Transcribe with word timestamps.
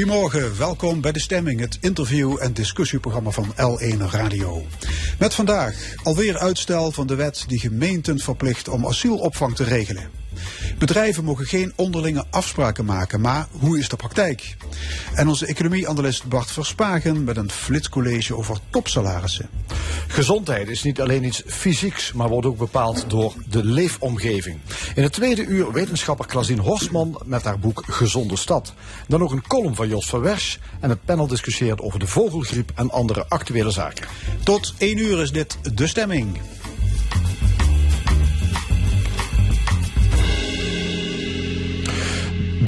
Goedemorgen, 0.00 0.58
welkom 0.58 1.00
bij 1.00 1.12
De 1.12 1.20
Stemming, 1.20 1.60
het 1.60 1.78
interview- 1.80 2.36
en 2.40 2.52
discussieprogramma 2.52 3.30
van 3.30 3.54
L1 3.54 4.10
Radio. 4.10 4.64
Met 5.18 5.34
vandaag 5.34 5.94
alweer 6.02 6.38
uitstel 6.38 6.92
van 6.92 7.06
de 7.06 7.14
wet 7.14 7.44
die 7.46 7.58
gemeenten 7.58 8.18
verplicht 8.18 8.68
om 8.68 8.86
asielopvang 8.86 9.56
te 9.56 9.64
regelen. 9.64 10.10
Bedrijven 10.78 11.24
mogen 11.24 11.46
geen 11.46 11.72
onderlinge 11.76 12.24
afspraken 12.30 12.84
maken, 12.84 13.20
maar 13.20 13.46
hoe 13.50 13.78
is 13.78 13.88
de 13.88 13.96
praktijk? 13.96 14.56
En 15.14 15.28
onze 15.28 15.46
economieanalist 15.46 16.28
Bart 16.28 16.50
Verspagen 16.50 17.24
met 17.24 17.36
een 17.36 17.50
flitscollege 17.50 18.36
over 18.36 18.58
topsalarissen. 18.70 19.48
Gezondheid 20.06 20.68
is 20.68 20.82
niet 20.82 21.00
alleen 21.00 21.24
iets 21.24 21.42
fysieks, 21.46 22.12
maar 22.12 22.28
wordt 22.28 22.46
ook 22.46 22.58
bepaald 22.58 23.04
door 23.08 23.34
de 23.48 23.64
leefomgeving. 23.64 24.58
In 24.94 25.02
het 25.02 25.12
tweede 25.12 25.44
uur 25.44 25.72
wetenschapper 25.72 26.26
Klasien 26.26 26.58
Horsman 26.58 27.20
met 27.24 27.44
haar 27.44 27.58
boek 27.58 27.82
Gezonde 27.86 28.36
Stad. 28.36 28.72
Dan 29.08 29.22
ook 29.22 29.32
een 29.32 29.46
column 29.46 29.74
van 29.74 29.88
Jos 29.88 30.06
van 30.06 30.20
Wersch 30.20 30.56
en 30.80 30.90
het 30.90 31.04
panel 31.04 31.26
discussieert 31.26 31.80
over 31.80 31.98
de 31.98 32.06
vogelgriep 32.06 32.72
en 32.74 32.90
andere 32.90 33.24
actuele 33.28 33.70
zaken. 33.70 34.06
Tot 34.44 34.74
1 34.78 34.98
uur 34.98 35.22
is 35.22 35.32
dit 35.32 35.58
De 35.74 35.86
Stemming. 35.86 36.38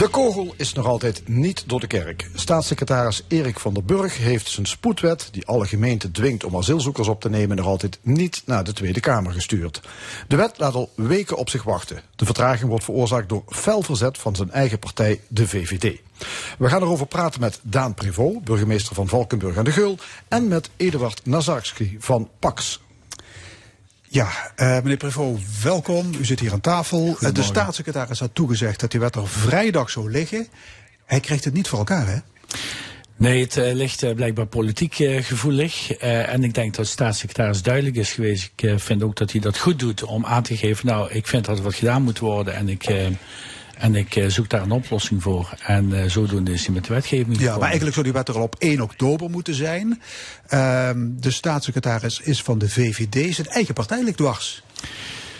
De 0.02 0.08
kogel 0.08 0.54
is 0.56 0.72
nog 0.72 0.86
altijd 0.86 1.28
niet 1.28 1.64
door 1.66 1.80
de 1.80 1.86
kerk. 1.86 2.30
Staatssecretaris 2.34 3.24
Erik 3.28 3.58
van 3.58 3.74
der 3.74 3.84
Burg 3.84 4.18
heeft 4.18 4.48
zijn 4.48 4.66
spoedwet, 4.66 5.28
die 5.32 5.46
alle 5.46 5.66
gemeenten 5.66 6.12
dwingt 6.12 6.44
om 6.44 6.56
asielzoekers 6.56 7.08
op 7.08 7.20
te 7.20 7.30
nemen, 7.30 7.56
nog 7.56 7.66
altijd 7.66 7.98
niet 8.00 8.42
naar 8.46 8.64
de 8.64 8.72
Tweede 8.72 9.00
Kamer 9.00 9.32
gestuurd. 9.32 9.80
De 10.28 10.36
wet 10.36 10.58
laat 10.58 10.74
al 10.74 10.90
weken 10.94 11.36
op 11.36 11.48
zich 11.48 11.62
wachten. 11.62 12.02
De 12.16 12.24
vertraging 12.24 12.68
wordt 12.68 12.84
veroorzaakt 12.84 13.28
door 13.28 13.42
fel 13.46 13.82
verzet 13.82 14.18
van 14.18 14.36
zijn 14.36 14.50
eigen 14.50 14.78
partij, 14.78 15.20
de 15.28 15.48
VVD. 15.48 16.00
We 16.58 16.68
gaan 16.68 16.82
erover 16.82 17.06
praten 17.06 17.40
met 17.40 17.60
Daan 17.62 17.94
Privot, 17.94 18.44
burgemeester 18.44 18.94
van 18.94 19.08
Valkenburg 19.08 19.56
aan 19.56 19.64
de 19.64 19.72
Geul, 19.72 19.98
en 20.28 20.48
met 20.48 20.70
Eduard 20.76 21.20
Nazarski 21.24 21.96
van 21.98 22.28
Pax. 22.38 22.80
Ja, 24.12 24.52
uh, 24.56 24.74
meneer 24.74 24.96
Prevot, 24.96 25.40
welkom. 25.62 26.10
U 26.20 26.24
zit 26.24 26.40
hier 26.40 26.52
aan 26.52 26.60
tafel. 26.60 27.16
Uh, 27.20 27.32
de 27.32 27.42
staatssecretaris 27.42 28.20
had 28.20 28.34
toegezegd 28.34 28.80
dat 28.80 28.90
die 28.90 29.00
wet 29.00 29.16
er 29.16 29.28
vrijdag 29.28 29.90
zou 29.90 30.10
liggen. 30.10 30.46
Hij 31.04 31.20
krijgt 31.20 31.44
het 31.44 31.54
niet 31.54 31.68
voor 31.68 31.78
elkaar, 31.78 32.06
hè? 32.06 32.16
Nee, 33.16 33.42
het 33.42 33.56
uh, 33.56 33.72
ligt 33.72 34.14
blijkbaar 34.14 34.46
politiek 34.46 34.94
gevoelig. 35.20 35.92
en 35.96 36.44
ik 36.44 36.54
denk 36.54 36.74
dat 36.74 36.84
de 36.84 36.90
staatssecretaris 36.90 37.62
duidelijk 37.62 37.96
is 37.96 38.12
geweest. 38.12 38.52
Ik 38.56 38.80
vind 38.80 39.02
ook 39.02 39.16
dat 39.16 39.32
hij 39.32 39.40
dat 39.40 39.58
goed 39.58 39.78
doet 39.78 40.02
om 40.02 40.26
aan 40.26 40.42
te 40.42 40.56
geven... 40.56 40.86
nou, 40.86 41.10
ik 41.10 41.26
vind 41.26 41.44
dat 41.44 41.58
er 41.58 41.64
wat 41.64 41.74
gedaan 41.74 42.02
moet 42.02 42.18
worden 42.18 42.54
en 42.54 42.68
ik... 42.68 42.84
En 43.82 43.94
ik 43.94 44.16
uh, 44.16 44.28
zoek 44.28 44.48
daar 44.48 44.62
een 44.62 44.70
oplossing 44.70 45.22
voor. 45.22 45.54
En 45.66 45.90
uh, 45.90 46.04
zodoende 46.04 46.52
is 46.52 46.64
hij 46.64 46.74
met 46.74 46.84
de 46.84 46.92
wetgeving 46.92 47.26
gekomen. 47.26 47.52
Ja, 47.52 47.54
maar 47.54 47.66
eigenlijk 47.66 47.94
zou 47.94 48.04
die 48.06 48.14
wet 48.14 48.28
er 48.28 48.34
al 48.34 48.42
op 48.42 48.56
1 48.58 48.80
oktober 48.80 49.30
moeten 49.30 49.54
zijn. 49.54 49.88
Uh, 49.88 50.90
de 50.96 51.30
staatssecretaris 51.30 52.20
is 52.20 52.42
van 52.42 52.58
de 52.58 52.68
VVD. 52.68 53.34
Zijn 53.34 53.46
eigen 53.46 53.74
partij 53.74 54.02
ligt 54.02 54.16
dwars. 54.16 54.62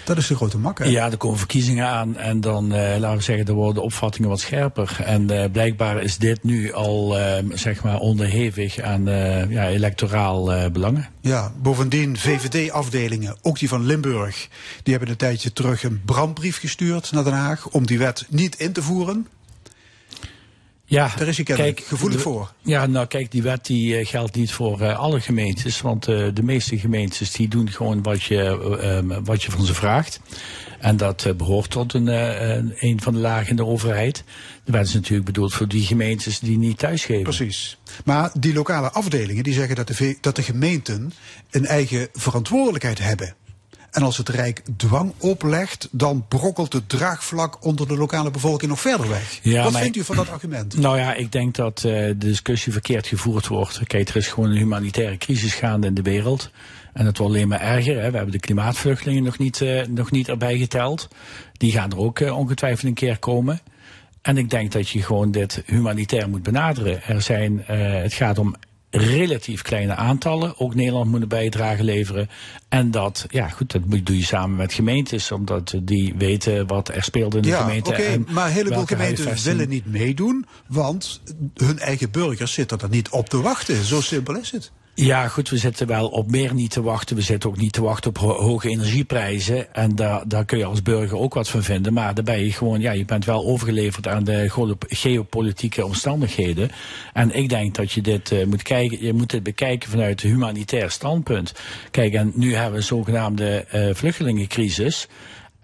Dat 0.05 0.17
is 0.17 0.27
de 0.27 0.35
grote 0.35 0.59
makker. 0.59 0.91
Ja, 0.91 1.11
er 1.11 1.17
komen 1.17 1.39
verkiezingen 1.39 1.87
aan 1.87 2.17
en 2.17 2.41
dan, 2.41 2.65
uh, 2.65 2.97
laten 2.99 3.17
we 3.17 3.23
zeggen, 3.23 3.47
er 3.47 3.53
worden 3.53 3.75
de 3.75 3.81
opvattingen 3.81 4.29
wat 4.29 4.41
scherper. 4.41 4.97
En 5.05 5.33
uh, 5.33 5.45
blijkbaar 5.53 6.03
is 6.03 6.17
dit 6.19 6.43
nu 6.43 6.73
al, 6.73 7.19
uh, 7.19 7.37
zeg 7.53 7.83
maar, 7.83 7.99
onderhevig 7.99 8.81
aan 8.81 9.05
ja, 9.49 9.69
electoraal 9.69 10.71
belangen. 10.71 11.09
Ja, 11.21 11.53
bovendien 11.63 12.17
VVD-afdelingen, 12.17 13.37
ook 13.43 13.59
die 13.59 13.69
van 13.69 13.87
Limburg, 13.87 14.49
die 14.83 14.93
hebben 14.93 15.11
een 15.11 15.17
tijdje 15.17 15.53
terug 15.53 15.83
een 15.83 16.03
brandbrief 16.05 16.59
gestuurd 16.59 17.13
naar 17.13 17.25
Den 17.25 17.33
Haag 17.33 17.69
om 17.69 17.87
die 17.87 17.99
wet 17.99 18.27
niet 18.29 18.57
in 18.57 18.73
te 18.73 18.83
voeren. 18.83 19.27
Ja, 20.93 21.13
daar 21.17 21.29
is 21.29 21.37
je 21.37 21.43
kijk, 21.43 21.81
gevoelig 21.81 22.17
de, 22.17 22.23
voor. 22.23 22.53
Ja, 22.63 22.87
nou 22.87 23.07
kijk, 23.07 23.31
die 23.31 23.43
wet 23.43 23.67
die 23.67 23.99
uh, 23.99 24.07
geldt 24.07 24.35
niet 24.35 24.53
voor 24.53 24.81
uh, 24.81 24.99
alle 24.99 25.21
gemeentes. 25.21 25.81
Want 25.81 26.09
uh, 26.09 26.29
de 26.35 26.43
meeste 26.43 26.79
gemeentes 26.79 27.31
die 27.31 27.49
doen 27.49 27.71
gewoon 27.71 28.03
wat 28.03 28.23
je, 28.23 29.21
wat 29.25 29.43
je 29.43 29.51
van 29.51 29.65
ze 29.65 29.75
vraagt. 29.75 30.21
En 30.81 30.97
dat 30.97 31.37
behoort 31.37 31.71
tot 31.71 31.95
een, 31.95 32.07
een 32.85 33.01
van 33.01 33.15
de 33.15 33.19
lagen 33.19 33.49
in 33.49 33.57
de 33.57 33.65
overheid. 33.65 34.25
De 34.65 34.73
wet 34.73 34.87
is 34.87 34.95
natuurlijk 34.95 35.25
bedoeld 35.25 35.55
voor 35.55 35.69
die 35.69 35.83
gemeentes 35.83 36.39
die 36.39 36.59
niet 36.59 36.79
thuisgeven. 36.79 37.23
Precies. 37.23 37.79
Maar 38.05 38.31
die 38.39 38.55
lokale 38.55 38.91
afdelingen 38.91 39.45
die 39.45 39.55
zeggen 39.55 39.77
dat 39.77 39.87
de, 39.87 40.17
dat 40.21 40.37
de 40.37 40.43
gemeenten 40.43 41.13
een 41.51 41.67
eigen 41.67 42.09
verantwoordelijkheid 42.13 42.99
hebben. 42.99 43.35
En 43.93 44.03
als 44.03 44.17
het 44.17 44.29
Rijk 44.29 44.63
dwang 44.77 45.13
oplegt, 45.19 45.89
dan 45.91 46.25
brokkelt 46.29 46.73
het 46.73 46.89
draagvlak 46.89 47.65
onder 47.65 47.89
de 47.89 47.97
lokale 47.97 48.31
bevolking 48.31 48.71
nog 48.71 48.81
verder 48.81 49.09
weg. 49.09 49.39
Ja, 49.43 49.63
Wat 49.65 49.79
vindt 49.79 49.97
u 49.97 50.05
van 50.05 50.17
dat 50.17 50.31
argument? 50.31 50.77
Nou 50.77 50.99
ja, 50.99 51.15
ik 51.15 51.33
denk 51.33 51.55
dat 51.55 51.83
uh, 51.87 51.93
de 51.93 52.17
discussie 52.19 52.73
verkeerd 52.73 53.07
gevoerd 53.07 53.47
wordt. 53.47 53.81
Kijk, 53.87 54.09
er 54.09 54.17
is 54.17 54.29
gewoon 54.29 54.51
een 54.51 54.57
humanitaire 54.57 55.17
crisis 55.17 55.55
gaande 55.55 55.87
in 55.87 55.95
de 55.95 56.03
wereld. 56.03 56.51
En 56.93 57.07
het 57.07 57.19
wordt 57.19 57.35
alleen 57.35 57.49
maar 57.49 57.61
erger. 57.61 58.01
Hè. 58.01 58.11
We 58.11 58.17
hebben 58.17 58.33
de 58.33 58.41
klimaatvluchtelingen 58.41 59.23
nog 59.23 59.39
niet, 59.39 59.61
uh, 59.61 59.87
nog 59.87 60.11
niet 60.11 60.29
erbij 60.29 60.59
geteld. 60.59 61.09
Die 61.53 61.73
gaan 61.73 61.91
er 61.91 61.99
ook 61.99 62.21
uh, 62.21 62.39
ongetwijfeld 62.39 62.89
een 62.89 62.95
keer 62.95 63.19
komen. 63.19 63.61
En 64.23 64.37
ik 64.37 64.51
denk 64.51 64.73
dat 64.73 64.89
je 64.89 65.03
gewoon 65.03 65.31
dit 65.31 65.63
humanitair 65.67 66.29
moet 66.29 66.43
benaderen. 66.43 67.03
Er 67.03 67.23
zijn, 67.23 67.63
het 67.67 68.13
gaat 68.13 68.39
om 68.39 68.55
relatief 68.95 69.63
kleine 69.63 69.95
aantallen. 69.95 70.59
Ook 70.59 70.75
Nederland 70.75 71.11
moet 71.11 71.23
een 71.23 71.29
bijdrage 71.29 71.85
leveren. 71.85 72.29
En 72.69 72.91
dat, 72.91 73.27
ja 73.31 73.49
goed, 73.49 73.73
dat 73.73 73.83
doe 74.07 74.17
je 74.17 74.25
samen 74.25 74.57
met 74.57 74.73
gemeentes. 74.73 75.33
Omdat 75.33 75.75
die 75.83 76.15
weten 76.17 76.67
wat 76.67 76.89
er 76.89 77.03
speelt 77.03 77.35
in 77.35 77.43
de 77.43 77.49
ja, 77.49 77.61
gemeente. 77.61 77.91
Oké, 77.91 78.01
okay, 78.01 78.25
maar 78.29 78.47
een 78.47 78.53
heleboel 78.53 78.87
gemeenten 78.87 79.43
willen 79.43 79.69
niet 79.69 79.87
meedoen. 79.87 80.47
Want 80.67 81.21
hun 81.55 81.79
eigen 81.79 82.11
burgers 82.11 82.53
zitten 82.53 82.81
er 82.81 82.89
niet 82.89 83.09
op 83.09 83.29
te 83.29 83.41
wachten. 83.41 83.85
Zo 83.85 84.01
simpel 84.01 84.37
is 84.37 84.51
het. 84.51 84.73
Ja, 84.95 85.29
goed, 85.29 85.49
we 85.49 85.57
zitten 85.57 85.87
wel 85.87 86.09
op 86.09 86.31
meer 86.31 86.55
niet 86.55 86.71
te 86.71 86.83
wachten. 86.83 87.17
We 87.17 87.23
zitten 87.23 87.51
ook 87.51 87.57
niet 87.57 87.73
te 87.73 87.83
wachten 87.83 88.11
op 88.11 88.19
ho 88.19 88.33
hoge 88.33 88.69
energieprijzen. 88.69 89.75
En 89.75 89.95
daar, 89.95 90.29
daar 90.29 90.45
kun 90.45 90.59
je 90.59 90.65
als 90.65 90.83
burger 90.83 91.19
ook 91.19 91.35
wat 91.35 91.49
van 91.49 91.63
vinden. 91.63 91.93
Maar 91.93 92.15
daar 92.15 92.25
ben 92.25 92.45
je 92.45 92.53
gewoon, 92.53 92.81
ja, 92.81 92.93
je 92.93 93.05
bent 93.05 93.25
wel 93.25 93.45
overgeleverd 93.47 94.09
aan 94.09 94.25
de 94.25 94.75
geopolitieke 94.89 95.85
omstandigheden. 95.85 96.71
En 97.13 97.35
ik 97.35 97.49
denk 97.49 97.75
dat 97.75 97.93
je 97.93 98.01
dit 98.01 98.31
uh, 98.31 98.45
moet 98.45 98.63
kijken, 98.63 99.05
je 99.05 99.13
moet 99.13 99.31
dit 99.31 99.43
bekijken 99.43 99.91
vanuit 99.91 100.23
een 100.23 100.31
humanitair 100.31 100.91
standpunt. 100.91 101.53
Kijk, 101.91 102.15
en 102.15 102.33
nu 102.35 102.55
hebben 102.55 102.73
we 102.73 102.79
een 102.79 102.83
zogenaamde 102.83 103.67
uh, 103.75 103.95
vluchtelingencrisis. 103.95 105.09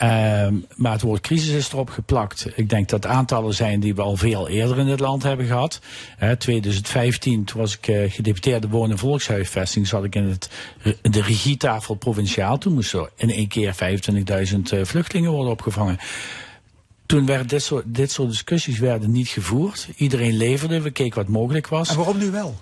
Um, 0.03 0.66
maar 0.76 0.92
het 0.92 1.03
woord 1.03 1.20
crisis 1.20 1.54
is 1.54 1.72
erop 1.72 1.91
geplakt. 1.91 2.47
Ik 2.54 2.69
denk 2.69 2.88
dat 2.88 3.06
aantallen 3.06 3.54
zijn 3.54 3.81
die 3.81 3.94
we 3.94 4.03
al 4.03 4.16
veel 4.16 4.48
eerder 4.48 4.78
in 4.78 4.86
het 4.86 5.00
land 5.00 5.22
hebben 5.22 5.47
gehad. 5.47 5.81
Uh, 6.22 6.31
2015, 6.31 7.44
toen 7.44 7.60
was 7.60 7.76
ik 7.76 7.88
uh, 7.88 8.10
gedeputeerde 8.10 8.69
wonen- 8.69 8.91
en 8.91 8.98
volkshuisvesting, 8.98 9.86
zat 9.86 10.04
ik 10.04 10.14
in 10.14 10.25
het, 10.25 10.50
de 11.03 11.22
regietafel 11.22 11.94
provinciaal. 11.94 12.59
Toen 12.59 12.75
moesten 12.75 13.09
in 13.16 13.31
één 13.31 13.48
keer 13.48 13.75
25.000 13.75 14.56
uh, 14.75 14.84
vluchtelingen 14.84 15.31
worden 15.31 15.53
opgevangen. 15.53 15.98
Toen 17.06 17.26
werden 17.26 17.48
dit 17.48 17.62
soort, 17.62 17.84
dit 17.86 18.10
soort 18.10 18.28
discussies 18.30 18.78
werden 18.78 19.10
niet 19.10 19.28
gevoerd. 19.28 19.88
Iedereen 19.97 20.36
leverde, 20.36 20.80
we 20.80 20.91
keken 20.91 21.16
wat 21.16 21.28
mogelijk 21.28 21.69
was. 21.69 21.89
En 21.89 21.97
waarom 21.97 22.18
nu 22.18 22.30
wel? 22.30 22.59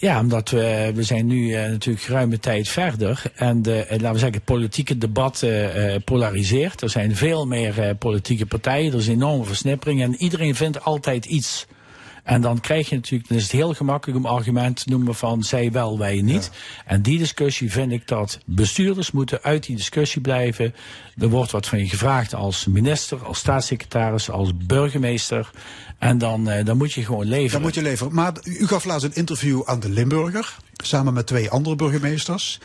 Ja, 0.00 0.20
omdat 0.20 0.50
we, 0.50 0.92
we 0.94 1.02
zijn 1.02 1.26
nu 1.26 1.48
uh, 1.48 1.66
natuurlijk 1.66 2.06
ruime 2.06 2.38
tijd 2.38 2.68
verder. 2.68 3.22
En 3.34 3.62
de, 3.62 3.86
laten 3.88 4.12
we 4.12 4.18
zeggen, 4.18 4.32
het 4.32 4.44
politieke 4.44 4.98
debat 4.98 5.42
uh, 5.44 5.94
polariseert. 6.04 6.82
Er 6.82 6.90
zijn 6.90 7.16
veel 7.16 7.46
meer 7.46 7.94
politieke 7.94 8.46
partijen. 8.46 8.92
Er 8.92 8.98
is 8.98 9.08
enorme 9.08 9.44
versnippering. 9.44 10.02
En 10.02 10.14
iedereen 10.16 10.54
vindt 10.54 10.84
altijd 10.84 11.24
iets. 11.24 11.66
En 12.30 12.40
dan 12.40 12.60
krijg 12.60 12.88
je 12.88 12.94
natuurlijk, 12.94 13.28
dan 13.28 13.38
is 13.38 13.42
het 13.42 13.52
heel 13.52 13.74
gemakkelijk 13.74 14.18
om 14.18 14.26
argument 14.26 14.76
te 14.76 14.88
noemen 14.88 15.14
van 15.14 15.42
zij 15.42 15.72
wel, 15.72 15.98
wij 15.98 16.22
niet. 16.22 16.50
Ja. 16.52 16.82
En 16.84 17.02
die 17.02 17.18
discussie 17.18 17.70
vind 17.70 17.92
ik 17.92 18.08
dat 18.08 18.38
bestuurders 18.44 19.10
moeten 19.10 19.42
uit 19.42 19.66
die 19.66 19.76
discussie 19.76 20.20
blijven. 20.20 20.74
Er 21.18 21.28
wordt 21.28 21.50
wat 21.50 21.66
van 21.66 21.78
je 21.78 21.88
gevraagd 21.88 22.34
als 22.34 22.66
minister, 22.66 23.24
als 23.24 23.38
staatssecretaris, 23.38 24.30
als 24.30 24.56
burgemeester. 24.56 25.50
En 25.98 26.18
dan, 26.18 26.48
uh, 26.48 26.64
dan 26.64 26.76
moet 26.76 26.92
je 26.92 27.04
gewoon 27.04 27.26
leveren. 27.26 27.52
Dan 27.52 27.62
moet 27.62 27.74
je 27.74 27.82
leveren. 27.82 28.14
Maar 28.14 28.32
u 28.44 28.66
gaf 28.66 28.84
laatst 28.84 29.04
een 29.04 29.14
interview 29.14 29.62
aan 29.64 29.80
de 29.80 29.88
Limburger. 29.88 30.56
Samen 30.76 31.12
met 31.12 31.26
twee 31.26 31.50
andere 31.50 31.76
burgemeesters. 31.76 32.60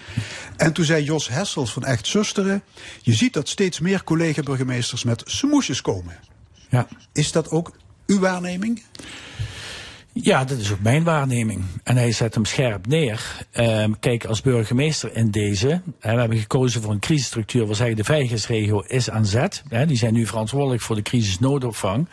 En 0.58 0.74
toen 0.74 0.86
zei 0.86 1.04
Jos 1.04 1.28
Hessels 1.28 1.74
van 1.74 1.84
Echt 1.84 2.08
Zusteren. 2.08 2.64
Je 3.02 3.14
ziet 3.14 3.34
dat 3.34 3.50
steeds 3.50 3.80
meer 3.80 4.04
collega-burgemeesters 4.04 5.04
met 5.04 5.24
smoesjes 5.26 5.82
komen. 5.82 6.16
Ja. 6.70 6.88
Is 7.14 7.32
dat 7.32 7.50
ook 7.50 7.72
uw 8.06 8.20
waarneming? 8.20 8.82
Ja, 10.22 10.44
dat 10.44 10.58
is 10.58 10.72
ook 10.72 10.82
mijn 10.82 11.04
waarneming. 11.04 11.64
En 11.84 11.98
hij 11.98 12.12
zet 12.12 12.34
hem 12.36 12.46
scherp 12.46 12.88
neer. 12.88 13.46
Ehm, 13.52 13.92
kijk, 14.00 14.26
als 14.26 14.42
burgemeester 14.42 15.16
in 15.16 15.32
deze, 15.32 15.82
we 16.00 16.08
hebben 16.08 16.38
gekozen 16.38 16.82
voor 16.82 16.92
een 16.92 17.00
crisisstructuur. 17.00 17.68
We 17.68 17.74
zeggen 17.74 17.96
de 17.96 18.04
veiligheidsregio 18.04 18.80
is 18.88 19.10
aan 19.10 19.26
zet. 19.26 19.64
Die 19.88 19.98
zijn 19.98 20.14
nu 20.14 20.26
verantwoordelijk 20.26 20.82
voor 20.82 20.96
de 20.96 21.02
crisisnoodopvang. 21.02 22.10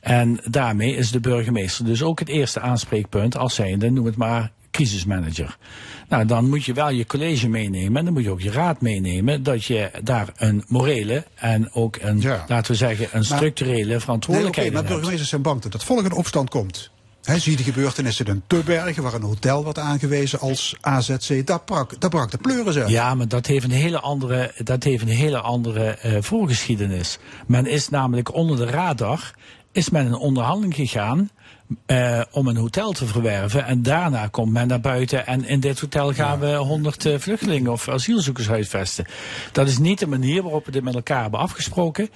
En 0.00 0.38
daarmee 0.50 0.96
is 0.96 1.10
de 1.10 1.20
burgemeester 1.20 1.84
dus 1.84 2.02
ook 2.02 2.18
het 2.18 2.28
eerste 2.28 2.60
aanspreekpunt 2.60 3.36
als 3.36 3.54
zijnde, 3.54 3.90
noem 3.90 4.06
het 4.06 4.16
maar, 4.16 4.52
crisismanager. 4.70 5.56
Nou, 6.08 6.26
dan 6.26 6.48
moet 6.48 6.64
je 6.64 6.72
wel 6.72 6.90
je 6.90 7.06
college 7.06 7.48
meenemen 7.48 7.96
en 7.96 8.04
dan 8.04 8.14
moet 8.14 8.22
je 8.24 8.30
ook 8.30 8.40
je 8.40 8.50
raad 8.50 8.80
meenemen 8.80 9.42
dat 9.42 9.64
je 9.64 9.90
daar 10.02 10.28
een 10.36 10.64
morele 10.68 11.24
en 11.34 11.72
ook 11.72 11.96
een, 12.00 12.20
Ja. 12.20 12.44
laten 12.48 12.70
we 12.72 12.76
zeggen, 12.76 13.08
een 13.12 13.24
structurele 13.24 13.84
Nee, 13.84 13.98
verantwoordelijkheid 14.00 14.66
maar 14.72 14.76
in 14.76 14.82
hebt. 14.86 14.94
burgemeesters 14.94 15.28
zijn 15.30 15.42
bang 15.42 15.60
dat 15.62 15.72
het 15.72 15.84
volk 15.84 16.04
in 16.04 16.12
opstand 16.12 16.50
komt. 16.50 16.90
He, 17.24 17.38
zie 17.38 17.56
de 17.56 17.62
gebeurtenissen 17.62 18.26
in 18.26 18.42
Tubbergen, 18.46 19.02
waar 19.02 19.14
een 19.14 19.22
hotel 19.22 19.64
werd 19.64 19.78
aangewezen 19.78 20.40
als 20.40 20.76
AZC. 20.80 21.46
Daar 21.46 21.60
brak, 21.60 22.00
daar 22.00 22.10
brak 22.10 22.30
de 22.30 22.38
pleuris 22.38 22.76
uit. 22.76 22.88
Ja, 22.88 23.14
maar 23.14 23.28
dat 23.28 23.46
heeft 23.46 23.64
een 23.64 23.70
hele 23.70 24.00
andere, 24.00 24.52
dat 24.64 24.82
heeft 24.82 25.02
een 25.02 25.08
hele 25.08 25.40
andere 25.40 25.84
eh, 25.84 26.22
voorgeschiedenis. 26.22 27.18
Men 27.46 27.66
is 27.66 27.88
namelijk 27.88 28.34
onder 28.34 28.56
de 28.56 28.64
radar, 28.64 29.34
is 29.72 29.90
men 29.90 30.06
in 30.06 30.14
onderhandeling 30.14 30.74
gegaan 30.74 31.30
eh, 31.86 32.20
om 32.30 32.46
een 32.46 32.56
hotel 32.56 32.92
te 32.92 33.06
verwerven. 33.06 33.64
En 33.64 33.82
daarna 33.82 34.26
komt 34.26 34.52
men 34.52 34.66
naar 34.66 34.80
buiten 34.80 35.26
en 35.26 35.44
in 35.44 35.60
dit 35.60 35.80
hotel 35.80 36.12
gaan 36.12 36.38
we 36.38 36.54
100 36.54 37.06
eh, 37.06 37.18
vluchtelingen 37.18 37.72
of 37.72 37.88
asielzoekers 37.88 38.46
huisvesten. 38.46 39.06
Dat 39.52 39.68
is 39.68 39.78
niet 39.78 39.98
de 39.98 40.06
manier 40.06 40.42
waarop 40.42 40.64
we 40.64 40.70
dit 40.70 40.82
met 40.82 40.94
elkaar 40.94 41.22
hebben 41.22 41.40
afgesproken. 41.40 42.08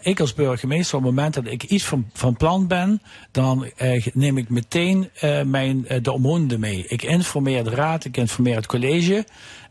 Ik 0.00 0.20
als 0.20 0.34
burgemeester, 0.34 0.98
op 0.98 1.04
het 1.04 1.14
moment 1.14 1.34
dat 1.34 1.46
ik 1.46 1.62
iets 1.62 1.84
van, 1.84 2.10
van 2.12 2.36
plan 2.36 2.66
ben, 2.66 3.02
dan 3.30 3.64
eh, 3.76 4.06
neem 4.12 4.38
ik 4.38 4.48
meteen 4.48 5.10
mijn, 5.44 5.86
de 6.02 6.12
omwonenden 6.12 6.60
mee. 6.60 6.86
Ik 6.86 7.02
informeer 7.02 7.64
de 7.64 7.70
raad, 7.70 8.04
ik 8.04 8.16
informeer 8.16 8.56
het 8.56 8.66
college. 8.66 9.24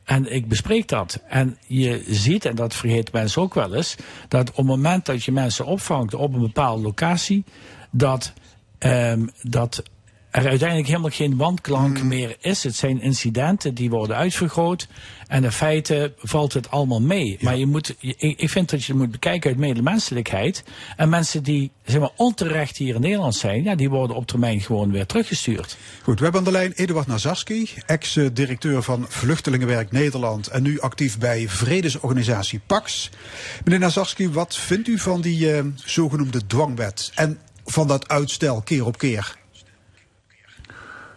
En 0.03 0.33
ik 0.33 0.47
bespreek 0.47 0.87
dat. 0.87 1.21
En 1.27 1.57
je 1.67 2.03
ziet, 2.07 2.45
en 2.45 2.55
dat 2.55 2.75
vergeten 2.75 3.13
mensen 3.13 3.41
ook 3.41 3.53
wel 3.53 3.75
eens, 3.75 3.95
dat 4.27 4.49
op 4.49 4.55
het 4.55 4.65
moment 4.65 5.05
dat 5.05 5.23
je 5.23 5.31
mensen 5.31 5.65
opvangt 5.65 6.13
op 6.13 6.33
een 6.33 6.39
bepaalde 6.39 6.81
locatie, 6.81 7.43
dat, 7.91 8.33
ehm, 8.79 9.27
dat 9.41 9.83
er 10.31 10.47
uiteindelijk 10.47 10.87
helemaal 10.87 11.09
geen 11.09 11.37
wandklank 11.37 12.03
meer 12.03 12.35
is. 12.39 12.63
Het 12.63 12.75
zijn 12.75 13.01
incidenten 13.01 13.73
die 13.73 13.89
worden 13.89 14.15
uitvergroot. 14.15 14.87
En 15.27 15.43
in 15.43 15.51
feite 15.51 16.13
valt 16.17 16.53
het 16.53 16.71
allemaal 16.71 17.01
mee. 17.01 17.37
Maar 17.41 17.57
je 17.57 17.65
moet, 17.65 17.95
ik, 18.17 18.49
vind 18.49 18.69
dat 18.69 18.83
je 18.83 18.91
het 18.91 19.01
moet 19.01 19.11
bekijken 19.11 19.49
uit 19.49 19.59
medemenselijkheid. 19.59 20.63
En 20.97 21.09
mensen 21.09 21.43
die 21.43 21.71
zeg 21.85 21.99
maar, 21.99 22.09
onterecht 22.15 22.77
hier 22.77 22.95
in 22.95 23.01
Nederland 23.01 23.35
zijn, 23.35 23.63
ja, 23.63 23.75
die 23.75 23.89
worden 23.89 24.15
op 24.15 24.27
termijn 24.27 24.61
gewoon 24.61 24.91
weer 24.91 25.05
teruggestuurd. 25.05 25.77
Goed, 26.03 26.17
we 26.17 26.23
hebben 26.23 26.41
aan 26.41 26.47
de 26.47 26.51
lijn 26.51 26.71
Eduard 26.71 27.07
Nazarski, 27.07 27.69
ex-directeur 27.85 28.83
van 28.83 29.05
Vluchtelingenwerk 29.09 29.91
Nederland 29.91 30.47
en 30.47 30.63
nu 30.63 30.79
actief 30.79 31.17
bij 31.17 31.47
vredesorganisatie 31.47 32.59
PAX. 32.65 33.09
Meneer 33.63 33.79
Nazarski, 33.79 34.29
wat 34.29 34.55
vindt 34.55 34.87
u 34.87 34.99
van 34.99 35.21
die 35.21 35.53
eh, 35.53 35.63
zogenoemde 35.75 36.47
dwangwet 36.47 37.11
en 37.15 37.39
van 37.71 37.87
dat 37.87 38.07
uitstel 38.07 38.61
keer 38.61 38.85
op 38.85 38.97
keer? 38.97 39.37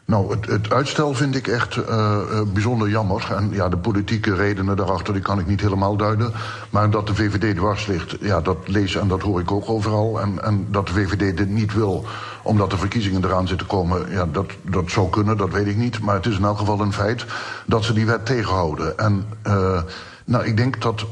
Nou, 0.05 0.31
het, 0.31 0.47
het 0.47 0.73
uitstel 0.73 1.15
vind 1.15 1.35
ik 1.35 1.47
echt 1.47 1.77
eh, 1.77 2.15
eh, 2.15 2.43
bijzonder 2.53 2.89
jammer. 2.89 3.33
En 3.37 3.51
ja, 3.53 3.69
de 3.69 3.77
politieke 3.77 4.35
redenen 4.35 4.77
daarachter 4.77 5.13
die 5.13 5.23
kan 5.23 5.39
ik 5.39 5.47
niet 5.47 5.61
helemaal 5.61 5.97
duiden. 5.97 6.33
Maar 6.71 6.91
dat 6.91 7.07
de 7.07 7.15
VVD 7.15 7.57
dwars 7.57 7.87
ligt, 7.87 8.17
ja, 8.21 8.41
dat 8.41 8.57
lees 8.67 8.95
en 8.95 9.09
dat 9.09 9.23
hoor 9.23 9.41
ik 9.41 9.51
ook 9.51 9.69
overal. 9.69 10.21
En, 10.21 10.43
en 10.43 10.67
dat 10.71 10.87
de 10.87 10.93
VVD 10.93 11.37
dit 11.37 11.49
niet 11.49 11.75
wil, 11.75 12.05
omdat 12.43 12.71
de 12.71 12.77
verkiezingen 12.77 13.25
eraan 13.25 13.49
zitten 13.49 13.67
komen... 13.67 14.11
ja, 14.11 14.27
dat, 14.27 14.51
dat 14.63 14.91
zou 14.91 15.11
kunnen, 15.11 15.37
dat 15.37 15.51
weet 15.51 15.67
ik 15.67 15.77
niet. 15.77 16.01
Maar 16.01 16.15
het 16.15 16.27
is 16.27 16.37
in 16.37 16.45
elk 16.45 16.59
geval 16.59 16.81
een 16.81 16.93
feit 16.93 17.25
dat 17.67 17.85
ze 17.85 17.93
die 17.93 18.07
wet 18.07 18.27
tegenhouden. 18.27 18.99
En 18.99 19.27
eh, 19.43 19.83
nou, 20.25 20.45
ik 20.45 20.57
denk 20.57 20.83
dat 20.83 21.05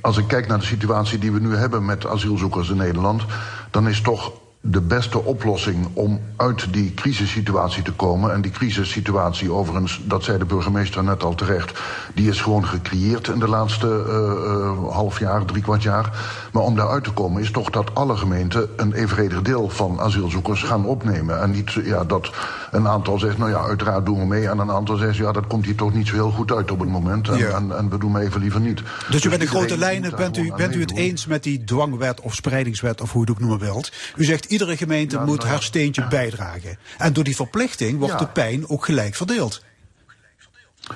als 0.00 0.16
ik 0.16 0.26
kijk 0.26 0.46
naar 0.46 0.58
de 0.58 0.64
situatie 0.64 1.18
die 1.18 1.32
we 1.32 1.40
nu 1.40 1.56
hebben 1.56 1.84
met 1.84 2.06
asielzoekers 2.06 2.70
in 2.70 2.76
Nederland... 2.76 3.22
dan 3.70 3.88
is 3.88 4.00
toch 4.00 4.32
de 4.64 4.80
beste 4.80 5.24
oplossing 5.24 5.88
om 5.92 6.20
uit 6.36 6.72
die 6.72 6.94
crisissituatie 6.94 7.82
te 7.82 7.92
komen. 7.92 8.32
En 8.32 8.40
die 8.40 8.50
crisissituatie, 8.50 9.52
overigens, 9.52 10.00
dat 10.04 10.24
zei 10.24 10.38
de 10.38 10.44
burgemeester 10.44 11.04
net 11.04 11.22
al 11.22 11.34
terecht, 11.34 11.80
die 12.14 12.28
is 12.28 12.40
gewoon 12.40 12.66
gecreëerd 12.66 13.28
in 13.28 13.38
de 13.38 13.48
laatste 13.48 14.04
eh, 14.08 14.92
half 14.92 15.18
jaar, 15.18 15.44
drie 15.44 15.62
kwart 15.62 15.82
jaar. 15.82 16.10
Maar 16.52 16.62
om 16.62 16.76
daaruit 16.76 17.04
te 17.04 17.12
komen 17.12 17.42
is 17.42 17.50
toch 17.50 17.70
dat 17.70 17.94
alle 17.94 18.16
gemeenten 18.16 18.68
een 18.76 18.92
evenredig 18.92 19.42
deel 19.42 19.68
van 19.68 20.00
asielzoekers 20.00 20.62
gaan 20.62 20.84
opnemen. 20.84 21.40
En 21.40 21.50
niet 21.50 21.72
ja, 21.72 22.04
dat 22.04 22.30
een 22.72 22.88
aantal 22.88 23.18
zegt, 23.18 23.38
nou 23.38 23.50
ja, 23.50 23.60
uiteraard 23.60 24.06
doen 24.06 24.18
we 24.18 24.26
mee. 24.26 24.48
En 24.48 24.58
een 24.58 24.70
aantal 24.70 24.96
zegt, 24.96 25.16
ja, 25.16 25.32
dat 25.32 25.46
komt 25.46 25.64
hier 25.64 25.74
toch 25.74 25.94
niet 25.94 26.06
zo 26.06 26.14
heel 26.14 26.30
goed 26.30 26.52
uit 26.52 26.70
op 26.70 26.80
het 26.80 26.88
moment. 26.88 27.28
En, 27.28 27.36
Ja. 27.38 27.48
en, 27.48 27.76
en 27.76 27.90
we 27.90 27.98
doen 27.98 28.10
maar 28.10 28.22
even 28.22 28.40
liever 28.40 28.60
niet. 28.60 28.82
Dus 28.82 28.84
u 28.84 29.08
bent 29.08 29.24
in 29.24 29.30
iedereen 29.30 29.48
grote 29.48 29.78
lijnen, 29.78 30.16
bent 30.16 30.36
u, 30.36 30.52
bent 30.56 30.74
u 30.74 30.80
het 30.80 30.96
eens 30.96 31.26
met 31.26 31.42
die 31.42 31.64
dwangwet 31.64 32.20
of 32.20 32.34
spreidingswet 32.34 33.00
of 33.00 33.12
hoe 33.12 33.24
je 33.24 33.30
het 33.32 33.36
ook 33.40 33.48
noemen 33.48 33.66
wilt? 33.66 33.92
U 34.16 34.24
zegt 34.24 34.44
iedere 34.44 34.76
gemeente 34.76 35.16
Ja, 35.16 35.24
moet 35.24 35.38
nou 35.38 35.48
haar 35.48 35.62
steentje 35.62 36.08
bijdragen. 36.08 36.78
En 36.98 37.12
door 37.12 37.24
die 37.24 37.36
verplichting 37.36 37.98
wordt 37.98 38.18
de 38.18 38.26
pijn 38.26 38.68
ook 38.68 38.84
gelijk 38.84 39.14
verdeeld. 39.14 39.62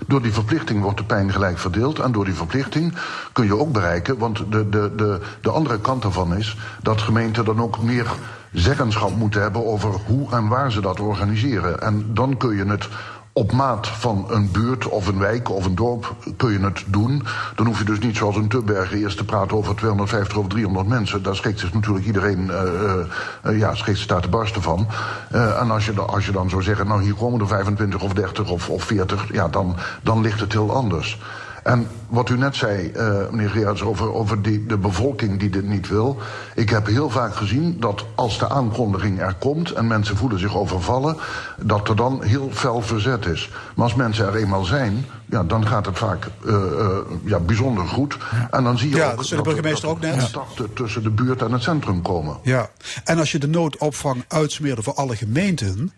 Door 0.06 0.22
die 0.22 0.32
verplichting 0.32 0.82
wordt 0.82 0.98
de 0.98 1.04
pijn 1.04 1.32
gelijk 1.32 1.58
verdeeld. 1.58 1.98
En 1.98 2.12
door 2.12 2.24
die 2.24 2.34
verplichting 2.34 2.94
kun 3.32 3.44
je 3.44 3.56
ook 3.56 3.72
bereiken. 3.72 4.18
Want 4.18 4.36
de, 4.50 4.68
de, 4.68 4.92
de, 4.96 5.20
de 5.40 5.50
andere 5.50 5.80
kant 5.80 6.02
daarvan 6.02 6.36
is 6.36 6.56
dat 6.82 7.00
gemeenten 7.00 7.44
dan 7.44 7.60
ook 7.60 7.82
meer 7.82 8.06
zeggenschap 8.58 9.16
moeten 9.16 9.42
hebben 9.42 9.66
over 9.66 9.90
hoe 10.06 10.30
en 10.30 10.48
waar 10.48 10.72
ze 10.72 10.80
dat 10.80 11.00
organiseren. 11.00 11.80
En 11.80 12.14
dan 12.14 12.36
kun 12.36 12.56
je 12.56 12.64
het 12.64 12.88
op 13.32 13.52
maat 13.52 13.88
van 13.88 14.26
een 14.30 14.50
buurt 14.50 14.88
of 14.88 15.06
een 15.06 15.18
wijk 15.18 15.50
of 15.50 15.64
een 15.64 15.74
dorp 15.74 16.14
kun 16.36 16.52
je 16.52 16.58
het 16.58 16.84
doen. 16.86 17.22
Dan 17.54 17.66
hoef 17.66 17.78
je 17.78 17.84
dus 17.84 17.98
niet 17.98 18.16
zoals 18.16 18.36
in 18.36 18.48
Tubbergen 18.48 18.98
eerst 18.98 19.16
te 19.16 19.24
praten 19.24 19.56
over 19.56 19.76
250 19.76 20.36
of 20.36 20.46
300 20.46 20.86
mensen. 20.86 21.22
Daar 21.22 21.36
schrikt 21.36 21.60
zich 21.60 21.74
natuurlijk 21.74 22.06
iedereen, 22.06 22.50
eh, 22.50 23.00
eh, 23.42 23.58
ja, 23.58 23.74
schrikt 23.74 24.08
daar 24.08 24.20
te 24.20 24.28
barsten 24.28 24.62
van. 24.62 24.86
En 25.30 25.70
als 25.70 25.86
je, 25.86 26.00
als 26.00 26.26
je 26.26 26.32
dan 26.32 26.50
zou 26.50 26.62
zeggen, 26.62 26.86
nou 26.86 27.02
hier 27.02 27.14
komen 27.14 27.40
er 27.40 27.46
25 27.46 28.02
of 28.02 28.12
30 28.12 28.50
of, 28.50 28.68
of 28.68 28.84
40, 28.84 29.32
ja, 29.32 29.48
dan, 29.48 29.76
dan 30.02 30.20
ligt 30.20 30.40
het 30.40 30.52
heel 30.52 30.74
anders. 30.74 31.18
En 31.66 31.88
wat 32.08 32.28
u 32.28 32.36
net 32.38 32.56
zei, 32.56 32.90
eh, 32.90 33.28
meneer 33.30 33.50
Gerards, 33.50 33.82
over, 33.82 34.12
over 34.14 34.42
die, 34.42 34.66
de 34.66 34.78
bevolking 34.78 35.38
die 35.38 35.50
dit 35.50 35.64
niet 35.64 35.88
wil. 35.88 36.18
Ik 36.54 36.70
heb 36.70 36.86
heel 36.86 37.10
vaak 37.10 37.34
gezien 37.36 37.76
dat 37.80 38.04
als 38.14 38.38
de 38.38 38.48
aankondiging 38.48 39.20
er 39.20 39.34
komt 39.34 39.70
en 39.72 39.86
mensen 39.86 40.16
voelen 40.16 40.38
zich 40.38 40.56
overvallen, 40.56 41.16
dat 41.60 41.88
er 41.88 41.96
dan 41.96 42.22
heel 42.22 42.50
fel 42.52 42.82
verzet 42.82 43.26
is. 43.26 43.50
Maar 43.74 43.84
als 43.84 43.94
mensen 43.94 44.26
er 44.26 44.36
eenmaal 44.36 44.64
zijn, 44.64 45.06
ja, 45.30 45.44
dan 45.44 45.66
gaat 45.66 45.86
het 45.86 45.98
vaak 45.98 46.28
eh, 46.46 46.54
eh, 46.54 46.96
ja, 47.24 47.38
bijzonder 47.38 47.86
goed. 47.88 48.16
En 48.50 48.64
dan 48.64 48.78
zie 48.78 48.90
je 48.90 48.96
Ja, 48.96 49.10
ook 49.10 49.16
dat 49.16 49.26
de 49.28 49.42
burgemeester 49.42 49.88
dat 49.88 49.96
ook 49.96 50.02
er 50.02 50.16
net. 50.16 50.30
contacten 50.30 50.72
tussen 50.72 51.02
de 51.02 51.10
buurt 51.10 51.42
en 51.42 51.52
het 51.52 51.62
centrum 51.62 52.02
komen. 52.02 52.36
Ja, 52.42 52.70
en 53.04 53.18
als 53.18 53.32
je 53.32 53.38
de 53.38 53.48
noodopvang 53.48 54.24
uitsmeerde 54.28 54.82
voor 54.82 54.94
alle 54.94 55.16
gemeenten, 55.16 55.92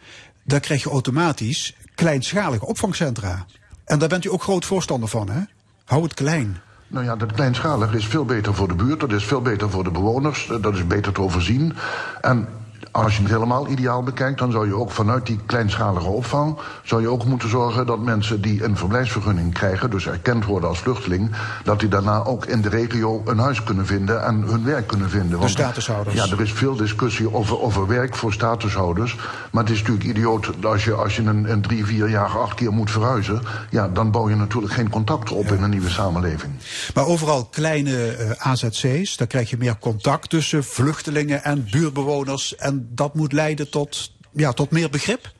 dan 0.44 0.60
krijg 0.60 0.82
je 0.82 0.90
automatisch 0.90 1.76
kleinschalige 1.94 2.66
opvangcentra. 2.66 3.46
En 3.84 3.98
daar 3.98 4.08
bent 4.08 4.24
u 4.24 4.30
ook 4.30 4.42
groot 4.42 4.64
voorstander 4.64 5.08
van, 5.08 5.28
hè? 5.30 5.40
Hou 5.88 6.02
het 6.02 6.14
klein. 6.14 6.60
Nou 6.86 7.04
ja, 7.04 7.16
dat 7.16 7.32
kleinschalig 7.32 7.94
is 7.94 8.06
veel 8.06 8.24
beter 8.24 8.54
voor 8.54 8.68
de 8.68 8.74
buurt, 8.74 9.00
dat 9.00 9.12
is 9.12 9.24
veel 9.24 9.42
beter 9.42 9.70
voor 9.70 9.84
de 9.84 9.90
bewoners, 9.90 10.50
eh, 10.50 10.62
dat 10.62 10.74
is 10.74 10.86
beter 10.86 11.12
te 11.12 11.20
overzien. 11.20 11.76
En 12.20 12.48
als 12.90 13.16
je 13.16 13.22
het 13.22 13.30
helemaal 13.30 13.68
ideaal 13.68 14.02
bekijkt, 14.02 14.38
dan 14.38 14.52
zou 14.52 14.66
je 14.66 14.74
ook 14.74 14.90
vanuit 14.90 15.26
die 15.26 15.40
kleinschalige 15.46 16.08
opvang, 16.08 16.58
zou 16.84 17.00
je 17.00 17.08
ook 17.08 17.24
moeten 17.24 17.48
zorgen 17.48 17.86
dat 17.86 17.98
mensen 17.98 18.40
die 18.40 18.64
een 18.64 18.76
verblijfsvergunning 18.76 19.54
krijgen, 19.54 19.90
dus 19.90 20.06
erkend 20.06 20.44
worden 20.44 20.68
als 20.68 20.78
vluchteling, 20.78 21.30
dat 21.64 21.80
die 21.80 21.88
daarna 21.88 22.24
ook 22.24 22.46
in 22.46 22.60
de 22.60 22.68
regio 22.68 23.22
een 23.24 23.38
huis 23.38 23.62
kunnen 23.62 23.86
vinden 23.86 24.24
en 24.24 24.42
hun 24.42 24.64
werk 24.64 24.86
kunnen 24.86 25.10
vinden. 25.10 25.38
Want, 25.38 25.50
statushouders. 25.50 26.16
Ja, 26.16 26.26
er 26.26 26.40
is 26.40 26.52
veel 26.52 26.76
discussie 26.76 27.34
over, 27.34 27.60
over 27.60 27.86
werk 27.86 28.16
voor 28.16 28.32
statushouders. 28.32 29.16
Maar 29.50 29.62
het 29.62 29.72
is 29.72 29.78
natuurlijk 29.78 30.06
idioot 30.06 30.64
als 30.64 30.84
je, 30.84 30.92
als 30.92 31.16
je 31.16 31.22
een, 31.22 31.50
een 31.50 31.62
drie, 31.62 31.84
vier 31.84 32.08
jaar, 32.08 32.28
acht 32.28 32.54
keer 32.54 32.72
moet 32.72 32.90
verhuizen. 32.90 33.42
Ja, 33.70 33.88
dan 33.88 34.10
bouw 34.10 34.28
je 34.28 34.36
natuurlijk 34.36 34.72
geen 34.72 34.90
contact 34.90 35.30
op 35.30 35.46
in 35.46 35.62
een 35.62 35.70
nieuwe 35.70 35.90
samenleving. 35.90 36.52
Maar 36.94 37.06
overal 37.06 37.44
kleine 37.44 38.10
eh, 38.10 38.30
AZC's, 38.46 39.16
daar 39.16 39.26
krijg 39.26 39.50
je 39.50 39.56
meer 39.56 39.78
contact 39.78 40.30
tussen 40.30 40.64
vluchtelingen 40.64 41.44
en 41.44 41.68
buurtbewoners. 41.70 42.56
En 42.56 42.77
dat 42.82 43.14
moet 43.14 43.32
leiden 43.32 43.70
tot, 43.70 44.12
ja, 44.32 44.52
tot 44.52 44.70
meer 44.70 44.90
begrip. 44.90 45.32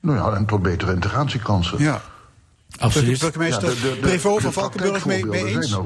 Nou 0.00 0.16
ja, 0.18 0.36
en 0.36 0.46
tot 0.46 0.62
betere 0.62 0.92
integratiekansen. 0.92 1.78
Ja. 1.78 2.02
Absoluut. 2.78 3.20
Burgemeester 3.20 3.68
Ja, 3.68 3.74
de- 3.74 3.80
de- 3.80 3.96
Prevost 4.00 4.42
van 4.42 4.52
de 4.52 4.60
Valkenburg 4.60 5.04
mee, 5.06 5.24
mee 5.26 5.46
eens? 5.46 5.76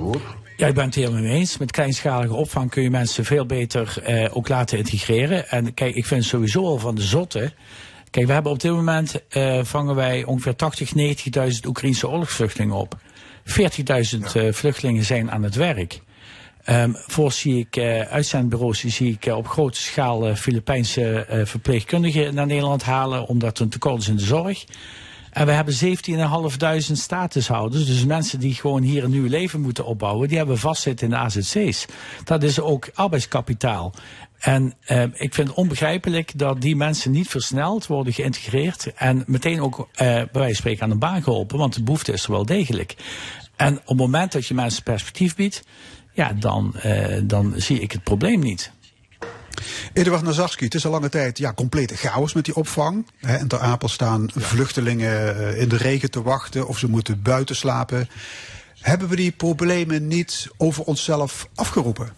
Ja, 0.57 0.67
ik 0.67 0.75
ben 0.75 0.85
het 0.85 0.95
helemaal 0.95 1.21
mee 1.21 1.33
eens. 1.33 1.59
Met 1.59 1.71
kleinschalige 1.71 2.35
opvang 2.35 2.71
kun 2.71 2.83
je 2.83 2.91
mensen 2.91 3.25
veel 3.25 3.47
beter 3.47 4.03
eh, 4.03 4.37
ook 4.37 4.49
laten 4.49 4.79
integreren. 4.79 5.49
En 5.49 5.75
kijk, 5.75 5.95
ik 5.95 6.07
vind 6.07 6.25
sowieso 6.25 6.65
al 6.65 6.79
van 6.79 6.95
de 6.95 7.03
zotte. 7.03 7.53
Kijk, 8.11 8.27
we 8.27 8.33
hebben 8.33 8.53
op 8.53 8.61
dit 8.61 8.71
moment 8.73 9.29
eh, 9.29 9.65
vangen 9.65 9.95
wij 9.95 10.25
ongeveer 10.25 10.57
80, 10.57 10.93
90.000 10.95 11.67
Oekraïnse 11.67 12.09
oorlogsvluchtelingen 12.09 12.77
op. 12.77 12.97
40.000 13.45 14.33
eh, 14.35 14.53
vluchtelingen 14.53 15.05
zijn 15.05 15.31
aan 15.31 15.43
het 15.43 15.55
werk. 15.55 16.01
Um, 16.71 16.97
Voorts 17.07 17.41
zie 17.41 17.59
ik 17.59 17.77
uh, 17.77 18.01
uitzendbureaus 18.01 18.85
zie 18.85 19.13
ik 19.13 19.27
uh, 19.27 19.37
op 19.37 19.49
grote 19.49 19.81
schaal 19.81 20.29
uh, 20.29 20.35
Filipijnse 20.35 21.27
verpleegkundigen 21.45 22.35
naar 22.35 22.47
Nederland 22.47 22.83
halen, 22.83 23.27
omdat 23.27 23.59
er 23.59 23.65
een 23.65 23.71
tekort 23.71 24.01
is 24.01 24.09
in 24.09 24.17
de 24.17 24.25
zorg. 24.25 24.65
En 25.37 25.47
we 25.47 25.53
hebben 25.53 25.75
17.500 25.75 26.93
statushouders, 26.93 27.87
dus 27.87 28.05
mensen 28.05 28.41
die 28.41 28.55
gewoon 28.55 28.83
hier 28.83 29.05
een 29.05 29.11
nieuw 29.11 29.29
leven 29.29 29.61
moeten 29.61 29.85
opbouwen, 29.85 30.29
die 30.29 30.37
hebben 30.37 30.59
vastzitten 30.59 31.07
in 31.07 31.13
de 31.13 31.19
AZC's. 31.19 31.87
Dat 32.25 32.43
is 32.43 32.61
ook 32.61 32.91
arbeidskapitaal. 32.95 33.93
En 34.39 34.75
uh, 34.89 35.03
ik 35.03 35.35
vind 35.35 35.49
het 35.49 35.57
onbegrijpelijk 35.57 36.39
dat 36.39 36.61
die 36.61 36.77
mensen 36.77 37.11
niet 37.11 37.29
versneld 37.29 37.87
worden 37.87 38.13
geïntegreerd 38.13 38.93
en 38.95 39.25
meteen 39.27 39.61
ook 39.61 39.79
uh, 39.79 39.87
bij 39.97 40.29
wijze 40.33 40.47
van 40.47 40.55
spreken 40.55 40.83
aan 40.83 40.91
de 40.91 40.97
baan 40.97 41.23
geholpen, 41.23 41.59
want 41.59 41.75
de 41.75 41.83
behoefte 41.83 42.13
is 42.13 42.25
er 42.25 42.31
wel 42.31 42.47
degelijk. 42.47 42.95
En 43.57 43.79
op 43.79 43.87
het 43.87 43.97
moment 43.97 44.33
dat 44.33 44.47
je 44.47 44.55
mensen 44.55 44.83
perspectief 44.83 45.35
biedt, 45.35 45.63
ja, 46.17 46.33
dan, 46.33 46.75
uh, 46.87 47.21
dan 47.23 47.53
zie 47.57 47.81
ik 47.81 47.93
het 47.93 48.03
probleem 48.03 48.41
niet. 48.41 48.71
Eduard 49.93 50.23
Nazarski, 50.23 50.65
het 50.65 50.75
is 50.75 50.85
al 50.85 50.91
lange 50.91 51.09
tijd 51.09 51.39
ja, 51.39 51.53
complete 51.53 51.97
chaos 51.97 52.33
met 52.33 52.45
die 52.45 52.57
opvang. 52.57 53.07
He, 53.21 53.39
in 53.39 53.49
Ter 53.49 53.59
Apel 53.59 53.89
staan 53.89 54.29
vluchtelingen 54.35 55.57
in 55.57 55.69
de 55.69 55.77
regen 55.77 56.11
te 56.11 56.23
wachten 56.23 56.67
of 56.67 56.79
ze 56.79 56.89
moeten 56.89 57.23
buiten 57.23 57.57
slapen. 57.57 58.09
Hebben 58.81 59.09
we 59.09 59.17
die 59.17 59.33
problemen 59.33 60.07
niet 60.07 60.49
over 60.57 60.85
onszelf 60.85 61.49
afgeroepen? 61.55 62.13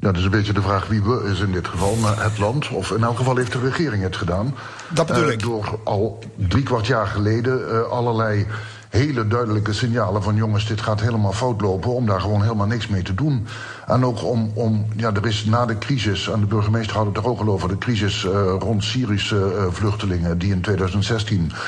Ja, 0.00 0.06
dat 0.06 0.16
is 0.16 0.24
een 0.24 0.30
beetje 0.30 0.52
de 0.52 0.62
vraag 0.62 0.86
wie 0.86 1.02
we 1.02 1.30
is 1.32 1.40
in 1.40 1.52
dit 1.52 1.68
geval. 1.68 1.96
Het 2.04 2.38
land, 2.38 2.68
of 2.68 2.90
in 2.90 3.02
elk 3.02 3.16
geval 3.16 3.36
heeft 3.36 3.52
de 3.52 3.60
regering 3.60 4.02
het 4.02 4.16
gedaan. 4.16 4.54
Dat 4.94 5.06
bedoel 5.06 5.26
uh, 5.26 5.32
ik. 5.32 5.40
Door 5.40 5.80
al 5.84 6.18
drie 6.36 6.62
kwart 6.62 6.86
jaar 6.86 7.06
geleden 7.06 7.60
uh, 7.60 7.82
allerlei 7.82 8.46
hele 8.88 9.26
duidelijke 9.26 9.72
signalen 9.72 10.22
van 10.22 10.36
jongens, 10.36 10.66
dit 10.66 10.80
gaat 10.80 11.00
helemaal 11.00 11.32
fout 11.32 11.60
lopen, 11.60 11.94
om 11.94 12.06
daar 12.06 12.20
gewoon 12.20 12.42
helemaal 12.42 12.66
niks 12.66 12.86
mee 12.86 13.02
te 13.02 13.14
doen. 13.14 13.46
En 13.86 14.04
ook 14.04 14.24
om, 14.24 14.50
om 14.54 14.86
ja, 14.96 15.12
er 15.14 15.26
is 15.26 15.44
na 15.44 15.66
de 15.66 15.78
crisis, 15.78 16.28
en 16.28 16.40
de 16.40 16.46
burgemeester 16.46 16.96
had 16.96 17.06
het 17.06 17.16
er 17.16 17.26
ook 17.26 17.40
al 17.40 17.48
over, 17.48 17.68
de 17.68 17.78
crisis 17.78 18.24
uh, 18.24 18.54
rond 18.58 18.84
Syrische 18.84 19.52
uh, 19.54 19.66
vluchtelingen 19.70 20.38
die 20.38 20.52
in 20.52 20.60
2016 20.60 21.44
uh, 21.44 21.58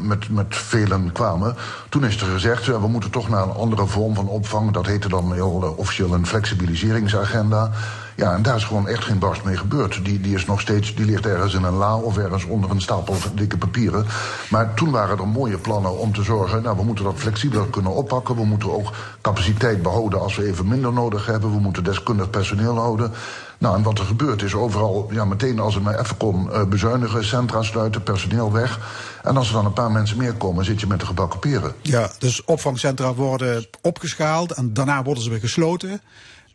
met, 0.00 0.30
met 0.30 0.56
velen 0.56 1.12
kwamen. 1.12 1.56
Toen 1.88 2.04
is 2.04 2.20
er 2.20 2.26
gezegd, 2.26 2.66
we 2.66 2.88
moeten 2.88 3.10
toch 3.10 3.28
naar 3.28 3.42
een 3.42 3.54
andere 3.54 3.86
vorm 3.86 4.14
van 4.14 4.28
opvang. 4.28 4.72
Dat 4.72 4.86
heette 4.86 5.08
dan 5.08 5.32
heel 5.32 5.74
officieel 5.76 6.14
een 6.14 6.26
flexibiliseringsagenda. 6.26 7.70
Ja, 8.16 8.34
en 8.34 8.42
daar 8.42 8.56
is 8.56 8.64
gewoon 8.64 8.88
echt 8.88 9.04
geen 9.04 9.18
barst 9.18 9.44
mee 9.44 9.56
gebeurd. 9.56 10.04
Die, 10.04 10.20
die, 10.20 10.34
is 10.34 10.46
nog 10.46 10.60
steeds, 10.60 10.94
die 10.94 11.04
ligt 11.04 11.26
ergens 11.26 11.54
in 11.54 11.62
een 11.62 11.74
la 11.74 11.96
of 11.96 12.18
ergens 12.18 12.44
onder 12.44 12.70
een 12.70 12.80
stapel 12.80 13.14
dikke 13.34 13.56
papieren. 13.56 14.06
Maar 14.50 14.74
toen 14.74 14.90
waren 14.90 15.18
er 15.18 15.28
mooie 15.28 15.58
plannen 15.58 15.98
om 15.98 16.12
te 16.12 16.22
zorgen... 16.22 16.62
nou, 16.62 16.76
we 16.76 16.84
moeten 16.84 17.04
dat 17.04 17.14
flexibeler 17.16 17.66
kunnen 17.66 17.92
oppakken. 17.92 18.36
We 18.36 18.44
moeten 18.44 18.72
ook 18.72 18.92
capaciteit 19.20 19.82
behouden 19.82 20.20
als 20.20 20.36
we 20.36 20.46
even 20.46 20.68
minder 20.68 20.92
nodig 20.92 21.26
hebben. 21.26 21.50
We 21.50 21.60
moeten 21.60 21.84
deskundig 21.84 22.30
personeel 22.30 22.76
houden. 22.76 23.12
Nou, 23.58 23.76
en 23.76 23.82
wat 23.82 23.98
er 23.98 24.04
gebeurt 24.04 24.42
is 24.42 24.54
overal, 24.54 25.08
ja, 25.12 25.24
meteen 25.24 25.58
als 25.58 25.74
het 25.74 25.82
maar 25.82 26.00
even 26.00 26.16
kon, 26.16 26.46
uh, 26.46 26.64
bezuinigen, 26.64 27.24
centra 27.24 27.62
sluiten, 27.62 28.02
personeel 28.02 28.52
weg. 28.52 28.80
En 29.22 29.36
als 29.36 29.48
er 29.48 29.54
dan 29.54 29.64
een 29.64 29.72
paar 29.72 29.90
mensen 29.90 30.16
meer 30.16 30.34
komen, 30.34 30.64
zit 30.64 30.80
je 30.80 30.86
met 30.86 31.00
de 31.00 31.06
gebakken 31.06 31.38
peren. 31.38 31.74
Ja, 31.82 32.10
dus 32.18 32.44
opvangcentra 32.44 33.14
worden 33.14 33.66
opgeschaald 33.82 34.52
en 34.52 34.72
daarna 34.72 35.02
worden 35.02 35.22
ze 35.22 35.30
weer 35.30 35.40
gesloten. 35.40 36.00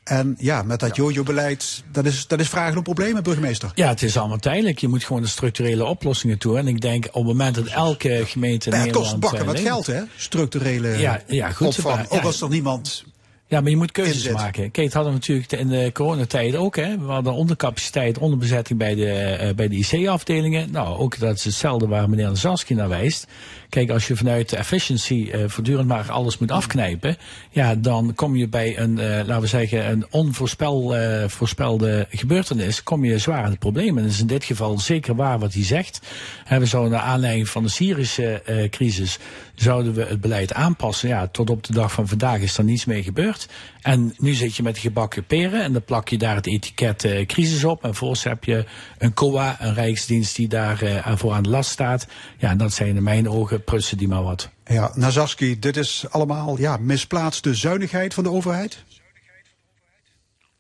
En 0.03 0.36
ja, 0.39 0.63
met 0.63 0.79
dat 0.79 0.96
jojo-beleid, 0.96 1.84
dat 1.91 2.05
is, 2.05 2.27
dat 2.27 2.39
is 2.39 2.50
vragen 2.50 2.77
om 2.77 2.84
problemen, 2.84 3.24
burgemeester. 3.24 3.72
Ja, 3.75 3.88
het 3.88 4.01
is 4.01 4.17
allemaal 4.17 4.38
tijdelijk. 4.38 4.79
Je 4.79 4.88
moet 4.88 5.03
gewoon 5.03 5.22
de 5.22 5.27
structurele 5.27 5.86
oplossingen 5.86 6.38
toe. 6.38 6.58
En 6.58 6.67
ik 6.67 6.81
denk 6.81 7.05
op 7.05 7.13
het 7.13 7.24
moment 7.24 7.55
dat 7.55 7.65
elke 7.65 8.22
gemeente 8.25 8.70
in 8.70 8.75
ja, 8.75 8.84
Nederland... 8.84 9.12
Het 9.12 9.20
kost 9.20 9.31
bakken 9.31 9.53
wat 9.53 9.60
geld, 9.60 9.88
hè? 9.88 10.01
Structurele 10.15 10.98
ja, 10.98 11.22
ja, 11.27 11.51
goed, 11.51 11.67
opvang. 11.67 11.96
Maar, 11.96 12.05
ja, 12.10 12.17
ook 12.17 12.24
als 12.24 12.41
er 12.41 12.50
niemand 12.50 13.03
ja, 13.51 13.62
maar 13.62 13.70
je 13.70 13.77
moet 13.77 13.91
keuzes 13.91 14.15
inzet. 14.15 14.34
maken. 14.34 14.72
Kijk, 14.72 14.86
het 14.86 14.93
hadden 14.93 15.13
we 15.13 15.20
natuurlijk 15.20 15.51
in 15.51 15.67
de 15.67 15.91
coronatijd 15.93 16.55
ook. 16.55 16.75
Hè. 16.75 16.98
We 16.98 17.12
hadden 17.12 17.34
ondercapaciteit, 17.34 18.17
onderbezetting 18.17 18.79
bij 18.79 18.96
de, 18.96 19.38
uh, 19.41 19.53
bij 19.55 19.67
de 19.67 19.75
IC-afdelingen. 19.75 20.72
Nou, 20.72 20.98
ook 20.98 21.20
dat 21.20 21.36
is 21.36 21.43
hetzelfde 21.43 21.88
waar 21.88 22.10
meneer 22.10 22.29
Zaski 22.36 22.74
naar 22.74 22.89
wijst. 22.89 23.27
Kijk, 23.72 23.90
als 23.90 24.08
je 24.08 24.16
vanuit 24.16 24.54
efficiency 24.54 25.32
uh, 25.34 25.44
voortdurend 25.48 25.88
maar 25.88 26.12
alles 26.12 26.38
moet 26.38 26.51
afknijpen, 26.51 27.18
ja, 27.50 27.75
dan 27.75 28.13
kom 28.16 28.36
je 28.36 28.48
bij 28.48 28.80
een, 28.80 28.92
uh, 28.98 29.04
laten 29.06 29.42
we 29.42 29.48
zeggen, 29.48 29.90
een 29.92 30.06
onvoorspelde 30.10 32.08
gebeurtenis, 32.10 32.84
kom 32.84 33.06
je 33.06 33.18
zwaar 33.18 33.46
in 33.46 33.51
de 33.51 33.58
problemen. 33.58 33.98
En 33.98 34.04
dat 34.04 34.12
is 34.12 34.20
in 34.20 34.28
dit 34.28 34.44
geval 34.44 34.80
zeker 34.80 35.16
waar 35.16 35.40
wat 35.40 35.54
hij 35.54 35.63
zegt. 35.63 36.01
we 36.50 36.66
zouden 36.66 36.92
naar 36.92 37.01
aanleiding 37.01 37.50
van 37.50 37.63
de 37.63 37.70
Syrische 37.70 38.42
crisis, 38.70 39.20
zouden 39.56 39.94
we 39.94 40.06
het 40.06 40.22
beleid 40.22 40.54
aanpassen. 40.54 41.10
Ja, 41.10 41.28
tot 41.28 41.50
op 41.50 41.63
de 41.63 41.74
dag 41.74 41.92
van 41.92 42.08
vandaag 42.08 42.40
is 42.40 42.58
er 42.58 42.63
niets 42.63 42.86
mee 42.86 43.04
gebeurd. 43.04 43.48
En 43.81 44.13
nu 44.17 44.33
zit 44.33 44.55
je 44.55 44.63
met 44.63 44.77
gebakken 44.77 45.25
peren 45.25 45.63
en 45.63 45.73
dan 45.73 45.83
plak 45.83 46.09
je 46.09 46.17
daar 46.17 46.35
het 46.35 46.47
etiket 46.47 47.03
uh, 47.03 47.25
crisis 47.25 47.63
op. 47.63 47.83
En 47.83 47.95
volgens 47.95 48.23
heb 48.23 48.43
je 48.43 48.65
een 48.97 49.13
COA, 49.13 49.57
een 49.59 49.73
rijksdienst 49.73 50.35
die 50.35 50.47
daar 50.47 50.83
uh, 50.83 51.15
voor 51.15 51.33
aan 51.33 51.43
de 51.43 51.50
last 51.50 51.69
staat. 51.69 52.07
Ja, 52.38 52.50
en 52.50 52.57
dat 52.57 52.73
zijn 52.73 52.95
in 52.95 53.03
mijn 53.03 53.29
ogen 53.29 53.63
prutsen 53.63 53.97
die 53.97 54.07
maar 54.07 54.23
wat. 54.23 54.50
Ja, 54.65 54.91
Nazarski, 54.95 55.59
dit 55.59 55.77
is 55.77 56.05
allemaal 56.09 56.59
ja, 56.59 56.77
misplaatste 56.77 57.53
zuinigheid 57.53 58.13
van 58.13 58.23
de 58.23 58.31
overheid? 58.31 58.83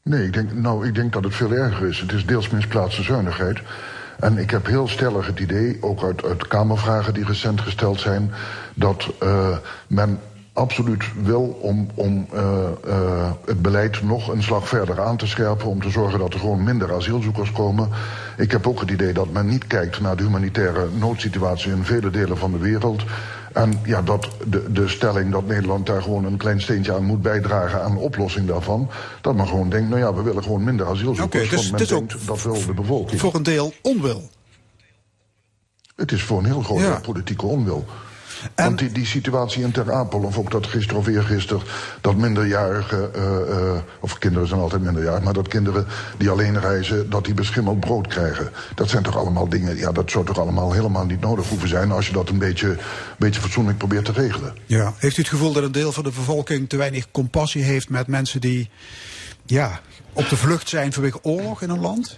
Nee, 0.03 0.25
ik 0.25 0.33
denk, 0.33 0.53
nou, 0.53 0.87
ik 0.87 0.95
denk 0.95 1.13
dat 1.13 1.23
het 1.23 1.35
veel 1.35 1.51
erger 1.51 1.87
is. 1.87 1.99
Het 1.99 2.11
is 2.11 2.25
deels 2.25 2.49
misplaatste 2.49 3.03
zuinigheid. 3.03 3.61
En 4.19 4.37
ik 4.37 4.49
heb 4.49 4.65
heel 4.65 4.87
stellig 4.87 5.27
het 5.27 5.39
idee, 5.39 5.77
ook 5.81 6.03
uit, 6.03 6.23
uit 6.23 6.47
Kamervragen 6.47 7.13
die 7.13 7.25
recent 7.25 7.61
gesteld 7.61 7.99
zijn, 7.99 8.31
dat 8.73 9.13
uh, 9.23 9.57
men 9.87 10.19
absoluut 10.53 11.03
wil 11.23 11.57
om, 11.61 11.87
om 11.93 12.27
uh, 12.33 12.41
uh, 12.87 13.31
het 13.45 13.61
beleid 13.61 14.01
nog 14.01 14.27
een 14.27 14.43
slag 14.43 14.67
verder 14.67 15.01
aan 15.01 15.17
te 15.17 15.27
scherpen. 15.27 15.67
Om 15.67 15.81
te 15.81 15.89
zorgen 15.89 16.19
dat 16.19 16.33
er 16.33 16.39
gewoon 16.39 16.63
minder 16.63 16.93
asielzoekers 16.93 17.51
komen. 17.51 17.89
Ik 18.37 18.51
heb 18.51 18.67
ook 18.67 18.79
het 18.79 18.91
idee 18.91 19.13
dat 19.13 19.31
men 19.31 19.47
niet 19.47 19.67
kijkt 19.67 19.99
naar 19.99 20.15
de 20.15 20.23
humanitaire 20.23 20.87
noodsituatie 20.97 21.71
in 21.71 21.83
vele 21.83 22.09
delen 22.09 22.37
van 22.37 22.51
de 22.51 22.57
wereld. 22.57 23.03
En 23.53 23.79
ja, 23.83 24.01
dat 24.01 24.27
de, 24.47 24.71
de 24.71 24.87
stelling 24.87 25.31
dat 25.31 25.47
Nederland 25.47 25.85
daar 25.85 26.01
gewoon 26.01 26.25
een 26.25 26.37
klein 26.37 26.61
steentje 26.61 26.93
aan 26.93 27.03
moet 27.03 27.21
bijdragen 27.21 27.83
aan 27.83 27.93
de 27.93 27.99
oplossing 27.99 28.47
daarvan. 28.47 28.89
Dat 29.21 29.35
men 29.35 29.47
gewoon 29.47 29.69
denkt, 29.69 29.89
nou 29.89 30.01
ja, 30.01 30.13
we 30.13 30.21
willen 30.21 30.43
gewoon 30.43 30.63
minder 30.63 30.87
asielzoekers. 30.87 31.25
Okay, 31.25 31.41
dus, 31.41 31.69
want 31.69 31.71
men 31.71 31.87
denkt, 31.87 32.13
ook 32.13 32.25
dat 32.25 32.43
wil 32.43 32.65
de 32.65 32.73
bevolking. 32.73 33.19
Voor 33.19 33.35
een 33.35 33.43
deel 33.43 33.73
onwil. 33.81 34.29
Het 35.95 36.11
is 36.11 36.23
voor 36.23 36.39
een 36.39 36.45
heel 36.45 36.61
groot 36.61 36.79
ja. 36.79 36.99
politieke 36.99 37.45
onwil. 37.45 37.85
En... 38.55 38.65
Want 38.65 38.79
die, 38.79 38.91
die 38.91 39.05
situatie 39.05 39.63
in 39.63 39.71
Ter 39.71 39.93
Apel, 39.93 40.19
of 40.19 40.37
ook 40.37 40.51
dat 40.51 40.67
gisteren 40.67 40.99
of 40.99 41.07
eergisteren... 41.07 41.63
dat 42.01 42.15
minderjarigen, 42.15 43.11
uh, 43.15 43.23
uh, 43.49 43.71
of 43.99 44.17
kinderen 44.17 44.47
zijn 44.47 44.59
altijd 44.59 44.81
minderjarig... 44.81 45.23
maar 45.23 45.33
dat 45.33 45.47
kinderen 45.47 45.85
die 46.17 46.29
alleen 46.29 46.59
reizen, 46.59 47.09
dat 47.09 47.25
die 47.25 47.33
beschimmeld 47.33 47.79
brood 47.79 48.07
krijgen. 48.07 48.49
Dat 48.75 48.89
zijn 48.89 49.03
toch 49.03 49.17
allemaal 49.17 49.49
dingen, 49.49 49.77
ja, 49.77 49.91
dat 49.91 50.11
zou 50.11 50.25
toch 50.25 50.39
allemaal 50.39 50.71
helemaal 50.71 51.05
niet 51.05 51.21
nodig 51.21 51.49
hoeven 51.49 51.69
zijn... 51.69 51.91
als 51.91 52.07
je 52.07 52.13
dat 52.13 52.29
een 52.29 52.37
beetje, 52.37 52.77
beetje 53.17 53.41
fatsoenlijk 53.41 53.77
probeert 53.77 54.05
te 54.05 54.11
regelen. 54.11 54.55
Ja, 54.65 54.93
heeft 54.97 55.17
u 55.17 55.21
het 55.21 55.31
gevoel 55.31 55.53
dat 55.53 55.63
een 55.63 55.71
deel 55.71 55.91
van 55.91 56.03
de 56.03 56.11
bevolking 56.15 56.69
te 56.69 56.77
weinig 56.77 57.11
compassie 57.11 57.63
heeft... 57.63 57.89
met 57.89 58.07
mensen 58.07 58.41
die 58.41 58.69
ja, 59.45 59.79
op 60.13 60.29
de 60.29 60.37
vlucht 60.37 60.69
zijn 60.69 60.93
vanwege 60.93 61.23
oorlog 61.23 61.61
in 61.61 61.69
een 61.69 61.79
land? 61.79 62.17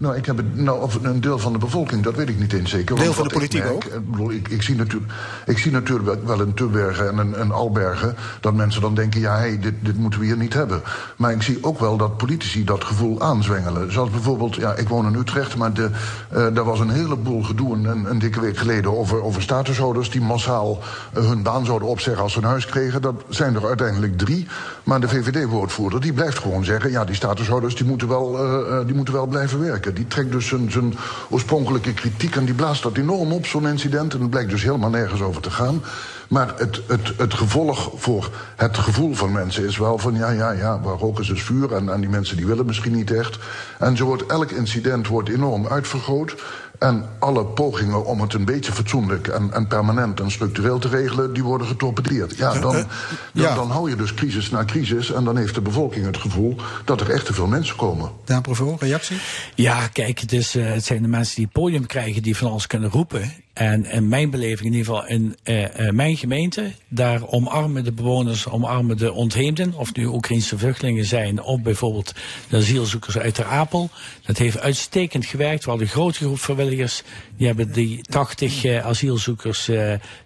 Nou, 0.00 0.16
ik 0.16 0.26
heb 0.26 0.36
het, 0.36 0.56
nou, 0.56 0.82
of 0.82 1.04
een 1.04 1.20
deel 1.20 1.38
van 1.38 1.52
de 1.52 1.58
bevolking, 1.58 2.02
dat 2.02 2.14
weet 2.14 2.28
ik 2.28 2.38
niet 2.38 2.52
eens 2.52 2.70
zeker. 2.70 2.96
Deel 2.96 3.12
van 3.12 3.28
de 3.28 3.34
politiek 3.34 3.62
merk, 3.62 3.74
ook? 3.74 3.84
Ik, 3.84 4.10
bedoel, 4.10 4.30
ik, 4.32 4.48
ik, 4.48 4.62
zie 4.62 4.76
natuurlijk, 4.76 5.12
ik 5.46 5.58
zie 5.58 5.72
natuurlijk 5.72 6.26
wel 6.26 6.40
in 6.40 6.54
Tubbergen 6.54 7.08
en 7.08 7.18
in, 7.18 7.40
in 7.40 7.52
Albergen... 7.52 8.14
dat 8.40 8.54
mensen 8.54 8.80
dan 8.80 8.94
denken, 8.94 9.20
ja, 9.20 9.36
hey, 9.36 9.58
dit, 9.58 9.74
dit 9.80 9.96
moeten 9.98 10.20
we 10.20 10.26
hier 10.26 10.36
niet 10.36 10.54
hebben. 10.54 10.82
Maar 11.16 11.32
ik 11.32 11.42
zie 11.42 11.58
ook 11.60 11.78
wel 11.78 11.96
dat 11.96 12.16
politici 12.16 12.64
dat 12.64 12.84
gevoel 12.84 13.20
aanzwengelen. 13.20 13.92
Zoals 13.92 14.10
bijvoorbeeld, 14.10 14.54
ja, 14.54 14.74
ik 14.74 14.88
woon 14.88 15.06
in 15.06 15.20
Utrecht... 15.20 15.56
maar 15.56 15.72
de, 15.72 15.90
uh, 16.32 16.56
er 16.56 16.64
was 16.64 16.80
een 16.80 16.90
heleboel 16.90 17.42
gedoe 17.42 17.74
een, 17.74 18.10
een 18.10 18.18
dikke 18.18 18.40
week 18.40 18.56
geleden... 18.56 18.98
over, 18.98 19.22
over 19.22 19.42
statushouders 19.42 20.10
die 20.10 20.20
massaal 20.20 20.78
uh, 21.16 21.28
hun 21.28 21.42
baan 21.42 21.64
zouden 21.64 21.88
opzeggen 21.88 22.22
als 22.22 22.32
ze 22.32 22.38
een 22.38 22.44
huis 22.44 22.66
kregen. 22.66 23.02
Dat 23.02 23.22
zijn 23.28 23.54
er 23.54 23.66
uiteindelijk 23.66 24.18
drie. 24.18 24.46
Maar 24.82 25.00
de 25.00 25.08
VVD-woordvoerder, 25.08 26.00
die 26.00 26.12
blijft 26.12 26.38
gewoon 26.38 26.64
zeggen... 26.64 26.90
ja, 26.90 27.04
die 27.04 27.14
statushouders 27.14 27.74
die 27.74 27.86
moeten 27.86 28.08
wel, 28.08 28.44
uh, 28.44 28.86
die 28.86 28.94
moeten 28.94 29.14
wel 29.14 29.26
blijven 29.26 29.60
werken. 29.60 29.87
Die 29.94 30.06
trekt 30.06 30.32
dus 30.32 30.46
zijn, 30.46 30.94
oorspronkelijke 31.30 31.92
kritiek 31.92 32.36
en 32.36 32.44
die 32.44 32.54
blaast 32.54 32.82
dat 32.82 32.96
enorm 32.96 33.32
op, 33.32 33.46
zo'n 33.46 33.66
incident. 33.66 34.14
En 34.14 34.20
het 34.20 34.30
blijkt 34.30 34.50
dus 34.50 34.62
helemaal 34.62 34.90
nergens 34.90 35.20
over 35.20 35.42
te 35.42 35.50
gaan. 35.50 35.82
Maar 36.28 36.54
het, 36.56 36.80
het, 36.86 37.12
het 37.16 37.34
gevolg 37.34 37.90
voor 37.94 38.30
het 38.56 38.78
gevoel 38.78 39.14
van 39.14 39.32
mensen 39.32 39.66
is 39.66 39.78
wel 39.78 39.98
van 39.98 40.14
ja, 40.14 40.30
ja, 40.30 40.50
ja, 40.50 40.80
waar 40.80 40.96
roken 40.98 41.34
is 41.34 41.42
vuur. 41.42 41.72
En, 41.72 41.92
en 41.92 42.00
die 42.00 42.10
mensen 42.10 42.36
die 42.36 42.46
willen 42.46 42.66
misschien 42.66 42.94
niet 42.94 43.10
echt. 43.10 43.38
En 43.78 43.96
zo 43.96 44.04
wordt 44.04 44.26
elk 44.26 44.50
incident 44.50 45.06
wordt 45.06 45.28
enorm 45.28 45.66
uitvergroot. 45.66 46.34
En 46.78 47.04
alle 47.18 47.44
pogingen 47.44 48.04
om 48.04 48.20
het 48.20 48.34
een 48.34 48.44
beetje 48.44 48.72
fatsoenlijk 48.72 49.28
en, 49.28 49.52
en 49.52 49.66
permanent 49.66 50.20
en 50.20 50.30
structureel 50.30 50.78
te 50.78 50.88
regelen, 50.88 51.32
die 51.32 51.42
worden 51.42 51.66
getorpedeerd. 51.66 52.36
Ja, 52.36 52.52
dan, 52.52 52.60
dan, 52.72 52.84
ja. 53.32 53.54
dan 53.54 53.70
hou 53.70 53.90
je 53.90 53.96
dus 53.96 54.14
crisis 54.14 54.50
na 54.50 54.64
crisis 54.64 55.12
en 55.12 55.24
dan 55.24 55.36
heeft 55.36 55.54
de 55.54 55.60
bevolking 55.60 56.06
het 56.06 56.16
gevoel 56.16 56.56
dat 56.84 57.00
er 57.00 57.10
echt 57.10 57.26
te 57.26 57.34
veel 57.34 57.46
mensen 57.46 57.76
komen. 57.76 58.10
Ja, 58.24 58.40
Provo, 58.40 58.76
reactie? 58.80 59.16
Ja, 59.54 59.86
kijk, 59.86 60.18
het, 60.18 60.32
is, 60.32 60.56
uh, 60.56 60.72
het 60.72 60.84
zijn 60.84 61.02
de 61.02 61.08
mensen 61.08 61.34
die 61.34 61.44
het 61.44 61.52
podium 61.52 61.86
krijgen 61.86 62.22
die 62.22 62.36
van 62.36 62.50
alles 62.50 62.66
kunnen 62.66 62.90
roepen. 62.90 63.32
En 63.58 63.90
in 63.90 64.08
mijn 64.08 64.30
beleving, 64.30 64.60
in 64.60 64.78
ieder 64.78 64.94
geval 64.94 65.06
in 65.06 65.36
uh, 65.44 65.90
mijn 65.90 66.16
gemeente, 66.16 66.72
daar 66.88 67.28
omarmen 67.28 67.84
de 67.84 67.92
bewoners, 67.92 68.48
omarmen 68.48 68.96
de 68.96 69.12
ontheemden, 69.12 69.74
of 69.74 69.94
nu 69.94 70.06
Oekraïnse 70.06 70.58
vluchtelingen 70.58 71.04
zijn, 71.04 71.42
of 71.42 71.60
bijvoorbeeld 71.60 72.14
de 72.48 72.56
asielzoekers 72.56 73.18
uit 73.18 73.34
Ter 73.34 73.44
Apel. 73.44 73.90
Dat 74.26 74.38
heeft 74.38 74.58
uitstekend 74.58 75.26
gewerkt. 75.26 75.64
We 75.64 75.70
hadden 75.70 75.86
een 75.88 75.92
grote 75.92 76.18
groep 76.18 76.40
vrijwilligers. 76.40 77.02
Die 77.36 77.46
hebben 77.46 77.72
die 77.72 78.00
80 78.02 78.64
uh, 78.64 78.86
asielzoekers 78.86 79.70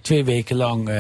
twee 0.01 0.25
weken 0.25 0.57
lang 0.57 0.91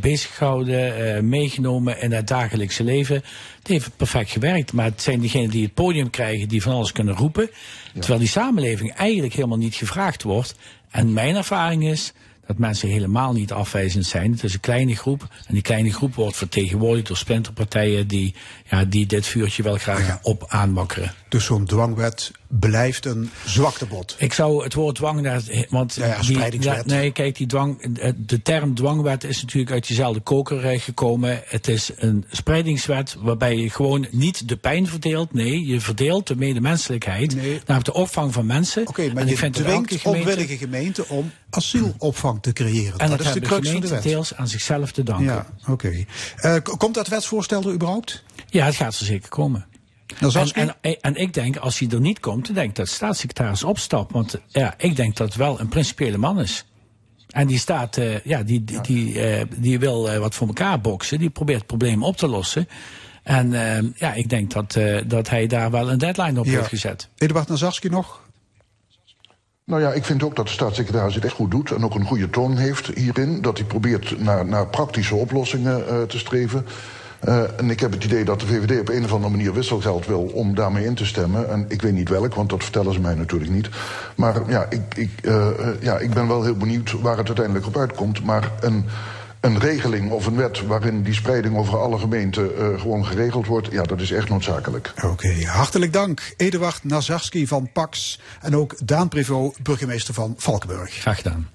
bezig 0.00 0.36
gehouden, 0.36 1.28
meegenomen 1.28 2.00
in 2.00 2.12
het 2.12 2.26
dagelijkse 2.26 2.84
leven. 2.84 3.22
Het 3.58 3.68
heeft 3.68 3.96
perfect 3.96 4.30
gewerkt. 4.30 4.72
Maar 4.72 4.84
het 4.84 5.02
zijn 5.02 5.20
diegenen 5.20 5.50
die 5.50 5.64
het 5.64 5.74
podium 5.74 6.10
krijgen, 6.10 6.48
die 6.48 6.62
van 6.62 6.72
alles 6.72 6.92
kunnen 6.92 7.16
roepen. 7.16 7.50
Terwijl 7.92 8.18
die 8.18 8.28
samenleving 8.28 8.92
eigenlijk 8.92 9.34
helemaal 9.34 9.58
niet 9.58 9.74
gevraagd 9.74 10.22
wordt. 10.22 10.54
En 10.92 11.12
mijn 11.12 11.36
ervaring 11.36 11.84
is 11.88 12.12
dat 12.46 12.58
mensen 12.58 12.88
helemaal 12.88 13.32
niet 13.32 13.52
afwijzend 13.52 14.06
zijn. 14.06 14.32
Het 14.32 14.44
is 14.44 14.54
een 14.54 14.60
kleine 14.60 14.96
groep. 14.96 15.28
En 15.46 15.54
die 15.54 15.62
kleine 15.62 15.92
groep 15.92 16.14
wordt 16.14 16.36
vertegenwoordigd 16.36 17.06
door 17.06 17.16
splinterpartijen 17.16 18.06
die, 18.08 18.34
ja, 18.70 18.84
die 18.84 19.06
dit 19.06 19.26
vuurtje 19.26 19.62
wel 19.62 19.76
graag 19.76 20.18
op 20.22 20.44
aanwakkeren. 20.48 21.14
Dus 21.32 21.44
zo'n 21.44 21.64
dwangwet 21.64 22.30
blijft 22.48 23.06
een 23.06 23.30
zwaktebod. 23.44 24.16
Ik 24.18 24.32
zou 24.32 24.64
het 24.64 24.74
woord 24.74 24.94
dwangwet, 24.94 25.66
want 25.68 25.94
ja, 25.94 26.06
ja, 26.06 26.22
spreidingswet. 26.22 26.84
Die, 26.84 26.94
nee, 26.94 27.12
kijk, 27.12 27.36
die 27.36 27.46
dwang, 27.46 27.98
de 28.16 28.42
term 28.42 28.74
dwangwet 28.74 29.24
is 29.24 29.42
natuurlijk 29.42 29.72
uit 29.72 29.88
dezelfde 29.88 30.20
koker 30.20 30.80
gekomen. 30.80 31.42
Het 31.46 31.68
is 31.68 31.90
een 31.96 32.24
spreidingswet 32.30 33.16
waarbij 33.18 33.56
je 33.56 33.70
gewoon 33.70 34.06
niet 34.10 34.48
de 34.48 34.56
pijn 34.56 34.86
verdeelt. 34.86 35.32
Nee, 35.32 35.66
je 35.66 35.80
verdeelt 35.80 36.26
de 36.26 36.36
medemenselijkheid 36.36 37.34
nee. 37.34 37.60
naar 37.66 37.82
de 37.82 37.92
opvang 37.92 38.32
van 38.32 38.46
mensen. 38.46 38.82
Oké, 38.82 38.90
okay, 38.90 39.08
maar 39.12 39.22
en 39.22 39.28
je 39.28 39.36
vindt 39.36 39.56
dwingt 39.56 39.94
gemeente, 39.94 40.08
onwillige 40.08 40.56
gemeenten 40.56 41.08
om 41.08 41.32
asielopvang 41.50 42.42
te 42.42 42.52
creëren. 42.52 42.98
En 42.98 43.10
dat, 43.10 43.20
is 43.20 43.32
de 43.32 43.40
crux 43.40 43.70
van 43.70 43.80
de 43.80 43.88
wet. 43.88 44.02
deels 44.02 44.34
aan 44.34 44.48
zichzelf 44.48 44.92
te 44.92 45.02
danken. 45.02 45.24
Ja, 45.24 45.46
oké. 45.60 45.70
Okay. 45.70 46.06
Uh, 46.56 46.76
komt 46.78 46.94
dat 46.94 47.08
wetsvoorstel 47.08 47.62
er 47.62 47.72
überhaupt? 47.72 48.22
Ja, 48.48 48.64
het 48.64 48.74
gaat 48.74 48.98
er 48.98 49.06
zeker 49.06 49.28
komen. 49.28 49.66
En, 50.20 50.74
en, 50.80 51.00
en, 51.00 51.14
ik 51.16 51.34
denk, 51.34 51.56
als 51.56 51.78
hij 51.78 51.88
er 51.88 52.00
niet 52.00 52.20
komt, 52.20 52.46
dan 52.46 52.54
denk 52.54 52.68
ik 52.68 52.74
dat 52.74 52.86
de 52.86 52.92
staatssecretaris 52.92 53.64
opstapt. 53.64 54.12
Want 54.12 54.40
ja, 54.46 54.74
ik 54.76 54.96
denk 54.96 55.16
dat 55.16 55.26
het 55.26 55.36
wel 55.36 55.60
een 55.60 55.68
principiële 55.68 56.18
man 56.18 56.40
is. 56.40 56.64
En 57.28 57.46
die 57.46 57.58
staat, 57.58 57.96
uh, 57.96 58.20
ja, 58.20 58.42
die, 58.42 58.64
die, 58.64 58.80
die, 58.80 59.14
uh, 59.14 59.42
die 59.56 59.78
wil 59.78 60.12
uh, 60.12 60.18
wat 60.18 60.34
voor 60.34 60.46
elkaar 60.46 60.80
boksen. 60.80 61.18
Die 61.18 61.30
probeert 61.30 61.58
het 61.58 61.66
probleem 61.66 62.02
op 62.02 62.16
te 62.16 62.26
lossen. 62.26 62.68
En 63.22 63.50
ja, 63.96 64.12
ik 64.12 64.28
denk 64.28 64.50
dat, 64.50 64.78
dat 65.06 65.28
hij 65.28 65.46
daar 65.46 65.70
wel 65.70 65.90
een 65.90 65.98
deadline 65.98 66.40
op 66.40 66.46
ja. 66.46 66.52
heeft 66.52 66.68
gezet. 66.68 67.08
Eduard 67.16 67.48
Nazarski 67.48 67.88
nog? 67.88 68.20
Nou 69.64 69.82
ja, 69.82 69.92
ik 69.92 70.04
vind 70.04 70.22
ook 70.22 70.36
dat 70.36 70.46
de 70.46 70.52
staatssecretaris 70.52 71.14
het 71.14 71.24
echt 71.24 71.34
goed 71.34 71.50
doet 71.50 71.70
en 71.70 71.84
ook 71.84 71.94
een 71.94 72.04
goede 72.04 72.30
toon 72.30 72.56
heeft 72.56 72.86
hierin. 72.86 73.42
Dat 73.42 73.58
hij 73.58 73.66
probeert 73.66 74.18
naar, 74.18 74.46
naar 74.46 74.66
praktische 74.66 75.14
oplossingen 75.14 76.08
te 76.08 76.18
streven. 76.18 76.66
Uh, 77.28 77.58
en 77.58 77.70
ik 77.70 77.80
heb 77.80 77.92
het 77.92 78.04
idee 78.04 78.24
dat 78.24 78.40
de 78.40 78.46
VVD 78.46 78.80
op 78.80 78.88
een 78.88 79.04
of 79.04 79.12
andere 79.12 79.30
manier 79.30 79.54
wisselgeld 79.54 80.06
wil 80.06 80.20
om 80.20 80.54
daarmee 80.54 80.84
in 80.84 80.94
te 80.94 81.06
stemmen. 81.06 81.50
En 81.50 81.64
ik 81.68 81.82
weet 81.82 81.92
niet 81.92 82.08
welk, 82.08 82.34
want 82.34 82.50
dat 82.50 82.62
vertellen 82.62 82.92
ze 82.92 83.00
mij 83.00 83.14
natuurlijk 83.14 83.50
niet. 83.50 83.68
Maar 84.14 84.50
ja, 84.50 84.66
ik, 84.70 84.94
ik, 84.94 85.10
uh, 85.22 85.46
ja, 85.80 85.98
ik 85.98 86.10
ben 86.10 86.28
wel 86.28 86.42
heel 86.42 86.56
benieuwd 86.56 87.00
waar 87.00 87.16
het 87.16 87.26
uiteindelijk 87.26 87.66
op 87.66 87.76
uitkomt. 87.76 88.24
Maar 88.24 88.50
een, 88.60 88.84
een 89.40 89.58
regeling 89.58 90.10
of 90.10 90.26
een 90.26 90.36
wet 90.36 90.66
waarin 90.66 91.02
die 91.02 91.14
spreiding 91.14 91.56
over 91.56 91.78
alle 91.78 91.98
gemeenten 91.98 92.50
uh, 92.58 92.80
gewoon 92.80 93.06
geregeld 93.06 93.46
wordt, 93.46 93.68
ja, 93.70 93.82
dat 93.82 94.00
is 94.00 94.10
echt 94.10 94.28
noodzakelijk. 94.28 94.92
Oké, 94.96 95.06
okay, 95.06 95.42
hartelijk 95.42 95.92
dank. 95.92 96.34
Eduard 96.36 96.84
Nazarski 96.84 97.46
van 97.46 97.70
Pax 97.72 98.20
en 98.40 98.56
ook 98.56 98.74
Daan 98.84 99.08
Privot, 99.08 99.62
burgemeester 99.62 100.14
van 100.14 100.34
Valkenburg. 100.36 100.90
Graag 100.90 101.16
gedaan. 101.16 101.48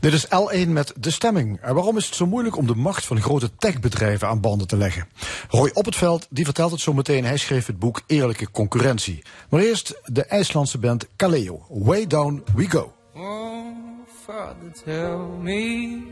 Dit 0.00 0.12
is 0.12 0.26
L1 0.26 0.68
met 0.68 0.92
de 0.96 1.10
stemming. 1.10 1.60
En 1.60 1.74
waarom 1.74 1.96
is 1.96 2.06
het 2.06 2.14
zo 2.14 2.26
moeilijk 2.26 2.56
om 2.56 2.66
de 2.66 2.74
macht 2.74 3.06
van 3.06 3.20
grote 3.20 3.50
techbedrijven 3.56 4.28
aan 4.28 4.40
banden 4.40 4.66
te 4.66 4.76
leggen? 4.76 5.08
Roy 5.50 5.70
Op 5.74 5.84
het 5.84 5.96
Veld 5.96 6.26
die 6.30 6.44
vertelt 6.44 6.70
het 6.70 6.80
zo 6.80 6.92
meteen. 6.92 7.24
Hij 7.24 7.36
schreef 7.36 7.66
het 7.66 7.78
boek 7.78 8.02
Eerlijke 8.06 8.50
Concurrentie. 8.50 9.22
Maar 9.50 9.60
eerst 9.60 10.00
de 10.04 10.24
IJslandse 10.24 10.78
band 10.78 11.06
Kaleo. 11.16 11.66
Way 11.68 12.06
Down 12.06 12.44
We 12.54 12.70
Go. 12.70 12.92
Oh, 13.14 13.66
father, 14.24 14.72
tell 14.84 15.18
me, 15.42 16.02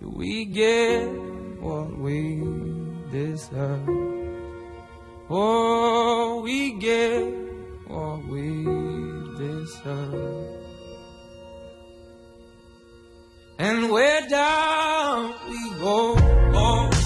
do 0.00 0.16
we 0.16 0.48
get 0.52 1.08
what 1.60 1.88
we 2.02 2.42
deserve? 3.10 4.16
Oh, 5.28 6.42
we 6.42 6.76
get 6.78 7.24
what 7.86 8.18
we 8.28 8.64
deserve. 9.36 10.57
And 13.58 13.90
where 13.90 14.26
down 14.28 15.34
we 15.48 15.70
go. 15.80 16.14
Oh, 16.54 16.97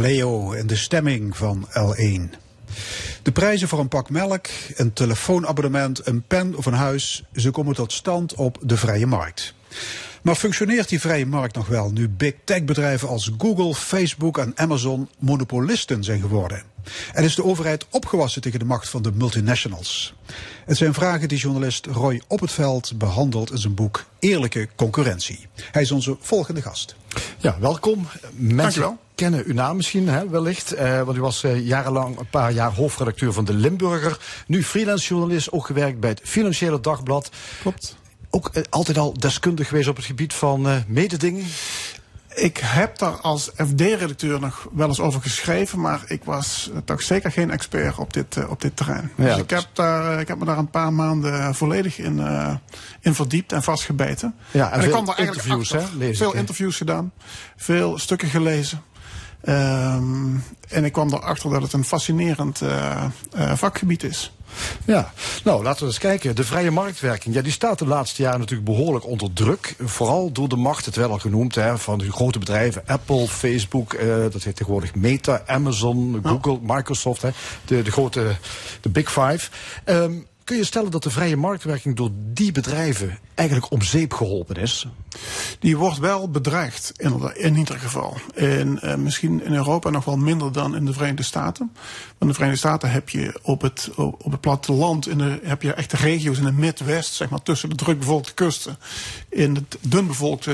Kaleo 0.00 0.52
en 0.52 0.66
de 0.66 0.76
stemming 0.76 1.36
van 1.36 1.68
L1. 1.68 2.36
De 3.22 3.32
prijzen 3.32 3.68
voor 3.68 3.78
een 3.78 3.88
pak 3.88 4.10
melk, 4.10 4.46
een 4.74 4.92
telefoonabonnement, 4.92 6.06
een 6.06 6.22
pen 6.22 6.54
of 6.56 6.66
een 6.66 6.72
huis, 6.72 7.24
ze 7.34 7.50
komen 7.50 7.74
tot 7.74 7.92
stand 7.92 8.34
op 8.34 8.58
de 8.62 8.76
vrije 8.76 9.06
markt. 9.06 9.54
Maar 10.22 10.34
functioneert 10.34 10.88
die 10.88 11.00
vrije 11.00 11.26
markt 11.26 11.54
nog 11.54 11.66
wel 11.66 11.90
nu 11.90 12.08
big 12.08 12.34
tech 12.44 12.64
bedrijven 12.64 13.08
als 13.08 13.30
Google, 13.38 13.74
Facebook 13.74 14.38
en 14.38 14.52
Amazon 14.54 15.08
monopolisten 15.18 16.04
zijn 16.04 16.20
geworden? 16.20 16.62
En 17.12 17.24
is 17.24 17.34
de 17.34 17.44
overheid 17.44 17.86
opgewassen 17.90 18.42
tegen 18.42 18.58
de 18.58 18.64
macht 18.64 18.88
van 18.88 19.02
de 19.02 19.12
multinationals? 19.14 20.14
Het 20.64 20.76
zijn 20.76 20.94
vragen 20.94 21.28
die 21.28 21.38
journalist 21.38 21.86
Roy 21.86 22.22
Op 22.26 22.40
het 22.40 22.52
Veld 22.52 22.98
behandelt 22.98 23.50
in 23.50 23.58
zijn 23.58 23.74
boek 23.74 24.04
Eerlijke 24.18 24.68
Concurrentie. 24.76 25.46
Hij 25.70 25.82
is 25.82 25.90
onze 25.90 26.16
volgende 26.20 26.62
gast. 26.62 26.94
Ja, 27.38 27.56
welkom. 27.60 28.06
Mensen 28.32 28.56
Dankjewel. 28.56 28.98
Kennen 29.20 29.42
uw 29.46 29.54
naam 29.54 29.76
misschien 29.76 30.08
hè, 30.08 30.28
wellicht. 30.28 30.72
eh, 30.72 31.02
want 31.02 31.16
u 31.16 31.20
was 31.20 31.42
eh, 31.44 31.66
jarenlang 31.66 32.18
een 32.18 32.28
paar 32.30 32.52
jaar 32.52 32.72
hoofdredacteur 32.72 33.32
van 33.32 33.44
de 33.44 33.54
Limburger. 33.54 34.18
Nu 34.46 34.64
freelance 34.64 35.08
journalist, 35.08 35.52
ook 35.52 35.66
gewerkt 35.66 36.00
bij 36.00 36.10
het 36.10 36.20
Financiële 36.24 36.80
Dagblad. 36.80 37.30
Klopt. 37.60 37.96
Ook 38.30 38.48
eh, 38.52 38.62
altijd 38.70 38.98
al 38.98 39.12
deskundig 39.18 39.68
geweest 39.68 39.88
op 39.88 39.96
het 39.96 40.04
gebied 40.04 40.34
van 40.34 40.68
eh, 40.68 40.76
mededinging. 40.86 41.46
Ik 42.34 42.56
heb 42.64 42.98
daar 42.98 43.12
als 43.12 43.50
FD-redacteur 43.56 44.40
nog 44.40 44.68
wel 44.72 44.88
eens 44.88 45.00
over 45.00 45.20
geschreven, 45.22 45.80
maar 45.80 46.02
ik 46.06 46.24
was 46.24 46.70
toch 46.84 47.02
zeker 47.02 47.32
geen 47.32 47.50
expert 47.50 47.98
op 47.98 48.12
dit, 48.12 48.48
op 48.48 48.60
dit 48.60 48.76
terrein. 48.76 49.10
Ja, 49.16 49.24
dus 49.24 49.36
ik 49.36 49.50
heb, 49.50 49.66
daar, 49.72 50.20
ik 50.20 50.28
heb 50.28 50.38
me 50.38 50.44
daar 50.44 50.58
een 50.58 50.70
paar 50.70 50.92
maanden 50.92 51.54
volledig 51.54 51.98
in, 51.98 52.20
in 53.00 53.14
verdiept 53.14 53.52
en 53.52 53.62
vastgebeten. 53.62 54.34
Ja, 54.50 54.70
en 54.70 54.76
ik 54.76 54.82
veel 54.82 54.92
kwam 54.92 55.04
daar 55.04 55.16
eigenlijk 55.16 55.46
interviews, 55.48 55.74
achter. 55.84 56.00
hè, 56.00 56.14
Veel 56.14 56.34
interviews 56.34 56.76
gedaan, 56.76 57.12
veel 57.56 57.98
stukken 57.98 58.28
gelezen. 58.28 58.82
Ehm, 59.40 60.36
en 60.68 60.84
ik 60.84 60.92
kwam 60.92 61.12
erachter 61.12 61.50
dat 61.50 61.62
het 61.62 61.72
een 61.72 61.84
fascinerend 61.84 62.60
eh, 62.60 63.04
eh, 63.32 63.52
vakgebied 63.54 64.02
is. 64.02 64.32
Ja, 64.84 65.12
nou 65.44 65.62
laten 65.62 65.80
we 65.80 65.86
eens 65.86 65.98
kijken. 65.98 66.36
De 66.36 66.44
vrije 66.44 66.70
marktwerking, 66.70 67.34
ja, 67.34 67.42
die 67.42 67.52
staat 67.52 67.78
de 67.78 67.86
laatste 67.86 68.22
jaren 68.22 68.38
natuurlijk 68.38 68.68
behoorlijk 68.68 69.06
onder 69.06 69.32
druk. 69.32 69.74
Vooral 69.78 70.32
door 70.32 70.48
de 70.48 70.56
macht, 70.56 70.84
het 70.84 70.96
wel 70.96 71.10
al 71.10 71.18
genoemd, 71.18 71.54
hè, 71.54 71.78
van 71.78 71.98
de 71.98 72.12
grote 72.12 72.38
bedrijven. 72.38 72.82
Apple, 72.86 73.28
Facebook, 73.28 73.92
eh, 73.92 74.06
dat 74.30 74.42
heet 74.42 74.56
tegenwoordig 74.56 74.94
Meta, 74.94 75.42
Amazon, 75.46 76.20
Google, 76.22 76.58
Microsoft. 76.62 77.22
Hè, 77.22 77.30
de, 77.64 77.82
de 77.82 77.90
grote, 77.90 78.36
de 78.80 78.88
Big 78.88 79.12
Five. 79.12 79.50
Ehm, 79.84 80.12
kun 80.44 80.56
je 80.56 80.64
stellen 80.64 80.90
dat 80.90 81.02
de 81.02 81.10
vrije 81.10 81.36
marktwerking 81.36 81.96
door 81.96 82.10
die 82.14 82.52
bedrijven 82.52 83.18
eigenlijk 83.34 83.70
om 83.70 83.82
zeep 83.82 84.12
geholpen 84.12 84.56
is? 84.56 84.86
Die 85.58 85.76
wordt 85.76 85.98
wel 85.98 86.30
bedreigd, 86.30 86.92
inderdaad, 86.96 87.36
in 87.36 87.56
ieder 87.56 87.78
geval. 87.78 88.16
En 88.34 88.82
eh, 88.82 88.94
misschien 88.94 89.44
in 89.44 89.54
Europa 89.54 89.90
nog 89.90 90.04
wel 90.04 90.16
minder 90.16 90.52
dan 90.52 90.76
in 90.76 90.84
de 90.84 90.92
Verenigde 90.92 91.22
Staten. 91.22 91.70
Want 91.72 92.18
in 92.18 92.26
de 92.26 92.34
Verenigde 92.34 92.58
Staten 92.58 92.90
heb 92.90 93.08
je 93.08 93.38
op 93.42 93.62
het, 93.62 93.90
op 93.96 94.30
het 94.30 94.40
platteland, 94.40 95.08
in 95.08 95.18
de, 95.18 95.40
heb 95.42 95.62
je 95.62 95.72
echt 95.72 95.92
regio's 95.92 96.38
in 96.38 96.44
het 96.44 96.56
Midwest, 96.56 97.14
zeg 97.14 97.28
maar 97.28 97.42
tussen 97.42 97.68
de 97.68 97.74
drukbevolkte 97.74 98.34
kusten. 98.34 98.78
In 99.28 99.54
het 99.54 99.78
dunbevolkte 99.80 100.52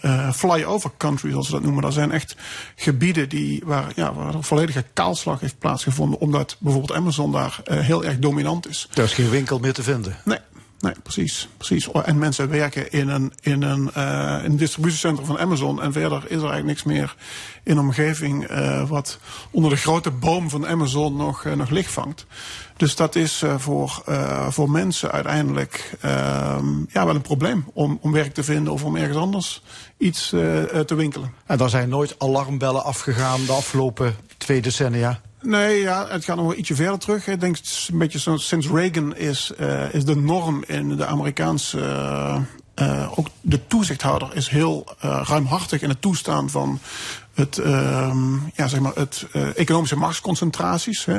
eh, 0.00 0.32
flyover 0.32 0.90
country, 0.96 1.30
zoals 1.30 1.46
ze 1.46 1.52
dat 1.52 1.62
noemen. 1.62 1.82
Dat 1.82 1.92
zijn 1.92 2.12
echt 2.12 2.36
gebieden 2.76 3.28
die, 3.28 3.62
waar, 3.64 3.92
ja, 3.94 4.14
waar 4.14 4.34
een 4.34 4.44
volledige 4.44 4.84
kaalslag 4.92 5.40
heeft 5.40 5.58
plaatsgevonden. 5.58 6.20
Omdat 6.20 6.56
bijvoorbeeld 6.58 6.98
Amazon 6.98 7.32
daar 7.32 7.60
heel 7.64 8.04
erg 8.04 8.18
dominant 8.18 8.68
is. 8.68 8.88
Er 8.94 9.04
is 9.04 9.12
geen 9.12 9.30
winkel 9.30 9.58
meer 9.58 9.72
te 9.72 9.82
vinden. 9.82 10.16
Nee, 10.24 10.38
nee, 10.84 10.94
precies. 11.02 11.48
precies. 11.56 11.88
Oh, 11.88 12.02
En 12.08 12.18
mensen 12.18 12.48
werken 12.48 12.92
in 12.92 13.08
een, 13.08 13.32
in 13.40 13.62
een, 13.62 13.90
eh, 13.92 14.38
in 14.44 14.50
een 14.50 14.56
distributiecentrum 14.56 15.26
van 15.26 15.38
Amazon. 15.38 15.82
En 15.82 15.92
verder 15.92 16.18
is 16.24 16.36
er 16.36 16.50
eigenlijk 16.50 16.66
niks 16.66 16.82
meer 16.82 17.16
in 17.62 17.74
de 17.74 17.80
omgeving 17.80 18.44
eh, 18.44 18.88
wat 18.88 19.18
onder 19.50 19.70
de 19.70 19.76
grote 19.76 20.10
boom 20.10 20.50
van 20.50 20.66
Amazon 20.66 21.16
nog, 21.16 21.44
eh, 21.44 21.52
nog 21.52 21.70
licht 21.70 21.92
vangt. 21.92 22.26
Dus 22.76 22.96
dat 22.96 23.14
is 23.14 23.42
voor, 23.56 24.02
voor 24.48 24.70
mensen 24.70 25.10
uiteindelijk 25.12 25.96
ehm, 26.00 26.78
ja, 26.88 27.06
wel 27.06 27.14
een 27.14 27.20
probleem 27.20 27.64
om, 27.72 27.98
om 28.00 28.12
werk 28.12 28.34
te 28.34 28.44
vinden 28.44 28.72
of 28.72 28.84
om 28.84 28.96
ergens 28.96 29.18
anders 29.18 29.62
iets 29.98 30.28
te 30.86 30.94
winkelen. 30.94 31.32
En 31.46 31.58
daar 31.58 31.68
zijn 31.68 31.88
nooit 31.88 32.14
alarmbellen 32.18 32.84
afgegaan 32.84 33.44
de 33.44 33.52
afgelopen 33.52 34.16
twee 34.36 34.62
decennia. 34.62 35.20
Nee, 35.44 35.80
ja, 35.80 36.06
het 36.08 36.24
gaat 36.24 36.36
nog 36.36 36.46
wel 36.46 36.56
ietsje 36.56 36.74
verder 36.74 36.98
terug. 36.98 37.26
Ik 37.26 37.40
denk 37.40 37.56
een 37.86 37.98
beetje 37.98 38.38
sinds 38.38 38.68
Reagan 38.68 39.16
is, 39.16 39.52
eh, 39.58 39.94
is 39.94 40.04
de 40.04 40.16
norm 40.16 40.64
in 40.66 40.96
de 40.96 41.06
Amerikaanse. 41.06 41.80
eh, 41.80 42.40
eh, 42.74 43.18
ook 43.18 43.26
de 43.40 43.66
toezichthouder 43.66 44.36
is 44.36 44.48
heel 44.48 44.86
ruimhartig 45.00 45.82
in 45.82 45.88
het 45.88 46.00
toestaan 46.00 46.50
van 46.50 46.78
het, 47.34 47.58
ehm, 47.58 48.34
ja, 48.54 48.68
zeg 48.68 48.80
maar 48.80 48.94
het 48.94 49.26
economische 49.54 49.96
machtsconcentraties. 49.96 51.04
Hè. 51.04 51.18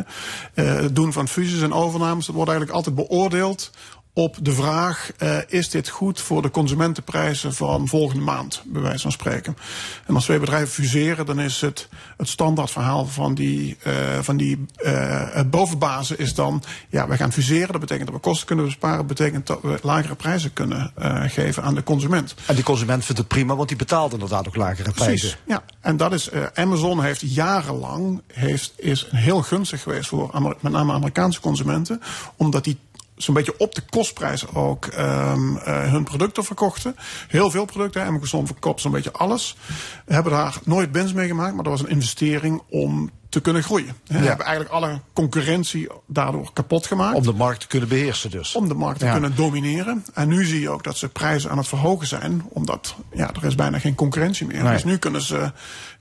Het 0.54 0.96
doen 0.96 1.14
van 1.14 1.28
fusies 1.28 1.62
en 1.62 1.74
overnames. 1.74 2.26
Dat 2.26 2.36
wordt 2.36 2.52
eigenlijk 2.52 2.78
altijd 2.78 3.08
beoordeeld 3.08 3.72
op 4.18 4.38
de 4.42 4.52
vraag: 4.52 5.12
eh, 5.18 5.38
is 5.48 5.70
dit 5.70 5.90
goed 5.90 6.22
voor 6.22 6.42
de 6.42 6.52
consumentenprijzen 6.52 7.54
van 7.54 7.88
volgende 7.88 8.24
maand, 8.24 8.64
bij 8.66 8.82
wijze 8.82 9.02
van 9.02 9.12
spreken. 9.12 9.58
En 10.06 10.16
als 10.16 10.24
twee 10.24 10.40
bedrijven 10.40 10.68
fuseren, 10.68 11.26
dan 11.26 11.40
is 11.40 11.62
het, 11.62 11.88
het 12.18 12.28
standaardverhaal 12.28 13.06
van 13.06 13.34
die, 13.34 13.78
eh, 13.84 13.94
van 14.22 14.38
die 14.38 14.66
eh, 14.76 15.40
bovenbazen 15.48 16.18
is 16.18 16.34
dan: 16.34 16.64
ja, 16.90 17.08
wij 17.08 17.18
gaan 17.18 17.32
fuseren. 17.32 17.72
Dat 17.72 17.80
betekent 17.80 18.06
dat 18.06 18.16
we 18.16 18.22
kosten 18.22 18.48
kunnen 18.48 18.66
besparen. 18.66 18.98
Dat 18.98 19.08
betekent 19.08 19.48
dat 19.48 19.62
we 19.62 19.80
lagere 19.82 20.16
prijzen 20.16 20.54
kunnen 20.54 20.94
geven 21.28 21.64
aan 21.64 21.76
de 21.76 21.84
consument. 21.84 22.36
En 22.46 22.56
die 22.56 22.64
consument 22.64 23.06
vindt 23.06 23.20
het 23.20 23.28
prima, 23.28 23.56
want 23.56 23.68
die 23.68 23.78
betaalt 23.78 24.14
inderdaad 24.14 24.48
ook 24.48 24.56
lagere 24.56 24.92
prijzen. 24.92 25.18
Precies, 25.18 25.38
ja. 25.48 25.64
En 25.82 25.98
dat 25.98 26.14
is, 26.14 26.30
Amazon 26.54 27.04
heeft 27.04 27.22
jarenlang, 27.22 28.22
heeft, 28.34 28.74
is 28.76 29.08
heel 29.12 29.42
gunstig 29.42 29.82
geweest 29.82 30.08
voor 30.08 30.56
met 30.62 30.72
name 30.72 30.94
Amerikaanse 30.94 31.40
consumenten. 31.40 32.02
Omdat 32.36 32.64
die 32.64 32.78
zo'n 33.16 33.34
beetje 33.34 33.58
op 33.58 33.76
de 33.76 33.82
kostprijs 33.90 34.48
ook 34.54 34.86
eh, 34.86 35.34
hun 35.66 36.04
producten 36.04 36.44
verkochten. 36.44 36.96
Heel 37.28 37.50
veel 37.52 37.66
producten. 37.66 38.02
hè. 38.02 38.08
Amazon 38.08 38.46
verkoopt 38.48 38.82
zo'n 38.82 38.92
beetje 38.92 39.12
alles. 39.12 39.58
We 40.06 40.14
hebben 40.14 40.32
daar 40.32 40.58
nooit 40.64 40.92
winst 40.92 41.14
mee 41.14 41.28
gemaakt, 41.28 41.54
maar 41.56 41.64
dat 41.64 41.74
was 41.74 41.82
een 41.82 41.90
investering 41.90 42.62
om 42.70 43.10
te 43.30 43.42
kunnen 43.42 43.64
groeien. 43.64 43.96
We 44.08 44.18
hebben 44.18 44.46
eigenlijk 44.46 44.76
alle 44.76 45.00
concurrentie 45.14 45.88
daardoor 46.08 46.50
kapot 46.54 46.88
gemaakt 46.88 47.16
Om 47.16 47.24
de 47.24 47.34
markt 47.34 47.60
te 47.60 47.68
kunnen 47.68 47.90
beheersen 47.90 48.32
dus. 48.32 48.56
om 48.56 48.68
de 48.68 48.74
markt 48.74 49.00
te 49.00 49.06
Ja. 49.06 49.12
kunnen 49.12 49.36
domineren. 49.36 50.06
En 50.14 50.28
nu 50.28 50.46
zie 50.46 50.60
je 50.62 50.70
ook 50.70 50.84
dat 50.84 50.98
ze 50.98 51.10
prijzen 51.10 51.50
aan 51.52 51.58
het 51.58 51.68
verhogen 51.68 52.08
zijn, 52.08 52.46
omdat 52.50 52.96
ja, 53.14 53.30
er 53.34 53.46
is 53.46 53.56
bijna 53.56 53.80
geen 53.80 53.96
concurrentie 53.96 54.46
meer. 54.48 54.64
Nee. 54.64 54.74
Dus 54.74 54.84
nu 54.84 54.98
kunnen 54.98 55.22
ze, 55.22 55.52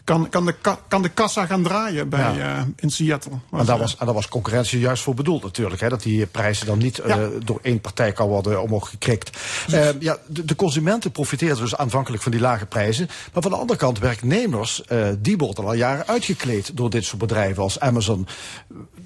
kan, 0.04 0.28
kan, 0.28 0.44
de, 0.46 0.52
ka- 0.60 0.78
kan 0.88 1.02
de 1.02 1.08
kassa 1.08 1.46
gaan 1.46 1.62
draaien 1.62 2.08
bij, 2.08 2.34
Ja. 2.34 2.56
eh, 2.56 2.62
in 2.76 2.90
Seattle. 2.90 3.32
En 3.52 3.64
daar, 3.64 3.78
was, 3.78 3.96
en 3.96 4.06
daar 4.06 4.14
was 4.14 4.28
concurrentie 4.28 4.78
juist 4.78 5.02
voor 5.02 5.14
bedoeld 5.14 5.42
natuurlijk. 5.42 5.80
Hè, 5.80 5.88
dat 5.88 6.02
die 6.02 6.26
prijzen 6.26 6.66
dan 6.66 6.78
niet 6.78 6.96
Ja. 7.06 7.18
eh, 7.18 7.26
door 7.44 7.58
één 7.62 7.80
partij 7.80 8.12
kan 8.12 8.28
worden 8.28 8.62
omhoog 8.62 8.88
gekrikt. 8.88 9.38
Eh, 9.70 9.88
ja, 10.00 10.16
de, 10.26 10.44
de 10.44 10.56
consumenten 10.56 11.10
profiteren 11.12 11.56
dus 11.56 11.76
aanvankelijk 11.76 12.22
van 12.22 12.32
die 12.32 12.40
lage 12.40 12.66
prijzen. 12.66 13.06
Maar 13.32 13.42
van 13.42 13.50
de 13.52 13.58
andere 13.58 13.78
kant, 13.78 13.98
werknemers, 13.98 14.84
eh, 14.84 15.08
die 15.18 15.36
worden 15.36 15.64
al 15.64 15.74
jaren 15.74 16.06
uitgekleed 16.06 16.76
door 16.76 16.90
dit 16.90 17.04
soort 17.04 17.18
bedrijven 17.20 17.62
als 17.62 17.80
Amazon. 17.80 18.26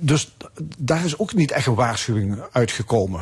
Dus 0.00 0.34
daar 0.78 1.04
is 1.04 1.18
ook 1.18 1.34
niet 1.34 1.50
echt 1.50 1.66
een 1.66 1.74
waarschuwing 1.74 2.38
uitgekomen. 2.52 3.20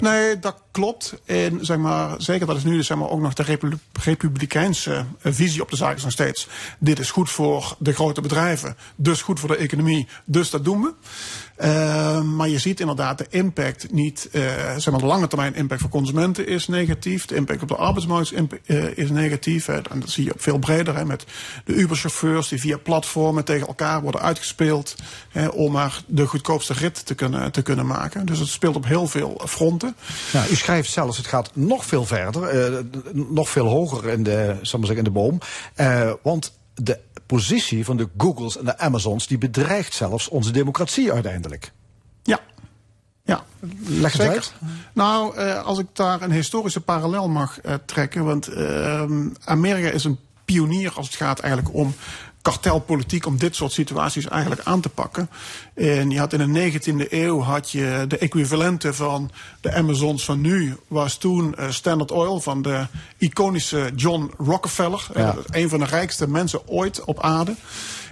Nee, 0.00 0.38
dat 0.38 0.56
klopt. 0.70 1.14
En 1.24 1.58
zeg 1.64 1.76
maar, 1.76 2.14
zeker 2.18 2.46
dat 2.46 2.56
is 2.56 2.64
nu 2.64 2.82
zeg 2.82 2.96
maar, 2.96 3.10
ook 3.10 3.20
nog 3.20 3.34
de 3.34 3.42
Repu- 3.42 3.78
republikeinse 4.02 5.04
eh, 5.20 5.32
visie 5.32 5.62
op 5.62 5.70
de 5.70 5.76
zaak 5.76 5.96
is 5.96 6.02
nog 6.02 6.12
steeds. 6.12 6.48
Dit 6.78 6.98
is 6.98 7.10
goed 7.10 7.30
voor 7.30 7.76
de 7.78 7.92
grote 7.92 8.20
bedrijven, 8.20 8.76
dus 8.96 9.22
goed 9.22 9.40
voor 9.40 9.48
de 9.48 9.56
economie, 9.56 10.08
dus 10.24 10.50
dat 10.50 10.64
doen 10.64 10.80
we. 10.82 10.92
Eh, 11.56 12.22
maar 12.22 12.48
je 12.48 12.58
ziet 12.58 12.80
inderdaad 12.80 13.18
de 13.18 13.26
impact 13.28 13.92
niet, 13.92 14.28
eh, 14.32 14.42
zeg 14.76 14.90
maar 14.90 15.00
de 15.00 15.06
lange 15.06 15.26
termijn 15.26 15.54
impact 15.54 15.80
voor 15.80 15.90
consumenten 15.90 16.46
is 16.46 16.68
negatief. 16.68 17.26
De 17.26 17.34
impact 17.34 17.62
op 17.62 17.68
de 17.68 17.76
arbeidsmarkt 17.76 18.32
is, 18.32 18.40
eh, 18.66 18.96
is 18.96 19.10
negatief. 19.10 19.66
Hè. 19.66 19.80
En 19.90 20.00
dat 20.00 20.10
zie 20.10 20.24
je 20.24 20.32
ook 20.32 20.40
veel 20.40 20.58
breder 20.58 20.96
hè, 20.96 21.04
met 21.04 21.24
de 21.64 21.74
Uber-chauffeurs 21.74 22.48
die 22.48 22.60
via 22.60 22.76
platformen 22.76 23.44
tegen 23.44 23.66
elkaar 23.66 24.02
worden 24.02 24.20
uitgespeeld. 24.20 24.94
Hè, 25.28 25.46
om 25.46 25.72
maar 25.72 26.02
de 26.06 26.26
goedkoopste 26.26 26.72
rit 26.72 27.06
te 27.06 27.14
kunnen, 27.14 27.52
te 27.52 27.62
kunnen 27.62 27.86
maken. 27.86 28.26
Dus 28.26 28.38
het 28.38 28.48
speelt 28.48 28.76
op 28.76 28.86
heel 28.86 29.06
veel 29.06 29.40
fronten. 29.46 29.96
Nou, 30.32 30.50
u 30.50 30.54
schrijft 30.54 30.90
zelfs, 30.90 31.16
het 31.16 31.26
gaat 31.26 31.50
nog 31.54 31.84
veel 31.84 32.04
verder, 32.04 32.84
nog 33.12 33.48
veel 33.48 33.66
hoger 33.66 34.08
in 34.08 34.22
de, 34.22 34.56
zal 34.62 34.80
maar 34.80 34.96
in 34.96 35.04
de 35.04 35.10
boom. 35.10 35.38
Want 36.22 36.52
de 36.74 36.98
positie 37.26 37.84
van 37.84 37.96
de 37.96 38.08
Googles 38.16 38.56
en 38.58 38.64
de 38.64 38.78
Amazons, 38.78 39.26
die 39.26 39.38
bedreigt 39.38 39.94
zelfs 39.94 40.28
onze 40.28 40.50
democratie 40.50 41.12
uiteindelijk. 41.12 41.72
Ja. 42.22 42.40
Ja, 43.24 43.44
Leg 43.86 44.12
het 44.12 44.28
uit. 44.28 44.52
Nou, 44.92 45.36
eh, 45.36 45.64
als 45.64 45.78
ik 45.78 45.86
daar 45.92 46.22
een 46.22 46.32
historische 46.32 46.80
parallel 46.80 47.28
mag 47.28 47.60
eh, 47.60 47.74
trekken. 47.84 48.24
Want 48.24 48.48
ehm, 48.48 49.28
Amerika 49.44 49.88
is 49.88 50.04
een 50.04 50.18
pionier 50.44 50.92
als 50.94 51.06
het 51.06 51.16
gaat 51.16 51.40
eigenlijk 51.40 51.74
om 51.74 51.94
kartelpolitiek 52.44 53.26
om 53.26 53.38
dit 53.38 53.56
soort 53.56 53.72
situaties 53.72 54.28
eigenlijk 54.28 54.60
aan 54.64 54.80
te 54.80 54.88
pakken. 54.88 55.30
En 55.74 56.10
je 56.10 56.18
had 56.18 56.32
in 56.32 56.52
de 56.52 56.72
19e 56.72 57.10
eeuw 57.12 57.40
had 57.40 57.70
je 57.70 58.04
de 58.08 58.18
equivalenten 58.18 58.94
van 58.94 59.30
de 59.60 59.74
Amazons 59.74 60.24
van 60.24 60.40
nu, 60.40 60.76
was 60.88 61.16
toen 61.16 61.54
uh, 61.58 61.70
Standard 61.70 62.10
Oil 62.12 62.40
van 62.40 62.62
de 62.62 62.86
iconische 63.18 63.90
John 63.96 64.32
Rockefeller, 64.38 65.06
Ja. 65.14 65.34
een 65.50 65.68
van 65.68 65.78
de 65.78 65.84
rijkste 65.84 66.28
mensen 66.28 66.68
ooit 66.68 67.04
op 67.04 67.20
aarde. 67.20 67.54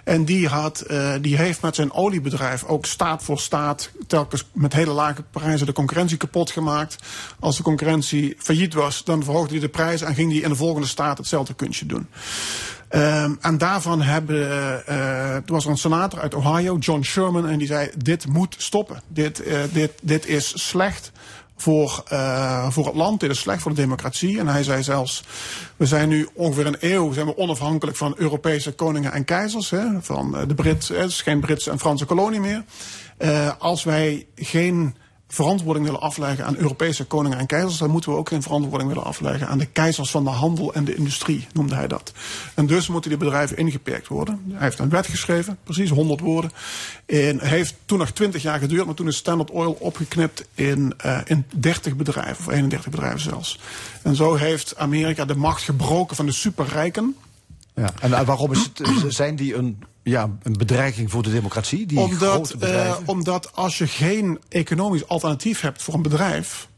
En 0.05 0.25
die, 0.25 0.49
had, 0.49 0.85
uh, 0.90 1.14
die 1.21 1.37
heeft 1.37 1.62
met 1.62 1.75
zijn 1.75 1.92
oliebedrijf 1.92 2.64
ook 2.64 2.87
staat 2.87 3.23
voor 3.23 3.38
staat 3.38 3.90
telkens 4.07 4.45
met 4.53 4.73
hele 4.73 4.92
lage 4.92 5.23
prijzen 5.31 5.66
de 5.66 5.73
concurrentie 5.73 6.16
kapot 6.16 6.51
gemaakt. 6.51 6.97
Als 7.38 7.57
de 7.57 7.62
concurrentie 7.62 8.35
failliet 8.38 8.75
was, 8.75 9.05
dan 9.05 9.25
verhoogde 9.25 9.53
hij 9.53 9.61
de 9.61 9.68
prijs 9.68 10.01
en 10.03 10.14
ging 10.14 10.33
hij 10.33 10.40
in 10.40 10.49
de 10.49 10.57
volgende 10.57 10.87
staat 10.87 11.18
hetzelfde 11.18 11.55
kunstje 11.55 11.87
doen. 11.87 12.09
Um, 12.94 13.38
en 13.40 13.59
daarvan 13.59 14.02
hebben, 14.02 14.37
uh, 14.37 15.35
er 15.35 15.42
was 15.46 15.64
er 15.64 15.70
een 15.70 15.76
senator 15.76 16.20
uit 16.20 16.35
Ohio, 16.35 16.76
John 16.76 17.02
Sherman, 17.02 17.48
en 17.48 17.59
die 17.59 17.66
zei: 17.66 17.90
Dit 17.96 18.26
moet 18.26 18.55
stoppen. 18.59 19.02
Dit, 19.09 19.46
uh, 19.46 19.59
dit, 19.72 19.92
dit 20.02 20.26
is 20.26 20.68
slecht 20.68 21.12
voor, 21.57 22.02
voor 22.68 22.87
het 22.87 22.94
land, 22.94 23.20
dit 23.20 23.31
is 23.31 23.38
slecht 23.38 23.62
voor 23.62 23.74
de 23.74 23.81
democratie. 23.81 24.38
En 24.38 24.46
hij 24.46 24.62
zei 24.62 24.83
zelfs: 24.83 25.24
We 25.76 25.87
zijn 25.87 26.09
nu 26.09 26.28
ongeveer 26.35 26.66
een 26.66 26.76
eeuw 26.81 27.12
zijn 27.12 27.26
we 27.26 27.37
onafhankelijk 27.37 27.96
van 27.96 28.14
Europese 28.16 28.72
koningen 28.72 29.12
en 29.12 29.24
keizers. 29.24 29.70
Hè, 29.70 29.87
van 30.00 30.37
de 30.46 30.55
Brit, 30.55 30.88
het 30.88 31.11
is 31.11 31.22
geen 31.22 31.40
Britse 31.40 31.70
en 31.70 31.78
Franse 31.78 32.05
kolonie 32.05 32.40
meer. 32.40 32.64
Als 33.59 33.85
wij 33.85 34.26
geen 34.37 34.96
verantwoording 35.33 35.85
willen 35.85 36.01
afleggen 36.01 36.47
aan 36.47 36.57
Europese 36.57 37.05
koningen 37.05 37.38
en 37.38 37.47
keizers, 37.47 37.79
dan 37.79 37.90
moeten 37.90 38.11
we 38.11 38.16
ook 38.16 38.29
geen 38.29 38.42
verantwoording 38.42 38.88
willen 38.88 39.05
afleggen 39.05 39.49
aan 39.49 39.59
de 39.59 39.66
keizers 39.66 40.11
van 40.11 40.25
de 40.25 40.31
handel 40.31 40.75
en 40.75 40.85
de 40.85 40.95
industrie, 40.95 41.47
noemde 41.53 41.75
hij 41.75 41.88
dat. 41.88 42.12
En 42.55 42.66
dus 42.66 42.88
moeten 42.88 43.11
die 43.11 43.18
bedrijven 43.18 43.57
ingeperkt 43.57 44.09
worden. 44.09 44.42
Hij 44.53 44.62
heeft 44.62 44.79
een 44.79 44.88
wet 44.88 45.07
geschreven, 45.07 45.59
precies 45.64 45.90
100 45.90 46.21
woorden. 46.21 46.51
En 47.07 47.40
heeft 47.40 47.75
toen 47.85 47.99
nog 47.99 48.11
20 48.11 48.42
jaar 48.42 48.59
geduurd, 48.59 48.87
maar 48.87 48.95
toen 48.95 49.09
is 49.09 49.16
Standard 49.16 49.51
Oil 49.51 49.73
opgeknipt 49.73 50.45
in, 50.55 50.95
uh, 51.07 51.18
in 51.25 51.45
30 51.55 51.97
bedrijven, 51.97 52.47
of 52.47 52.53
31 52.53 52.90
bedrijven 52.90 53.21
zelfs. 53.21 53.59
En 54.03 54.16
zo 54.16 54.35
heeft 54.35 54.77
Amerika 54.77 55.25
de 55.25 55.37
macht 55.37 55.62
gebroken 55.62 56.16
van 56.16 56.27
de 56.27 56.33
superrijken. 56.33 57.16
Ja, 57.75 57.92
en 58.01 58.25
waarom 58.25 58.53
is 58.53 58.71
het, 58.75 59.14
zijn 59.14 59.37
die 59.37 59.55
een, 59.55 59.83
ja, 60.03 60.37
een 60.43 60.53
bedreiging 60.53 61.11
voor 61.11 61.23
de 61.23 61.31
democratie? 61.31 61.87
Die 61.87 61.99
omdat? 61.99 62.55
Uh, 62.62 62.97
omdat 63.07 63.55
als 63.55 63.79
je 63.79 63.87
geen 63.87 64.38
economisch 64.49 65.09
alternatief 65.09 65.61
hebt 65.61 65.83
voor 65.83 65.95
een 65.95 66.03
bedrijf, 66.03 66.69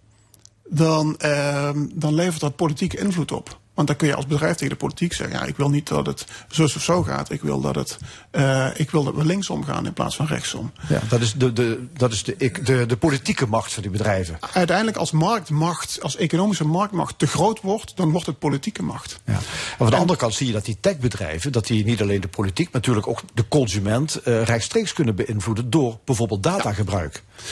dan, 0.68 1.18
uh, 1.24 1.70
dan 1.94 2.14
levert 2.14 2.40
dat 2.40 2.56
politieke 2.56 2.98
invloed 2.98 3.32
op. 3.32 3.58
Want 3.74 3.88
dan 3.88 3.96
kun 3.96 4.08
je 4.08 4.14
als 4.14 4.26
bedrijf 4.26 4.56
tegen 4.56 4.72
de 4.72 4.76
politiek 4.76 5.12
zeggen: 5.12 5.38
ja, 5.38 5.44
ik 5.44 5.56
wil 5.56 5.70
niet 5.70 5.88
dat 5.88 6.06
het 6.06 6.26
zo 6.50 6.62
of 6.62 6.82
zo 6.82 7.02
gaat. 7.02 7.30
Ik 7.30 7.42
wil 7.42 7.60
dat, 7.60 7.74
het, 7.74 7.98
uh, 8.32 8.68
ik 8.74 8.90
wil 8.90 9.04
dat 9.04 9.14
we 9.14 9.24
linksom 9.24 9.64
gaan 9.64 9.86
in 9.86 9.92
plaats 9.92 10.16
van 10.16 10.26
rechtsom. 10.26 10.72
Ja, 10.88 11.00
dat 11.08 11.20
is, 11.20 11.32
de, 11.32 11.52
de, 11.52 11.86
dat 11.96 12.12
is 12.12 12.22
de, 12.22 12.50
de, 12.62 12.86
de 12.86 12.96
politieke 12.96 13.46
macht 13.46 13.72
van 13.72 13.82
die 13.82 13.90
bedrijven. 13.90 14.38
Uiteindelijk, 14.52 14.96
als 14.96 15.10
marktmacht, 15.10 16.02
als 16.02 16.16
economische 16.16 16.66
marktmacht 16.66 17.18
te 17.18 17.26
groot 17.26 17.60
wordt, 17.60 17.96
dan 17.96 18.10
wordt 18.10 18.26
het 18.26 18.38
politieke 18.38 18.82
macht. 18.82 19.20
Ja. 19.24 19.32
En 19.32 19.40
van 19.76 19.86
de 19.86 19.92
en, 19.92 20.00
andere 20.00 20.18
kant 20.18 20.34
zie 20.34 20.46
je 20.46 20.52
dat 20.52 20.64
die 20.64 20.76
techbedrijven, 20.80 21.52
dat 21.52 21.66
die 21.66 21.84
niet 21.84 22.02
alleen 22.02 22.20
de 22.20 22.28
politiek, 22.28 22.64
maar 22.64 22.80
natuurlijk 22.80 23.08
ook 23.08 23.22
de 23.34 23.48
consument 23.48 24.20
uh, 24.24 24.42
rechtstreeks 24.42 24.92
kunnen 24.92 25.14
beïnvloeden 25.14 25.70
door 25.70 25.98
bijvoorbeeld 26.04 26.42
datagebruik. 26.42 27.22
Ja, 27.36 27.42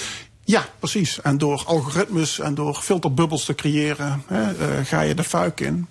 precies. 0.79 1.21
En 1.21 1.39
door 1.39 1.63
algoritmes 1.67 2.39
en 2.39 2.55
door 2.55 2.75
filterbubbels 2.75 3.45
te 3.45 3.55
creëren, 3.55 4.23
hè, 4.27 4.51
uh, 4.51 4.87
ga 4.87 5.01
je 5.01 5.15
de 5.15 5.25
fuik 5.25 5.61
in. 5.61 5.87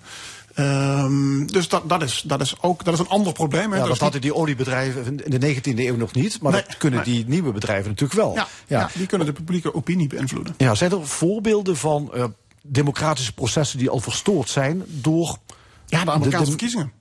Um, 0.60 1.52
dus 1.52 1.67
dat, 1.69 1.89
dat, 1.89 2.02
is, 2.02 2.24
dat 2.26 2.41
is 2.41 2.56
ook 2.62 2.84
dat 2.84 2.93
is 2.93 3.00
een 3.00 3.08
ander 3.08 3.34
probleem. 3.34 3.71
Hè. 3.71 3.76
Ja, 3.76 3.82
dat, 3.82 3.89
dat 3.89 4.00
hadden 4.00 4.21
die 4.21 4.36
oliebedrijven 4.36 5.26
in 5.26 5.39
de 5.39 5.56
19e 5.56 5.80
eeuw 5.80 5.95
nog 5.95 6.13
niet. 6.13 6.41
Maar 6.41 6.52
nee, 6.52 6.63
dat 6.67 6.78
kunnen 6.78 7.04
nee. 7.06 7.15
die 7.15 7.28
nieuwe 7.28 7.52
bedrijven 7.52 7.89
natuurlijk 7.89 8.19
wel. 8.19 8.34
Ja, 8.34 8.47
ja. 8.67 8.80
ja, 8.80 8.89
die 8.93 9.06
kunnen 9.06 9.28
de 9.28 9.34
publieke 9.34 9.74
opinie 9.74 10.08
beïnvloeden. 10.08 10.54
Ja, 10.58 10.76
zijn 10.76 10.91
er 10.91 11.08
voorbeelden 11.08 11.78
van 11.78 12.12
uh, 12.15 12.24
democratische 12.62 13.34
processen 13.34 13.78
die 13.78 13.89
al 13.89 14.00
verstoord 14.00 14.50
zijn 14.50 14.84
door. 14.88 15.38
Ja, 15.86 16.04
de 16.04 16.12
Amerikaanse 16.12 16.30
de, 16.30 16.43
de, 16.43 16.45
verkiezingen. 16.45 16.91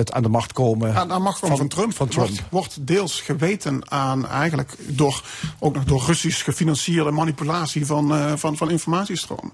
Het 0.00 0.12
aan 0.12 0.22
de 0.22 0.28
macht 0.28 0.52
komen. 0.52 0.94
Aan 0.94 1.08
de 1.08 1.18
macht 1.18 1.40
komen 1.40 1.56
van, 1.56 1.68
van 1.68 1.78
Trump. 1.78 1.96
Van 1.96 2.08
Trump. 2.08 2.28
Wordt, 2.28 2.42
wordt, 2.50 2.86
deels 2.86 3.20
geweten 3.20 3.90
aan 3.90 4.28
eigenlijk 4.28 4.76
door, 4.86 5.22
ook 5.58 5.74
nog 5.74 5.84
door 5.84 6.02
Russisch 6.06 6.44
gefinancierde 6.44 7.10
manipulatie 7.10 7.86
van, 7.86 8.12
uh, 8.12 8.32
van, 8.36 8.56
van 8.56 8.70
informatiestromen. 8.70 9.52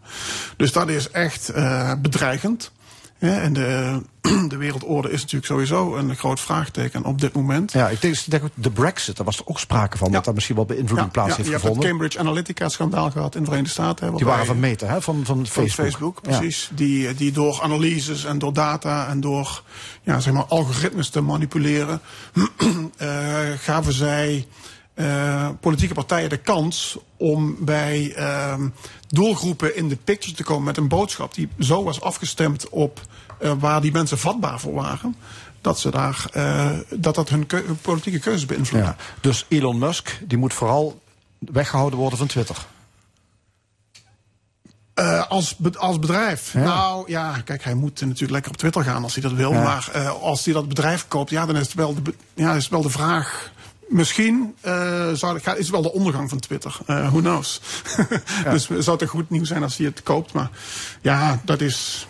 Dus 0.57 0.73
dat 0.73 0.89
is 0.89 1.11
echt 1.11 1.51
uh, 1.57 1.93
bedreigend. 2.03 2.71
Ja, 3.19 3.41
en 3.41 3.53
de, 3.53 4.01
de 4.49 4.57
wereldorde 4.57 5.11
is 5.11 5.21
natuurlijk 5.21 5.47
sowieso 5.47 5.97
een 5.97 6.17
groot 6.17 6.41
vraagteken 6.41 7.05
op 7.05 7.21
dit 7.21 7.33
moment. 7.33 7.73
Ja, 7.73 7.89
ik 7.89 8.01
denk, 8.01 8.31
denk 8.31 8.43
de 8.55 8.71
Brexit, 8.71 9.17
daar 9.17 9.27
was 9.27 9.39
er 9.39 9.47
ook 9.47 9.59
sprake 9.59 9.99
van, 9.99 10.09
ja. 10.09 10.15
dat 10.15 10.25
daar 10.25 10.35
misschien 10.35 10.57
wel 10.57 10.65
beïnvloeding 10.65 11.07
ja, 11.07 11.13
plaats 11.13 11.29
ja, 11.29 11.37
heeft 11.37 11.49
je 11.49 11.55
gevonden. 11.55 11.79
hebt 11.79 11.85
het 11.85 11.99
Cambridge 11.99 12.19
Analytica-schandaal 12.19 13.11
gehad 13.11 13.35
in 13.35 13.41
de 13.41 13.47
Verenigde 13.47 13.73
Staten. 13.73 14.17
Die 14.17 14.27
waren 14.27 14.47
van 14.47 14.61
meten, 14.61 14.89
hè, 14.89 15.03
van, 15.03 15.25
van 15.25 15.47
Facebook. 15.47 15.71
Van 15.71 15.85
Facebook, 15.85 16.23
precies. 16.23 16.71
Die, 16.75 17.15
die 17.15 17.33
door 17.33 17.61
analyses 17.63 18.25
en 18.25 18.39
door 18.39 18.53
data 18.53 19.09
en 19.09 19.21
door 19.21 19.63
ja, 20.03 20.21
zeg 20.21 20.33
maar, 20.33 20.45
algoritmes 20.45 21.09
te 21.09 21.21
manipuleren, 21.21 22.01
uh, 22.35 23.19
gaven 23.67 23.93
zij 23.93 24.47
uh, 24.97 25.49
politieke 25.61 25.95
partijen 25.95 26.29
de 26.29 26.37
kans 26.37 26.99
om 27.17 27.57
bij 27.65 28.15
uh, 28.17 28.55
doelgroepen 29.09 29.77
in 29.77 29.89
de 29.89 29.97
picture 29.97 30.37
te 30.37 30.45
komen 30.45 30.65
met 30.65 30.77
een 30.77 30.89
boodschap 30.89 31.35
die 31.35 31.49
zo 31.59 31.85
was 31.85 32.01
afgestemd 32.01 32.69
op 32.69 33.01
uh, 33.41 33.53
waar 33.59 33.81
die 33.81 33.93
mensen 33.93 34.19
vatbaar 34.19 34.61
voor 34.61 34.75
waren. 34.75 35.17
Dat, 35.61 35.79
ze 35.79 35.91
daar, 35.91 36.25
uh, 36.37 36.71
dat 36.91 37.15
dat 37.15 37.29
hun, 37.29 37.47
keu 37.47 37.63
politieke 37.83 38.19
keuzes 38.19 38.47
beïnvloedt. 38.47 38.85
Ja, 38.85 38.97
dus 39.21 39.45
Elon 39.49 39.79
Musk 39.79 40.19
die 40.25 40.39
moet 40.39 40.55
vooral 40.55 41.01
weggehouden 41.39 41.99
worden 41.99 42.19
van 42.19 42.27
Twitter. 42.27 42.67
Uh, 45.01 45.27
als, 45.29 45.57
be 45.57 45.79
als 45.79 45.99
bedrijf? 45.99 46.53
Ja. 46.53 46.61
Nou 46.61 47.11
ja, 47.11 47.41
kijk, 47.45 47.65
hij 47.65 47.75
moet 47.75 48.01
natuurlijk 48.01 48.31
lekker 48.31 48.51
op 48.51 48.57
Twitter 48.57 48.83
gaan 48.83 49.03
als 49.03 49.15
hij 49.15 49.23
dat 49.23 49.33
wil. 49.33 49.53
Ja. 49.53 49.63
Maar 49.63 49.91
uh, 49.97 50.23
als 50.23 50.45
hij 50.45 50.55
dat 50.55 50.69
bedrijf 50.69 51.09
koopt, 51.09 51.31
ja, 51.31 51.47
dan 51.47 51.57
is 51.57 51.67
het 51.67 51.75
wel 51.75 52.03
de, 52.03 52.15
ja, 52.35 52.55
is 52.55 52.63
het 52.63 52.73
wel 52.73 52.83
de 52.83 52.91
vraag. 52.91 53.53
Misschien 53.89 54.55
uh, 54.67 55.13
zou, 55.13 55.37
is 55.37 55.45
het 55.45 55.69
wel 55.69 55.83
de 55.83 55.93
ondergang 55.93 56.29
van 56.29 56.39
Twitter. 56.39 56.79
Uh, 56.87 57.09
who 57.09 57.21
knows? 57.21 57.61
ja. 58.45 58.51
dus 58.51 58.69
het 58.69 58.85
zou 58.85 58.99
toch 58.99 59.09
goed 59.09 59.31
nieuws 59.31 59.49
zijn 59.49 59.63
als 59.63 59.77
hij 59.77 59.87
het 59.87 60.03
koopt. 60.03 60.33
Maar 60.33 60.51
ja, 61.01 61.41
dat 61.45 61.61
is. 61.61 62.07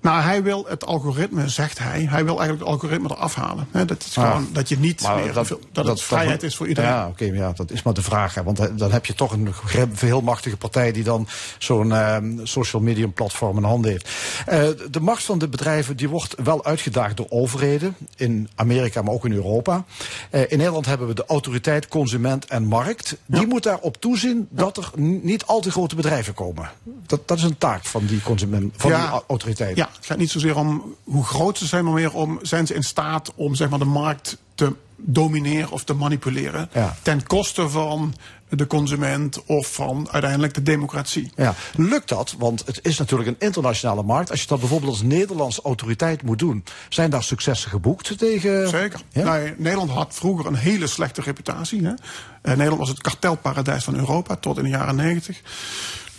Nou, 0.00 0.22
hij 0.22 0.42
wil 0.42 0.64
het 0.68 0.86
algoritme, 0.86 1.48
zegt 1.48 1.78
hij. 1.78 2.06
Hij 2.10 2.24
wil 2.24 2.38
eigenlijk 2.38 2.60
het 2.60 2.68
algoritme 2.68 3.10
eraf 3.10 3.34
halen. 3.34 3.68
He, 3.70 3.84
dat 3.84 4.04
is 4.04 4.12
gewoon 4.12 4.30
ah, 4.30 4.42
dat 4.52 4.68
je 4.68 4.78
niet 4.78 5.08
meer. 5.16 5.32
Dat, 5.32 5.48
dat, 5.48 5.58
dat 5.72 5.86
het 5.86 6.02
vrijheid 6.02 6.42
is 6.42 6.56
voor 6.56 6.68
iedereen. 6.68 6.90
Ja, 6.90 7.06
oké, 7.06 7.24
okay, 7.24 7.36
ja, 7.36 7.52
dat 7.52 7.70
is 7.70 7.82
maar 7.82 7.94
de 7.94 8.02
vraag. 8.02 8.34
Hè, 8.34 8.42
want 8.42 8.78
dan 8.78 8.92
heb 8.92 9.06
je 9.06 9.14
toch 9.14 9.32
een 9.32 9.54
heel 9.96 10.20
machtige 10.20 10.56
partij 10.56 10.92
die 10.92 11.04
dan 11.04 11.28
zo'n 11.58 11.86
uh, 11.86 12.16
social 12.42 12.82
media 12.82 13.06
platform 13.06 13.56
in 13.56 13.64
handen 13.64 13.90
heeft. 13.90 14.08
Uh, 14.48 14.68
de 14.90 15.00
macht 15.00 15.22
van 15.24 15.38
de 15.38 15.48
bedrijven 15.48 15.96
die 15.96 16.08
wordt 16.08 16.34
wel 16.42 16.64
uitgedaagd 16.64 17.16
door 17.16 17.26
overheden. 17.28 17.96
In 18.16 18.48
Amerika, 18.54 19.02
maar 19.02 19.14
ook 19.14 19.24
in 19.24 19.32
Europa. 19.32 19.84
Uh, 20.30 20.40
in 20.40 20.58
Nederland 20.58 20.86
hebben 20.86 21.06
we 21.06 21.14
de 21.14 21.26
autoriteit, 21.26 21.88
consument 21.88 22.46
en 22.46 22.64
markt. 22.64 23.16
Die 23.26 23.40
ja. 23.40 23.46
moet 23.46 23.62
daarop 23.62 24.00
toezien 24.00 24.48
ja. 24.50 24.62
dat 24.62 24.76
er 24.76 24.90
niet 25.00 25.46
al 25.46 25.60
te 25.60 25.70
grote 25.70 25.94
bedrijven 25.94 26.34
komen. 26.34 26.70
Dat, 27.06 27.28
dat 27.28 27.38
is 27.38 27.44
een 27.44 27.58
taak 27.58 27.84
van 27.84 28.06
die, 28.06 28.22
consument, 28.22 28.74
van 28.76 28.90
ja. 28.90 29.10
die 29.10 29.20
autoriteit. 29.28 29.76
Ja, 29.76 29.89
het 29.96 30.06
gaat 30.06 30.18
niet 30.18 30.30
zozeer 30.30 30.56
om 30.56 30.94
hoe 31.04 31.24
groot 31.24 31.58
ze 31.58 31.66
zijn, 31.66 31.84
maar 31.84 31.92
meer 31.92 32.14
om 32.14 32.38
zijn 32.42 32.66
ze 32.66 32.74
in 32.74 32.82
staat 32.82 33.32
om 33.34 33.54
zeg 33.54 33.68
maar, 33.68 33.78
de 33.78 33.84
markt 33.84 34.36
te 34.54 34.74
domineren 34.96 35.70
of 35.70 35.84
te 35.84 35.94
manipuleren. 35.94 36.68
Ja. 36.72 36.96
Ten 37.02 37.26
koste 37.26 37.68
van 37.68 38.14
de 38.48 38.66
consument 38.66 39.44
of 39.44 39.74
van 39.74 40.08
uiteindelijk 40.10 40.54
de 40.54 40.62
democratie. 40.62 41.32
Ja, 41.36 41.54
lukt 41.76 42.08
dat? 42.08 42.34
Want 42.38 42.66
het 42.66 42.78
is 42.82 42.98
natuurlijk 42.98 43.28
een 43.28 43.36
internationale 43.38 44.02
markt. 44.02 44.30
Als 44.30 44.40
je 44.40 44.46
dat 44.46 44.58
bijvoorbeeld 44.60 44.90
als 44.90 45.02
Nederlandse 45.02 45.62
autoriteit 45.62 46.22
moet 46.22 46.38
doen, 46.38 46.64
zijn 46.88 47.10
daar 47.10 47.22
successen 47.22 47.70
geboekt 47.70 48.18
tegen. 48.18 48.68
Zeker. 48.68 49.00
Ja? 49.10 49.24
Nou, 49.24 49.54
Nederland 49.56 49.90
had 49.90 50.14
vroeger 50.14 50.46
een 50.46 50.54
hele 50.54 50.86
slechte 50.86 51.20
reputatie. 51.20 51.82
Hè? 51.84 51.90
Uh, 51.90 51.96
Nederland 52.42 52.78
was 52.78 52.88
het 52.88 53.00
kartelparadijs 53.00 53.84
van 53.84 53.96
Europa 53.96 54.36
tot 54.36 54.56
in 54.58 54.64
de 54.64 54.70
jaren 54.70 54.96
negentig. 54.96 55.40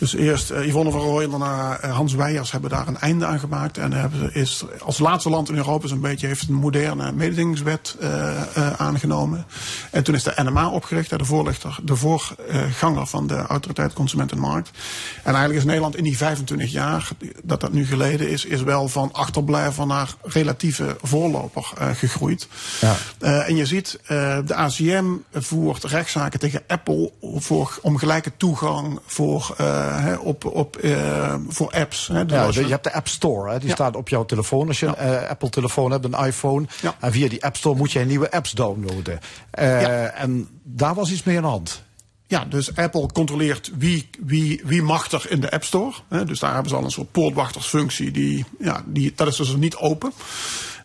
Dus 0.02 0.14
eerst 0.14 0.50
uh, 0.50 0.66
Yvonne 0.66 0.90
van 0.90 1.00
Rooij 1.00 1.24
en 1.24 1.30
daarna 1.30 1.84
uh, 1.84 1.94
Hans 1.94 2.14
Weijers 2.14 2.52
hebben 2.52 2.70
daar 2.70 2.88
een 2.88 2.98
einde 2.98 3.26
aan 3.26 3.38
gemaakt. 3.38 3.78
En 3.78 3.92
hebben, 3.92 4.34
is 4.34 4.64
als 4.78 4.98
laatste 4.98 5.30
land 5.30 5.48
in 5.48 5.56
Europa 5.56 5.86
zo'n 5.86 6.00
beetje 6.00 6.26
heeft 6.26 6.48
een 6.48 6.54
moderne 6.54 7.12
mededingingswet 7.12 7.96
uh, 8.00 8.08
uh, 8.56 8.72
aangenomen. 8.72 9.46
En 9.90 10.04
toen 10.04 10.14
is 10.14 10.22
de 10.22 10.32
NMA 10.36 10.68
opgericht, 10.68 11.18
de 11.18 11.24
voorlichter, 11.24 11.78
de 11.82 11.96
voorganger 11.96 13.06
van 13.06 13.26
de 13.26 13.36
Autoriteit 13.36 13.92
Consument 13.92 14.32
en 14.32 14.38
Markt. 14.38 14.70
En 15.16 15.30
eigenlijk 15.30 15.58
is 15.58 15.64
Nederland 15.64 15.96
in 15.96 16.04
die 16.04 16.16
25 16.16 16.70
jaar 16.70 17.08
dat 17.42 17.60
dat 17.60 17.72
nu 17.72 17.86
geleden 17.86 18.28
is, 18.28 18.44
is 18.44 18.62
wel 18.62 18.88
van 18.88 19.12
achterblijver 19.12 19.86
naar 19.86 20.14
relatieve 20.22 20.96
voorloper 21.02 21.72
uh, 21.80 21.88
gegroeid. 21.94 22.48
Ja. 22.80 22.94
En 23.18 23.56
je 23.56 23.66
ziet, 23.66 23.98
de 24.46 24.54
ACM 24.54 25.04
voert 25.32 25.84
rechtszaken 25.84 26.38
tegen 26.38 26.62
Apple 26.66 27.12
voor, 27.20 27.78
om 27.82 27.98
gelijke 27.98 28.32
toegang 28.36 29.00
voor 29.06 29.54
hè, 30.00 30.14
op, 30.14 30.44
op, 30.44 30.76
eh, 30.76 31.34
voor 31.48 31.70
apps. 31.70 32.06
Hè. 32.12 32.26
Dus 32.26 32.54
Ja, 32.54 32.60
je 32.62 32.68
hebt 32.68 32.84
de 32.84 32.92
App 32.92 33.08
Store, 33.08 33.50
hè, 33.52 33.58
die 33.58 33.68
Ja. 33.68 33.74
staat 33.74 33.96
op 33.96 34.08
jouw 34.08 34.24
telefoon. 34.24 34.68
Als 34.68 34.80
je 34.80 34.86
een 34.86 34.94
eh, 34.94 35.28
Apple-telefoon 35.30 35.90
hebt, 35.90 36.04
een 36.04 36.24
iPhone. 36.26 36.66
En 37.00 37.12
via 37.12 37.28
die 37.28 37.44
App 37.44 37.56
Store 37.56 37.76
moet 37.76 37.92
jij 37.92 38.04
nieuwe 38.04 38.30
apps 38.30 38.50
downloaden. 38.50 39.20
Eh. 39.50 40.20
En 40.20 40.48
daar 40.62 40.94
was 40.94 41.10
iets 41.10 41.22
mee 41.22 41.36
aan 41.36 41.42
de 41.42 41.48
hand. 41.48 41.82
Ja, 42.26 42.44
dus 42.44 42.76
Apple 42.76 43.06
controleert 43.12 43.70
wie, 43.78 44.08
wie, 44.24 44.60
wie 44.64 44.82
mag 44.82 45.10
er 45.10 45.26
in 45.28 45.40
de 45.40 45.50
App 45.50 45.64
Store. 45.64 45.92
Hè, 46.08 46.24
dus 46.24 46.38
daar 46.38 46.52
hebben 46.52 46.70
ze 46.70 46.76
al 46.76 46.84
een 46.84 46.90
soort 46.90 47.10
poortwachtersfunctie. 47.12 48.10
Die, 48.10 48.44
ja, 48.58 48.82
die, 48.86 49.12
dat 49.16 49.28
is 49.28 49.36
dus 49.36 49.56
niet 49.56 49.76
open. 49.76 50.12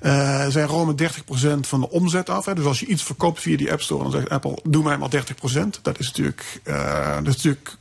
Eh 0.02 0.48
zij 0.48 0.64
romen 0.64 0.96
30% 0.96 1.68
van 1.68 1.80
de 1.80 1.90
omzet 1.90 2.30
af. 2.30 2.46
Hè. 2.46 2.56
Dus 2.56 2.66
als 2.66 2.80
je 2.80 2.86
iets 2.86 3.04
verkoopt 3.04 3.42
via 3.42 3.58
die 3.58 3.72
App 3.72 3.82
Store, 3.82 4.04
dan 4.04 4.12
zegt 4.12 4.30
Apple: 4.30 4.58
doe 4.64 4.84
mij 4.84 4.98
maar 4.98 5.10
30%. 5.10 5.82
Dat 5.82 6.00
is 6.00 6.06
natuurlijk, 6.08 6.60
eh, 6.64 7.16
dat 7.16 7.28
is 7.28 7.36
natuurlijk, 7.36 7.78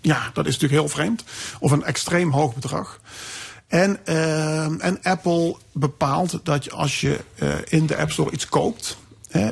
ja, 0.00 0.30
dat 0.32 0.46
is 0.46 0.52
natuurlijk 0.52 0.80
heel 0.80 0.88
vreemd. 0.88 1.24
Of 1.60 1.70
een 1.70 1.84
extreem 1.84 2.32
hoog 2.32 2.54
bedrag. 2.54 3.00
En, 3.66 4.06
eh, 4.06 4.84
en 4.84 4.98
Apple 5.02 5.56
bepaalt 5.72 6.40
dat 6.42 6.72
als 6.72 7.00
je 7.00 7.20
eh, 7.34 7.48
in 7.64 7.86
de 7.86 7.96
App 7.96 8.10
Store 8.10 8.30
iets 8.30 8.48
koopt. 8.48 8.96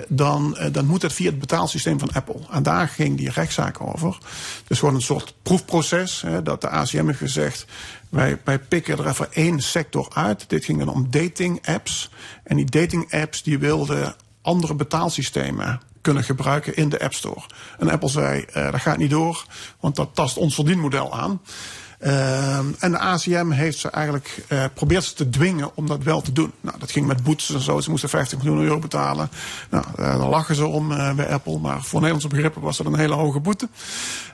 dan, 0.08 0.56
eh, 0.56 0.72
dan 0.72 0.86
moet 0.86 1.02
het 1.02 1.12
via 1.12 1.30
het 1.30 1.38
betaalsysteem 1.38 1.98
van 1.98 2.12
Apple. 2.12 2.40
En 2.50 2.62
daar 2.62 2.88
ging 2.88 3.16
die 3.16 3.30
rechtszaak 3.30 3.80
over. 3.80 4.18
Dus 4.66 4.78
gewoon 4.78 4.94
een 4.94 5.02
soort 5.02 5.34
proefproces. 5.42 6.24
Dat 6.42 6.60
de 6.60 6.68
ACM 6.68 7.06
heeft 7.06 7.18
gezegd. 7.18 7.66
Wij, 8.08 8.38
wij 8.44 8.58
pikken 8.58 8.98
er 8.98 9.06
even 9.06 9.32
één 9.32 9.60
sector 9.60 10.10
uit. 10.14 10.44
Dit 10.48 10.64
ging 10.64 10.78
dan 10.78 10.88
om 10.88 11.10
dating 11.10 11.66
apps. 11.66 12.10
En 12.44 12.56
die 12.56 12.64
dating 12.64 13.12
apps 13.12 13.42
die 13.42 13.58
wilden 13.58 14.14
andere 14.42 14.74
betaalsystemen 14.74 15.80
kunnen 16.04 16.24
gebruiken 16.24 16.76
in 16.76 16.88
de 16.88 17.00
App 17.00 17.14
Store. 17.14 17.40
En 17.78 17.90
Apple 17.90 18.08
zei, 18.08 18.40
eh, 18.42 18.70
dat 18.70 18.80
gaat 18.80 18.98
niet 18.98 19.10
door, 19.10 19.44
want 19.80 19.96
dat 19.96 20.10
tast 20.12 20.36
ons 20.36 20.54
verdienmodel 20.54 21.14
aan. 21.14 21.40
Ehm, 22.04 22.66
en 22.78 22.90
de 22.90 22.98
ACM 22.98 23.50
heeft 23.50 23.78
ze 23.78 23.90
eigenlijk 23.90 24.44
eh 24.48 24.64
probeert 24.74 25.04
ze 25.04 25.14
te 25.14 25.30
dwingen 25.30 25.70
om 25.74 25.86
dat 25.86 26.02
wel 26.02 26.20
te 26.20 26.32
doen. 26.32 26.52
Nou, 26.60 26.78
dat 26.78 26.90
ging 26.90 27.06
met 27.06 27.22
boetes 27.22 27.50
en 27.50 27.60
zo. 27.60 27.80
Ze 27.80 27.90
moesten 27.90 28.08
50 28.08 28.42
miljoen 28.42 28.62
euro 28.62 28.78
betalen. 28.78 29.28
Nou, 29.70 29.84
eh, 29.96 29.96
daar 29.96 30.28
lachen 30.28 30.54
ze 30.54 30.66
om 30.66 30.92
eh, 30.92 31.14
bij 31.14 31.28
Apple. 31.28 31.58
Maar 31.58 31.82
voor 31.82 31.94
Nederlandse 31.94 32.28
begrippen 32.28 32.62
was 32.62 32.76
dat 32.76 32.86
een 32.86 32.98
hele 32.98 33.14
hoge 33.14 33.40
boete. 33.40 33.68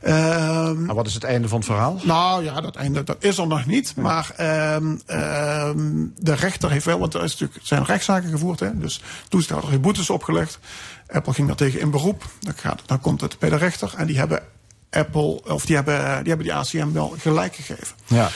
Ehm, 0.03 0.89
En 0.89 0.95
wat 0.95 1.07
is 1.07 1.15
het 1.15 1.25
einde 1.25 1.49
van 1.49 1.59
het 1.59 1.67
verhaal? 1.67 2.01
nou 2.03 2.45
ja, 2.45 2.61
dat 2.61 2.77
einde 2.77 3.05
dat 3.05 3.17
is 3.21 3.39
er 3.39 3.47
nog 3.47 3.67
niet. 3.67 3.97
Maar 3.97 4.33
ehm, 4.37 4.97
ehm, 5.07 6.07
de 6.17 6.35
rechter 6.35 6.71
heeft 6.71 6.85
wel, 6.85 6.99
want 6.99 7.15
er 7.15 7.23
is 7.25 7.31
natuurlijk, 7.31 7.61
zijn 7.67 7.85
rechtszaken 7.85 8.31
gevoerd. 8.31 8.61
Hè, 8.61 8.79
dus 8.79 9.03
toezichthouder 9.29 9.71
heeft 9.71 9.83
boetes 9.83 10.11
opgelegd. 10.11 10.59
Apple 11.07 11.33
ging 11.33 11.47
daartegen 11.47 11.81
in 11.81 11.91
beroep. 11.91 12.25
Dan, 12.41 12.55
gaat, 12.57 12.83
dan 12.87 13.01
komt 13.01 13.21
het 13.21 13.39
bij 13.39 13.49
de 13.51 13.57
rechter. 13.57 13.93
En 13.97 14.07
die 14.07 14.19
hebben 14.19 14.43
Apple, 14.91 15.41
of 15.45 15.67
die 15.67 15.77
hebben, 15.77 15.95
die 15.97 16.29
hebben 16.35 16.47
die 16.47 16.55
ACM 16.55 16.93
wel 16.93 17.15
gelijk 17.19 17.55
gegeven. 17.55 17.97
Ja. 18.07 18.31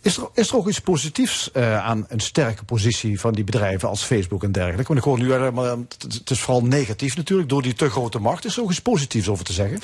Is 0.00 0.16
er, 0.16 0.28
is 0.34 0.48
er 0.48 0.56
ook 0.56 0.68
iets 0.68 0.80
positiefs 0.80 1.50
eh, 1.50 1.84
aan 1.84 2.06
een 2.08 2.20
sterke 2.20 2.64
positie 2.64 3.20
van 3.20 3.32
die 3.32 3.44
bedrijven 3.44 3.88
als 3.88 4.02
Facebook 4.02 4.42
en 4.42 4.52
dergelijke? 4.52 4.86
Want 4.86 4.98
ik 4.98 5.04
hoor 5.04 5.18
nu 5.18 5.32
eh, 5.32 5.76
het 5.88 6.12
het 6.12 6.30
is 6.30 6.40
vooral 6.40 6.64
negatief 6.64 7.16
natuurlijk 7.16 7.48
door 7.48 7.62
die 7.62 7.74
te 7.74 7.90
grote 7.90 8.18
macht. 8.18 8.44
Is 8.44 8.56
er 8.56 8.62
ook 8.62 8.70
iets 8.70 8.80
positiefs 8.80 9.28
over 9.28 9.44
te 9.44 9.52
zeggen? 9.52 9.80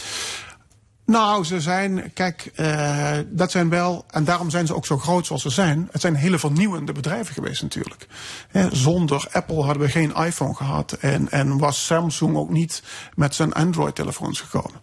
Nou, 1.06 1.44
ze 1.44 1.60
zijn, 1.60 2.12
kijk, 2.12 2.50
eh, 2.54 3.18
dat 3.26 3.50
zijn 3.50 3.68
wel, 3.68 4.04
en 4.10 4.24
daarom 4.24 4.50
zijn 4.50 4.66
ze 4.66 4.74
ook 4.74 4.86
zo 4.86 4.98
groot 4.98 5.26
zoals 5.26 5.42
ze 5.42 5.50
zijn. 5.50 5.88
Het 5.92 6.00
zijn 6.00 6.14
hele 6.14 6.38
vernieuwende 6.38 6.92
bedrijven 6.92 7.34
geweest 7.34 7.62
natuurlijk. 7.62 8.06
Zonder 8.70 9.28
Apple 9.32 9.62
hadden 9.62 9.82
we 9.82 9.88
geen 9.88 10.14
iPhone 10.14 10.54
gehad 10.54 10.92
en, 10.92 11.30
en 11.30 11.58
was 11.58 11.86
Samsung 11.86 12.36
ook 12.36 12.50
niet 12.50 12.82
met 13.14 13.34
zijn 13.34 13.52
Android-telefoons 13.52 14.40
gekomen. 14.40 14.80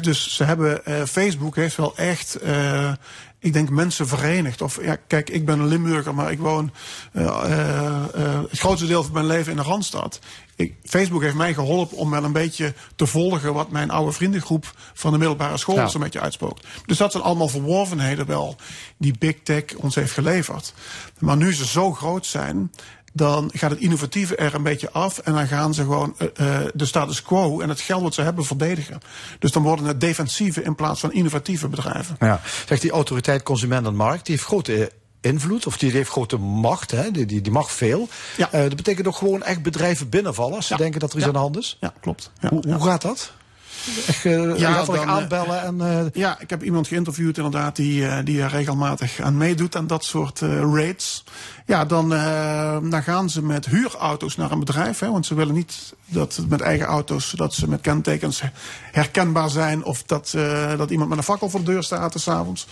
Dus 0.00 0.34
ze 0.34 0.44
hebben, 0.44 0.84
eh, 0.84 1.02
Facebook 1.02 1.56
heeft 1.56 1.76
wel 1.76 1.96
echt, 1.96 2.34
eh, 2.34 2.92
ik 3.46 3.52
denk 3.52 3.70
mensen 3.70 4.08
verenigd. 4.08 4.62
Of 4.62 4.84
ja, 4.84 4.96
kijk, 5.06 5.30
ik 5.30 5.44
ben 5.44 5.58
een 5.58 5.66
Limburger, 5.66 6.14
maar 6.14 6.30
ik 6.30 6.38
woon 6.38 6.72
eh, 7.12 7.24
eh, 7.24 8.04
eh, 8.14 8.40
het 8.50 8.58
grootste 8.58 8.86
deel 8.86 9.02
van 9.02 9.12
mijn 9.12 9.26
leven 9.26 9.50
in 9.50 9.56
de 9.56 9.62
Randstad. 9.62 10.18
Ik, 10.56 10.74
Facebook 10.84 11.22
heeft 11.22 11.34
mij 11.34 11.54
geholpen 11.54 11.96
om 11.96 12.10
wel 12.10 12.24
een 12.24 12.32
beetje 12.32 12.74
te 12.96 13.06
volgen 13.06 13.54
wat 13.54 13.70
mijn 13.70 13.90
oude 13.90 14.12
vriendengroep 14.12 14.72
van 14.94 15.12
de 15.12 15.18
middelbare 15.18 15.56
school 15.56 15.74
Ja. 15.74 15.86
zo'n 15.86 16.00
beetje 16.00 16.20
uitspookt. 16.20 16.66
Dus 16.86 16.96
dat 16.98 17.12
zijn 17.12 17.22
allemaal 17.22 17.48
verworvenheden 17.48 18.26
wel 18.26 18.56
die 18.96 19.14
Big 19.18 19.36
Tech 19.42 19.64
ons 19.76 19.94
heeft 19.94 20.12
geleverd. 20.12 20.74
Maar 21.18 21.36
nu 21.36 21.54
ze 21.54 21.66
zo 21.66 21.92
groot 21.92 22.26
zijn, 22.26 22.72
dan 23.16 23.50
gaat 23.54 23.70
het 23.70 23.80
innovatieve 23.80 24.36
er 24.36 24.54
een 24.54 24.62
beetje 24.62 24.90
af. 24.90 25.18
En 25.18 25.32
dan 25.32 25.46
gaan 25.46 25.74
ze 25.74 25.82
gewoon 25.82 26.14
eh, 26.18 26.26
eh, 26.62 26.68
de 26.74 26.84
status 26.86 27.22
quo 27.22 27.60
en 27.60 27.68
het 27.68 27.80
geld 27.80 28.02
wat 28.02 28.14
ze 28.14 28.22
hebben 28.22 28.44
verdedigen. 28.44 29.00
Dus 29.38 29.52
dan 29.52 29.62
worden 29.62 29.84
het 29.86 30.00
defensieve 30.00 30.62
in 30.62 30.74
plaats 30.74 31.00
van 31.00 31.12
innovatieve 31.12 31.68
bedrijven. 31.68 32.16
Ja. 32.20 32.40
Zegt 32.66 32.82
die 32.82 32.90
autoriteit 32.90 33.42
Consument 33.42 33.86
en 33.86 33.96
Markt, 33.96 34.26
die 34.26 34.34
heeft 34.34 34.46
grote 34.46 34.90
invloed, 35.20 35.66
of 35.66 35.78
die 35.78 35.90
heeft 35.90 36.10
grote 36.10 36.36
macht, 36.36 36.90
hè? 36.90 37.10
Die, 37.10 37.26
die, 37.26 37.40
die 37.40 37.52
mag 37.52 37.70
veel. 37.72 38.08
Ja. 38.36 38.52
Eh, 38.52 38.60
dat 38.60 38.76
betekent 38.76 39.06
ook 39.06 39.16
gewoon 39.16 39.42
echt 39.42 39.62
bedrijven 39.62 40.08
binnenvallen 40.08 40.56
als 40.56 40.66
ze 40.66 40.72
Ja. 40.72 40.78
denken 40.78 41.00
dat 41.00 41.10
er 41.10 41.16
iets 41.16 41.24
Ja. 41.24 41.30
aan 41.32 41.36
de 41.36 41.42
hand 41.42 41.58
is. 41.58 41.76
Ja, 41.80 41.92
klopt. 42.00 42.30
Hoe, 42.48 42.72
hoe 42.72 42.82
gaat 42.82 43.02
dat? 43.02 43.32
Echt 44.06 44.22
Ja, 44.22 44.84
dan, 44.84 44.98
aanbellen 44.98 45.62
en... 45.62 46.10
Ja, 46.14 46.40
ik 46.40 46.50
heb 46.50 46.62
iemand 46.62 46.88
geïnterviewd 46.88 47.36
inderdaad 47.36 47.76
die, 47.76 48.22
die 48.22 48.42
er 48.42 48.50
regelmatig 48.50 49.20
aan 49.20 49.36
meedoet 49.36 49.76
aan 49.76 49.86
dat 49.86 50.04
soort 50.04 50.42
eh, 50.42 50.48
raids. 50.60 51.24
Ja, 51.66 51.84
dan, 51.84 52.14
eh, 52.14 52.78
dan 52.82 53.02
gaan 53.02 53.30
ze 53.30 53.42
met 53.42 53.66
huurauto's 53.66 54.36
naar 54.36 54.50
een 54.50 54.58
bedrijf. 54.58 54.98
Hè, 54.98 55.10
want 55.10 55.26
ze 55.26 55.34
willen 55.34 55.54
niet 55.54 55.94
dat 56.06 56.40
met 56.48 56.60
eigen 56.60 56.86
auto's, 56.86 57.30
dat 57.30 57.54
ze 57.54 57.68
met 57.68 57.80
kentekens 57.80 58.42
herkenbaar 58.92 59.50
zijn. 59.50 59.84
Of 59.84 60.02
dat, 60.02 60.32
eh, 60.36 60.76
dat 60.78 60.90
iemand 60.90 61.08
met 61.08 61.18
een 61.18 61.24
fakkel 61.24 61.50
voor 61.50 61.60
de 61.60 61.70
deur 61.70 61.82
staat 61.82 62.20
s 62.20 62.28
avonds. 62.28 62.66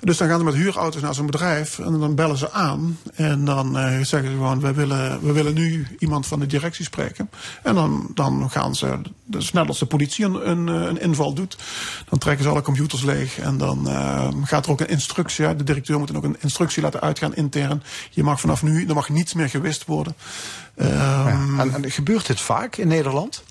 Dus 0.00 0.16
dan 0.16 0.28
gaan 0.28 0.38
ze 0.38 0.44
met 0.44 0.54
huurauto's 0.54 1.02
naar 1.02 1.14
zo'n 1.14 1.26
bedrijf 1.26 1.78
en 1.78 1.98
dan 1.98 2.14
bellen 2.14 2.36
ze 2.36 2.52
aan. 2.52 2.98
En 3.14 3.44
dan 3.44 3.78
eh, 3.78 3.84
zeggen 3.84 4.30
ze 4.30 4.36
gewoon, 4.36 4.60
we 4.60 4.72
willen, 4.72 5.20
we 5.22 5.32
willen 5.32 5.54
nu 5.54 5.86
iemand 5.98 6.26
van 6.26 6.40
de 6.40 6.46
directie 6.46 6.84
spreken. 6.84 7.30
En 7.62 7.74
dan, 7.74 8.10
dan 8.14 8.50
gaan 8.50 8.74
ze, 8.74 9.00
dus 9.24 9.52
net 9.52 9.68
als 9.68 9.78
de 9.78 9.86
politie 9.86 10.24
een, 10.24 10.66
een, 10.66 11.00
inval 11.00 11.32
doet, 11.32 11.56
dan 12.08 12.18
trekken 12.18 12.44
ze 12.44 12.50
alle 12.50 12.62
computers 12.62 13.02
leeg. 13.02 13.38
En 13.38 13.58
dan 13.58 13.86
gaat 14.44 14.64
er 14.64 14.70
ook 14.70 14.80
een 14.80 14.88
instructie 14.88 15.46
uit. 15.46 15.58
De 15.58 15.64
directeur 15.64 15.98
moet 15.98 16.08
dan 16.08 16.16
ook 16.16 16.24
een 16.24 16.36
instructie 16.40 16.82
laten 16.82 17.00
uitgaan 17.00 17.34
intern. 17.34 17.82
Je 18.14 18.22
mag 18.22 18.40
vanaf 18.40 18.62
nu, 18.62 18.86
er 18.86 18.94
mag 18.94 19.08
niets 19.08 19.34
meer 19.34 19.48
gewist 19.48 19.84
worden. 19.84 20.16
Ehm, 20.76 20.90
ja. 21.56 21.62
en, 21.62 21.74
en 21.74 21.90
gebeurt 21.90 22.26
dit 22.26 22.40
vaak 22.40 22.76
in 22.76 22.88
Nederland? 22.88 23.42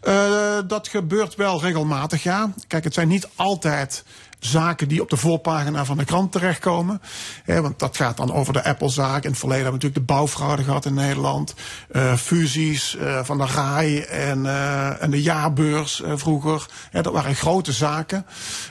eh, 0.00 0.58
dat 0.66 0.88
gebeurt 0.88 1.34
wel 1.34 1.60
regelmatig, 1.60 2.22
ja. 2.22 2.52
Kijk, 2.66 2.84
het 2.84 2.94
zijn 2.94 3.08
niet 3.08 3.28
altijd 3.34 4.04
zaken 4.38 4.88
die 4.88 5.02
op 5.02 5.10
de 5.10 5.16
voorpagina 5.16 5.84
van 5.84 5.96
de 5.96 6.04
krant 6.04 6.32
terechtkomen. 6.32 7.00
Want 7.46 7.78
dat 7.78 7.96
gaat 7.96 8.16
dan 8.16 8.32
over 8.32 8.52
de 8.52 8.64
Apple-zaak. 8.64 9.24
In 9.24 9.30
het 9.30 9.38
verleden 9.38 9.64
hebben 9.64 9.80
we 9.80 9.86
natuurlijk 9.86 10.08
de 10.08 10.14
bouwfraude 10.14 10.62
gehad 10.62 10.84
in 10.84 10.94
Nederland. 10.94 11.54
Eh, 11.90 12.14
fusies 12.14 12.96
eh, 12.96 13.24
van 13.24 13.38
de 13.38 13.46
RAI 13.46 14.00
en, 14.00 14.46
eh, 14.46 15.02
en 15.02 15.10
de 15.10 15.22
jaarbeurs 15.22 16.02
vroeger. 16.14 16.66
Dat 16.92 17.12
waren 17.12 17.34
grote 17.34 17.72
zaken. 17.72 18.26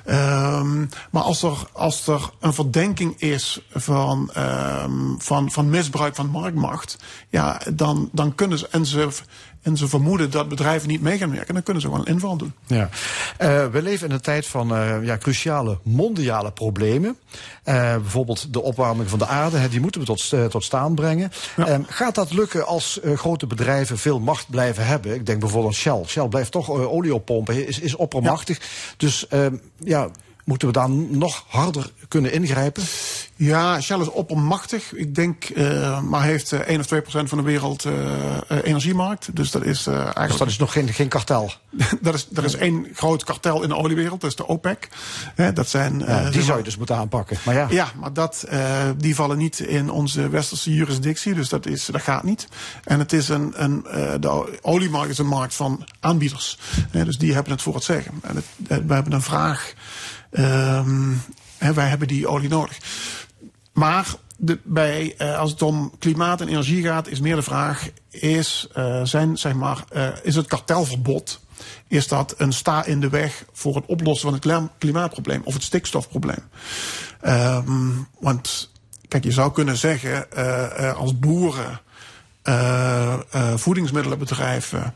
Ehm, 0.05 0.85
maar 1.11 1.23
als 1.23 1.43
er, 1.43 1.67
als 1.71 2.07
er 2.07 2.29
een 2.39 2.53
verdenking 2.53 3.19
is 3.19 3.61
van, 3.71 4.29
ehm, 4.33 5.17
van, 5.17 5.51
van 5.51 5.69
misbruik 5.69 6.15
van 6.15 6.29
marktmacht... 6.29 6.97
Ja, 7.29 7.61
dan, 7.73 8.09
dan 8.11 8.35
kunnen 8.35 8.57
ze... 8.57 8.67
En 8.71 8.85
ze 8.85 9.09
en 9.65 9.77
ze 9.77 9.87
vermoeden 9.87 10.31
dat 10.31 10.49
bedrijven 10.49 10.89
niet 10.89 11.01
mee 11.01 11.17
gaan 11.17 11.31
werken, 11.31 11.53
dan 11.53 11.63
kunnen 11.63 11.81
ze 11.81 11.87
gewoon 11.87 12.05
een 12.05 12.13
inval 12.13 12.37
doen. 12.37 12.53
Ja. 12.65 12.89
Eh, 13.37 13.65
we 13.67 13.81
leven 13.81 14.07
in 14.07 14.13
een 14.13 14.21
tijd 14.21 14.45
van 14.45 14.75
eh, 14.75 15.03
ja, 15.03 15.17
cruciale 15.17 15.77
mondiale 15.83 16.51
problemen. 16.51 17.17
Eh, 17.63 17.95
bijvoorbeeld 17.95 18.53
de 18.53 18.61
opwarming 18.61 19.09
van 19.09 19.19
de 19.19 19.27
aarde, 19.27 19.57
hè, 19.57 19.69
die 19.69 19.79
moeten 19.79 20.01
we 20.01 20.07
tot, 20.07 20.33
tot 20.49 20.63
staan 20.63 20.95
brengen. 20.95 21.31
Ehm, 21.57 21.81
gaat 21.87 22.15
dat 22.15 22.33
lukken 22.33 22.65
als 22.65 22.99
grote 23.15 23.47
bedrijven 23.47 23.97
veel 23.97 24.19
macht 24.19 24.49
blijven 24.49 24.85
hebben? 24.85 25.13
Ik 25.13 25.25
denk 25.25 25.39
bijvoorbeeld 25.39 25.73
aan 25.73 25.79
Shell. 25.79 26.03
Shell 26.05 26.27
blijft 26.27 26.51
toch 26.51 26.69
olie 26.69 27.15
oppompen, 27.15 27.67
is, 27.67 27.79
is 27.79 27.95
oppermachtig. 27.95 28.59
Dus 28.97 29.27
ehm, 29.27 29.55
ja, 29.77 30.09
moeten 30.45 30.67
we 30.67 30.73
daar 30.73 30.89
nog 30.89 31.43
harder 31.47 31.91
kunnen 32.07 32.31
ingrijpen? 32.33 32.83
Ja, 33.35 33.81
Shell 33.81 33.99
is 33.99 34.09
oppermachtig. 34.09 34.93
Ik 34.93 35.15
denk, 35.15 35.43
eh, 35.43 36.01
maar 36.01 36.23
heeft 36.23 36.51
eh 36.51 36.59
1 36.59 36.79
of 36.79 36.85
2 36.85 37.01
procent 37.01 37.29
van 37.29 37.37
de 37.37 37.43
wereld 37.43 37.85
eh, 37.85 37.91
eh, 38.47 38.57
energiemarkt. 38.63 39.35
Dus 39.35 39.51
dat 39.51 39.63
is 39.63 39.87
eh, 39.87 39.93
eigenlijk. 39.93 40.27
Dus 40.29 40.37
dat 40.37 40.47
is 40.47 40.57
nog 40.57 40.71
geen, 40.71 40.93
geen 40.93 41.07
kartel. 41.07 41.51
dat 42.01 42.13
is, 42.13 42.27
er 42.33 42.43
is 42.43 42.55
één 42.55 42.87
groot 42.93 43.23
kartel 43.23 43.61
in 43.63 43.69
de 43.69 43.75
oliewereld, 43.75 44.21
dat 44.21 44.29
is 44.29 44.35
de 44.35 44.47
OPEC. 44.47 44.89
Dat 45.53 45.69
zijn, 45.69 46.01
eh, 46.05 46.07
Ja, 46.07 46.23
die 46.23 46.31
zou 46.33 46.47
maar- 46.47 46.57
je 46.57 46.63
dus 46.63 46.77
moeten 46.77 46.95
aanpakken. 46.95 47.37
Maar 47.45 47.55
ja, 47.55 47.67
Ja, 47.69 47.91
maar 47.99 48.13
dat, 48.13 48.45
eh, 48.49 48.89
die 48.97 49.15
vallen 49.15 49.37
niet 49.37 49.59
in 49.59 49.89
onze 49.89 50.29
westerse 50.29 50.73
jurisdictie, 50.73 51.33
dus 51.33 51.49
dat, 51.49 51.65
is, 51.65 51.85
dat 51.85 52.01
gaat 52.01 52.23
niet. 52.23 52.47
En 52.83 52.99
het 52.99 53.13
is 53.13 53.29
een, 53.29 53.53
een, 53.63 53.85
eh, 53.85 54.13
de 54.19 54.59
oliemarkt 54.61 55.09
is 55.11 55.17
een 55.17 55.27
markt 55.27 55.53
van 55.55 55.87
aanbieders. 55.99 56.57
Dus 56.91 57.17
die 57.17 57.33
hebben 57.33 57.51
het 57.51 57.61
voor 57.61 57.75
het 57.75 57.83
zeggen. 57.83 58.11
En 58.21 58.35
het, 58.35 58.45
eh, 58.67 58.77
we 58.87 58.93
hebben 58.93 59.13
een 59.13 59.21
vraag, 59.21 59.73
ehm, 60.35 61.13
hè, 61.57 61.73
wij 61.73 61.87
hebben 61.87 62.07
die 62.07 62.27
olie 62.27 62.49
nodig. 62.49 62.77
Maar 63.73 64.05
de, 64.37 64.59
bij, 64.63 65.15
eh, 65.17 65.37
als 65.37 65.51
het 65.51 65.61
om 65.61 65.91
klimaat 65.99 66.41
en 66.41 66.47
energie 66.47 66.83
gaat, 66.83 67.07
is 67.07 67.19
meer 67.19 67.35
de 67.35 67.41
vraag: 67.41 67.89
is, 68.09 68.67
eh, 68.73 69.01
zijn, 69.03 69.37
zeg 69.37 69.53
maar, 69.53 69.83
eh, 69.89 70.07
is 70.23 70.35
het 70.35 70.47
kartelverbod 70.47 71.43
is 71.87 72.07
dat 72.07 72.33
een 72.37 72.53
sta 72.53 72.85
in 72.85 72.99
de 72.99 73.09
weg 73.09 73.45
voor 73.53 73.75
het 73.75 73.85
oplossen 73.85 74.23
van 74.23 74.33
het 74.33 74.41
klim- 74.41 74.69
klimaatprobleem 74.77 75.41
of 75.43 75.53
het 75.53 75.63
stikstofprobleem. 75.63 76.49
Ehm, 77.21 77.89
want 78.19 78.71
kijk, 79.07 79.23
je 79.23 79.31
zou 79.31 79.51
kunnen 79.51 79.77
zeggen, 79.77 80.27
als 80.95 81.19
boeren, 81.19 81.81
voedingsmiddelenbedrijven 83.55 84.93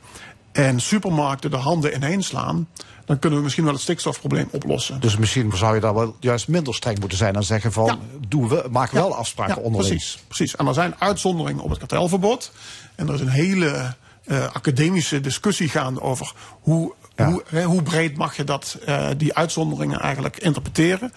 en 0.52 0.80
supermarkten 0.80 1.52
de 1.52 1.58
handen 1.58 1.96
ineen 1.96 2.24
slaan, 2.24 2.68
dan 3.06 3.20
kunnen 3.20 3.38
we 3.38 3.44
misschien 3.44 3.64
wel 3.66 3.74
het 3.74 3.82
stikstofprobleem 3.82 4.48
oplossen. 4.52 5.00
Dus 5.02 5.18
misschien 5.18 5.52
zou 5.58 5.76
je 5.76 5.82
daar 5.82 5.94
wel 5.94 6.16
juist 6.20 6.48
minder 6.48 6.76
streng 6.76 7.00
moeten 7.00 7.18
zijn 7.18 7.36
en 7.36 7.44
zeggen 7.44 7.72
van, 7.72 7.86
Ja. 7.86 7.98
doen 8.28 8.48
we, 8.48 8.66
maken 8.72 8.96
wel 8.96 9.16
afspraken 9.16 9.56
Ja, 9.56 9.62
onderling. 9.62 9.96
Precies, 9.96 10.24
precies. 10.28 10.56
En 10.56 10.68
er 10.68 10.74
zijn 10.74 10.96
uitzonderingen 11.00 11.64
op 11.64 11.70
het 11.70 11.80
kartelverbod. 11.80 12.52
En 12.96 13.08
er 13.08 13.14
is 13.14 13.20
een 13.20 13.30
hele 13.30 13.96
eh, 14.26 14.44
academische 14.54 15.22
discussie 15.22 15.70
gaande 15.70 16.02
over 16.02 16.34
hoe, 16.62 16.94
hoe, 17.16 17.44
hè, 17.48 17.64
hoe 17.64 17.84
breed 17.84 18.18
mag 18.18 18.36
je 18.36 18.44
dat, 18.44 18.78
eh, 18.86 19.08
die 19.18 19.34
uitzonderingen 19.34 20.00
eigenlijk 20.00 20.38
interpreteren. 20.38 21.14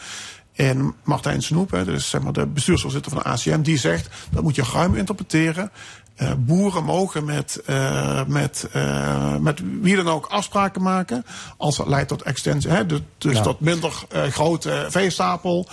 En 0.52 0.94
Martijn 1.04 1.42
Snoep, 1.42 1.70
hè, 1.70 1.84
dus 1.84 2.10
zeg 2.10 2.22
maar 2.22 2.32
de 2.32 2.46
bestuursvoorzitter 2.46 3.12
van 3.12 3.22
de 3.22 3.28
ACM, 3.28 3.62
die 3.62 3.78
zegt 3.78 4.08
dat 4.30 4.42
moet 4.42 4.54
je 4.54 4.64
ruim 4.72 4.94
interpreteren. 4.94 5.70
Eh, 6.14 6.32
boeren 6.38 6.84
mogen 6.84 7.24
met, 7.24 7.60
eh, 7.66 8.24
met, 8.26 8.68
eh, 8.72 9.36
met 9.36 9.60
wie 9.80 9.96
dan 9.96 10.08
ook 10.08 10.26
afspraken 10.26 10.82
maken. 10.82 11.24
Als 11.56 11.76
dat 11.76 11.86
leidt 11.86 12.08
tot 12.08 12.22
extensie. 12.22 12.70
Hè, 12.70 12.86
dus 12.86 13.00
dus 13.18 13.36
Ja. 13.36 13.42
tot 13.42 13.60
minder 13.60 13.92
grote 14.30 14.86
veestapel. 14.88 15.66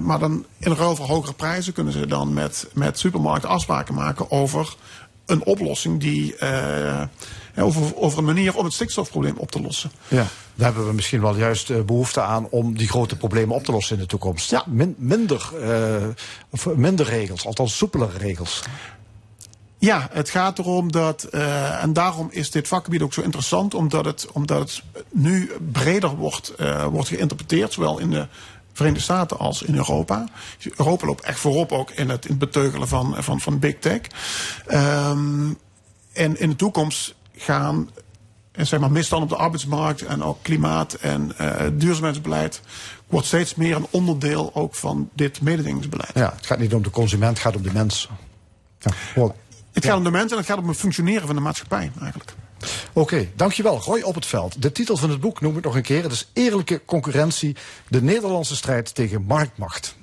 Maar 0.00 0.18
dan 0.18 0.44
in 0.58 0.72
ruil 0.72 0.96
voor 0.96 1.06
hogere 1.06 1.34
prijzen 1.34 1.72
kunnen 1.72 1.92
ze 1.92 2.06
dan 2.06 2.32
met, 2.32 2.66
met 2.72 2.98
supermarkten 2.98 3.48
afspraken 3.48 3.94
maken 3.94 4.30
over 4.30 4.74
een 5.26 5.44
oplossing 5.44 6.00
die. 6.00 6.34
over, 7.56 7.96
over 7.96 8.18
een 8.18 8.24
manier 8.24 8.56
om 8.56 8.64
het 8.64 8.72
stikstofprobleem 8.72 9.36
op 9.36 9.50
te 9.50 9.60
lossen. 9.60 9.90
Ja. 10.08 10.26
Daar 10.54 10.66
hebben 10.66 10.86
we 10.86 10.92
misschien 10.94 11.20
wel 11.20 11.36
juist 11.36 11.70
eh, 11.70 11.80
behoefte 11.80 12.20
aan 12.20 12.46
om 12.50 12.76
die 12.76 12.88
grote 12.88 13.16
problemen 13.16 13.54
op 13.56 13.64
te 13.64 13.72
lossen 13.72 13.96
in 13.96 14.02
de 14.02 14.08
toekomst. 14.08 14.50
Ja. 14.50 14.64
Min- 14.66 14.94
minder, 14.98 15.50
of 16.50 16.66
minder 16.74 17.06
regels, 17.06 17.46
althans 17.46 17.76
soepelere 17.76 18.18
regels. 18.18 18.62
Ja, 19.84 20.08
het 20.12 20.30
gaat 20.30 20.58
erom 20.58 20.92
dat, 20.92 21.22
eh, 21.22 21.82
en 21.82 21.92
daarom 21.92 22.28
is 22.30 22.50
dit 22.50 22.68
vakgebied 22.68 23.02
ook 23.02 23.12
zo 23.12 23.20
interessant, 23.20 23.74
omdat 23.74 24.04
het, 24.04 24.26
omdat 24.32 24.60
het 24.60 24.82
nu 25.12 25.50
breder 25.72 26.16
wordt, 26.16 26.48
eh, 26.48 26.84
wordt 26.84 27.08
geïnterpreteerd, 27.08 27.72
zowel 27.72 27.98
in 27.98 28.10
de 28.10 28.26
Verenigde 28.72 29.04
Staten 29.04 29.38
als 29.38 29.62
in 29.62 29.74
Europa. 29.74 30.28
Europa 30.76 31.06
loopt 31.06 31.24
echt 31.24 31.38
voorop 31.38 31.72
ook 31.72 31.90
in 31.90 32.08
het, 32.08 32.38
beteugelen 32.38 32.88
van, 32.88 33.14
van, 33.18 33.40
van 33.40 33.58
big 33.58 33.78
tech. 33.78 34.00
Ehm, 34.66 35.52
en 36.12 36.40
in 36.40 36.48
de 36.48 36.56
toekomst 36.56 37.14
gaan 37.36 37.90
en 38.52 38.66
zeg 38.66 38.80
maar, 38.80 38.90
misstanden 38.90 39.28
op 39.30 39.36
de 39.36 39.42
arbeidsmarkt 39.42 40.02
en 40.02 40.22
ook 40.22 40.38
klimaat 40.42 40.92
en 40.94 41.38
eh, 41.38 41.66
duurzaamheidsbeleid 41.72 42.60
wordt 43.06 43.26
steeds 43.26 43.54
meer 43.54 43.76
een 43.76 43.86
onderdeel 43.90 44.50
ook 44.54 44.74
van 44.74 45.10
dit 45.12 45.40
mededingingsbeleid. 45.40 46.12
Ja, 46.14 46.32
het 46.36 46.46
gaat 46.46 46.58
niet 46.58 46.74
om 46.74 46.82
de 46.82 46.90
consument, 46.90 47.32
het 47.32 47.46
gaat 47.46 47.56
om 47.56 47.62
de 47.62 47.72
mens. 47.72 48.08
Ja. 49.14 49.32
Het 49.74 49.84
gaat 49.84 49.96
om 49.96 50.04
de 50.04 50.10
mensen 50.10 50.30
en 50.30 50.36
het 50.36 50.46
gaat 50.46 50.58
om 50.58 50.68
het 50.68 50.76
functioneren 50.76 51.26
van 51.26 51.36
de 51.36 51.42
maatschappij 51.42 51.92
eigenlijk. 52.00 52.34
Oké, 52.92 53.28
dankjewel. 53.36 53.78
Roy 53.78 54.00
op 54.00 54.14
het 54.14 54.26
veld. 54.26 54.62
De 54.62 54.72
titel 54.72 54.96
van 54.96 55.10
het 55.10 55.20
boek 55.20 55.40
noem 55.40 55.56
ik 55.56 55.64
nog 55.64 55.74
een 55.74 55.82
keer. 55.82 56.02
Het 56.02 56.12
is 56.12 56.30
Eerlijke 56.32 56.82
concurrentie, 56.84 57.56
de 57.88 58.02
Nederlandse 58.02 58.56
strijd 58.56 58.94
tegen 58.94 59.22
marktmacht. 59.22 59.96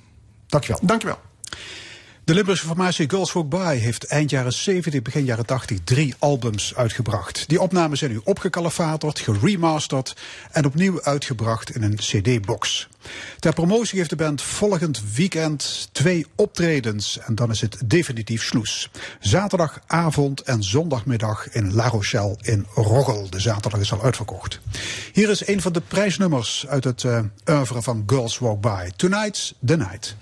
Dankjewel. 0.47 0.79
Dankjewel. 0.83 1.19
De 2.23 2.33
Limburgse 2.33 2.65
formatie 2.65 3.09
Girls 3.09 3.31
Walk 3.31 3.49
By 3.49 3.75
heeft 3.75 4.03
eind 4.03 4.29
jaren 4.29 4.53
70, 4.53 5.01
begin 5.01 5.25
jaren 5.25 5.45
80 5.45 5.79
drie 5.83 6.15
albums 6.19 6.75
uitgebracht. 6.75 7.49
Die 7.49 7.61
opnames 7.61 7.99
zijn 7.99 8.11
nu 8.11 8.21
opgekalefaterd, 8.23 9.19
geremasterd 9.19 10.15
en 10.51 10.65
opnieuw 10.65 11.01
uitgebracht 11.01 11.75
in 11.75 11.83
een 11.83 11.95
cd-box. 11.95 12.89
Ter 13.39 13.53
promotie 13.53 13.97
heeft 13.97 14.09
de 14.09 14.15
band 14.15 14.41
volgend 14.41 15.13
weekend 15.15 15.89
twee 15.91 16.25
optredens 16.35 17.19
en 17.19 17.35
dan 17.35 17.51
is 17.51 17.61
het 17.61 17.77
definitief 17.85 18.43
sloes. 18.43 18.89
Zaterdagavond 19.19 20.41
en 20.41 20.63
zondagmiddag 20.63 21.49
in 21.51 21.73
La 21.73 21.87
Rochelle 21.87 22.37
in 22.41 22.65
Roggel. 22.73 23.29
De 23.29 23.39
zaterdag 23.39 23.79
is 23.79 23.91
al 23.91 24.03
uitverkocht. 24.03 24.59
Hier 25.13 25.29
is 25.29 25.47
een 25.47 25.61
van 25.61 25.73
de 25.73 25.81
prijsnummers 25.81 26.67
uit 26.67 26.83
het 26.83 27.03
uh, 27.03 27.19
oeuvre 27.49 27.81
van 27.81 28.03
Girls 28.05 28.39
Walk 28.39 28.61
By. 28.61 28.89
Tonight's 28.95 29.53
the 29.65 29.75
Night. 29.75 30.15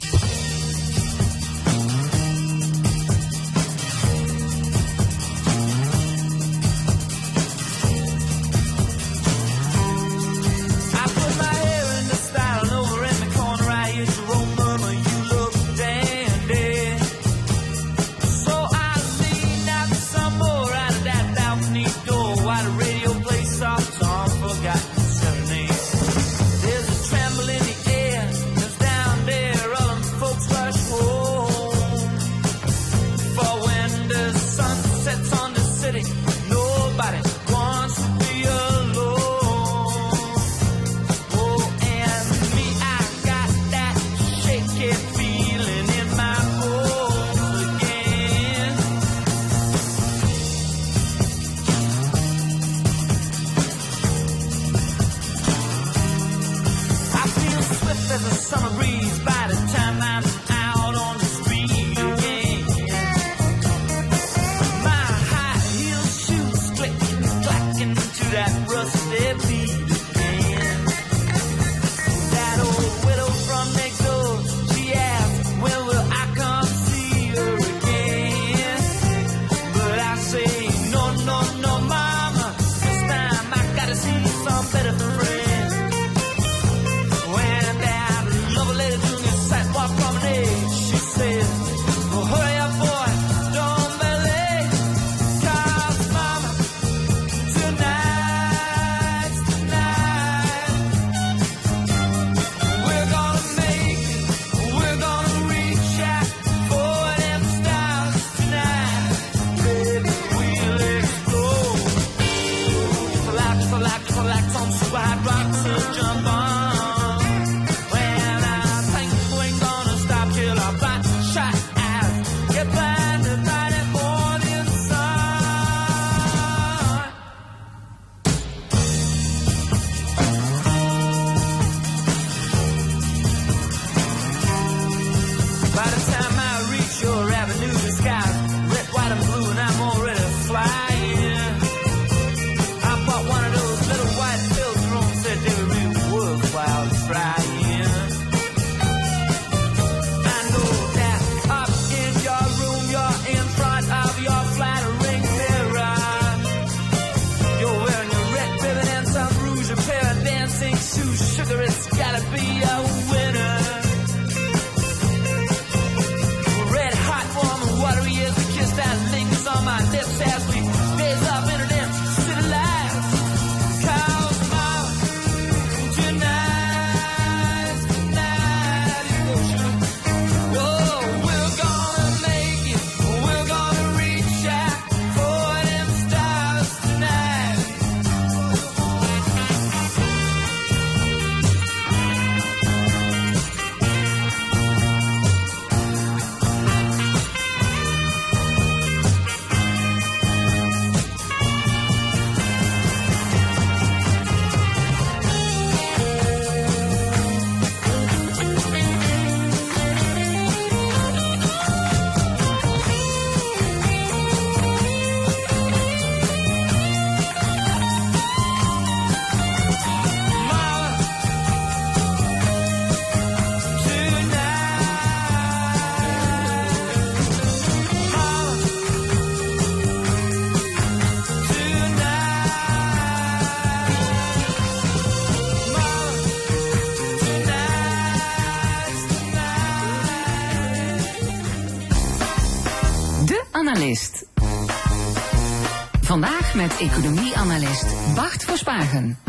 Met 246.59 246.77
economie-analyst 246.77 247.85
Bart 248.15 248.43
Verspagen. 248.43 249.19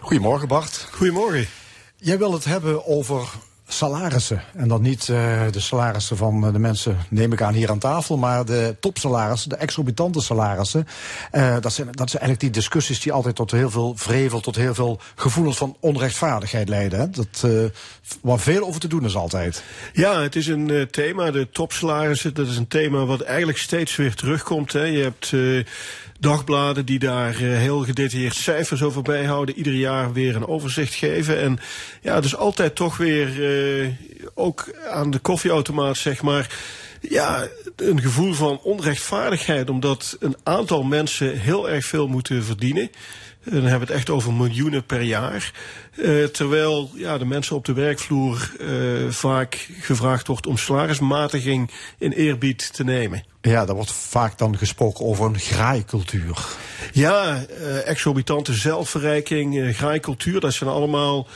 Goedemorgen 0.00 0.48
Bart. 0.48 0.88
Goedemorgen. 0.92 1.46
Jij 1.96 2.18
wil 2.18 2.32
het 2.32 2.44
hebben 2.44 2.86
over 2.86 3.28
salarissen. 3.84 4.42
En 4.54 4.68
dan 4.68 4.82
niet 4.82 5.08
eh, 5.08 5.42
de 5.50 5.60
salarissen 5.60 6.16
van 6.16 6.46
eh, 6.46 6.52
de 6.52 6.58
mensen, 6.58 6.96
neem 7.08 7.32
ik 7.32 7.42
aan, 7.42 7.54
hier 7.54 7.70
aan 7.70 7.78
tafel, 7.78 8.16
maar 8.16 8.44
de 8.44 8.76
topsalarissen, 8.80 9.48
de 9.48 9.56
exorbitante 9.56 10.20
salarissen. 10.20 10.86
Eh, 11.30 11.56
dat, 11.60 11.72
zijn, 11.72 11.86
dat 11.86 12.10
zijn 12.10 12.22
eigenlijk 12.22 12.40
die 12.40 12.50
discussies 12.50 13.00
die 13.00 13.12
altijd 13.12 13.34
tot 13.34 13.50
heel 13.50 13.70
veel 13.70 13.92
vrevel, 13.96 14.40
tot 14.40 14.56
heel 14.56 14.74
veel 14.74 15.00
gevoelens 15.14 15.56
van 15.56 15.76
onrechtvaardigheid 15.80 16.68
leiden. 16.68 16.98
Hè? 16.98 17.10
Dat, 17.10 17.42
eh, 17.42 17.50
waar 18.20 18.38
veel 18.38 18.66
over 18.66 18.80
te 18.80 18.88
doen 18.88 19.04
is 19.04 19.16
altijd. 19.16 19.62
Ja, 19.92 20.22
het 20.22 20.36
is 20.36 20.46
een 20.46 20.88
thema, 20.90 21.30
de 21.30 21.48
topsalarissen. 21.50 22.34
Dat 22.34 22.46
is 22.46 22.56
een 22.56 22.68
thema 22.68 23.04
wat 23.04 23.20
eigenlijk 23.20 23.58
steeds 23.58 23.96
weer 23.96 24.14
terugkomt. 24.14 24.72
Hè. 24.72 24.82
Je 24.82 25.02
hebt 25.02 25.32
dagbladen 26.24 26.86
die 26.86 26.98
daar 26.98 27.34
eh, 27.34 27.40
heel 27.40 27.78
gedetailleerd 27.78 28.34
cijfers 28.34 28.82
over 28.82 29.02
bijhouden. 29.02 29.56
Ieder 29.56 29.72
jaar 29.72 30.12
weer 30.12 30.36
een 30.36 30.46
overzicht 30.46 30.94
geven. 30.94 31.40
En 31.40 31.58
ja, 32.00 32.14
is 32.24 32.36
altijd 32.36 32.74
toch 32.74 32.96
weer, 32.96 33.44
eh, 33.82 33.88
ook 34.34 34.74
aan 34.90 35.10
de 35.10 35.18
koffieautomaat 35.18 35.96
zeg 35.96 36.22
maar... 36.22 36.48
Ja, 37.00 37.48
een 37.76 38.00
gevoel 38.00 38.32
van 38.32 38.60
onrechtvaardigheid, 38.62 39.70
omdat 39.70 40.16
een 40.20 40.36
aantal 40.42 40.82
mensen 40.82 41.38
heel 41.38 41.70
erg 41.70 41.84
veel 41.84 42.08
moeten 42.08 42.44
verdienen. 42.44 42.90
Dan 43.44 43.62
hebben 43.62 43.72
we 43.72 43.86
het 43.86 43.90
echt 43.90 44.10
over 44.10 44.32
miljoenen 44.32 44.84
per 44.84 45.02
jaar. 45.02 45.52
Eh, 45.96 46.24
terwijl 46.24 46.90
ja, 46.94 47.18
de 47.18 47.24
mensen 47.24 47.56
op 47.56 47.64
de 47.64 47.72
werkvloer 47.72 48.52
eh, 48.60 48.66
vaak 49.08 49.68
gevraagd 49.80 50.26
wordt 50.26 50.46
om 50.46 50.56
salarismatiging 50.56 51.70
in 51.98 52.12
eerbied 52.12 52.74
te 52.74 52.84
nemen. 52.84 53.24
Ja, 53.40 53.64
daar 53.64 53.74
wordt 53.74 53.92
vaak 53.92 54.38
dan 54.38 54.58
gesproken 54.58 55.04
over 55.04 55.24
een 55.24 55.38
graaikultuur. 55.38 56.38
Ja, 56.92 57.44
eh, 57.44 57.88
exorbitante 57.88 58.52
zelfverrijking, 58.52 59.60
eh, 59.60 59.74
graaikultuur, 59.74 60.40
dat 60.40 60.52
zijn 60.52 60.70
allemaal 60.70 61.26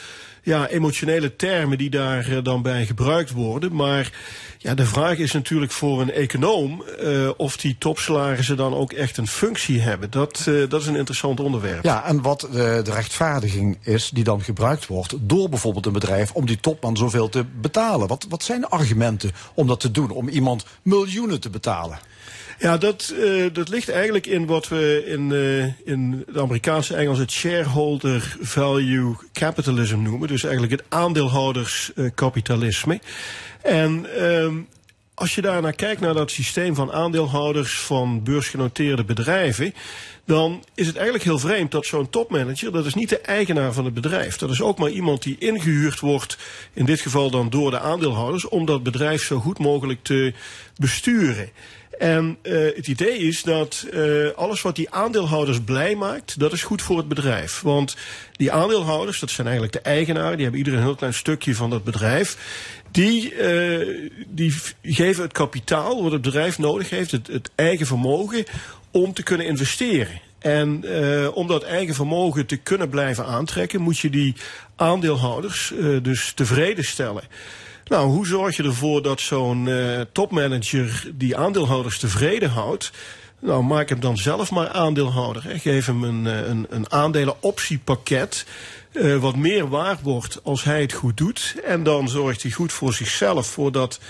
ja, 0.43 0.69
emotionele 0.69 1.37
termen 1.37 1.79
die 1.79 1.91
daar 1.91 2.29
eh, 2.29 2.39
dan 2.43 2.63
bij 2.63 2.87
gebruikt 2.87 3.31
worden. 3.31 3.75
Maar 3.75 4.13
ja, 4.59 4.75
de 4.75 4.87
vraag 4.87 5.19
is 5.19 5.33
natuurlijk 5.33 5.73
voor 5.73 6.01
een 6.01 6.13
econoom 6.13 6.83
eh, 6.83 7.31
of 7.37 7.57
die 7.57 7.77
topsalarissen 7.79 8.57
dan 8.57 8.75
ook 8.75 8.93
echt 8.93 9.17
een 9.17 9.27
functie 9.27 9.81
hebben. 9.81 10.11
Dat, 10.11 10.45
eh, 10.49 10.69
dat 10.69 10.81
is 10.81 10.87
een 10.87 10.97
interessant 10.97 11.41
onderwerp. 11.41 11.85
Ja, 11.85 12.05
en 12.05 12.23
wat 12.23 12.41
de, 12.41 12.81
de 12.85 12.93
rechtvaardiging 12.93 13.79
is 13.83 14.11
die 14.11 14.25
dan 14.25 14.43
gebruikt 14.43 14.87
wordt 14.87 15.15
door 15.21 15.49
bijvoorbeeld 15.49 15.87
een 15.87 15.93
bedrijf 15.93 16.33
om 16.33 16.47
die 16.47 16.61
topman 16.61 16.97
zoveel 16.97 17.29
te 17.29 17.45
betalen. 17.61 18.09
Wat, 18.09 18.27
wat 18.29 18.43
zijn 18.43 18.61
de 18.61 18.69
argumenten 18.69 19.31
om 19.55 19.67
dat 19.67 19.81
te 19.81 19.91
doen, 19.91 20.11
om 20.11 20.29
iemand 20.29 20.65
miljoenen 20.83 21.41
te 21.41 21.51
betalen? 21.51 21.99
Ja, 22.59 22.77
dat, 22.77 23.15
eh, 23.25 23.45
dat 23.53 23.69
ligt 23.69 23.89
eigenlijk 23.89 24.27
in 24.27 24.47
wat 24.47 24.69
we 24.69 25.05
in, 25.07 25.33
eh, 25.33 25.93
in 25.93 26.25
het 26.27 26.39
Amerikaanse 26.39 26.95
Engels 26.95 27.19
het 27.19 27.31
shareholder 27.31 28.37
value 28.41 29.17
capitalism 29.33 30.03
noemen. 30.03 30.29
Dus 30.29 30.43
eigenlijk 30.43 30.73
het 30.73 30.85
aandeelhouderskapitalisme. 30.89 33.01
en 33.63 34.07
ehm, 34.17 34.55
als 35.19 35.35
je 35.35 35.41
daarnaar 35.41 35.73
kijkt 35.73 36.01
naar 36.01 36.15
dat 36.15 36.31
systeem 36.31 36.75
van 36.75 36.93
aandeelhouders 36.93 37.81
van 37.81 38.23
beursgenoteerde 38.23 39.05
bedrijven, 39.05 39.75
dan 40.25 40.65
is 40.75 40.87
het 40.87 40.97
eigenlijk 40.97 41.25
heel 41.25 41.39
vreemd 41.39 41.71
dat 41.71 41.87
zo'n 41.87 42.11
topmanager, 42.11 42.73
dat 42.73 42.87
is 42.87 42.95
niet 42.95 43.09
de 43.09 43.21
eigenaar 43.21 43.73
van 43.73 43.85
het 43.85 43.95
bedrijf. 43.95 44.37
Dat 44.37 44.51
is 44.51 44.63
ook 44.63 44.79
maar 44.79 44.91
iemand 44.91 45.23
die 45.23 45.37
ingehuurd 45.39 46.01
wordt, 46.01 46.39
in 46.73 46.85
dit 46.85 47.01
geval 47.01 47.31
dan 47.31 47.51
door 47.51 47.71
de 47.71 47.79
aandeelhouders, 47.79 48.49
om 48.49 48.67
dat 48.67 48.83
bedrijf 48.83 49.23
zo 49.23 49.39
goed 49.39 49.59
mogelijk 49.59 50.03
te 50.03 50.33
besturen. 50.77 51.49
En 51.99 52.39
uh, 52.43 52.77
het 52.77 52.87
idee 52.87 53.19
is 53.19 53.43
dat 53.43 53.87
uh, 53.93 54.29
alles 54.35 54.63
wat 54.63 54.77
die 54.77 54.91
aandeelhouders 54.91 55.61
blij 55.61 55.95
maakt, 55.95 56.39
dat 56.39 56.53
is 56.53 56.63
goed 56.63 56.83
voor 56.83 56.97
het 56.97 57.09
bedrijf. 57.09 57.61
Want 57.61 57.97
die 58.33 58.53
aandeelhouders, 58.53 59.21
dat 59.21 59.31
zijn 59.31 59.47
eigenlijk 59.47 59.77
de 59.77 59.91
eigenaren, 59.91 60.33
die 60.33 60.43
hebben 60.43 60.59
ieder 60.59 60.75
een 60.75 60.85
heel 60.85 60.95
klein 60.95 61.15
stukje 61.15 61.55
van 61.55 61.71
dat 61.71 61.85
bedrijf. 61.85 62.37
Die, 62.91 63.35
uh, 63.35 64.11
die 64.29 64.55
geven 64.83 65.23
het 65.23 65.33
kapitaal 65.33 66.03
wat 66.03 66.13
het 66.13 66.23
bedrijf 66.23 66.59
nodig 66.59 66.91
heeft, 66.91 67.11
het, 67.11 67.27
het 67.27 67.51
eigen 67.55 67.87
vermogen, 67.87 68.45
om 68.91 69.13
te 69.13 69.23
kunnen 69.23 69.47
investeren. 69.47 70.21
En 70.39 70.83
uh, 70.85 71.37
om 71.37 71.47
dat 71.47 71.63
eigen 71.63 71.95
vermogen 71.95 72.47
te 72.47 72.57
kunnen 72.57 72.89
blijven 72.89 73.27
aantrekken, 73.27 73.81
moet 73.81 73.99
je 73.99 74.11
die 74.11 74.35
aandeelhouders 74.77 75.73
uh, 75.75 76.03
dus 76.03 76.33
tevreden 76.33 76.85
stellen. 76.85 77.23
Nou, 77.89 78.09
hoe 78.09 78.27
zorg 78.27 78.57
je 78.57 78.63
ervoor 78.63 79.03
dat 79.03 79.21
zo'n 79.21 79.67
uh, 79.67 80.01
topmanager 80.13 81.11
die 81.15 81.37
aandeelhouders 81.37 81.99
tevreden 81.99 82.51
houdt? 82.51 82.91
Nou, 83.41 83.63
maak 83.63 83.89
hem 83.89 84.01
dan 84.01 84.17
zelf 84.17 84.51
maar 84.51 84.69
aandeelhouder. 84.69 85.45
Hè. 85.45 85.59
Geef 85.59 85.87
hem 85.87 86.05
een, 86.05 86.25
een, 86.25 86.67
een 86.71 86.93
aandelenoptiepakket. 86.93 88.47
Uh, 88.93 89.17
wat 89.17 89.37
meer 89.37 89.69
waard 89.69 90.03
wordt 90.03 90.41
als 90.43 90.65
hij 90.65 90.81
het 90.81 90.93
goed 90.93 91.17
doet. 91.17 91.55
En 91.65 91.83
dan 91.83 92.09
zorgt 92.09 92.43
hij 92.43 92.51
goed 92.51 92.73
voor 92.73 92.93
zichzelf, 92.95 93.47
voor 93.47 93.73
dat 93.73 94.01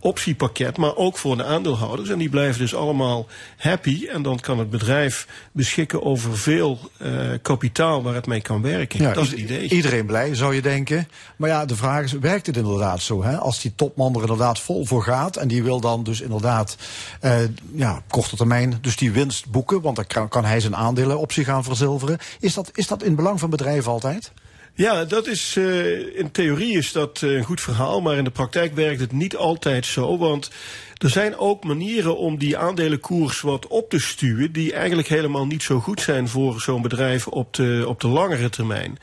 optiepakket, 0.00 0.76
maar 0.76 0.96
ook 0.96 1.18
voor 1.18 1.36
de 1.36 1.44
aandeelhouders. 1.44 2.08
En 2.08 2.18
die 2.18 2.28
blijven 2.28 2.60
dus 2.60 2.74
allemaal 2.74 3.26
happy. 3.56 4.06
En 4.06 4.22
dan 4.22 4.40
kan 4.40 4.58
het 4.58 4.70
bedrijf 4.70 5.26
beschikken 5.52 6.02
over 6.02 6.38
veel 6.38 6.78
uh, 7.02 7.10
kapitaal 7.42 8.02
waar 8.02 8.14
het 8.14 8.26
mee 8.26 8.40
kan 8.40 8.62
werken. 8.62 9.00
Ja, 9.00 9.12
dat 9.12 9.24
is 9.24 9.30
het 9.30 9.40
idee. 9.40 9.68
Iedereen 9.68 10.06
blij, 10.06 10.34
zou 10.34 10.54
je 10.54 10.62
denken. 10.62 11.08
Maar 11.36 11.48
ja, 11.48 11.64
de 11.64 11.76
vraag 11.76 12.04
is, 12.04 12.12
werkt 12.12 12.46
het 12.46 12.56
inderdaad 12.56 13.00
zo? 13.00 13.22
Hè? 13.22 13.36
Als 13.36 13.60
die 13.60 13.72
topman 13.74 14.14
er 14.14 14.20
inderdaad 14.20 14.60
vol 14.60 14.86
voor 14.86 15.02
gaat 15.02 15.36
en 15.36 15.48
die 15.48 15.62
wil 15.62 15.80
dan 15.80 16.04
dus 16.04 16.20
inderdaad 16.20 16.76
uh, 17.22 17.32
ja, 17.74 17.96
op 17.96 18.02
korte 18.08 18.36
termijn 18.36 18.78
dus 18.80 18.96
die 18.96 19.12
winst 19.12 19.50
boeken, 19.50 19.80
want 19.80 19.96
dan 19.96 20.06
kan, 20.06 20.28
kan 20.28 20.44
hij 20.44 20.60
zijn 20.60 20.76
aandelen 20.76 21.18
op 21.18 21.32
zich 21.32 21.46
gaan 21.46 21.64
verzilveren. 21.64 22.18
Is 22.40 22.54
dat, 22.54 22.70
is 22.74 22.86
dat 22.86 23.02
in 23.02 23.14
belang 23.14 23.40
van 23.40 23.50
bedrijven 23.50 23.92
altijd? 23.92 24.32
Ja, 24.78 25.04
dat 25.04 25.26
is, 25.26 25.54
uh, 25.56 26.16
in 26.16 26.30
theorie 26.30 26.76
is 26.76 26.92
dat 26.92 27.20
uh, 27.24 27.36
een 27.36 27.44
goed 27.44 27.60
verhaal, 27.60 28.00
maar 28.00 28.16
in 28.16 28.24
de 28.24 28.30
praktijk 28.30 28.74
werkt 28.74 29.00
het 29.00 29.12
niet 29.12 29.36
altijd 29.36 29.86
zo. 29.86 30.18
Want 30.18 30.50
er 30.98 31.10
zijn 31.10 31.36
ook 31.36 31.64
manieren 31.64 32.16
om 32.16 32.38
die 32.38 32.56
aandelenkoers 32.56 33.40
wat 33.40 33.66
op 33.66 33.90
te 33.90 33.98
stuwen, 33.98 34.52
die 34.52 34.72
eigenlijk 34.72 35.08
helemaal 35.08 35.46
niet 35.46 35.62
zo 35.62 35.80
goed 35.80 36.00
zijn 36.00 36.28
voor 36.28 36.60
zo'n 36.60 36.82
bedrijf 36.82 37.26
op 37.26 37.54
de, 37.54 37.84
op 37.86 38.00
de 38.00 38.08
langere 38.08 38.48
termijn. 38.48 38.98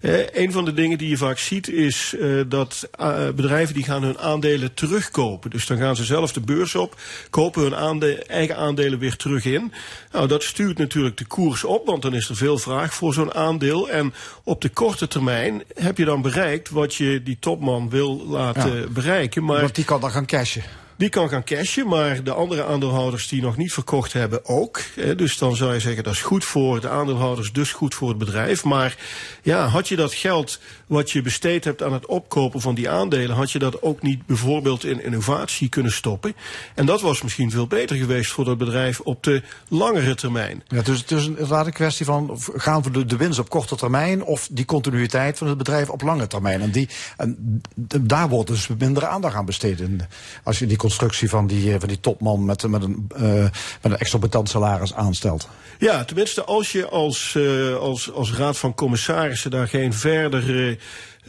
Uh, 0.00 0.18
een 0.32 0.52
van 0.52 0.64
de 0.64 0.72
dingen 0.72 0.98
die 0.98 1.08
je 1.08 1.16
vaak 1.16 1.38
ziet 1.38 1.68
is 1.68 2.14
uh, 2.18 2.42
dat 2.48 2.88
uh, 3.00 3.28
bedrijven 3.30 3.74
die 3.74 3.84
gaan 3.84 4.02
hun 4.02 4.18
aandelen 4.18 4.74
terugkopen. 4.74 5.50
Dus 5.50 5.66
dan 5.66 5.78
gaan 5.78 5.96
ze 5.96 6.04
zelf 6.04 6.32
de 6.32 6.40
beurs 6.40 6.74
op, 6.74 7.00
kopen 7.30 7.62
hun 7.62 7.76
aande 7.76 8.24
eigen 8.24 8.56
aandelen 8.56 8.98
weer 8.98 9.16
terug 9.16 9.44
in. 9.44 9.72
Nou, 10.12 10.28
dat 10.28 10.42
stuurt 10.42 10.78
natuurlijk 10.78 11.16
de 11.16 11.26
koers 11.26 11.64
op, 11.64 11.86
want 11.86 12.02
dan 12.02 12.14
is 12.14 12.28
er 12.28 12.36
veel 12.36 12.58
vraag 12.58 12.94
voor 12.94 13.14
zo'n 13.14 13.34
aandeel. 13.34 13.88
En 13.90 14.14
op 14.44 14.60
de 14.60 14.68
korte 14.68 15.08
termijn 15.08 15.18
termijn 15.20 15.62
heb 15.74 15.98
je 15.98 16.04
dan 16.04 16.22
bereikt 16.22 16.70
wat 16.70 16.94
je 16.94 17.22
die 17.22 17.36
topman 17.40 17.90
wil 17.90 18.26
laten 18.26 18.80
Ja. 18.80 18.86
bereiken. 18.86 19.44
Maar 19.44 19.60
Want 19.60 19.74
die 19.74 19.84
kan 19.84 20.00
dan 20.00 20.10
gaan 20.10 20.26
cashen. 20.26 20.62
Die 21.00 21.08
kan 21.08 21.28
gaan 21.28 21.44
cashen, 21.44 21.88
maar 21.88 22.22
de 22.24 22.32
andere 22.32 22.64
aandeelhouders 22.64 23.28
die 23.28 23.42
nog 23.42 23.56
niet 23.56 23.72
verkocht 23.72 24.12
hebben 24.12 24.44
ook. 24.44 24.80
Hè, 24.94 25.14
Dus 25.14 25.38
dan 25.38 25.56
zou 25.56 25.72
je 25.72 25.80
zeggen 25.80 26.04
dat 26.04 26.12
is 26.12 26.22
goed 26.22 26.44
voor 26.44 26.80
de 26.80 26.88
aandeelhouders, 26.88 27.52
dus 27.52 27.72
goed 27.72 27.94
voor 27.94 28.08
het 28.08 28.18
bedrijf. 28.18 28.64
Maar 28.64 28.96
ja, 29.42 29.66
had 29.66 29.88
je 29.88 29.96
dat 29.96 30.14
geld 30.14 30.60
wat 30.90 31.10
je 31.10 31.22
besteed 31.22 31.64
hebt 31.64 31.82
aan 31.82 31.92
het 31.92 32.06
opkopen 32.06 32.60
van 32.60 32.74
die 32.74 32.90
aandelen, 32.90 33.36
had 33.36 33.50
je 33.50 33.58
dat 33.58 33.82
ook 33.82 34.02
niet 34.02 34.26
bijvoorbeeld 34.26 34.84
in 34.84 35.04
innovatie 35.04 35.68
kunnen 35.68 35.92
stoppen? 35.92 36.34
En 36.74 36.86
dat 36.86 37.00
was 37.00 37.22
misschien 37.22 37.50
veel 37.50 37.66
beter 37.66 37.96
geweest 37.96 38.30
voor 38.30 38.44
dat 38.44 38.58
bedrijf 38.58 39.00
op 39.00 39.22
de 39.22 39.42
langere 39.68 40.14
termijn. 40.14 40.62
Ja, 40.66 40.82
dus 40.82 41.00
het 41.00 41.10
is 41.10 41.26
inderdaad 41.26 41.66
een 41.66 41.72
kwestie 41.72 42.06
van 42.06 42.38
gaan 42.54 42.82
we 42.82 42.90
de, 42.90 43.04
de 43.04 43.16
winst 43.16 43.38
op 43.38 43.48
korte 43.48 43.76
termijn 43.76 44.24
of 44.24 44.48
die 44.50 44.64
continuïteit 44.64 45.38
van 45.38 45.46
het 45.46 45.58
bedrijf 45.58 45.88
op 45.90 46.02
lange 46.02 46.26
termijn. 46.26 46.60
En, 46.60 46.70
die, 46.70 46.88
en 47.16 47.62
daar 48.00 48.28
wordt 48.28 48.48
dus 48.48 48.68
minder 48.78 49.06
aandacht 49.06 49.34
aan 49.34 49.44
besteed. 49.44 49.80
En 49.80 50.08
als 50.42 50.58
je 50.58 50.66
die 50.66 50.76
constructie 50.76 51.28
van 51.28 51.46
die, 51.46 51.72
eh, 51.72 51.80
van 51.80 51.88
die 51.88 52.00
topman 52.00 52.44
met, 52.44 52.68
met, 52.68 52.82
een, 52.82 53.06
eh, 53.16 53.22
met 53.52 53.52
een 53.82 53.98
exorbitant 53.98 54.48
salaris 54.48 54.94
aanstelt. 54.94 55.48
Ja, 55.78 56.04
tenminste 56.04 56.44
als 56.44 56.72
je 56.72 56.88
als, 56.88 57.34
eh, 57.34 57.76
als, 57.76 58.12
als 58.12 58.32
raad 58.32 58.58
van 58.58 58.74
commissarissen 58.74 59.50
daar 59.50 59.68
geen 59.68 59.92
verdere 59.92 60.78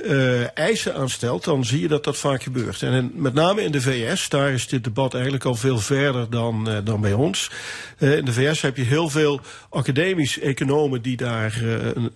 eh, 0.05 0.57
eisen 0.57 0.95
aan 0.95 1.09
stelt, 1.09 1.43
dan 1.43 1.65
zie 1.65 1.81
je 1.81 1.87
dat 1.87 2.03
dat 2.03 2.17
vaak 2.17 2.43
gebeurt. 2.43 2.81
En 2.81 3.11
met 3.15 3.33
name 3.33 3.61
in 3.61 3.71
de 3.71 3.81
VS, 3.81 4.29
daar 4.29 4.51
is 4.51 4.67
dit 4.67 4.83
debat 4.83 5.13
eigenlijk 5.13 5.45
al 5.45 5.55
veel 5.55 5.79
verder 5.79 6.29
dan, 6.29 6.69
eh, 6.69 6.77
dan 6.83 7.01
bij 7.01 7.13
ons. 7.13 7.51
Eh, 7.97 8.17
in 8.17 8.25
de 8.25 8.33
VS 8.33 8.61
heb 8.61 8.77
je 8.77 8.83
heel 8.83 9.09
veel 9.09 9.41
academisch 9.69 10.39
economen 10.39 11.01
die 11.01 11.17
daar 11.17 11.61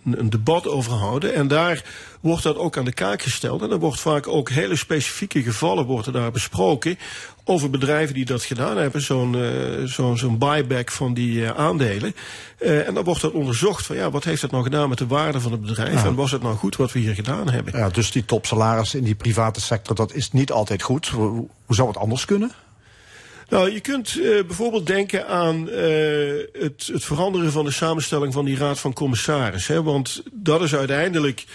een 0.03 0.29
debat 0.29 0.67
over 0.67 0.91
houden. 0.91 1.33
En 1.33 1.47
daar 1.47 1.83
wordt 2.25 2.43
dat 2.43 2.57
ook 2.57 2.77
aan 2.77 2.85
de 2.85 2.93
kaak 2.93 3.21
gesteld. 3.21 3.61
En 3.61 3.71
er 3.71 3.79
wordt 3.79 3.99
vaak 3.99 4.27
ook 4.27 4.49
hele 4.49 4.75
specifieke 4.75 5.43
gevallen 5.43 5.85
worden 5.85 6.13
daar 6.13 6.31
besproken 6.31 6.97
over 7.43 7.69
bedrijven 7.69 8.13
die 8.13 8.25
dat 8.25 8.43
gedaan 8.43 8.77
hebben, 8.77 9.01
zo'n 9.01 9.35
eh, 9.35 9.83
zo'n 9.83 10.17
zo'n 10.17 10.37
buyback 10.37 10.91
van 10.91 11.13
die 11.13 11.45
eh, 11.45 11.57
aandelen. 11.57 12.15
Eh, 12.57 12.87
en 12.87 12.93
dan 12.93 13.03
wordt 13.03 13.21
dat 13.21 13.31
onderzocht 13.31 13.85
van 13.85 13.95
ja, 13.95 14.11
wat 14.11 14.23
heeft 14.23 14.41
het 14.41 14.51
nou 14.51 14.63
gedaan 14.63 14.89
met 14.89 14.97
de 14.97 15.07
waarde 15.07 15.39
van 15.39 15.51
het 15.51 15.61
bedrijf 15.61 16.03
en 16.03 16.15
was 16.15 16.31
het 16.31 16.41
nou 16.41 16.55
goed 16.55 16.75
wat 16.75 16.91
we 16.91 16.99
hier 16.99 17.15
gedaan 17.15 17.49
hebben? 17.49 17.77
Ja, 17.77 17.89
dus 17.89 18.11
die 18.11 18.25
topsalaris 18.25 18.95
in 18.95 19.03
die 19.03 19.15
private 19.15 19.61
sector, 19.61 19.95
dat 19.95 20.13
is 20.13 20.31
niet 20.31 20.51
altijd 20.51 20.81
goed. 20.81 21.07
Hoe, 21.07 21.47
hoe 21.65 21.75
zou 21.75 21.87
het 21.87 21.97
anders 21.97 22.25
kunnen? 22.25 22.51
Nou, 23.49 23.71
je 23.71 23.79
kunt 23.79 24.19
bijvoorbeeld 24.21 24.87
denken 24.87 25.27
aan 25.27 25.67
het, 26.53 26.89
het 26.93 27.05
veranderen 27.05 27.51
van 27.51 27.65
de 27.65 27.71
samenstelling 27.71 28.33
van 28.33 28.45
die 28.45 28.57
raad 28.57 28.79
van 28.79 28.93
commissarissen. 28.93 29.75
Hè, 29.75 29.83
want 29.83 30.23
dat 30.31 30.61
is 30.61 30.75
uiteindelijk 30.75 31.45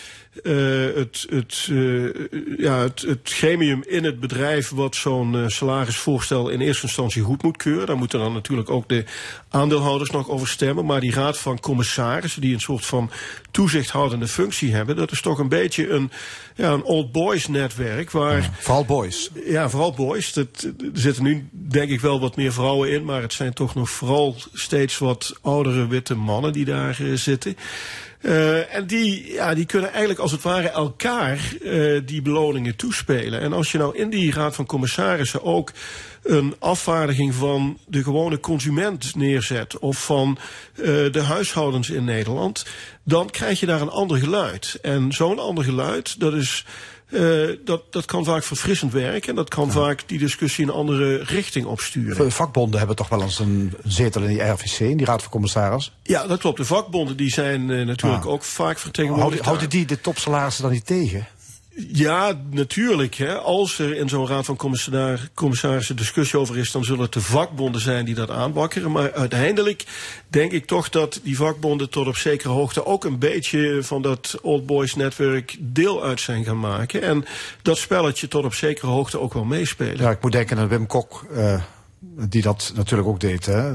eh, 0.43 0.95
het, 0.95 1.26
het, 1.31 1.68
eh, 1.70 2.59
ja, 2.59 2.78
het, 2.78 3.01
het 3.01 3.20
gremium 3.22 3.83
in 3.87 4.05
het 4.05 4.20
bedrijf 4.20 4.70
wat 4.70 4.97
zo'n 4.97 5.37
eh, 5.37 5.49
salarisvoorstel 5.49 6.49
in 6.49 6.61
eerste 6.61 6.87
instantie 6.87 7.22
goed 7.22 7.43
moet 7.43 7.57
keuren. 7.57 7.87
Daar 7.87 7.97
moeten 7.97 8.18
dan 8.18 8.33
natuurlijk 8.33 8.70
ook 8.70 8.89
de 8.89 9.05
aandeelhouders 9.49 10.11
nog 10.11 10.28
over 10.28 10.49
stemmen. 10.49 10.85
Maar 10.85 11.01
die 11.01 11.14
raad 11.14 11.39
van 11.39 11.61
commissarissen, 11.61 12.41
die 12.41 12.55
een 12.55 12.61
soort 12.61 12.87
van 12.87 13.11
toezichthoudende 13.51 14.28
functie 14.28 14.74
hebben, 14.74 14.97
dat 14.97 15.11
is 15.11 15.20
toch 15.20 15.39
een 15.39 15.49
beetje 15.49 15.89
een, 15.91 16.11
ja, 16.55 16.72
een 16.72 16.83
old 16.83 17.12
boys 17.12 17.47
netwerk 17.49 18.11
waar. 18.11 18.51
Vooral 18.59 18.85
boys. 18.85 19.31
Ja, 19.45 19.70
vooral 19.70 19.93
boys. 19.93 20.33
Dat, 20.33 20.62
er 20.78 20.91
zitten 20.93 21.22
nu 21.22 21.49
denk 21.53 21.91
ik 21.91 22.01
wel 22.01 22.20
wat 22.20 22.37
meer 22.37 22.53
vrouwen 22.53 22.91
in, 22.91 23.05
maar 23.05 23.22
het 23.22 23.33
zijn 23.33 23.53
toch 23.53 23.74
nog 23.74 23.91
vooral 23.91 24.37
steeds 24.53 24.99
wat 24.99 25.39
oudere 25.43 25.87
witte 25.87 26.14
mannen 26.14 26.53
die 26.53 26.64
daar 26.64 26.99
zitten. 27.14 27.57
Eh, 28.21 28.75
en 28.75 28.87
die, 28.87 29.33
ja, 29.33 29.55
die 29.55 29.66
kunnen 29.66 29.91
eigenlijk 29.91 30.21
als 30.21 30.33
het 30.33 30.43
ware 30.43 30.68
elkaar 30.68 31.39
eh, 31.62 32.01
die 32.05 32.23
beloningen 32.23 32.77
toespelen. 32.77 33.41
En 33.41 33.53
als 33.53 33.73
je 33.73 33.79
nou 33.79 33.97
in 33.97 34.11
die 34.11 34.33
raad 34.33 34.55
van 34.55 34.66
commissarissen 34.66 35.43
ook 35.45 35.73
een 36.23 36.55
afvaardiging 36.59 37.35
van 37.35 37.79
de 37.87 38.03
gewone 38.03 38.41
consument 38.41 39.16
neerzet 39.16 39.79
of 39.79 40.05
van 40.05 40.39
eh, 40.75 40.85
de 40.85 41.23
huishoudens 41.23 41.91
in 41.91 42.05
Nederland, 42.05 42.66
dan 43.05 43.31
krijg 43.31 43.61
je 43.61 43.66
daar 43.66 43.81
een 43.81 43.91
ander 43.91 44.18
geluid. 44.18 44.79
En 44.83 45.12
zo'n 45.12 45.39
ander 45.39 45.64
geluid, 45.64 46.21
dat 46.21 46.35
is 46.35 46.64
eh, 47.11 47.56
dat, 47.64 47.82
dat 47.92 48.04
kan 48.04 48.24
vaak 48.24 48.42
verfrissend 48.44 48.92
werken 48.92 49.28
en 49.28 49.34
dat 49.34 49.48
kan 49.48 49.70
vaak 49.70 50.02
die 50.06 50.18
discussie 50.18 50.64
in 50.64 50.70
een 50.70 50.76
andere 50.76 51.22
richting 51.24 51.66
opsturen. 51.66 52.32
Vakbonden 52.32 52.78
hebben 52.78 52.96
toch 52.96 53.08
wel 53.08 53.22
eens 53.22 53.38
een 53.38 53.74
zetel 53.84 54.22
in 54.22 54.28
die 54.28 54.42
RVC, 54.42 54.78
in 54.80 54.96
die 54.96 55.06
Raad 55.06 55.22
van 55.22 55.30
Commissaris. 55.30 55.92
Ja, 56.02 56.26
dat 56.26 56.38
klopt. 56.40 56.56
De 56.56 56.64
vakbonden 56.64 57.16
die 57.16 57.30
zijn 57.30 57.70
eh, 57.70 57.86
natuurlijk 57.86 58.24
Ah. 58.24 58.30
ook 58.30 58.42
vaak 58.42 58.56
Houden, 58.64 58.82
vertegenwoordigd. 58.82 59.44
houden 59.44 59.68
die 59.70 59.86
de 59.86 60.00
topsalarissen 60.00 60.62
dan 60.62 60.72
niet 60.72 60.86
tegen? 60.86 61.26
Ja, 61.89 62.41
natuurlijk. 62.51 63.14
Hè. 63.14 63.35
Als 63.35 63.78
er 63.78 63.97
in 63.97 64.09
zo'n 64.09 64.26
raad 64.26 64.45
van 64.45 64.57
commissaris- 64.57 65.28
commissarissen 65.35 65.97
discussie 65.97 66.39
over 66.39 66.59
is, 66.59 66.72
dan 66.72 66.85
zullen 66.85 67.03
het 67.03 67.12
de 67.12 67.20
vakbonden 67.20 67.81
zijn 67.81 68.05
die 68.05 68.14
dat 68.14 68.31
aanbakkeren. 68.31 68.91
Maar 68.91 69.12
uiteindelijk 69.12 69.85
denk 70.28 70.53
ik 70.53 70.66
toch 70.66 70.89
dat 70.89 71.20
die 71.22 71.37
vakbonden 71.37 71.91
tot 71.91 72.07
op 72.07 72.16
zekere 72.16 72.53
hoogte 72.53 72.87
ook 72.87 73.05
een 73.05 73.18
beetje 73.18 73.78
van 73.83 74.03
dat 74.03 74.39
Old 74.43 74.66
Boys 74.66 74.95
netwerk 74.95 75.57
deel 75.59 76.05
uit 76.05 76.20
zijn 76.20 76.45
gaan 76.45 76.61
maken. 76.61 77.03
En 77.03 77.24
dat 77.62 77.78
spelletje 77.78 78.28
tot 78.28 78.45
op 78.45 78.55
zekere 78.55 78.87
hoogte 78.87 79.20
ook 79.20 79.33
wel 79.35 79.45
meespelen. 79.45 79.97
Ja, 79.97 80.11
ik 80.11 80.22
moet 80.22 80.33
denken 80.33 80.59
aan 80.59 80.68
Wim 80.68 80.87
Kok, 80.87 81.24
eh, 81.35 81.62
die 82.01 82.42
dat 82.42 82.72
natuurlijk 82.74 83.09
ook 83.09 83.20
deed. 83.20 83.46
Hè. 83.46 83.72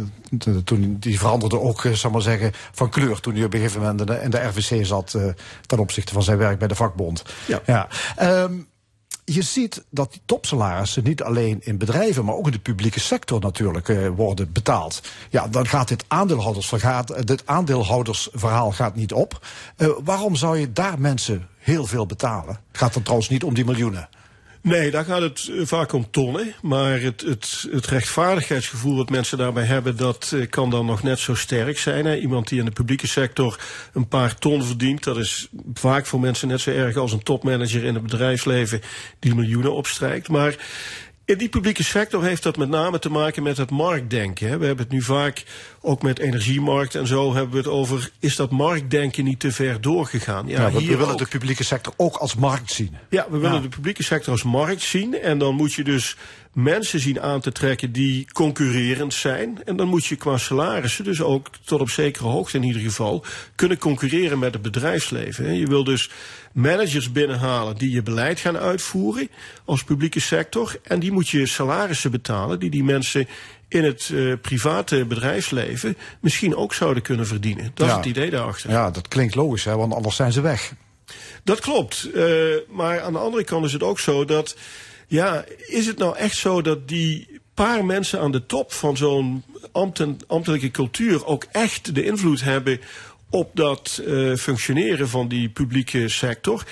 Toen- 0.63 0.97
die 0.99 1.19
veranderde 1.19 1.59
ook, 1.59 1.86
eh, 1.86 1.91
zal 1.91 2.11
maar 2.11 2.21
zeggen, 2.21 2.51
van 2.71 2.89
kleur 2.89 3.19
toen 3.19 3.36
hij 3.36 3.43
op 3.43 3.53
een 3.53 3.59
gegeven 3.59 3.82
moment 3.82 3.99
in 3.99 4.05
de, 4.05 4.21
in 4.21 4.30
de 4.30 4.38
RVC 4.38 4.86
zat 4.86 5.13
eh, 5.13 5.28
ten 5.65 5.80
opzichte 5.80 6.13
van 6.13 6.23
zijn 6.23 6.38
werk 6.38 6.59
bij 6.59 6.67
de 6.67 6.76
vakbond. 6.76 7.23
Ja. 7.65 7.88
Ehm, 8.15 8.53
je 9.26 9.41
ziet 9.41 9.84
dat 9.89 10.11
die 10.11 10.21
topsalarissen 10.26 11.03
niet 11.03 11.23
alleen 11.23 11.57
in 11.63 11.78
bedrijven, 11.78 12.26
maar 12.26 12.36
ook 12.36 12.45
in 12.45 12.51
de 12.51 12.59
publieke 12.59 12.99
sector 12.99 13.39
natuurlijk 13.39 13.89
eh, 13.89 14.07
worden 14.15 14.51
betaald. 14.51 15.01
Ja, 15.30 15.47
dan 15.47 15.67
gaat 15.67 15.88
dit, 15.88 16.03
aandeelhoudersvergaat, 16.07 17.28
dit 17.28 17.41
aandeelhoudersverhaal 17.45 18.71
gaat 18.71 18.95
niet 18.95 19.13
op. 19.13 19.45
Waarom 20.03 20.36
zou 20.36 20.57
je 20.57 20.71
daar 20.71 20.99
mensen 20.99 21.47
heel 21.57 21.86
veel 21.86 22.05
betalen? 22.05 22.59
Het 22.67 22.78
gaat 22.78 22.93
dan 22.93 23.01
trouwens 23.01 23.30
niet 23.30 23.43
om 23.43 23.53
die 23.53 23.65
miljoenen. 23.65 24.09
Nee, 24.66 24.91
daar 24.91 25.05
gaat 25.05 25.22
het 25.22 25.49
eh, 25.51 25.66
vaak 25.66 25.93
om 25.93 26.11
tonnen. 26.11 26.55
Maar 26.61 27.01
het, 27.01 27.22
het, 27.22 27.68
het 27.72 27.86
rechtvaardigheidsgevoel 27.86 28.95
dat 28.95 29.09
mensen 29.09 29.38
daarbij 29.38 29.63
hebben, 29.63 29.97
dat 29.97 30.32
eh, 30.36 30.49
kan 30.49 30.70
dan 30.70 30.86
nog 30.86 31.03
net 31.03 31.20
zo 31.20 31.36
sterk 31.36 31.78
zijn. 31.78 32.05
Hè. 32.05 32.16
Iemand 32.18 32.47
die 32.47 32.59
in 32.59 32.66
de 32.66 32.72
publieke 32.72 33.07
sector 33.07 33.59
een 33.93 34.07
paar 34.07 34.36
ton 34.36 34.63
verdient, 34.63 35.03
dat 35.03 35.18
is 35.18 35.49
vaak 35.74 36.05
voor 36.05 36.20
mensen 36.20 36.47
net 36.47 36.61
zo 36.61 36.70
erg 36.70 36.95
als 36.95 37.11
een 37.11 37.24
topmanager 37.24 37.84
in 37.84 37.93
het 37.93 38.03
bedrijfsleven 38.03 38.82
die 39.20 39.36
miljoenen 39.36 39.74
opstrijkt. 39.74 40.30
Maar 40.30 40.55
in 41.26 41.38
die 41.38 41.49
publieke 41.49 41.84
sector 41.84 42.23
heeft 42.23 42.43
dat 42.43 42.57
met 42.57 42.69
name 42.69 42.99
te 42.99 43.09
maken 43.09 43.43
met 43.43 43.57
het 43.57 43.69
marktdenken. 43.71 44.47
hè. 44.49 44.57
We 44.57 44.65
hebben 44.65 44.84
het 44.86 44.93
nu 44.93 45.01
vaak 45.01 45.43
ook 45.82 46.01
met 46.01 46.19
energiemarkt 46.19 46.95
en 46.95 47.07
zo 47.07 47.34
hebben 47.34 47.51
we 47.51 47.57
het 47.57 47.67
over, 47.67 48.09
is 48.19 48.36
dat 48.36 48.51
marktdenken 48.51 49.23
niet 49.23 49.39
te 49.39 49.51
ver 49.51 49.82
doorgegaan? 49.82 50.47
Ja, 50.47 50.65
we, 50.65 50.71
we 50.78 50.80
hier 50.84 50.97
willen 50.97 51.13
ook. 51.13 51.19
de 51.19 51.26
publieke 51.26 51.63
sector 51.63 51.93
ook 51.97 52.15
als 52.15 52.36
markt 52.36 52.71
zien. 52.71 52.95
Ja, 53.09 53.26
we 53.30 53.38
willen 53.38 53.55
Ja. 53.55 53.61
de 53.61 53.69
publieke 53.69 54.03
sector 54.03 54.32
als 54.32 54.43
markt 54.43 54.82
zien. 54.82 55.21
En 55.21 55.38
dan 55.38 55.55
moet 55.55 55.73
je 55.73 55.84
dus 55.84 56.15
mensen 56.56 56.99
zien 56.99 57.22
aan 57.22 57.41
te 57.41 57.51
trekken 57.51 57.91
die 57.91 58.28
concurrerend 58.34 59.14
zijn. 59.14 59.64
En 59.66 59.76
dan 59.76 59.88
moet 59.88 60.06
je 60.06 60.16
qua 60.16 60.38
salarissen 60.38 61.03
dus 61.03 61.22
ook 61.22 61.49
tot 61.66 61.82
op 61.82 61.89
zekere 61.89 62.28
hoogte 62.28 62.58
in 62.58 62.64
ieder 62.64 62.82
geval 62.82 63.26
kunnen 63.56 63.78
concurreren 63.78 64.39
met 64.39 64.53
het 64.53 64.62
bedrijfsleven. 64.62 65.56
Je 65.56 65.68
wil 65.68 65.84
dus 65.84 66.10
managers 66.53 67.12
binnenhalen 67.12 67.78
die 67.78 67.91
je 67.91 68.01
beleid 68.01 68.39
gaan 68.39 68.58
uitvoeren 68.58 69.30
als 69.66 69.84
publieke 69.84 70.20
sector. 70.20 70.80
En 70.84 70.99
die 70.99 71.12
moet 71.12 71.30
je 71.30 71.45
salarissen 71.45 72.12
betalen 72.12 72.60
die 72.60 72.70
die 72.70 72.84
mensen 72.84 73.28
in 73.68 73.84
het 73.84 74.12
eh, 74.14 74.34
private 74.41 75.06
bedrijfsleven 75.06 75.97
misschien 76.20 76.56
ook 76.56 76.74
zouden 76.74 77.03
kunnen 77.03 77.28
verdienen. 77.28 77.72
Dat 77.74 77.88
is 77.88 77.93
het 77.93 78.06
idee 78.06 78.30
daarachter. 78.30 78.70
Ja, 78.70 78.91
dat 78.91 79.08
klinkt 79.08 79.36
logisch, 79.36 79.64
hè, 79.64 79.76
want 79.76 79.93
anders 79.93 80.16
zijn 80.16 80.32
ze 80.32 80.41
weg. 80.41 80.74
Dat 81.43 81.60
klopt. 81.60 82.10
Eh, 82.14 82.26
maar 82.70 83.01
aan 83.01 83.14
de 83.14 83.20
andere 83.20 83.43
kant 83.43 83.66
is 83.66 83.74
het 83.74 83.84
ook 83.84 83.99
zo 83.99 84.26
dat. 84.26 84.56
Ja, 85.08 85.45
is 85.68 85.86
het 85.86 85.97
nou 85.97 86.18
echt 86.18 86.38
zo 86.38 86.62
dat 86.62 86.88
die 86.88 87.41
paar 87.53 87.86
mensen 87.86 88.20
aan 88.20 88.32
de 88.32 88.45
top 88.45 88.74
van 88.74 88.97
zo'n 88.97 89.43
ambtelijke 90.28 90.72
cultuur 90.72 91.26
ook 91.26 91.45
echt 91.51 91.95
de 91.95 92.03
invloed 92.03 92.41
hebben 92.41 92.80
op 93.30 93.51
dat 93.53 94.01
eh, 94.06 94.34
functioneren 94.36 95.10
van 95.10 95.28
die 95.28 95.49
publieke 95.49 96.10
sector? 96.10 96.64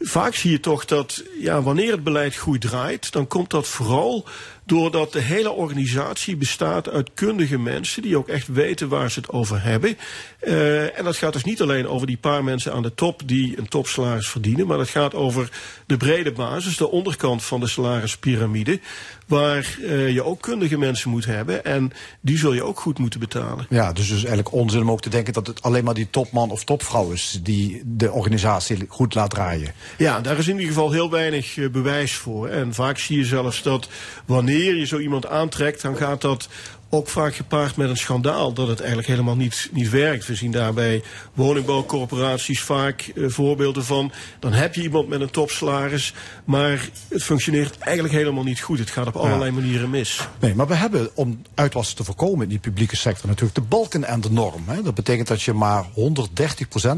Vaak 0.00 0.34
zie 0.34 0.50
je 0.50 0.60
toch 0.60 0.84
dat 0.84 1.24
ja, 1.40 1.62
wanneer 1.62 1.92
het 1.92 2.04
beleid 2.04 2.36
goed 2.36 2.60
draait, 2.60 3.12
dan 3.12 3.26
komt 3.26 3.50
dat 3.50 3.66
vooral 3.66 4.24
Doordat 4.66 5.12
de 5.12 5.20
hele 5.20 5.50
organisatie 5.50 6.36
bestaat 6.36 6.88
uit 6.88 7.10
kundige 7.14 7.58
mensen 7.58 8.02
die 8.02 8.16
ook 8.16 8.28
echt 8.28 8.48
weten 8.48 8.88
waar 8.88 9.10
ze 9.10 9.20
het 9.20 9.30
over 9.30 9.62
hebben. 9.62 9.98
Eh, 10.38 10.98
en 10.98 11.04
dat 11.04 11.16
gaat 11.16 11.32
dus 11.32 11.44
niet 11.44 11.62
alleen 11.62 11.88
over 11.88 12.06
die 12.06 12.16
paar 12.16 12.44
mensen 12.44 12.72
aan 12.72 12.82
de 12.82 12.94
top 12.94 13.22
die 13.24 13.58
een 13.58 13.68
topsalaris 13.68 14.28
verdienen, 14.28 14.66
maar 14.66 14.78
dat 14.78 14.88
gaat 14.88 15.14
over 15.14 15.50
de 15.86 15.96
brede 15.96 16.32
basis, 16.32 16.76
de 16.76 16.90
onderkant 16.90 17.42
van 17.42 17.60
de 17.60 17.66
salarispyramide, 17.66 18.80
waar 19.26 19.78
eh, 19.82 20.12
je 20.12 20.22
ook 20.22 20.40
kundige 20.40 20.78
mensen 20.78 21.10
moet 21.10 21.24
hebben 21.24 21.64
en 21.64 21.92
die 22.20 22.38
zul 22.38 22.52
je 22.52 22.62
ook 22.62 22.80
goed 22.80 22.98
moeten 22.98 23.20
betalen. 23.20 23.66
Ja, 23.68 23.92
dus 23.92 24.08
dus 24.08 24.18
eigenlijk 24.18 24.52
onzin 24.52 24.80
om 24.80 24.90
ook 24.90 25.00
te 25.00 25.10
denken 25.10 25.32
dat 25.32 25.46
het 25.46 25.62
alleen 25.62 25.84
maar 25.84 25.94
die 25.94 26.10
topman 26.10 26.50
of 26.50 26.64
topvrouw 26.64 27.10
is 27.10 27.40
die 27.42 27.82
de 27.84 28.12
organisatie 28.12 28.84
goed 28.88 29.14
laat 29.14 29.30
draaien. 29.30 29.72
Ja, 29.98 30.20
daar 30.20 30.38
is 30.38 30.48
in 30.48 30.54
ieder 30.54 30.74
geval 30.74 30.92
heel 30.92 31.10
weinig 31.10 31.56
eh, 31.56 31.68
bewijs 31.68 32.14
voor. 32.14 32.48
En 32.48 32.74
vaak 32.74 32.98
zie 32.98 33.18
je 33.18 33.24
zelfs 33.24 33.62
dat 33.62 33.88
wanneer 34.26 34.55
je 34.64 34.86
zo 34.86 34.98
iemand 34.98 35.26
aantrekt, 35.26 35.82
dan 35.82 35.96
gaat 35.96 36.20
dat 36.20 36.48
ook 36.88 37.08
vaak 37.08 37.34
gepaard 37.34 37.76
met 37.76 37.88
een 37.88 37.96
schandaal 37.96 38.52
dat 38.52 38.68
het 38.68 38.78
eigenlijk 38.78 39.08
helemaal 39.08 39.36
niet, 39.36 39.68
niet 39.72 39.90
werkt. 39.90 40.26
We 40.26 40.34
zien 40.34 40.50
daarbij 40.50 41.02
woningbouwcorporaties 41.34 42.60
vaak 42.60 43.00
eh, 43.00 43.24
voorbeelden 43.28 43.84
van. 43.84 44.12
Dan 44.38 44.52
heb 44.52 44.74
je 44.74 44.82
iemand 44.82 45.08
met 45.08 45.20
een 45.20 45.30
topsalaris, 45.30 46.14
maar 46.44 46.88
het 47.08 47.22
functioneert 47.22 47.78
eigenlijk 47.78 48.14
helemaal 48.14 48.44
niet 48.44 48.60
goed. 48.60 48.78
Het 48.78 48.90
gaat 48.90 49.06
op 49.06 49.16
allerlei 49.16 49.50
manieren 49.50 49.90
mis. 49.90 50.28
Nee, 50.40 50.54
maar 50.54 50.66
we 50.66 50.74
hebben 50.74 51.10
om 51.14 51.42
uitwassen 51.54 51.96
te 51.96 52.04
voorkomen 52.04 52.42
in 52.42 52.48
die 52.48 52.58
publieke 52.58 52.96
sector 52.96 53.28
natuurlijk 53.28 53.54
de 53.54 53.60
balken 53.60 54.04
en 54.04 54.20
de 54.20 54.30
norm. 54.30 54.62
Hè. 54.66 54.82
Dat 54.82 54.94
betekent 54.94 55.28
dat 55.28 55.42
je 55.42 55.52
maar 55.52 55.84
130% 55.84 55.90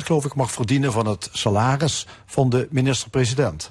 geloof 0.05 0.25
ik 0.25 0.35
mag 0.35 0.53
verdienen 0.53 0.93
van 0.93 1.07
het 1.07 1.29
salaris 1.33 2.07
van 2.27 2.51
de 2.51 2.69
minister-president. 2.71 3.71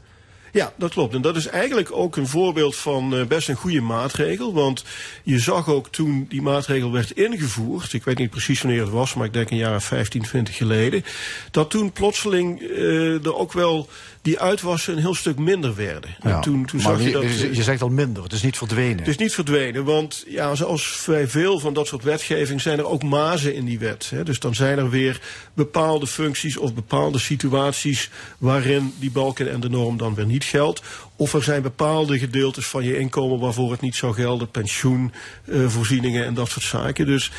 Ja, 0.52 0.74
dat 0.78 0.92
klopt. 0.92 1.14
En 1.14 1.22
dat 1.22 1.36
is 1.36 1.48
eigenlijk 1.48 1.92
ook 1.92 2.16
een 2.16 2.28
voorbeeld 2.28 2.76
van 2.76 3.16
eh, 3.16 3.26
best 3.26 3.50
een 3.50 3.56
goede 3.56 3.82
maatregel. 3.82 4.54
Want 4.54 4.84
je 5.24 5.40
zag 5.40 5.68
ook 5.70 5.90
toen 5.90 6.26
die 6.30 6.42
maatregel 6.42 6.92
werd 6.92 7.12
ingevoerd, 7.12 7.94
ik 7.94 8.04
weet 8.04 8.18
niet 8.18 8.30
precies 8.30 8.62
wanneer 8.62 8.82
het 8.82 8.90
was, 8.90 9.14
maar 9.14 9.26
ik 9.26 9.34
denk 9.34 9.50
een 9.50 9.58
jaar 9.58 9.76
of 9.76 9.84
15, 9.84 10.22
20 10.22 10.56
geleden, 10.56 11.04
dat 11.52 11.70
toen 11.70 11.92
plotseling 11.92 12.62
eh, 12.62 13.26
er 13.26 13.36
ook 13.36 13.54
wel 13.54 13.90
die 14.22 14.40
uitwassen 14.40 14.94
een 14.94 15.00
heel 15.00 15.16
stuk 15.16 15.38
minder 15.38 15.76
werden. 15.76 16.16
En 16.22 16.42
toen, 16.42 16.66
toen 16.66 16.80
zag 16.80 16.98
je 17.00 17.04
je, 17.08 17.12
dat. 17.12 17.24
eh, 17.24 17.40
je- 17.42 17.56
je 17.56 17.64
zegt 17.64 17.82
al 17.82 17.90
minder, 17.90 18.24
het 18.24 18.34
is 18.34 18.42
niet 18.42 18.58
verdwenen. 18.58 18.98
Het 18.98 19.08
is 19.08 19.18
niet 19.18 19.34
verdwenen, 19.34 19.84
want 19.84 20.24
ja, 20.28 20.56
zoals 20.56 21.04
bij 21.06 21.28
veel 21.28 21.60
van 21.60 21.74
dat 21.74 21.88
soort 21.88 22.04
wetgeving 22.04 22.62
zijn 22.62 22.78
er 22.80 22.88
ook 22.88 23.04
mazen 23.04 23.56
in 23.56 23.66
die 23.66 23.80
wet. 23.80 24.10
Hè. 24.10 24.24
Dus 24.24 24.40
dan 24.40 24.56
zijn 24.56 24.78
er 24.78 24.90
weer 24.90 25.20
bepaalde 25.54 26.08
functies 26.08 26.58
of 26.58 26.74
bepaalde 26.74 27.20
situaties 27.20 28.10
waarin 28.38 28.94
die 29.00 29.12
balken 29.12 29.52
en 29.52 29.60
de 29.60 29.70
norm 29.70 29.98
dan 29.98 30.16
weer 30.16 30.26
niet 30.26 30.37
geldt. 30.46 30.82
Of 31.16 31.34
er 31.34 31.44
zijn 31.44 31.62
bepaalde 31.62 32.20
gedeeltes 32.20 32.66
van 32.66 32.84
je 32.84 32.98
inkomen 32.98 33.40
waarvoor 33.40 33.72
het 33.72 33.82
niet 33.82 33.96
zou 33.96 34.14
gelden, 34.14 34.52
pensioenvoorzieningen 34.52 36.26
en 36.26 36.34
dat 36.34 36.50
soort 36.50 36.66
zaken. 36.66 37.06
Dus 37.06 37.32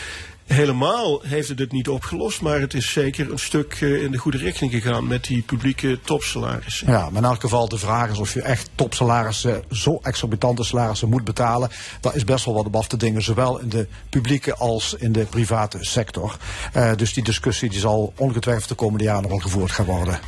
helemaal 0.48 1.20
heeft 1.22 1.48
het 1.48 1.58
het 1.58 1.72
niet 1.72 1.88
opgelost, 1.88 2.40
maar 2.40 2.60
het 2.60 2.74
is 2.74 2.92
zeker 2.92 3.30
een 3.30 3.38
stuk 3.38 3.78
eh, 3.80 4.02
in 4.02 4.10
de 4.10 4.18
goede 4.18 4.38
richting 4.38 4.70
gegaan 4.70 5.06
met 5.06 5.24
die 5.24 5.42
publieke 5.42 5.98
topsalarissen. 6.04 6.90
Ja, 6.90 7.10
maar 7.10 7.22
in 7.22 7.28
elk 7.28 7.40
geval 7.40 7.68
de 7.68 7.78
vraag 7.78 8.10
is 8.10 8.18
of 8.18 8.34
je 8.34 8.42
echt 8.42 8.70
topsalarissen, 8.74 9.62
zo 9.70 9.98
exorbitante 10.02 10.64
salarissen 10.64 11.08
moet 11.08 11.24
betalen. 11.24 11.70
Daar 12.00 12.14
is 12.14 12.24
best 12.24 12.44
wel 12.44 12.54
wat 12.54 12.66
op 12.66 12.76
af 12.76 12.88
te 12.88 12.96
dingen, 12.96 13.22
zowel 13.22 13.58
in 13.60 13.68
de 13.68 13.86
publieke 14.08 14.54
als 14.54 14.94
in 14.94 15.12
de 15.12 15.24
private 15.24 15.78
sector. 15.80 16.36
Eh, 16.72 16.94
dus 16.96 17.12
die 17.12 17.24
discussie 17.24 17.70
die 17.70 17.80
zal 17.80 18.12
ongetwijfeld 18.16 18.68
de 18.68 18.74
komende 18.74 19.04
jaren 19.04 19.28
wel 19.28 19.38
gevoerd 19.38 19.72
gaan 19.72 19.86
worden. 19.86 20.20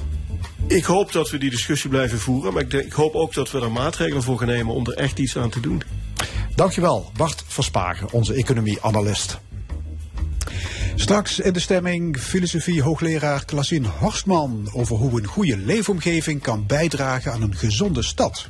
Ik 0.67 0.85
hoop 0.85 1.13
dat 1.13 1.31
we 1.31 1.39
die 1.39 1.51
discussie 1.51 1.91
blijven 1.91 2.19
voeren, 2.19 2.53
maar 2.53 2.75
ik, 2.75 2.93
hoop 2.93 3.15
ook 3.15 3.35
dat 3.35 3.51
we 3.51 3.61
er 3.61 3.73
maatregelen 3.73 4.23
voor 4.23 4.39
gaan 4.39 4.49
nemen 4.49 4.75
om 4.75 4.87
er 4.87 4.95
echt 4.95 5.19
iets 5.19 5.37
aan 5.37 5.51
te 5.51 5.61
doen. 5.61 5.83
Dankjewel, 6.55 7.11
Bart 7.17 7.45
Verspagen, 7.47 8.13
onze 8.13 8.35
economie-analyst. 8.35 9.41
Straks 10.95 11.39
in 11.39 11.53
de 11.53 11.61
stemming 11.61 12.19
filosofie 12.19 12.83
hoogleraar 12.83 13.45
Klaasien 13.45 13.85
Horstman 13.85 14.71
over 14.73 14.97
hoe 14.97 15.21
een 15.21 15.27
goede 15.27 15.57
leefomgeving 15.57 16.43
kan 16.43 16.67
bijdragen 16.67 17.33
aan 17.33 17.43
een 17.43 17.57
gezonde 17.57 18.03
stad. 18.03 18.49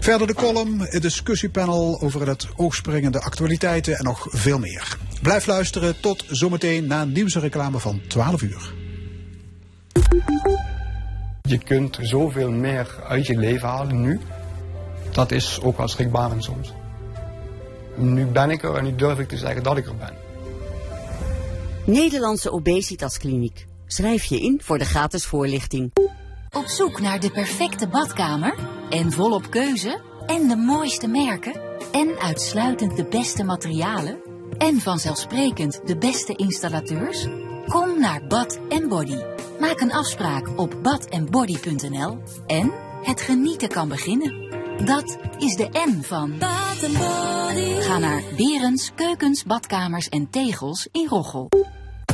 Verder 0.00 0.26
de 0.26 0.34
column, 0.34 0.80
het 0.80 1.02
discussiepanel 1.02 2.00
over 2.00 2.26
het 2.26 2.46
oogspringende 2.56 3.20
actualiteiten 3.20 3.96
en 3.96 4.04
nog 4.04 4.26
veel 4.30 4.58
meer. 4.58 4.96
Blijf 5.22 5.46
luisteren 5.46 6.00
tot 6.00 6.24
zometeen 6.28 6.86
na 6.86 7.04
nieuws 7.04 7.34
en 7.34 7.40
reclame 7.40 7.78
van 7.78 8.00
12 8.08 8.42
uur. 8.42 8.72
Je 11.48 11.58
kunt 11.58 11.98
zoveel 12.00 12.50
meer 12.50 13.04
uit 13.08 13.26
je 13.26 13.36
leven 13.36 13.68
halen 13.68 14.00
nu. 14.00 14.20
Dat 15.12 15.30
is 15.30 15.60
ook 15.62 15.76
wel 15.76 15.88
schrikbarend 15.88 16.44
soms. 16.44 16.72
Nu 17.96 18.26
ben 18.26 18.50
ik 18.50 18.62
er 18.62 18.74
en 18.74 18.84
nu 18.84 18.94
durf 18.94 19.18
ik 19.18 19.28
te 19.28 19.36
zeggen 19.36 19.62
dat 19.62 19.76
ik 19.76 19.86
er 19.86 19.96
ben. 19.96 20.14
Nederlandse 21.86 22.52
Obesitaskliniek. 22.52 23.66
Schrijf 23.86 24.24
je 24.24 24.40
in 24.40 24.60
voor 24.62 24.78
de 24.78 24.84
gratis 24.84 25.26
voorlichting. 25.26 25.90
Op 26.50 26.66
zoek 26.66 27.00
naar 27.00 27.20
de 27.20 27.30
perfecte 27.30 27.88
badkamer? 27.88 28.58
En 28.90 29.12
volop 29.12 29.50
keuze? 29.50 30.00
En 30.26 30.48
de 30.48 30.56
mooiste 30.56 31.08
merken? 31.08 31.60
En 31.92 32.18
uitsluitend 32.18 32.96
de 32.96 33.04
beste 33.04 33.44
materialen? 33.44 34.18
En 34.58 34.80
vanzelfsprekend 34.80 35.80
de 35.86 35.96
beste 35.96 36.36
installateurs? 36.36 37.26
Kom 37.68 38.00
naar 38.00 38.26
Bad 38.26 38.58
Body. 38.88 39.18
Maak 39.60 39.80
een 39.80 39.92
afspraak 39.92 40.58
op 40.58 40.76
badandbody.nl 40.82 42.18
en 42.46 42.72
het 43.02 43.20
genieten 43.20 43.68
kan 43.68 43.88
beginnen. 43.88 44.32
Dat 44.84 45.18
is 45.38 45.56
de 45.56 45.68
N 45.72 46.02
van 46.02 46.38
Bad 46.38 46.80
Body. 46.80 47.80
Ga 47.80 47.98
naar 47.98 48.22
Berens, 48.36 48.92
Keukens, 48.94 49.44
Badkamers 49.44 50.08
en 50.08 50.30
Tegels 50.30 50.88
in 50.92 51.06
Roggel. 51.08 51.48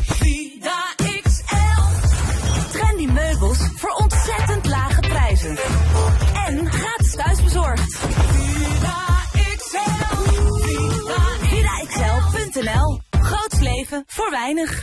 Vida 0.01 0.95
XL. 1.23 2.09
Trendy 2.73 3.07
meubels 3.13 3.59
voor 3.59 3.91
ontzettend 3.91 4.67
lage 4.67 5.01
prijzen. 5.01 5.59
En 6.47 6.73
gratis 6.73 7.15
thuisbezorgd. 7.15 7.97
Vida 7.97 8.97
XL. 9.57 10.17
Vida 11.47 11.85
XL.nl. 11.89 13.01
Groots 13.11 13.61
leven 13.61 14.05
voor 14.07 14.31
weinig. 14.31 14.83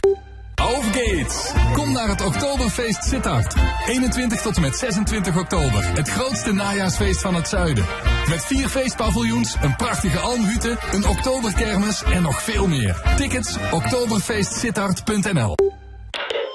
Overgates. 0.68 1.52
Kom 1.74 1.92
naar 1.92 2.08
het 2.08 2.26
Oktoberfeest 2.26 3.04
Sittard. 3.04 3.56
21 3.88 4.42
tot 4.42 4.56
en 4.56 4.62
met 4.62 4.76
26 4.76 5.38
oktober. 5.38 5.86
Het 5.94 6.10
grootste 6.10 6.54
najaarsfeest 6.54 7.22
van 7.22 7.36
het 7.36 7.48
zuiden. 7.48 7.86
Met 8.30 8.46
vier 8.46 8.68
feestpaviljoens, 8.68 9.56
een 9.62 9.76
prachtige 9.76 10.18
almhütte, 10.18 10.78
een 10.92 11.08
oktoberkermis 11.08 12.04
en 12.04 12.22
nog 12.22 12.42
veel 12.42 12.68
meer. 12.68 13.02
Tickets 13.18 13.58
oktoberfeestsittard.nl 13.72 15.56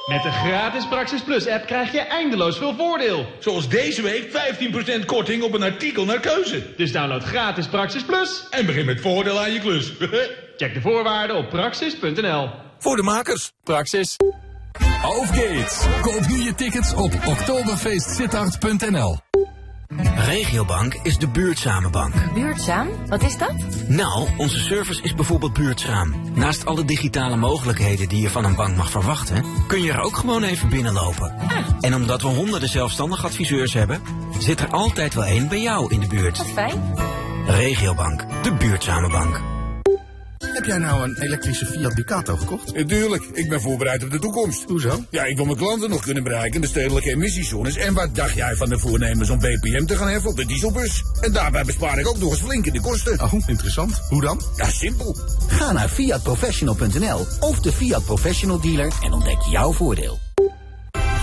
Met 0.06 0.22
de 0.22 0.30
gratis 0.30 0.88
Praxis 0.88 1.22
Plus 1.22 1.46
app 1.48 1.66
krijg 1.66 1.92
je 1.92 2.00
eindeloos 2.00 2.58
veel 2.58 2.74
voordeel. 2.74 3.26
Zoals 3.38 3.68
deze 3.68 4.02
week 4.02 4.28
15% 5.02 5.04
korting 5.06 5.42
op 5.42 5.54
een 5.54 5.62
artikel 5.62 6.04
naar 6.04 6.20
keuze. 6.20 6.62
Dus 6.76 6.92
download 6.92 7.22
gratis 7.22 7.66
Praxis 7.66 8.02
Plus 8.02 8.46
en 8.50 8.66
begin 8.66 8.84
met 8.84 9.00
voordeel 9.00 9.40
aan 9.40 9.52
je 9.52 9.60
klus. 9.60 9.92
Check 10.56 10.74
de 10.74 10.80
voorwaarden 10.80 11.36
op 11.36 11.48
praxis.nl. 11.48 12.61
Voor 12.82 12.96
de 12.96 13.02
makers. 13.02 13.52
Praxis. 13.64 14.16
Overgates. 15.04 15.86
Koop 16.00 16.26
nu 16.26 16.42
je 16.42 16.54
tickets 16.54 16.94
op 16.94 17.12
oktoberfeestsittard.nl 17.26 19.18
Regiobank 20.14 20.94
is 21.02 21.18
de 21.18 21.28
buurtzame 21.28 21.90
bank. 21.90 22.14
Buurtzaam? 22.34 22.88
Wat 23.06 23.22
is 23.22 23.38
dat? 23.38 23.54
Nou, 23.88 24.28
onze 24.36 24.58
service 24.58 25.02
is 25.02 25.14
bijvoorbeeld 25.14 25.52
buurtzaam. 25.52 26.14
Naast 26.34 26.66
alle 26.66 26.84
digitale 26.84 27.36
mogelijkheden 27.36 28.08
die 28.08 28.22
je 28.22 28.30
van 28.30 28.44
een 28.44 28.54
bank 28.54 28.76
mag 28.76 28.90
verwachten, 28.90 29.44
kun 29.66 29.82
je 29.82 29.92
er 29.92 30.00
ook 30.00 30.16
gewoon 30.16 30.42
even 30.42 30.68
binnenlopen. 30.68 31.34
En 31.80 31.94
omdat 31.94 32.22
we 32.22 32.28
honderden 32.28 32.68
zelfstandig 32.68 33.24
adviseurs 33.24 33.72
hebben, 33.72 34.02
zit 34.38 34.60
er 34.60 34.68
altijd 34.70 35.14
wel 35.14 35.24
één 35.24 35.48
bij 35.48 35.60
jou 35.60 35.92
in 35.92 36.00
de 36.00 36.06
buurt. 36.06 36.38
Wat 36.38 36.46
fijn. 36.46 36.94
Regiobank, 37.46 38.24
de 38.42 38.52
buurtzame 38.52 39.08
bank. 39.08 39.51
Heb 40.52 40.64
jij 40.64 40.78
nou 40.78 41.02
een 41.02 41.16
elektrische 41.20 41.66
Fiat 41.66 41.96
Ducato 41.96 42.36
gekocht? 42.36 42.88
Tuurlijk, 42.88 43.24
ik 43.32 43.48
ben 43.48 43.60
voorbereid 43.60 44.04
op 44.04 44.10
de 44.10 44.18
toekomst. 44.18 44.64
Hoezo? 44.68 45.04
Ja, 45.10 45.24
ik 45.24 45.36
wil 45.36 45.44
mijn 45.44 45.56
klanten 45.56 45.90
nog 45.90 46.00
kunnen 46.00 46.22
bereiken 46.22 46.54
in 46.54 46.60
de 46.60 46.66
stedelijke 46.66 47.10
emissiezones. 47.10 47.76
En 47.76 47.94
wat 47.94 48.14
dacht 48.14 48.34
jij 48.34 48.54
van 48.56 48.68
de 48.68 48.78
voornemens 48.78 49.30
om 49.30 49.38
BPM 49.38 49.84
te 49.84 49.96
gaan 49.96 50.08
heffen 50.08 50.30
op 50.30 50.36
de 50.36 50.46
dieselbus? 50.46 51.02
En 51.20 51.32
daarbij 51.32 51.64
bespaar 51.64 51.98
ik 51.98 52.08
ook 52.08 52.18
nog 52.18 52.30
eens 52.30 52.40
flink 52.40 52.66
in 52.66 52.72
de 52.72 52.80
kosten. 52.80 53.20
Oh, 53.20 53.32
interessant. 53.46 54.00
Hoe 54.08 54.20
dan? 54.20 54.40
Ja, 54.56 54.70
simpel. 54.70 55.16
Ga 55.48 55.72
naar 55.72 55.88
fiatprofessional.nl 55.88 57.26
of 57.40 57.60
de 57.60 57.72
Fiat 57.72 58.04
Professional 58.04 58.60
dealer 58.60 58.92
en 59.02 59.12
ontdek 59.12 59.42
jouw 59.50 59.72
voordeel. 59.72 60.31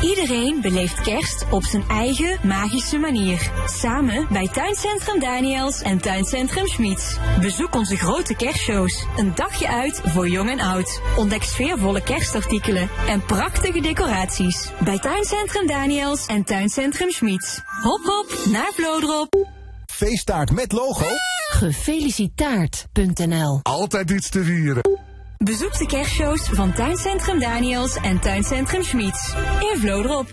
Iedereen 0.01 0.61
beleeft 0.61 1.01
kerst 1.01 1.45
op 1.51 1.63
zijn 1.63 1.84
eigen 1.88 2.38
magische 2.43 2.97
manier. 2.97 3.51
Samen 3.65 4.28
bij 4.32 4.47
Tuincentrum 4.47 5.20
Daniels 5.20 5.82
en 5.82 6.01
Tuincentrum 6.01 6.67
Schmiets. 6.67 7.17
Bezoek 7.41 7.76
onze 7.76 7.97
grote 7.97 8.36
kerstshows. 8.36 9.05
Een 9.17 9.32
dagje 9.36 9.70
uit 9.70 10.01
voor 10.05 10.30
jong 10.30 10.49
en 10.49 10.59
oud. 10.59 11.01
Ontdek 11.17 11.43
sfeervolle 11.43 12.03
kerstartikelen 12.03 12.89
en 13.07 13.26
prachtige 13.26 13.80
decoraties. 13.80 14.72
Bij 14.84 14.99
Tuincentrum 14.99 15.67
Daniels 15.67 16.26
en 16.26 16.43
Tuincentrum 16.43 17.11
Schmiets. 17.11 17.61
Hop 17.82 18.01
hop 18.03 18.38
naar 18.51 18.72
Vlodrop. 18.74 19.47
feesttaart 19.86 20.51
met 20.51 20.72
logo? 20.72 21.05
Gefelicitaard.nl 21.49 23.59
Altijd 23.61 24.11
iets 24.11 24.30
te 24.30 24.43
vieren. 24.43 25.09
Bezoek 25.44 25.78
de 25.78 25.86
kerstshows 25.86 26.42
van 26.42 26.74
Tuincentrum 26.74 27.40
Daniels 27.40 27.96
en 27.96 28.20
Tuincentrum 28.20 28.84
Schmiets. 28.84 29.34
In 29.74 29.80
Vlodrop. 29.80 30.32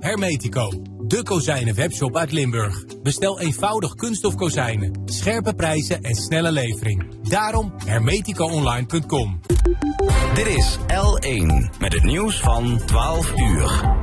Hermetico, 0.00 0.82
de 1.06 1.22
kozijnen 1.22 1.74
webshop 1.74 2.16
uit 2.16 2.32
Limburg. 2.32 2.84
Bestel 3.02 3.40
eenvoudig 3.40 3.94
kunststof 3.94 4.34
kozijnen, 4.34 5.02
scherpe 5.04 5.54
prijzen 5.54 6.02
en 6.02 6.14
snelle 6.14 6.52
levering. 6.52 7.28
Daarom 7.28 7.72
hermeticoonline.com. 7.84 9.40
Dit 10.34 10.46
is 10.46 10.78
L1 10.78 11.78
met 11.78 11.92
het 11.92 12.04
nieuws 12.04 12.40
van 12.40 12.80
12 12.86 13.32
uur. 13.36 13.94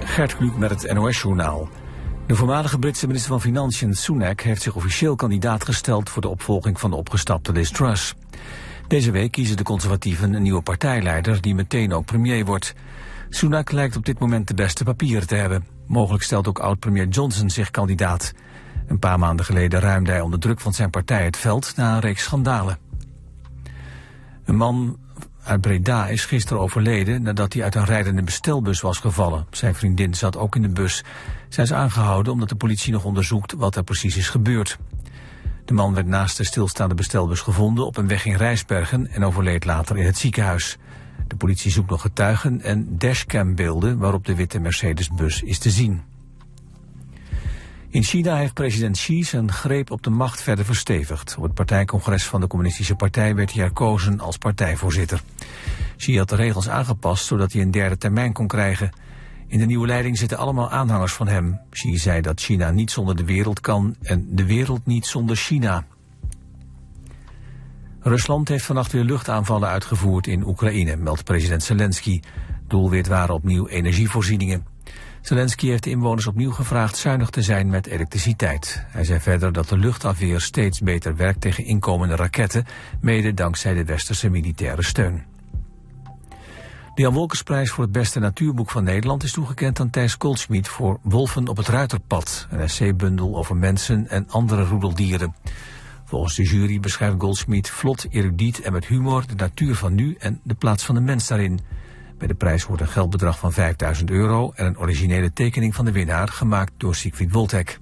Gert 0.00 0.36
Kluk 0.36 0.56
met 0.56 0.70
het 0.70 0.94
NOS-journaal. 0.94 1.68
De 2.26 2.34
voormalige 2.34 2.78
Britse 2.78 3.06
minister 3.06 3.30
van 3.30 3.40
Financiën 3.40 3.94
Sunak 3.94 4.40
heeft 4.40 4.62
zich 4.62 4.74
officieel 4.74 5.16
kandidaat 5.16 5.64
gesteld 5.64 6.10
voor 6.10 6.22
de 6.22 6.28
opvolging 6.28 6.80
van 6.80 6.90
de 6.90 6.96
opgestapte 6.96 7.52
Liz 7.52 7.70
Truss. 7.70 8.14
Deze 8.88 9.10
week 9.10 9.32
kiezen 9.32 9.56
de 9.56 9.62
conservatieven 9.62 10.34
een 10.34 10.42
nieuwe 10.42 10.62
partijleider 10.62 11.40
die 11.40 11.54
meteen 11.54 11.92
ook 11.92 12.04
premier 12.04 12.44
wordt. 12.44 12.74
Sunak 13.28 13.72
lijkt 13.72 13.96
op 13.96 14.04
dit 14.04 14.18
moment 14.18 14.48
de 14.48 14.54
beste 14.54 14.84
papieren 14.84 15.26
te 15.26 15.34
hebben. 15.34 15.66
Mogelijk 15.86 16.22
stelt 16.22 16.48
ook 16.48 16.58
oud-premier 16.58 17.08
Johnson 17.08 17.50
zich 17.50 17.70
kandidaat. 17.70 18.32
Een 18.86 18.98
paar 18.98 19.18
maanden 19.18 19.46
geleden 19.46 19.80
ruimde 19.80 20.10
hij 20.10 20.20
onder 20.20 20.38
druk 20.38 20.60
van 20.60 20.74
zijn 20.74 20.90
partij 20.90 21.24
het 21.24 21.36
veld 21.36 21.72
na 21.76 21.94
een 21.94 22.00
reeks 22.00 22.22
schandalen. 22.22 22.78
Een 24.44 24.56
man 24.56 24.98
uit 25.42 25.60
Breda 25.60 26.08
is 26.08 26.24
gisteren 26.24 26.62
overleden 26.62 27.22
nadat 27.22 27.52
hij 27.52 27.62
uit 27.62 27.74
een 27.74 27.84
rijdende 27.84 28.22
bestelbus 28.22 28.80
was 28.80 28.98
gevallen. 28.98 29.46
Zijn 29.50 29.74
vriendin 29.74 30.14
zat 30.14 30.36
ook 30.36 30.56
in 30.56 30.62
de 30.62 30.68
bus. 30.68 31.04
Zij 31.48 31.64
is 31.64 31.72
aangehouden 31.72 32.32
omdat 32.32 32.48
de 32.48 32.56
politie 32.56 32.92
nog 32.92 33.04
onderzoekt 33.04 33.52
wat 33.52 33.76
er 33.76 33.84
precies 33.84 34.16
is 34.16 34.28
gebeurd. 34.28 34.78
De 35.66 35.74
man 35.74 35.94
werd 35.94 36.06
naast 36.06 36.36
de 36.36 36.44
stilstaande 36.44 36.94
bestelbus 36.94 37.40
gevonden 37.40 37.86
op 37.86 37.96
een 37.96 38.08
weg 38.08 38.24
in 38.24 38.36
Rijsbergen 38.36 39.10
en 39.10 39.24
overleed 39.24 39.64
later 39.64 39.98
in 39.98 40.06
het 40.06 40.18
ziekenhuis. 40.18 40.76
De 41.26 41.36
politie 41.36 41.70
zoekt 41.70 41.90
nog 41.90 42.00
getuigen 42.00 42.60
en 42.60 42.98
dashcambeelden 42.98 43.98
waarop 43.98 44.24
de 44.24 44.34
witte 44.34 44.58
Mercedesbus 44.58 45.42
is 45.42 45.58
te 45.58 45.70
zien. 45.70 46.02
In 47.88 48.02
China 48.02 48.36
heeft 48.36 48.54
president 48.54 48.96
Xi 48.96 49.24
zijn 49.24 49.52
greep 49.52 49.90
op 49.90 50.02
de 50.02 50.10
macht 50.10 50.42
verder 50.42 50.64
verstevigd. 50.64 51.34
Op 51.36 51.42
het 51.42 51.54
partijcongres 51.54 52.24
van 52.24 52.40
de 52.40 52.46
Communistische 52.46 52.94
Partij 52.94 53.34
werd 53.34 53.52
hij 53.52 53.62
herkozen 53.62 54.20
als 54.20 54.38
partijvoorzitter. 54.38 55.20
Xi 55.96 56.18
had 56.18 56.28
de 56.28 56.36
regels 56.36 56.68
aangepast 56.68 57.24
zodat 57.24 57.52
hij 57.52 57.62
een 57.62 57.70
derde 57.70 57.98
termijn 57.98 58.32
kon 58.32 58.46
krijgen. 58.46 58.90
In 59.48 59.58
de 59.58 59.66
nieuwe 59.66 59.86
leiding 59.86 60.18
zitten 60.18 60.38
allemaal 60.38 60.70
aanhangers 60.70 61.12
van 61.12 61.28
hem. 61.28 61.60
Xi 61.70 61.98
zei 61.98 62.20
dat 62.20 62.40
China 62.40 62.70
niet 62.70 62.90
zonder 62.90 63.16
de 63.16 63.24
wereld 63.24 63.60
kan 63.60 63.96
en 64.02 64.26
de 64.30 64.46
wereld 64.46 64.86
niet 64.86 65.06
zonder 65.06 65.36
China. 65.36 65.84
Rusland 68.00 68.48
heeft 68.48 68.64
vannacht 68.64 68.92
weer 68.92 69.04
luchtaanvallen 69.04 69.68
uitgevoerd 69.68 70.26
in 70.26 70.46
Oekraïne, 70.46 70.96
meldt 70.96 71.24
president 71.24 71.62
Zelensky. 71.62 72.20
Doelwit 72.66 73.06
waren 73.06 73.34
opnieuw 73.34 73.66
energievoorzieningen. 73.66 74.66
Zelensky 75.20 75.68
heeft 75.68 75.84
de 75.84 75.90
inwoners 75.90 76.26
opnieuw 76.26 76.50
gevraagd 76.50 76.96
zuinig 76.96 77.30
te 77.30 77.42
zijn 77.42 77.68
met 77.68 77.86
elektriciteit. 77.86 78.84
Hij 78.86 79.04
zei 79.04 79.20
verder 79.20 79.52
dat 79.52 79.68
de 79.68 79.78
luchtafweer 79.78 80.40
steeds 80.40 80.80
beter 80.80 81.16
werkt 81.16 81.40
tegen 81.40 81.64
inkomende 81.64 82.16
raketten, 82.16 82.64
mede 83.00 83.34
dankzij 83.34 83.74
de 83.74 83.84
westerse 83.84 84.30
militaire 84.30 84.82
steun. 84.82 85.35
De 86.96 87.02
Jan 87.02 87.14
Wolkersprijs 87.14 87.70
voor 87.70 87.84
het 87.84 87.92
beste 87.92 88.18
natuurboek 88.18 88.70
van 88.70 88.84
Nederland 88.84 89.22
is 89.22 89.32
toegekend 89.32 89.80
aan 89.80 89.90
Thijs 89.90 90.14
Goldschmidt 90.18 90.68
voor 90.68 90.98
Wolven 91.02 91.48
op 91.48 91.56
het 91.56 91.68
Ruiterpad, 91.68 92.46
een 92.50 92.60
essaybundel 92.60 93.36
over 93.36 93.56
mensen 93.56 94.08
en 94.08 94.28
andere 94.28 94.64
roedeldieren. 94.64 95.34
Volgens 96.04 96.34
de 96.34 96.42
jury 96.42 96.80
beschrijft 96.80 97.14
Goldschmidt 97.18 97.70
vlot, 97.70 98.06
erudiet 98.10 98.60
en 98.60 98.72
met 98.72 98.86
humor 98.86 99.26
de 99.26 99.34
natuur 99.34 99.74
van 99.74 99.94
nu 99.94 100.14
en 100.18 100.40
de 100.44 100.54
plaats 100.54 100.84
van 100.84 100.94
de 100.94 101.00
mens 101.00 101.28
daarin. 101.28 101.60
Bij 102.18 102.28
de 102.28 102.34
prijs 102.34 102.62
hoort 102.62 102.80
een 102.80 102.88
geldbedrag 102.88 103.38
van 103.38 103.52
5000 103.52 104.10
euro 104.10 104.52
en 104.54 104.66
een 104.66 104.78
originele 104.78 105.32
tekening 105.32 105.74
van 105.74 105.84
de 105.84 105.92
winnaar 105.92 106.28
gemaakt 106.28 106.72
door 106.76 106.94
Siegfried 106.94 107.32
Woltek. 107.32 107.80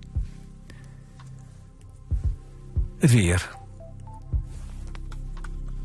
Het 2.99 3.13
weer. 3.13 3.57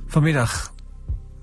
Vanmiddag 0.07 0.73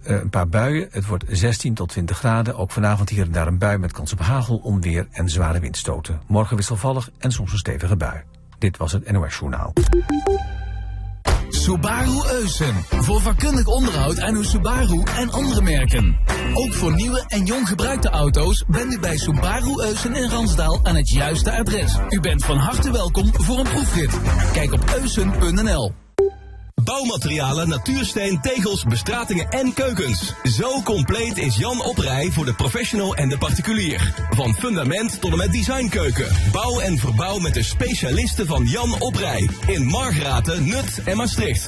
een 0.07 0.31
paar 0.31 0.49
buien. 0.49 0.89
Het 0.91 1.07
wordt 1.07 1.25
16 1.29 1.75
tot 1.75 1.89
20 1.89 2.19
graden. 2.19 2.57
Ook 2.57 2.71
vanavond 2.71 3.09
hier 3.09 3.25
en 3.25 3.33
daar 3.33 3.47
een 3.47 3.59
bui 3.59 3.79
met 3.79 3.93
kans 3.93 4.13
op 4.13 4.21
hagel, 4.21 4.57
onweer 4.57 5.07
en 5.11 5.29
zware 5.29 5.61
windstoten. 5.61 6.21
Morgen 6.27 6.57
wisselvallig 6.57 7.11
en 7.19 7.33
soms 7.33 7.53
een 7.53 7.59
stevige 7.59 7.97
bui. 7.97 8.23
Dit 8.59 8.77
was 8.77 8.93
het 8.93 9.13
NOS 9.13 9.39
Journaal. 9.39 9.73
Subaru 11.49 12.29
Eusen. 12.31 12.75
Voor 12.91 13.21
vakkundig 13.21 13.67
onderhoud 13.67 14.21
aan 14.21 14.35
uw 14.35 14.43
Subaru 14.43 15.03
en 15.17 15.31
andere 15.31 15.63
merken. 15.63 16.19
Ook 16.55 16.75
voor 16.75 16.95
nieuwe 16.95 17.25
en 17.27 17.45
jong 17.45 17.69
gebruikte 17.69 18.09
auto's 18.09 18.65
bent 18.69 18.93
u 18.93 18.99
bij 18.99 19.17
Subaru 19.17 19.83
Eusen 19.83 20.15
in 20.15 20.29
Ransdaal 20.29 20.81
aan 20.83 20.97
het 20.97 21.11
juiste 21.11 21.53
adres. 21.53 21.99
U 22.09 22.21
bent 22.21 22.45
van 22.45 22.57
harte 22.57 22.91
welkom 22.91 23.31
voor 23.33 23.59
een 23.59 23.69
proefrit. 23.69 24.19
Kijk 24.53 24.73
op 24.73 24.85
eusen.nl. 25.01 26.06
Bouwmaterialen, 26.87 27.68
natuursteen, 27.68 28.41
tegels, 28.41 28.84
bestratingen 28.84 29.49
en 29.49 29.74
keukens. 29.74 30.34
Zo 30.43 30.82
compleet 30.82 31.39
is 31.39 31.57
Jan 31.57 31.84
Oprij 31.84 32.30
voor 32.30 32.45
de 32.45 32.55
professional 32.55 33.14
en 33.14 33.28
de 33.28 33.39
particulier. 33.39 34.26
Van 34.30 34.55
fundament 34.55 35.20
tot 35.20 35.30
en 35.30 35.37
met 35.37 35.53
designkeuken. 35.53 36.26
Bouw 36.53 36.80
en 36.80 36.99
verbouw 36.99 37.39
met 37.39 37.55
de 37.55 37.62
specialisten 37.62 38.47
van 38.47 38.64
Jan 38.64 39.01
Oprij. 39.01 39.49
In 39.66 39.87
Margraten, 39.87 40.64
Nut 40.64 41.01
en 41.05 41.16
Maastricht. 41.16 41.66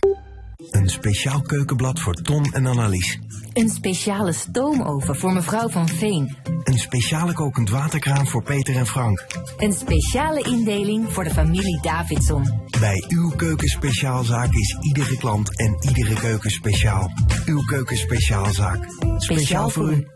Een 0.70 0.88
speciaal 0.88 1.40
keukenblad 1.40 2.00
voor 2.00 2.14
Ton 2.14 2.44
en 2.44 2.66
Annelies. 2.66 3.18
Een 3.52 3.68
speciale 3.68 4.32
stoomoven 4.32 5.16
voor 5.16 5.32
mevrouw 5.32 5.68
van 5.68 5.88
Veen. 5.88 6.36
Een 6.64 6.78
speciale 6.78 7.32
kokend 7.32 7.70
waterkraan 7.70 8.26
voor 8.26 8.42
Peter 8.42 8.76
en 8.76 8.86
Frank. 8.86 9.26
Een 9.56 9.72
speciale 9.72 10.42
indeling 10.42 11.12
voor 11.12 11.24
de 11.24 11.30
familie 11.30 11.80
Davidson. 11.82 12.62
Bij 12.80 13.04
uw 13.08 13.30
keukenspeciaalzaak 13.30 14.52
is 14.52 14.76
iedere 14.80 15.16
klant 15.16 15.58
en 15.58 15.76
iedere 15.80 16.14
keuken 16.14 16.50
speciaal. 16.50 17.12
Uw 17.46 17.62
keukenspeciaalzaak. 17.62 18.86
Speciaal 19.16 19.70
voor 19.70 19.92
u. 19.92 20.06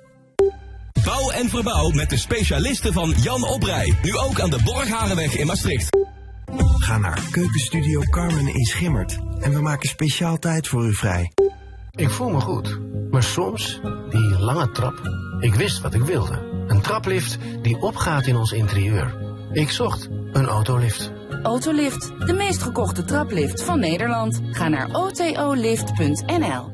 Bouw 1.05 1.31
en 1.31 1.49
verbouw 1.49 1.91
met 1.91 2.11
de 2.11 2.19
specialisten 2.19 2.93
van 2.93 3.15
Jan 3.23 3.45
Oprij. 3.45 3.95
Nu 4.03 4.17
ook 4.17 4.41
aan 4.41 4.51
de 4.51 4.61
Borgharenweg 4.65 5.37
in 5.37 5.47
Maastricht. 5.47 5.97
Ga 6.57 6.99
naar 6.99 7.23
Keukenstudio 7.31 8.01
Carmen 8.01 8.55
in 8.55 8.65
Schimmert. 8.65 9.19
En 9.41 9.53
we 9.53 9.61
maken 9.61 9.89
speciaal 9.89 10.39
tijd 10.39 10.69
voor 10.69 10.87
u 10.87 10.95
vrij. 10.95 11.33
Ik 11.91 12.11
voel 12.11 12.31
me 12.31 12.41
goed, 12.41 12.81
maar 13.11 13.23
soms, 13.23 13.81
die 14.11 14.39
lange 14.39 14.71
trap. 14.71 15.01
Ik 15.41 15.55
wist 15.55 15.81
wat 15.81 15.95
ik 15.95 16.03
wilde. 16.03 16.65
Een 16.67 16.81
traplift 16.81 17.39
die 17.63 17.81
opgaat 17.81 18.27
in 18.27 18.37
ons 18.37 18.53
interieur. 18.53 19.15
Ik 19.53 19.71
zocht 19.71 20.09
een 20.33 20.47
autolift. 20.47 21.13
Autolift, 21.43 22.13
de 22.27 22.33
meest 22.33 22.63
gekochte 22.63 23.05
traplift 23.05 23.63
van 23.63 23.81
Nederland. 23.81 24.41
Ga 24.51 24.69
naar 24.69 24.89
otolift.nl. 24.93 26.71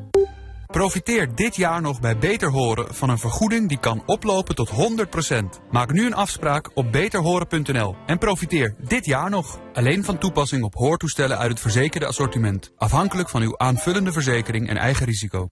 Profiteer 0.68 1.34
dit 1.34 1.56
jaar 1.56 1.80
nog 1.80 2.00
bij 2.00 2.18
Beter 2.18 2.50
Horen 2.50 2.94
van 2.94 3.08
een 3.08 3.18
vergoeding 3.18 3.68
die 3.68 3.78
kan 3.78 4.02
oplopen 4.06 4.54
tot 4.54 4.70
100%. 4.70 4.72
Maak 5.70 5.92
nu 5.92 6.06
een 6.06 6.14
afspraak 6.14 6.70
op 6.74 6.92
beterhoren.nl 6.92 7.96
en 8.06 8.18
profiteer 8.18 8.74
dit 8.78 9.04
jaar 9.06 9.30
nog. 9.30 9.58
Alleen 9.72 10.04
van 10.04 10.18
toepassing 10.18 10.62
op 10.62 10.74
hoortoestellen 10.74 11.38
uit 11.38 11.50
het 11.50 11.60
verzekerde 11.60 12.06
assortiment. 12.06 12.72
Afhankelijk 12.76 13.28
van 13.28 13.42
uw 13.42 13.58
aanvullende 13.58 14.12
verzekering 14.12 14.68
en 14.68 14.76
eigen 14.76 15.06
risico. 15.06 15.46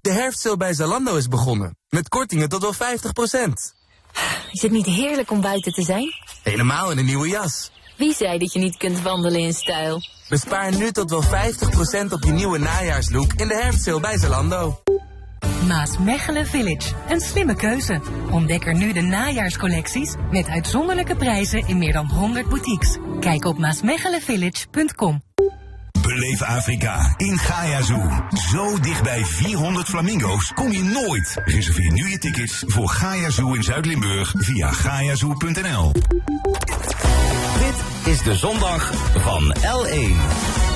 De 0.00 0.12
herfstsale 0.12 0.56
bij 0.56 0.74
Zalando 0.74 1.16
is 1.16 1.28
begonnen. 1.28 1.76
Met 1.88 2.08
kortingen 2.08 2.48
tot 2.48 2.62
wel 2.62 2.74
50%. 2.74 3.52
Is 4.50 4.62
het 4.62 4.72
niet 4.72 4.86
heerlijk 4.86 5.30
om 5.30 5.40
buiten 5.40 5.72
te 5.72 5.82
zijn? 5.82 6.12
Helemaal 6.42 6.90
in 6.90 6.98
een 6.98 7.04
nieuwe 7.04 7.28
jas. 7.28 7.70
Wie 7.96 8.14
zei 8.14 8.38
dat 8.38 8.52
je 8.52 8.58
niet 8.58 8.76
kunt 8.76 9.02
wandelen 9.02 9.40
in 9.40 9.52
stijl? 9.52 10.00
Bespaar 10.28 10.76
nu 10.76 10.90
tot 10.90 11.10
wel 11.10 11.22
50% 11.22 11.26
op 12.12 12.24
je 12.24 12.32
nieuwe 12.32 12.58
najaarslook 12.58 13.32
in 13.32 13.48
de 13.48 13.54
herfstsale 13.54 14.00
bij 14.00 14.18
Zalando. 14.18 14.82
Maasmechelen 15.66 16.46
Village. 16.46 16.94
Een 17.08 17.20
slimme 17.20 17.54
keuze. 17.54 18.00
Ontdek 18.30 18.66
er 18.66 18.74
nu 18.74 18.92
de 18.92 19.00
najaarscollecties 19.00 20.14
met 20.30 20.48
uitzonderlijke 20.48 21.16
prijzen 21.16 21.68
in 21.68 21.78
meer 21.78 21.92
dan 21.92 22.06
100 22.06 22.48
boutiques. 22.48 22.98
Kijk 23.20 23.44
op 23.44 23.58
maasmechelenvillage.com. 23.58 25.22
Beleef 26.02 26.42
Afrika 26.42 27.14
in 27.16 27.38
Gaia 27.38 27.82
Zoo. 27.82 28.10
Zo 28.50 28.78
dicht 28.80 29.02
bij 29.02 29.24
400 29.24 29.88
flamingo's 29.88 30.52
kom 30.54 30.72
je 30.72 30.82
nooit. 30.82 31.40
Reserveer 31.44 31.92
nu 31.92 32.10
je 32.10 32.18
tickets 32.18 32.64
voor 32.66 32.88
Gaia 32.88 33.30
Zoo 33.30 33.52
in 33.52 33.62
Zuid-Limburg 33.62 34.34
via 34.36 34.70
gaiazoo.nl. 34.70 35.92
Dit 37.58 37.74
is 38.04 38.22
de 38.22 38.34
zondag 38.34 38.92
van 39.14 39.54
L1. 39.60 40.71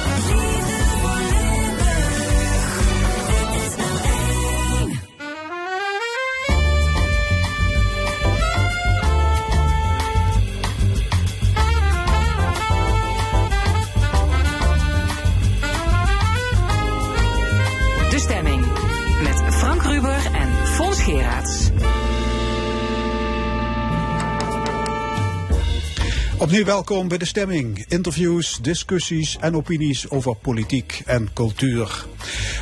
Opnieuw 26.38 26.64
welkom 26.64 27.08
bij 27.08 27.18
de 27.18 27.24
stemming. 27.24 27.84
Interviews, 27.88 28.58
discussies 28.62 29.36
en 29.40 29.56
opinies 29.56 30.10
over 30.10 30.36
politiek 30.36 31.02
en 31.06 31.32
cultuur. 31.32 32.06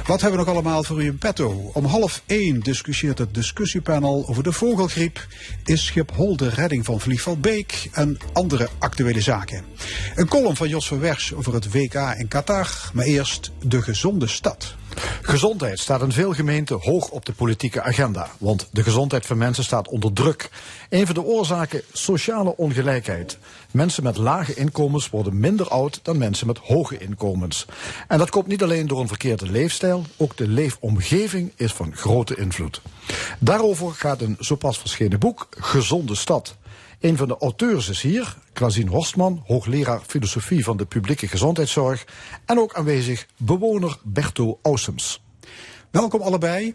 Wat 0.07 0.21
hebben 0.21 0.41
we 0.41 0.45
nog 0.45 0.55
allemaal 0.55 0.85
voor 0.85 1.03
u 1.03 1.05
in 1.05 1.19
petto? 1.19 1.71
Om 1.73 1.85
half 1.85 2.23
één 2.27 2.61
discussieert 2.61 3.19
het 3.19 3.35
discussiepanel 3.35 4.25
over 4.29 4.43
de 4.43 4.53
vogelgriep. 4.53 5.27
Is 5.65 5.85
Schiphol 5.85 6.37
de 6.37 6.49
redding 6.49 6.85
van 6.85 7.01
Vliegveld 7.01 7.41
Beek 7.41 7.89
en 7.93 8.19
andere 8.33 8.69
actuele 8.79 9.21
zaken? 9.21 9.65
Een 10.15 10.29
column 10.29 10.57
van 10.57 10.69
Jos 10.69 10.89
van 10.89 10.99
Wers 10.99 11.35
over 11.35 11.55
het 11.55 11.73
WK 11.73 11.95
in 11.95 12.29
Qatar. 12.29 12.91
Maar 12.93 13.05
eerst 13.05 13.53
de 13.63 13.83
gezonde 13.83 14.27
stad. 14.27 14.75
Gezondheid 15.27 15.79
staat 15.79 16.03
in 16.03 16.13
veel 16.13 16.33
gemeenten 16.33 16.79
hoog 16.81 17.09
op 17.09 17.25
de 17.25 17.33
politieke 17.33 17.83
agenda. 17.83 18.31
Want 18.39 18.69
de 18.71 18.83
gezondheid 18.83 19.27
van 19.27 19.39
mensen 19.39 19.65
staat 19.65 19.89
onder 19.89 20.13
druk. 20.13 20.51
Een 20.89 21.07
van 21.07 21.15
de 21.15 21.23
oorzaken 21.23 21.83
sociale 21.93 22.57
ongelijkheid. 22.57 23.39
Mensen 23.71 24.03
met 24.03 24.17
lage 24.17 24.55
inkomens 24.55 25.11
worden 25.11 25.41
minder 25.41 25.69
oud 25.69 26.01
dan 26.03 26.19
mensen 26.19 26.47
met 26.47 26.59
hoge 26.59 26.99
inkomens. 26.99 27.67
En 28.09 28.19
dat 28.19 28.31
komt 28.31 28.47
niet 28.47 28.63
alleen 28.63 28.87
door 28.87 29.01
een 29.01 29.09
verkeerde 29.09 29.51
leefstijl, 29.51 30.05
ook 30.17 30.37
de 30.37 30.49
leefomgeving 30.49 31.53
is 31.57 31.73
van 31.73 31.97
grote 31.97 32.37
invloed. 32.37 32.81
Daarover 33.39 33.91
gaat 33.91 34.21
een 34.21 34.37
zo 34.41 34.55
pas 34.57 34.79
verschenen 34.79 35.19
boek 35.19 35.49
Gezonde 35.51 36.15
Stad. 36.15 36.57
Een 37.05 37.17
van 37.17 37.29
de 37.29 37.37
auteurs 37.39 37.89
is 37.89 38.03
hier, 38.03 38.37
Klazien 38.53 38.89
Horstman, 38.89 39.43
hoogleraar 39.47 40.01
filosofie 40.07 40.65
van 40.65 40.77
de 40.77 40.85
publieke 40.85 41.29
gezondheidszorg. 41.29 42.05
En 42.45 42.59
ook 42.59 42.75
aanwezig 42.75 43.27
bewoner 43.37 43.99
Berto 44.03 44.59
Ausums. 44.63 45.23
Welkom 45.91 46.21
allebei. 46.21 46.75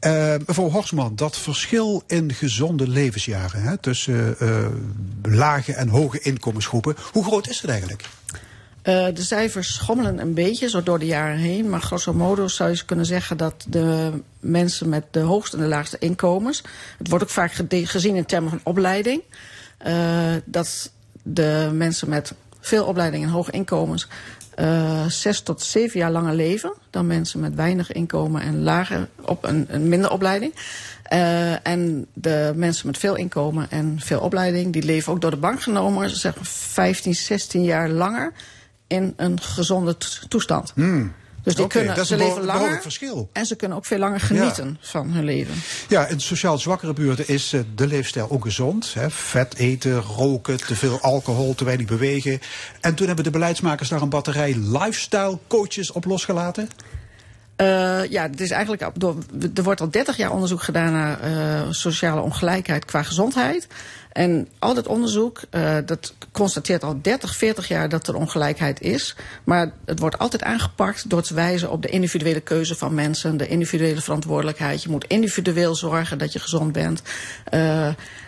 Uh, 0.00 0.34
mevrouw 0.46 0.70
Horstman, 0.70 1.16
dat 1.16 1.36
verschil 1.36 2.02
in 2.06 2.32
gezonde 2.32 2.88
levensjaren 2.88 3.62
hè, 3.62 3.76
tussen 3.76 4.36
uh, 4.42 4.66
lage 5.22 5.74
en 5.74 5.88
hoge 5.88 6.20
inkomensgroepen, 6.20 6.96
hoe 7.12 7.24
groot 7.24 7.48
is 7.48 7.60
het 7.60 7.70
eigenlijk? 7.70 8.02
Uh, 8.02 9.06
de 9.14 9.22
cijfers 9.22 9.74
schommelen 9.74 10.18
een 10.18 10.34
beetje 10.34 10.68
zo 10.68 10.82
door 10.82 10.98
de 10.98 11.06
jaren 11.06 11.38
heen. 11.38 11.68
Maar 11.68 11.80
grosso 11.80 12.12
modo 12.12 12.48
zou 12.48 12.70
je 12.70 12.84
kunnen 12.84 13.06
zeggen 13.06 13.36
dat 13.36 13.66
de 13.68 14.12
mensen 14.40 14.88
met 14.88 15.04
de 15.10 15.20
hoogste 15.20 15.56
en 15.56 15.62
de 15.62 15.68
laagste 15.68 15.98
inkomens. 15.98 16.62
Het 16.98 17.08
wordt 17.08 17.24
ook 17.24 17.30
vaak 17.30 17.52
gezien 17.68 18.16
in 18.16 18.26
termen 18.26 18.50
van 18.50 18.60
opleiding. 18.64 19.22
Uh, 19.86 20.34
dat 20.44 20.92
de 21.22 21.70
mensen 21.72 22.08
met 22.08 22.32
veel 22.60 22.84
opleiding 22.84 23.24
en 23.24 23.30
hoge 23.30 23.50
inkomens 23.50 24.08
uh, 24.60 25.06
zes 25.06 25.40
tot 25.40 25.62
zeven 25.62 26.00
jaar 26.00 26.10
langer 26.10 26.34
leven 26.34 26.72
dan 26.90 27.06
mensen 27.06 27.40
met 27.40 27.54
weinig 27.54 27.92
inkomen 27.92 28.42
en 28.42 28.62
lager 28.62 29.08
op 29.20 29.44
een, 29.44 29.66
een 29.68 29.88
minder 29.88 30.10
opleiding. 30.10 30.54
Uh, 31.12 31.66
en 31.66 32.06
de 32.12 32.52
mensen 32.54 32.86
met 32.86 32.98
veel 32.98 33.16
inkomen 33.16 33.70
en 33.70 34.00
veel 34.00 34.20
opleiding, 34.20 34.72
die 34.72 34.82
leven 34.82 35.12
ook 35.12 35.20
door 35.20 35.30
de 35.30 35.36
bank 35.36 35.62
genomen, 35.62 36.10
zeg 36.10 36.34
15, 36.40 37.14
16 37.14 37.64
jaar 37.64 37.88
langer 37.88 38.32
in 38.86 39.12
een 39.16 39.40
gezonde 39.40 39.96
toestand. 40.28 40.72
Hmm. 40.74 41.12
Dus 41.48 41.56
die 41.56 41.64
okay, 41.64 41.78
kunnen, 41.78 41.96
dat 41.96 42.04
is 42.04 42.10
ze 42.10 42.16
leven 42.16 42.44
langer 42.44 42.82
verschil. 42.82 43.28
en 43.32 43.46
ze 43.46 43.56
kunnen 43.56 43.76
ook 43.76 43.84
veel 43.84 43.98
langer 43.98 44.20
genieten 44.20 44.78
van 44.80 45.10
hun 45.10 45.24
leven. 45.24 45.54
Ja, 45.88 46.06
in 46.06 46.20
sociaal 46.20 46.58
zwakkere 46.58 46.92
buurten 46.92 47.28
is 47.28 47.52
uh, 47.52 47.60
de 47.74 47.86
leefstijl 47.86 48.30
ook 48.30 48.44
gezond. 48.44 48.94
Hè? 48.94 49.10
Vet 49.10 49.56
eten, 49.56 50.00
roken, 50.00 50.56
te 50.56 50.76
veel 50.76 51.00
alcohol, 51.00 51.54
te 51.54 51.64
weinig 51.64 51.86
bewegen. 51.86 52.40
En 52.80 52.94
toen 52.94 53.06
hebben 53.06 53.24
de 53.24 53.30
beleidsmakers 53.30 53.88
daar 53.88 54.02
een 54.02 54.08
batterij 54.08 54.54
lifestyle 54.56 55.38
coaches 55.46 55.92
op 55.92 56.04
losgelaten. 56.04 56.68
Uh, 57.60 58.04
ja, 58.10 58.22
het 58.22 58.40
is 58.40 58.50
eigenlijk 58.50 58.90
door, 58.94 59.16
er 59.54 59.62
wordt 59.62 59.80
al 59.80 59.90
30 59.90 60.16
jaar 60.16 60.32
onderzoek 60.32 60.62
gedaan 60.62 60.92
naar 60.92 61.30
uh, 61.30 61.70
sociale 61.70 62.20
ongelijkheid 62.20 62.84
qua 62.84 63.02
gezondheid. 63.02 63.66
En 64.12 64.48
al 64.58 64.74
dat 64.74 64.86
onderzoek, 64.86 65.40
uh, 65.50 65.76
dat 65.86 66.14
constateert 66.32 66.84
al 66.84 66.98
30, 67.02 67.36
40 67.36 67.68
jaar 67.68 67.88
dat 67.88 68.08
er 68.08 68.14
ongelijkheid 68.14 68.80
is. 68.80 69.16
Maar 69.44 69.72
het 69.84 69.98
wordt 69.98 70.18
altijd 70.18 70.42
aangepakt 70.42 71.10
door 71.10 71.22
te 71.22 71.34
wijzen 71.34 71.70
op 71.70 71.82
de 71.82 71.88
individuele 71.88 72.40
keuze 72.40 72.76
van 72.76 72.94
mensen, 72.94 73.36
de 73.36 73.48
individuele 73.48 74.00
verantwoordelijkheid. 74.00 74.82
Je 74.82 74.90
moet 74.90 75.06
individueel 75.06 75.74
zorgen 75.74 76.18
dat 76.18 76.32
je 76.32 76.38
gezond 76.38 76.72
bent. 76.72 77.02
Uh, 77.54 77.86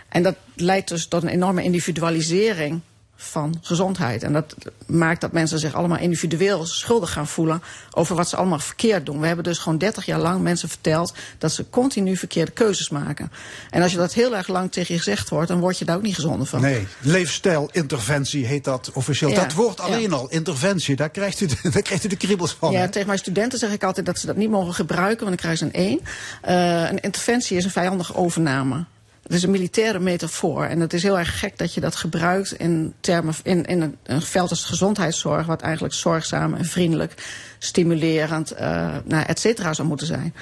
en 0.09 0.23
dat 0.23 0.35
leidt 0.55 0.87
dus 0.87 1.07
tot 1.07 1.23
een 1.23 1.29
enorme 1.29 1.63
individualisering 1.63 2.81
van 3.23 3.59
gezondheid. 3.61 4.23
En 4.23 4.33
dat 4.33 4.55
maakt 4.85 5.21
dat 5.21 5.31
mensen 5.31 5.59
zich 5.59 5.73
allemaal 5.73 5.97
individueel 5.97 6.65
schuldig 6.65 7.11
gaan 7.11 7.27
voelen 7.27 7.61
over 7.91 8.15
wat 8.15 8.29
ze 8.29 8.35
allemaal 8.35 8.59
verkeerd 8.59 9.05
doen. 9.05 9.19
We 9.19 9.27
hebben 9.27 9.43
dus 9.43 9.57
gewoon 9.57 9.77
30 9.77 10.05
jaar 10.05 10.19
lang 10.19 10.41
mensen 10.41 10.69
verteld 10.69 11.13
dat 11.37 11.51
ze 11.51 11.69
continu 11.69 12.17
verkeerde 12.17 12.51
keuzes 12.51 12.89
maken. 12.89 13.31
En 13.69 13.81
als 13.81 13.91
je 13.91 13.97
dat 13.97 14.13
heel 14.13 14.35
erg 14.35 14.47
lang 14.47 14.71
tegen 14.71 14.93
je 14.93 14.99
gezegd 14.99 15.29
wordt, 15.29 15.47
dan 15.47 15.59
word 15.59 15.77
je 15.77 15.85
daar 15.85 15.95
ook 15.95 16.01
niet 16.01 16.15
gezonder 16.15 16.47
van. 16.47 16.61
Nee, 16.61 16.87
leefstijlinterventie 16.99 18.45
heet 18.45 18.63
dat 18.63 18.91
officieel. 18.93 19.29
Ja, 19.29 19.35
dat 19.43 19.53
woord 19.53 19.79
alleen 19.79 20.09
ja. 20.09 20.15
al, 20.15 20.29
interventie, 20.29 20.95
daar 20.95 21.09
krijgt 21.09 21.41
u 21.41 21.45
de, 21.45 21.57
daar 21.73 21.81
krijgt 21.81 22.03
u 22.03 22.07
de 22.07 22.15
kriebels 22.17 22.53
van. 22.59 22.71
Ja, 22.71 22.89
tegen 22.89 23.07
mijn 23.07 23.19
studenten 23.19 23.59
zeg 23.59 23.71
ik 23.71 23.83
altijd 23.83 24.05
dat 24.05 24.19
ze 24.19 24.25
dat 24.25 24.35
niet 24.35 24.49
mogen 24.49 24.73
gebruiken, 24.73 25.25
want 25.25 25.41
dan 25.41 25.55
krijgen 25.55 25.57
ze 25.57 25.79
een 25.79 26.01
1. 26.43 26.83
Uh, 26.83 26.89
een 26.89 26.99
interventie 26.99 27.57
is 27.57 27.63
een 27.63 27.71
vijandige 27.71 28.15
overname. 28.15 28.85
Het 29.31 29.39
is 29.39 29.45
een 29.45 29.51
militaire 29.51 29.99
metafoor. 29.99 30.63
En 30.63 30.79
het 30.79 30.93
is 30.93 31.03
heel 31.03 31.19
erg 31.19 31.39
gek 31.39 31.57
dat 31.57 31.73
je 31.73 31.81
dat 31.81 31.95
gebruikt 31.95 32.51
in, 32.51 32.93
termen, 32.99 33.33
in, 33.43 33.65
in 33.65 33.81
een, 33.81 33.97
een 34.03 34.21
veld 34.21 34.49
als 34.49 34.65
gezondheidszorg, 34.65 35.45
wat 35.45 35.61
eigenlijk 35.61 35.93
zorgzaam 35.93 36.53
en 36.53 36.65
vriendelijk, 36.65 37.13
stimulerend, 37.59 38.53
uh, 38.53 38.59
nou, 39.03 39.25
et 39.25 39.39
cetera 39.39 39.73
zou 39.73 39.87
moeten 39.87 40.07
zijn. 40.07 40.33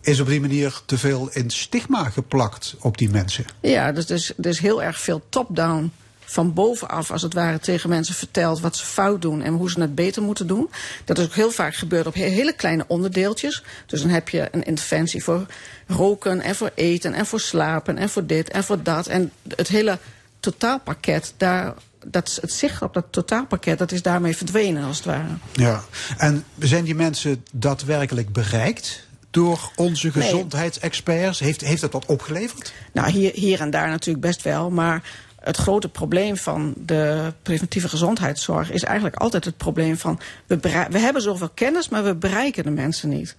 Is 0.00 0.20
op 0.20 0.26
die 0.26 0.40
manier 0.40 0.80
te 0.86 0.98
veel 0.98 1.28
in 1.32 1.50
stigma 1.50 2.04
geplakt 2.04 2.76
op 2.80 2.98
die 2.98 3.10
mensen? 3.10 3.44
Ja, 3.60 3.92
dus 3.92 4.04
er 4.04 4.14
is, 4.14 4.32
er 4.38 4.46
is 4.46 4.58
heel 4.58 4.82
erg 4.82 5.00
veel 5.00 5.22
top-down 5.28 5.92
van 6.30 6.54
bovenaf, 6.54 7.10
als 7.10 7.22
het 7.22 7.34
ware, 7.34 7.58
tegen 7.58 7.88
mensen 7.88 8.14
vertelt 8.14 8.60
wat 8.60 8.76
ze 8.76 8.84
fout 8.84 9.22
doen 9.22 9.42
en 9.42 9.52
hoe 9.54 9.70
ze 9.70 9.80
het 9.80 9.94
beter 9.94 10.22
moeten 10.22 10.46
doen. 10.46 10.70
Dat 11.04 11.18
is 11.18 11.24
ook 11.24 11.34
heel 11.34 11.50
vaak 11.50 11.74
gebeurd 11.74 12.06
op 12.06 12.14
hele 12.14 12.52
kleine 12.52 12.84
onderdeeltjes. 12.86 13.62
Dus 13.86 14.00
dan 14.00 14.10
heb 14.10 14.28
je 14.28 14.48
een 14.50 14.62
interventie 14.62 15.24
voor 15.24 15.46
roken 15.86 16.40
en 16.40 16.54
voor 16.54 16.70
eten 16.74 17.14
en 17.14 17.26
voor 17.26 17.40
slapen 17.40 17.98
en 17.98 18.08
voor 18.08 18.26
dit 18.26 18.50
en 18.50 18.64
voor 18.64 18.82
dat. 18.82 19.06
En 19.06 19.32
het 19.56 19.68
hele 19.68 19.98
totaalpakket, 20.40 21.34
daar, 21.36 21.74
dat, 22.04 22.38
het 22.40 22.52
zicht 22.52 22.82
op 22.82 22.94
dat 22.94 23.06
totaalpakket, 23.10 23.78
dat 23.78 23.92
is 23.92 24.02
daarmee 24.02 24.36
verdwenen 24.36 24.84
als 24.84 24.96
het 24.96 25.06
ware. 25.06 25.28
Ja, 25.52 25.84
en 26.16 26.44
zijn 26.58 26.84
die 26.84 26.94
mensen 26.94 27.44
daadwerkelijk 27.52 28.32
bereikt? 28.32 29.08
Door 29.30 29.70
onze 29.76 30.10
Nee. 30.14 30.22
gezondheidsexperts? 30.22 31.38
Heeft, 31.38 31.60
heeft 31.60 31.80
dat 31.80 31.92
wat 31.92 32.06
opgeleverd? 32.06 32.72
Nou, 32.92 33.10
hier, 33.10 33.32
hier 33.34 33.60
en 33.60 33.70
daar 33.70 33.88
natuurlijk 33.88 34.26
best 34.26 34.42
wel, 34.42 34.70
maar 34.70 35.02
het 35.40 35.56
grote 35.56 35.88
probleem 35.88 36.36
van 36.36 36.74
de 36.76 37.32
preventieve 37.42 37.88
gezondheidszorg 37.88 38.70
is 38.70 38.82
eigenlijk 38.82 39.16
altijd 39.16 39.44
het 39.44 39.56
probleem 39.56 39.96
van 39.96 40.20
we, 40.46 40.58
we 40.90 40.98
hebben 40.98 41.22
zoveel 41.22 41.50
kennis, 41.54 41.88
maar 41.88 42.04
we 42.04 42.14
bereiken 42.14 42.64
de 42.64 42.70
mensen 42.70 43.08
niet. 43.08 43.36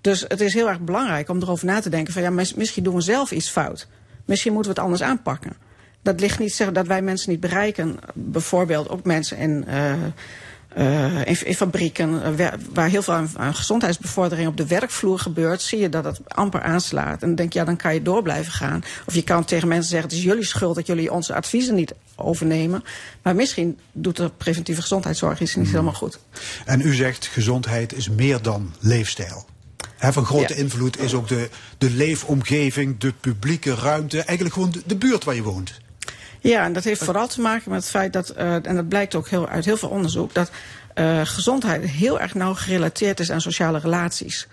Dus 0.00 0.24
het 0.28 0.40
is 0.40 0.54
heel 0.54 0.68
erg 0.68 0.80
belangrijk 0.80 1.28
om 1.28 1.42
erover 1.42 1.66
na 1.66 1.80
te 1.80 1.90
denken 1.90 2.12
van 2.12 2.22
ja, 2.22 2.30
mis- 2.30 2.54
misschien 2.54 2.84
doen 2.84 2.94
we 2.94 3.00
zelf 3.00 3.30
iets 3.30 3.48
fout. 3.48 3.86
Misschien 4.24 4.52
moeten 4.52 4.72
we 4.72 4.80
het 4.80 4.88
anders 4.88 5.10
aanpakken. 5.10 5.52
Dat 6.02 6.20
ligt 6.20 6.38
niet 6.38 6.54
zeggen 6.54 6.74
dat 6.74 6.86
wij 6.86 7.02
mensen 7.02 7.30
niet 7.30 7.40
bereiken. 7.40 7.98
Bijvoorbeeld 8.14 8.88
ook 8.88 9.04
mensen 9.04 9.36
in, 9.36 9.64
uh, 9.68 9.92
uh, 10.78 11.26
in, 11.26 11.46
in 11.46 11.54
fabrieken 11.54 12.10
uh, 12.38 12.48
waar- 12.72 12.88
heel 12.88 13.02
veel 13.02 13.14
aan, 13.14 13.30
aan 13.36 13.54
gezondheidsbevordering 13.54 14.48
op 14.48 14.56
de 14.56 14.66
werkvloer 14.66 15.18
gebeurt, 15.18 15.62
zie 15.62 15.78
je 15.78 15.88
dat 15.88 16.04
het 16.04 16.20
amper 16.28 16.62
aanslaat. 16.62 17.22
En 17.22 17.26
dan 17.26 17.34
denk 17.34 17.52
je, 17.52 17.58
ja, 17.58 17.64
dan 17.64 17.76
kan 17.76 17.94
je 17.94 18.02
door 18.02 18.22
blijven 18.22 18.52
gaan. 18.52 18.82
Of 19.06 19.14
je 19.14 19.22
kan 19.22 19.44
tegen 19.44 19.68
mensen 19.68 19.90
zeggen, 19.90 20.08
het 20.08 20.18
is 20.18 20.24
jullie 20.24 20.44
schuld 20.44 20.74
dat 20.74 20.86
jullie 20.86 21.12
onze 21.12 21.34
adviezen 21.34 21.74
niet 21.74 21.94
overnemen. 22.16 22.84
Maar 23.22 23.34
misschien 23.34 23.78
doet 23.92 24.16
de 24.16 24.30
preventieve 24.36 24.80
gezondheidszorg 24.80 25.40
iets 25.40 25.54
niet 25.54 25.66
helemaal 25.70 25.92
goed. 25.92 26.18
En 26.64 26.80
u 26.80 26.94
zegt 26.94 27.26
gezondheid 27.26 27.92
is 27.92 28.08
meer 28.08 28.42
dan 28.42 28.74
leefstijl. 28.80 29.44
Hè, 29.96 30.12
van 30.12 30.24
grote 30.24 30.54
Ja. 30.54 30.60
invloed 30.60 30.98
is 31.00 31.14
ook 31.14 31.28
de, 31.28 31.48
de 31.78 31.90
leefomgeving, 31.90 32.98
de 32.98 33.12
publieke 33.20 33.74
ruimte, 33.74 34.16
eigenlijk 34.16 34.54
gewoon 34.54 34.70
de, 34.70 34.82
de 34.86 34.96
buurt 34.96 35.24
waar 35.24 35.34
je 35.34 35.42
woont. 35.42 35.80
Ja, 36.42 36.64
en 36.64 36.72
dat 36.72 36.84
heeft 36.84 37.04
vooral 37.04 37.28
te 37.28 37.40
maken 37.40 37.70
met 37.70 37.80
het 37.80 37.90
feit 37.90 38.12
dat, 38.12 38.34
uh, 38.36 38.54
en 38.66 38.74
dat 38.74 38.88
blijkt 38.88 39.14
ook 39.14 39.28
heel, 39.28 39.48
uit 39.48 39.64
heel 39.64 39.76
veel 39.76 39.88
onderzoek, 39.88 40.34
dat 40.34 40.50
uh, 40.94 41.20
gezondheid 41.24 41.90
heel 41.90 42.20
erg 42.20 42.34
nauw 42.34 42.54
gerelateerd 42.54 43.20
is 43.20 43.30
aan 43.30 43.40
sociale 43.40 43.78
relaties. 43.78 44.48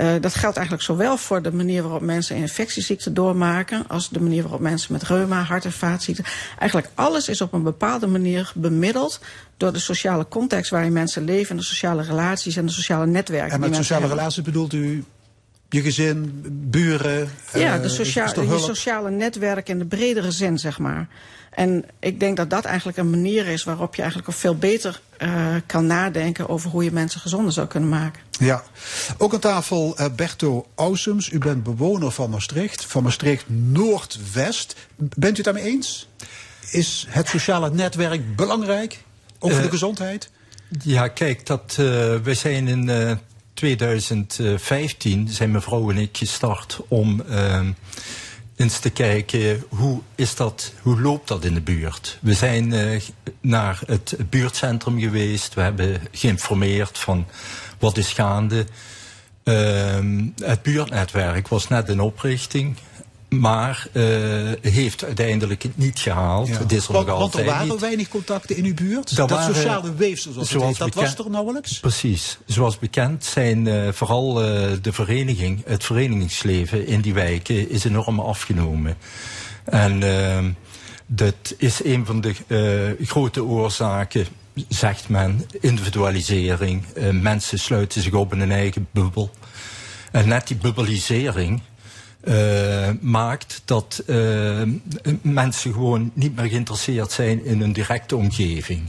Uh, 0.00 0.12
dat 0.20 0.34
geldt 0.34 0.56
eigenlijk 0.56 0.86
zowel 0.86 1.16
voor 1.16 1.42
de 1.42 1.52
manier 1.52 1.82
waarop 1.82 2.00
mensen 2.00 2.36
een 2.36 2.42
infectieziekte 2.42 3.12
doormaken, 3.12 3.84
als 3.88 4.08
de 4.08 4.20
manier 4.20 4.42
waarop 4.42 4.60
mensen 4.60 4.92
met 4.92 5.02
reuma, 5.02 5.42
hart- 5.42 5.64
en 5.64 5.72
vaatziekten. 5.72 6.24
Eigenlijk 6.58 6.90
alles 6.94 7.28
is 7.28 7.40
op 7.40 7.52
een 7.52 7.62
bepaalde 7.62 8.06
manier 8.06 8.52
bemiddeld 8.54 9.20
door 9.56 9.72
de 9.72 9.78
sociale 9.78 10.26
context 10.28 10.70
waarin 10.70 10.92
mensen 10.92 11.24
leven, 11.24 11.50
en 11.50 11.56
de 11.56 11.62
sociale 11.62 12.02
relaties 12.02 12.56
en 12.56 12.66
de 12.66 12.72
sociale 12.72 13.06
netwerken. 13.06 13.52
En 13.52 13.60
met 13.60 13.74
sociale 13.74 14.06
relaties 14.06 14.42
bedoelt 14.42 14.72
u 14.72 15.04
je 15.68 15.82
gezin, 15.82 16.42
buren. 16.50 17.30
Ja, 17.54 17.74
eh, 17.74 17.80
de 17.80 17.86
is 17.86 17.94
socia 17.94 18.34
er 18.34 18.48
je 18.48 18.58
sociale 18.58 19.10
netwerk 19.10 19.68
in 19.68 19.78
de 19.78 19.84
bredere 19.84 20.30
zin, 20.30 20.58
zeg 20.58 20.78
maar. 20.78 21.08
En 21.50 21.84
ik 21.98 22.20
denk 22.20 22.36
dat 22.36 22.50
dat 22.50 22.64
eigenlijk 22.64 22.98
een 22.98 23.10
manier 23.10 23.46
is 23.46 23.64
waarop 23.64 23.94
je 23.94 24.00
eigenlijk 24.02 24.30
ook 24.30 24.38
veel 24.38 24.56
beter 24.56 25.00
eh, 25.16 25.54
kan 25.66 25.86
nadenken 25.86 26.48
over 26.48 26.70
hoe 26.70 26.84
je 26.84 26.92
mensen 26.92 27.20
gezonder 27.20 27.52
zou 27.52 27.66
kunnen 27.66 27.88
maken. 27.88 28.22
Ja, 28.38 28.62
ook 29.18 29.34
aan 29.34 29.40
tafel 29.40 29.96
eh, 29.96 30.06
Berto 30.16 30.66
Ausums. 30.74 31.32
U 31.32 31.38
bent 31.38 31.62
bewoner 31.62 32.10
van 32.10 32.30
Maastricht, 32.30 32.84
van 32.84 33.02
Maastricht 33.02 33.44
Noordwest. 33.48 34.76
Bent 34.96 35.32
u 35.32 35.36
het 35.36 35.44
daarmee 35.44 35.64
eens? 35.64 36.08
Is 36.70 37.06
het 37.08 37.28
sociale 37.28 37.70
netwerk 37.70 38.36
belangrijk 38.36 39.02
over 39.38 39.58
de 39.58 39.64
Eh, 39.64 39.70
gezondheid? 39.70 40.30
Ja, 40.82 41.08
kijk, 41.08 41.46
dat, 41.46 41.70
eh, 41.70 41.76
we 42.22 42.34
zijn 42.34 42.68
in 42.68 42.88
eh, 42.88 43.12
2015, 43.58 45.28
zijn 45.28 45.50
mevrouw 45.50 45.90
en 45.90 45.96
ik 45.96 46.16
gestart 46.16 46.80
om 46.88 47.20
eh, 47.20 47.60
eens 48.56 48.78
te 48.78 48.90
kijken 48.90 49.64
hoe, 49.68 50.00
is 50.14 50.34
dat, 50.34 50.72
hoe 50.82 51.00
loopt 51.00 51.28
dat 51.28 51.44
in 51.44 51.54
de 51.54 51.60
buurt. 51.60 52.18
We 52.20 52.34
zijn 52.34 52.72
eh, 52.72 53.00
naar 53.40 53.80
het 53.86 54.16
buurtcentrum 54.30 55.00
geweest, 55.00 55.54
we 55.54 55.60
hebben 55.60 56.00
geïnformeerd 56.12 56.98
van 56.98 57.26
wat 57.78 57.96
is 57.96 58.12
gaande. 58.12 58.66
Ehm, 59.44 60.26
het 60.36 60.62
buurtnetwerk 60.62 61.48
was 61.48 61.68
net 61.68 61.88
in 61.88 62.00
oprichting. 62.00 62.76
Maar 63.28 63.86
eh, 63.92 64.02
heeft 64.60 65.04
uiteindelijk 65.04 65.62
het 65.62 65.76
niet 65.76 65.98
gehaald. 65.98 66.58
Het 66.58 66.72
is 66.72 66.86
er 66.86 66.92
want, 66.92 67.06
nog 67.06 67.18
want 67.18 67.34
er 67.34 67.44
waren 67.44 67.68
niet. 67.68 67.80
weinig 67.80 68.08
contacten 68.08 68.56
in 68.56 68.64
uw 68.64 68.74
buurt. 68.74 69.16
Dat 69.16 69.30
waren- 69.30 69.54
sociale 69.54 69.94
weefsel, 69.94 70.32
zoals, 70.32 70.50
het 70.50 70.60
zoals 70.60 70.78
heet, 70.78 70.94
dat 70.94 71.02
was 71.04 71.26
er 71.26 71.30
nauwelijks. 71.30 71.80
Precies. 71.80 72.38
Zoals 72.46 72.78
bekend 72.78 73.24
zijn 73.24 73.66
eh, 73.66 73.92
vooral 73.92 74.42
eh, 74.42 74.70
de 74.82 74.92
vereniging, 74.92 75.62
het 75.66 75.84
verenigingsleven 75.84 76.86
in 76.86 77.00
die 77.00 77.14
wijken 77.14 77.70
is 77.70 77.84
enorm 77.84 78.20
afgenomen. 78.20 78.96
En 79.64 80.56
dat 81.06 81.54
is 81.56 81.84
een 81.84 82.06
van 82.06 82.20
de 82.20 82.34
grote 83.02 83.44
oorzaken, 83.44 84.26
zegt 84.68 85.08
men, 85.08 85.46
individualisering. 85.60 86.84
Mensen 87.12 87.58
sluiten 87.58 88.02
zich 88.02 88.12
op 88.12 88.32
in 88.32 88.38
hun 88.38 88.52
eigen 88.52 88.88
bubbel. 88.90 89.30
En 90.12 90.28
net 90.28 90.46
die 90.46 90.56
bubbelisering 90.56 91.60
eh, 92.28 92.90
maakt 93.00 93.62
dat 93.64 94.02
eh, 94.06 94.62
mensen 95.22 95.72
gewoon 95.72 96.10
niet 96.14 96.36
meer 96.36 96.48
geïnteresseerd 96.48 97.12
zijn 97.12 97.44
in 97.44 97.60
hun 97.60 97.72
directe 97.72 98.16
omgeving. 98.16 98.82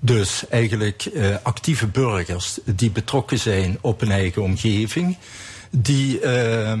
Dus 0.00 0.44
eigenlijk 0.48 1.04
eh, 1.04 1.34
actieve 1.42 1.86
burgers 1.86 2.58
die 2.64 2.90
betrokken 2.90 3.38
zijn 3.38 3.78
op 3.80 4.00
hun 4.00 4.10
eigen 4.10 4.42
omgeving, 4.42 5.16
die, 5.82 6.20
eh, 6.20 6.72
eh, 6.72 6.78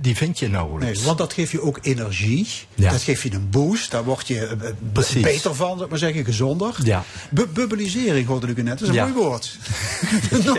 die 0.00 0.16
vind 0.16 0.38
je 0.38 0.48
nauwelijks. 0.48 0.96
Nee, 0.98 1.06
want 1.06 1.18
dat 1.18 1.32
geeft 1.32 1.50
je 1.50 1.60
ook 1.62 1.78
energie. 1.82 2.48
Ja. 2.74 2.90
Dat 2.90 3.02
geeft 3.02 3.22
je 3.22 3.32
een 3.32 3.50
boost. 3.50 3.90
Daar 3.90 4.04
word 4.04 4.28
je 4.28 4.46
eh, 4.46 4.70
Precies. 4.92 5.22
beter 5.22 5.54
van, 5.54 5.68
zou 5.70 5.82
ik 5.84 5.88
maar 5.90 5.98
zeggen, 5.98 6.24
gezonder. 6.24 6.76
Ja. 6.82 7.04
Bu- 7.30 7.46
bubbelisering 7.46 8.26
hoorde 8.26 8.46
ik 8.46 8.56
net. 8.56 8.66
Dat 8.66 8.80
is 8.80 8.88
een 8.88 8.94
Ja. 8.94 9.06
mooi 9.06 9.14
woord. 9.14 9.58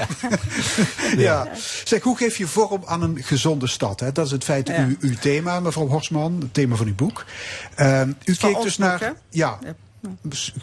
ja. 1.18 1.48
Zeg, 1.84 2.02
hoe 2.02 2.18
geef 2.18 2.38
je 2.38 2.48
vorm 2.48 2.82
aan 2.86 3.02
een 3.02 3.24
gezonde 3.24 3.68
stad? 3.68 4.00
Hè? 4.00 4.12
Dat 4.12 4.26
is 4.26 4.32
in 4.32 4.42
feite 4.42 4.72
Ja. 4.72 4.86
uw, 4.86 4.96
uw 5.00 5.16
thema, 5.20 5.60
mevrouw 5.60 5.88
Horsman. 5.88 6.38
Het 6.40 6.54
thema 6.54 6.76
van 6.76 6.88
uw 6.88 6.96
boek. 6.96 7.26
Ehm, 7.76 8.10
u 8.26 8.36
van 8.36 8.54
keek 8.54 8.62
dus 8.62 8.78
naar... 8.78 9.14
ja, 9.30 9.60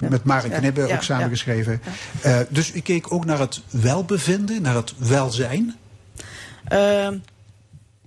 met 0.00 0.24
Maren 0.24 0.50
Ja. 0.50 0.58
Knibbe 0.58 0.86
Ja. 0.86 0.94
ook 0.94 1.02
samengeschreven. 1.02 1.80
Eh, 2.20 2.38
dus 2.48 2.74
u 2.74 2.80
keek 2.80 3.12
ook 3.12 3.24
naar 3.24 3.38
het 3.38 3.60
welbevinden, 3.70 4.62
naar 4.62 4.74
het 4.74 4.94
welzijn. 4.96 5.76
Ehm, 6.72 7.16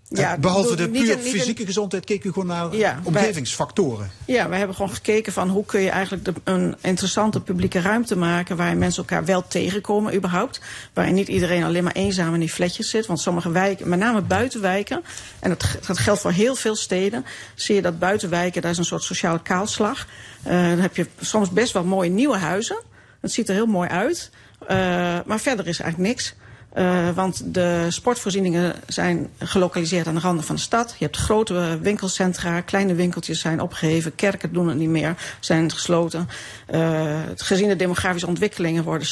ja, 0.10 0.34
Eh, 0.34 0.40
Behalve 0.40 0.72
ik 0.72 0.78
de 0.78 0.90
puur 0.90 1.18
fysieke 1.18 1.66
gezondheid 1.66 2.06
keek 2.06 2.24
u 2.24 2.32
gewoon 2.32 2.48
naar 2.48 2.76
Ja, 2.76 3.00
omgevingsfactoren. 3.04 4.12
Ja, 4.26 4.50
we 4.50 4.56
hebben 4.56 4.76
gewoon 4.76 4.94
gekeken 4.94 5.34
van 5.34 5.50
hoe 5.50 5.66
kun 5.66 5.82
je 5.82 5.90
eigenlijk 5.90 6.26
de, 6.26 6.34
een 6.44 6.76
interessante 6.82 7.42
publieke 7.42 7.82
ruimte 7.82 8.18
maken 8.18 8.58
waarin 8.58 8.78
mensen 8.78 9.04
elkaar 9.04 9.26
wel 9.26 9.48
tegenkomen 9.48 10.16
überhaupt. 10.16 10.62
Waarin 10.94 11.14
niet 11.14 11.28
iedereen 11.28 11.64
alleen 11.64 11.84
maar 11.84 11.94
eenzaam 11.94 12.34
in 12.34 12.40
die 12.40 12.50
fletjes 12.50 12.90
zit. 12.90 13.06
Want 13.06 13.20
sommige 13.20 13.52
wijken, 13.52 13.90
met 13.90 14.00
name 14.00 14.22
buitenwijken, 14.22 15.04
en 15.40 15.50
dat 15.50 15.64
geldt 16.00 16.22
voor 16.22 16.32
heel 16.32 16.56
veel 16.56 16.76
steden, 16.76 17.26
zie 17.56 17.76
je 17.76 17.82
dat 17.82 18.00
buitenwijken, 18.00 18.62
daar 18.62 18.72
is 18.72 18.78
een 18.78 18.86
soort 18.86 19.04
sociale 19.04 19.42
kaalslag. 19.42 20.08
Eh, 20.44 20.52
dan 20.70 20.80
heb 20.80 20.96
je 20.96 21.08
soms 21.22 21.50
best 21.50 21.74
wel 21.74 21.84
mooie 21.84 22.10
nieuwe 22.10 22.38
huizen. 22.38 22.82
Het 23.22 23.32
ziet 23.32 23.50
er 23.50 23.56
heel 23.56 23.66
mooi 23.66 23.90
uit. 23.90 24.30
Eh, 24.68 24.78
maar 25.26 25.40
verder 25.40 25.68
is 25.68 25.80
eigenlijk 25.80 26.10
niks. 26.10 26.36
Eh, 26.76 27.10
want 27.10 27.54
de 27.54 27.86
sportvoorzieningen 27.90 28.76
zijn 28.88 29.30
gelokaliseerd 29.40 30.08
aan 30.08 30.16
de 30.16 30.22
randen 30.22 30.46
van 30.46 30.56
de 30.56 30.62
stad. 30.62 30.96
Je 30.98 31.06
hebt 31.06 31.18
grote 31.18 31.80
winkelcentra, 31.82 32.62
kleine 32.62 32.94
winkeltjes 32.94 33.40
zijn 33.40 33.62
opgeheven, 33.62 34.16
kerken 34.16 34.54
doen 34.54 34.68
het 34.68 34.78
niet 34.78 34.90
meer, 34.90 35.16
zijn 35.40 35.72
gesloten. 35.72 36.28
Eh, 36.66 37.20
gezien 37.36 37.68
de 37.68 37.76
demografische 37.76 38.28
ontwikkelingen 38.28 38.84
worden 38.84 39.08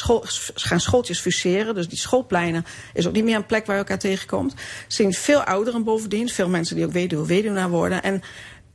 gaan 0.54 0.80
schooltjes 0.80 1.20
fuseren. 1.20 1.76
Dus 1.76 1.88
die 1.88 1.98
schoolpleinen 1.98 2.66
is 2.94 3.08
ook 3.08 3.14
niet 3.14 3.24
meer 3.24 3.36
een 3.36 3.46
plek 3.46 3.66
waar 3.66 3.76
je 3.76 3.82
elkaar 3.82 4.00
tegenkomt. 4.00 4.54
Zien 4.88 5.14
veel 5.14 5.44
ouderen 5.44 5.84
bovendien, 5.84 6.30
veel 6.30 6.50
mensen 6.50 6.76
die 6.76 6.86
ook 6.86 6.92
weduwe 6.92 7.26
weduwnaar 7.26 7.70
worden. 7.70 8.04
En 8.04 8.22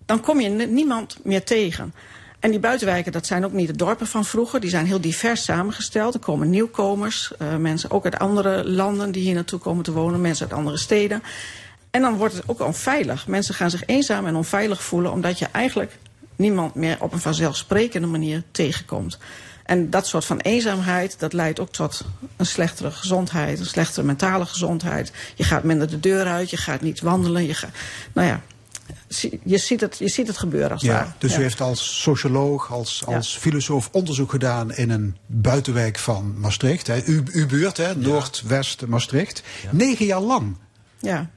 dan 0.06 0.20
kom 0.20 0.40
je 0.40 0.48
niemand 0.48 1.18
meer 1.24 1.44
tegen. 1.44 1.94
En 2.40 2.50
die 2.50 2.60
buitenwijken, 2.60 3.12
dat 3.12 3.26
zijn 3.26 3.44
ook 3.44 3.52
niet 3.52 3.66
de 3.66 3.76
dorpen 3.76 4.06
van 4.06 4.24
vroeger. 4.24 4.60
Die 4.60 4.70
zijn 4.70 4.86
heel 4.86 5.00
divers 5.00 5.44
samengesteld. 5.44 6.14
Er 6.14 6.20
komen 6.20 6.50
nieuwkomers, 6.50 7.32
eh, 7.38 7.56
mensen 7.56 7.90
ook 7.90 8.04
uit 8.04 8.18
andere 8.18 8.68
landen 8.68 9.12
die 9.12 9.22
hier 9.22 9.34
naartoe 9.34 9.58
komen 9.58 9.84
te 9.84 9.92
wonen, 9.92 10.20
mensen 10.20 10.48
uit 10.48 10.58
andere 10.58 10.76
steden. 10.76 11.22
En 11.90 12.00
dan 12.00 12.16
wordt 12.16 12.34
het 12.34 12.42
ook 12.46 12.60
onveilig. 12.60 13.26
Mensen 13.26 13.54
gaan 13.54 13.70
zich 13.70 13.86
eenzaam 13.86 14.26
en 14.26 14.36
onveilig 14.36 14.82
voelen, 14.82 15.12
omdat 15.12 15.38
je 15.38 15.46
eigenlijk 15.52 15.96
niemand 16.36 16.74
meer 16.74 16.96
op 17.00 17.12
een 17.12 17.20
vanzelfsprekende 17.20 18.06
manier 18.06 18.42
tegenkomt. 18.50 19.18
En 19.64 19.90
dat 19.90 20.06
soort 20.06 20.24
van 20.24 20.38
eenzaamheid, 20.38 21.18
dat 21.18 21.32
leidt 21.32 21.60
ook 21.60 21.72
tot 21.72 22.04
een 22.36 22.46
slechtere 22.46 22.90
gezondheid, 22.90 23.58
een 23.58 23.66
slechtere 23.66 24.06
mentale 24.06 24.46
gezondheid. 24.46 25.12
Je 25.34 25.44
gaat 25.44 25.62
minder 25.62 25.90
de 25.90 26.00
deur 26.00 26.26
uit, 26.26 26.50
je 26.50 26.56
gaat 26.56 26.80
niet 26.80 27.00
wandelen. 27.00 27.46
Je 27.46 27.54
gaat, 27.54 27.70
nou 28.12 28.28
ja, 28.28 28.40
je 29.44 29.58
ziet 29.58 29.80
het, 29.80 29.98
je 29.98 30.08
ziet 30.08 30.26
het 30.26 30.36
gebeuren 30.38 30.70
als 30.70 30.82
Ja, 30.82 31.14
dus 31.18 31.32
Ja. 31.32 31.38
u 31.38 31.42
heeft 31.42 31.60
als 31.60 32.02
socioloog, 32.02 32.72
als, 32.72 33.02
als 33.06 33.36
filosoof 33.36 33.88
onderzoek 33.92 34.30
gedaan 34.30 34.74
in 34.74 34.90
een 34.90 35.16
buitenwijk 35.26 35.98
van 35.98 36.34
Maastricht. 36.40 36.86
Hè. 36.86 37.00
Uw, 37.04 37.22
uw 37.32 37.46
buurt, 37.46 37.76
hè, 37.76 37.96
Noordwest 37.96 38.86
Maastricht. 38.86 39.42
Negen 39.70 40.06
jaar 40.06 40.20
lang. 40.20 40.56
Ja. 41.00 41.30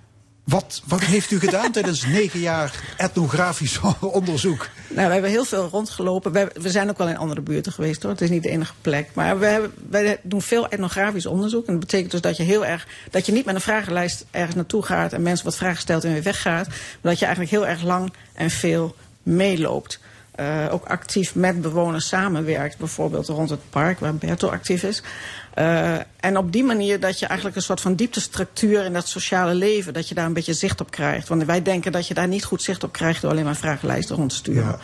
Wat, 0.52 0.82
wat 0.86 1.02
heeft 1.02 1.32
u 1.32 1.40
gedaan 1.40 1.72
tijdens 1.72 2.06
negen 2.06 2.40
jaar 2.40 2.94
etnografisch 2.98 3.80
onderzoek? 4.00 4.70
Nou, 4.88 5.08
we 5.08 5.14
hebben 5.14 5.30
heel 5.30 5.46
veel 5.46 5.68
rondgelopen. 5.72 6.32
We, 6.32 6.52
we 6.62 6.70
zijn 6.70 6.90
ook 6.90 6.98
wel 6.98 7.08
in 7.08 7.18
andere 7.18 7.42
buurten 7.42 7.72
geweest 7.72 8.02
hoor. 8.02 8.12
Het 8.12 8.22
is 8.22 8.30
niet 8.30 8.44
de 8.44 8.50
enige 8.50 8.74
plek. 8.82 9.10
Maar 9.14 9.40
we 9.40 9.46
hebben, 9.46 10.18
doen 10.22 10.42
veel 10.42 10.68
etnografisch 10.70 11.26
onderzoek. 11.26 11.66
En 11.66 11.72
dat 11.72 11.82
betekent 11.82 12.12
dus 12.12 12.22
dat 12.22 12.38
je 12.38 12.44
heel 12.44 12.66
erg. 12.66 12.88
dat 13.12 13.26
je 13.26 13.32
niet 13.32 13.46
met 13.46 13.56
een 13.56 13.62
vragenlijst 13.62 14.26
ergens 14.32 14.56
naartoe 14.56 14.84
gaat 14.84 15.14
en 15.14 15.22
mensen 15.22 15.46
wat 15.46 15.58
vragen 15.58 15.82
stelt 15.82 16.04
en 16.04 16.14
weer 16.14 16.24
weggaat. 16.24 16.68
Maar 16.68 17.12
dat 17.12 17.20
je 17.20 17.26
eigenlijk 17.26 17.54
heel 17.54 17.68
erg 17.68 17.82
lang 17.82 18.14
en 18.34 18.50
veel 18.50 18.96
meeloopt. 19.24 20.00
Eh, 20.32 20.68
ook 20.72 20.86
actief 20.86 21.36
met 21.36 21.62
bewoners 21.62 22.08
samenwerkt. 22.08 22.78
Bijvoorbeeld 22.78 23.28
rond 23.28 23.50
het 23.50 23.70
park 23.70 24.00
waar 24.00 24.16
Berto 24.16 24.48
actief 24.48 24.84
is. 24.84 25.04
Eh, 25.54 25.96
en 26.20 26.38
op 26.38 26.52
die 26.52 26.64
manier 26.64 27.00
dat 27.00 27.20
je 27.20 27.26
eigenlijk 27.26 27.56
een 27.56 27.62
soort 27.62 27.82
van 27.82 27.96
dieptestructuur 27.96 28.86
in 28.86 28.94
dat 28.94 29.08
sociale 29.08 29.54
leven, 29.54 29.94
dat 29.94 30.08
je 30.08 30.16
daar 30.16 30.26
een 30.26 30.34
beetje 30.34 30.54
zicht 30.54 30.82
op 30.82 30.92
krijgt. 30.92 31.28
Want 31.28 31.44
wij 31.44 31.62
denken 31.62 31.92
dat 31.92 32.08
je 32.08 32.14
daar 32.14 32.28
niet 32.28 32.44
goed 32.44 32.62
zicht 32.62 32.84
op 32.84 32.92
krijgt 32.92 33.22
door 33.22 33.32
alleen 33.32 33.46
maar 33.46 33.56
vragenlijsten 33.56 34.16
rond 34.16 34.30
te 34.30 34.36
sturen. 34.36 34.80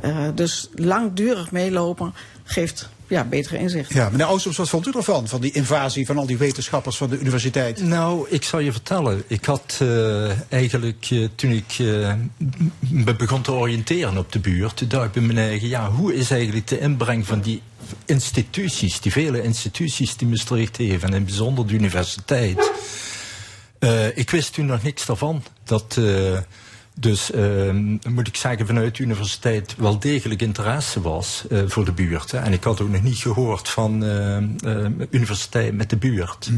Eh, 0.00 0.28
dus 0.34 0.68
langdurig 0.74 1.50
meelopen 1.50 2.14
geeft 2.44 2.88
ja, 3.08 3.24
betere 3.24 3.58
inzicht. 3.58 3.92
Ja, 3.92 4.08
meneer 4.10 4.28
Oosters, 4.28 4.56
wat 4.56 4.68
vond 4.68 4.86
u 4.86 4.90
ervan? 4.96 5.28
Van 5.28 5.40
die 5.40 5.52
invasie 5.52 6.06
van 6.06 6.18
al 6.18 6.26
die 6.26 6.36
wetenschappers 6.36 6.96
van 6.96 7.10
de 7.10 7.18
universiteit? 7.18 7.82
Nou, 7.82 8.26
ik 8.30 8.42
zal 8.44 8.58
je 8.58 8.72
vertellen. 8.72 9.22
Ik 9.26 9.44
had 9.44 9.78
eh, 9.80 10.52
eigenlijk, 10.52 11.06
eh, 11.10 11.28
toen 11.34 11.50
ik 11.50 11.76
eh, 11.78 12.12
me 12.78 13.14
begon 13.16 13.42
te 13.42 13.52
oriënteren 13.52 14.18
op 14.18 14.32
de 14.32 14.38
buurt, 14.38 14.76
toen 14.76 14.88
dacht 14.88 15.06
ik 15.06 15.12
bij 15.12 15.22
mijn 15.22 15.38
eigen, 15.38 15.68
ja, 15.68 15.90
hoe 15.90 16.14
is 16.14 16.30
eigenlijk 16.30 16.66
de 16.66 16.78
inbreng 16.78 17.26
van 17.26 17.40
die 17.40 17.62
instituties, 18.06 19.00
die 19.00 19.12
vele 19.12 19.42
instituties 19.42 20.16
die 20.16 20.28
Maastricht 20.28 20.76
heeft, 20.76 21.02
en 21.02 21.08
in 21.08 21.14
het 21.14 21.24
bijzonder 21.24 21.66
de 21.66 21.74
universiteit. 21.74 22.70
Eh, 23.78 24.16
ik 24.16 24.30
wist 24.30 24.52
toen 24.52 24.66
nog 24.66 24.82
niks 24.82 25.06
daarvan. 25.06 25.42
Dat, 25.64 25.96
eh, 25.98 26.38
dus 27.00 27.30
eh, 27.30 27.70
moet 28.08 28.26
ik 28.26 28.36
zeggen, 28.36 28.66
vanuit 28.66 28.96
de 28.96 29.02
universiteit 29.02 29.74
wel 29.76 29.98
degelijk 29.98 30.42
interesse 30.42 31.00
was 31.00 31.44
eh, 31.50 31.62
voor 31.66 31.84
de 31.84 31.92
buurt. 31.92 32.30
Hè. 32.30 32.38
En 32.38 32.52
ik 32.52 32.64
had 32.64 32.80
ook 32.80 32.88
nog 32.88 33.02
niet 33.02 33.18
gehoord 33.18 33.68
van 33.68 34.04
eh, 34.04 34.36
eh, 34.36 34.92
universiteit 35.10 35.74
met 35.74 35.90
de 35.90 35.96
buurt. 35.96 36.50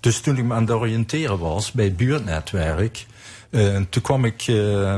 Dus 0.00 0.20
toen 0.20 0.36
ik 0.36 0.44
me 0.44 0.54
aan 0.54 0.62
het 0.62 0.70
oriënteren 0.70 1.38
was 1.38 1.72
bij 1.72 1.84
het 1.84 1.96
buurtnetwerk, 1.96 3.06
eh, 3.50 3.80
toen 3.88 4.02
kwam 4.02 4.24
ik, 4.24 4.42
eh, 4.42 4.94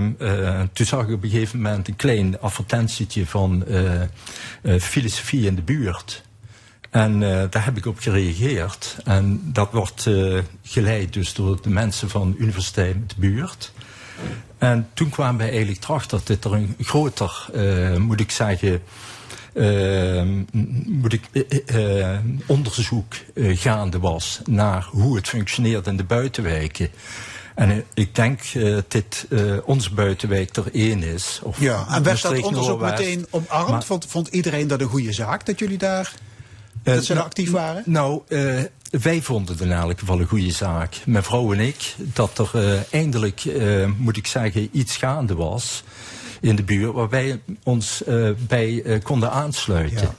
toen 0.72 0.86
zag 0.86 1.02
ik 1.02 1.14
op 1.14 1.22
een 1.22 1.30
gegeven 1.30 1.60
moment 1.60 1.88
een 1.88 1.96
klein 1.96 2.40
advertentietje 2.40 3.26
van 3.26 3.64
filosofie 4.80 5.46
in 5.46 5.54
de 5.54 5.62
buurt. 5.62 6.24
En 6.90 7.20
daar 7.20 7.64
heb 7.64 7.76
ik 7.76 7.86
op 7.86 7.98
gereageerd. 7.98 8.96
En 9.04 9.40
dat 9.44 9.72
wordt 9.72 10.08
geleid 10.62 11.12
dus 11.12 11.34
door 11.34 11.62
de 11.62 11.70
mensen 11.70 12.08
van 12.08 12.30
de 12.30 12.38
universiteit 12.38 12.94
in 12.94 13.04
de 13.06 13.14
buurt. 13.18 13.72
En 14.58 14.88
toen 14.94 15.10
kwamen 15.10 15.38
wij 15.38 15.50
eigenlijk 15.50 15.84
erachter 15.84 16.20
dat 16.24 16.44
er 16.44 16.52
een 16.52 16.74
groter, 16.80 17.48
uh, 17.54 17.96
moet 17.96 18.20
ik 18.20 18.30
zeggen, 18.30 18.82
moet 20.86 21.12
ik, 21.12 21.28
onderzoek 22.46 23.14
gaande 23.34 23.98
was 23.98 24.40
naar 24.44 24.88
hoe 24.90 25.16
het 25.16 25.28
functioneert 25.28 25.86
in 25.86 25.96
de 25.96 26.04
buitenwijken. 26.04 26.88
En 27.54 27.84
ik 27.94 28.14
denk 28.14 28.40
uh, 28.54 28.78
dit 28.88 29.26
onze 29.64 29.94
buitenwijk 29.94 30.56
er 30.56 30.74
één 30.74 31.02
is. 31.02 31.40
Of 31.42 31.60
ja, 31.60 31.86
en 31.90 32.02
werd 32.02 32.22
dat 32.22 32.42
onderzoek 32.42 32.80
meteen 32.80 33.26
omarmd? 33.30 33.70
Maar, 33.70 33.84
vond, 33.84 34.06
vond 34.08 34.28
iedereen 34.28 34.66
dat 34.66 34.80
een 34.80 34.88
goede 34.88 35.12
zaak 35.12 35.46
dat 35.46 35.58
jullie 35.58 35.78
daar 35.78 36.14
dat 36.82 37.04
ze 37.04 37.12
nou, 37.14 37.26
actief 37.26 37.50
waren? 37.50 37.82
Nou, 37.86 38.22
wij 39.02 39.22
vonden 39.22 39.52
het 39.54 39.64
in 39.64 39.72
elk 39.72 39.98
geval 39.98 40.20
een 40.20 40.26
goede 40.26 40.50
zaak. 40.50 40.96
Mijn 41.06 41.24
vrouw 41.24 41.52
en 41.52 41.60
ik, 41.60 41.94
dat 41.96 42.38
er 42.38 42.84
eindelijk, 42.90 43.44
moet 43.96 44.16
ik 44.16 44.26
zeggen, 44.26 44.68
iets 44.72 44.96
gaande 44.96 45.34
was 45.34 45.82
in 46.40 46.56
de 46.56 46.62
buurt 46.62 46.92
waar 46.92 47.08
wij 47.08 47.40
ons 47.62 48.02
bij 48.46 49.00
konden 49.02 49.30
aansluiten. 49.30 50.00
Ja. 50.00 50.14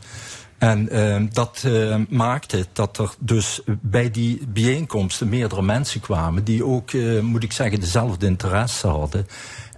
En 0.58 1.30
dat 1.34 1.64
maakte 2.10 2.66
dat 2.74 2.98
er 2.98 3.14
dus 3.20 3.62
bij 3.82 4.12
die 4.12 4.48
bijeenkomsten 4.48 5.30
meerdere 5.30 5.62
mensen 5.62 6.00
kwamen 6.02 6.44
die 6.44 6.66
ook, 6.66 6.94
moet 7.22 7.44
ik 7.44 7.52
zeggen, 7.52 7.80
dezelfde 7.80 8.26
interesse 8.26 8.88
hadden. 8.88 9.28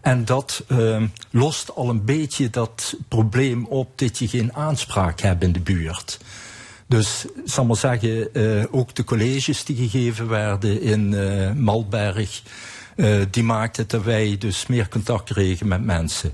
En 0.01 0.25
dat 0.25 0.63
uh, 0.67 1.03
lost 1.29 1.75
al 1.75 1.89
een 1.89 2.05
beetje 2.05 2.49
dat 2.49 2.95
probleem 3.07 3.65
op 3.65 3.97
dat 3.97 4.17
je 4.17 4.27
geen 4.27 4.53
aanspraak 4.53 5.21
hebt 5.21 5.43
in 5.43 5.51
de 5.51 5.59
buurt. 5.59 6.19
Dus, 6.89 7.25
zal 7.45 7.65
maar 7.65 7.75
zeggen, 7.75 8.29
uh, 8.33 8.63
ook 8.71 8.95
de 8.95 9.03
colleges 9.03 9.63
die 9.63 9.75
gegeven 9.75 10.27
werden 10.27 10.81
in 10.81 11.11
uh, 11.11 11.51
Malberg, 11.51 12.41
uh, 12.95 13.21
die 13.31 13.43
maakten 13.43 13.87
dat 13.87 14.03
wij 14.03 14.35
dus 14.39 14.67
meer 14.67 14.87
contact 14.87 15.33
kregen 15.33 15.67
met 15.67 15.83
mensen. 15.83 16.33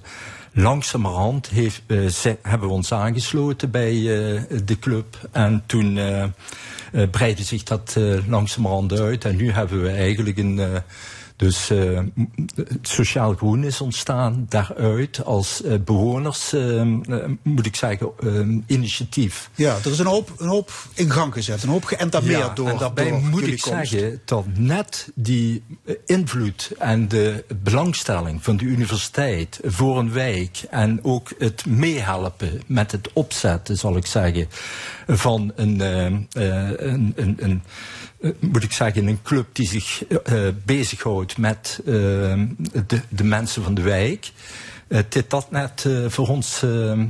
Langzamerhand 0.53 1.48
heeft, 1.48 1.82
ze, 2.14 2.38
hebben 2.41 2.68
we 2.68 2.73
ons 2.73 2.91
aangesloten 2.91 3.72
bij 3.72 3.94
de 4.65 4.77
club. 4.80 5.30
En 5.32 5.64
toen 5.65 5.99
breidde 7.11 7.44
zich 7.44 7.64
dat 7.64 7.98
langzamerhand 8.27 8.99
uit. 8.99 9.26
En 9.26 9.36
nu 9.36 9.52
hebben 9.52 9.82
we 9.82 9.90
eigenlijk 9.90 10.38
een 10.38 10.60
dus 11.36 11.70
uh, 11.70 11.99
Sociaal 12.82 13.34
Groen 13.34 13.64
is 13.64 13.82
ontstaan 13.82 14.45
daaruit 14.49 15.26
als 15.26 15.62
uh, 15.66 15.74
bewoners, 15.86 16.53
uh, 16.53 16.82
moet 17.41 17.66
ik 17.66 17.76
zeggen, 17.76 18.64
initiatief. 18.68 19.49
Ja, 19.56 19.78
er 19.84 19.91
is 19.91 19.99
een 19.99 20.06
hoop, 20.06 20.34
een 20.38 20.48
hoop 20.48 20.72
in 20.94 21.12
gang 21.12 21.34
gezet, 21.34 21.64
een 21.64 21.70
hoop 21.70 21.84
geëntameerd 21.84 22.40
ja, 22.40 22.53
door. 22.53 22.70
En 22.70 22.78
daarbij 22.78 23.10
door 23.10 23.22
moet 23.22 23.48
ik 23.48 23.62
komst. 23.62 23.90
zeggen 23.90 24.22
dat 24.26 24.45
net 24.53 25.10
die 25.16 25.64
invloed 26.06 26.72
en 26.78 27.07
de 27.07 27.45
belangstelling 27.64 28.44
van 28.44 28.57
de 28.57 28.66
universiteit 28.66 29.60
voor 29.64 29.99
een 29.99 30.12
wijk 30.12 30.64
en 30.70 30.99
ook 31.03 31.32
het 31.38 31.66
meehelpen 31.66 32.62
met 32.68 32.91
het 32.91 33.10
opzetten, 33.14 33.78
zal 33.78 33.98
ik 33.98 34.06
zeggen, 34.06 34.48
van 35.07 35.52
een, 35.56 35.80
een, 35.80 36.28
een, 37.16 37.36
een 37.38 37.64
moet 38.40 38.64
ik 38.64 38.72
zeggen, 38.72 39.08
een 39.08 39.22
club 39.24 39.48
die 39.52 39.68
zich 39.68 40.04
uh, 40.10 40.48
bezighoudt 40.66 41.38
met 41.38 41.80
uh, 41.86 41.94
de, 42.88 43.02
de, 43.10 43.24
mensen 43.24 43.64
van 43.64 43.74
de 43.74 43.82
wijk. 43.82 44.32
dit 45.10 45.30
dat 45.30 45.52
net 45.52 45.86
voor 46.08 46.28
ons 46.28 46.64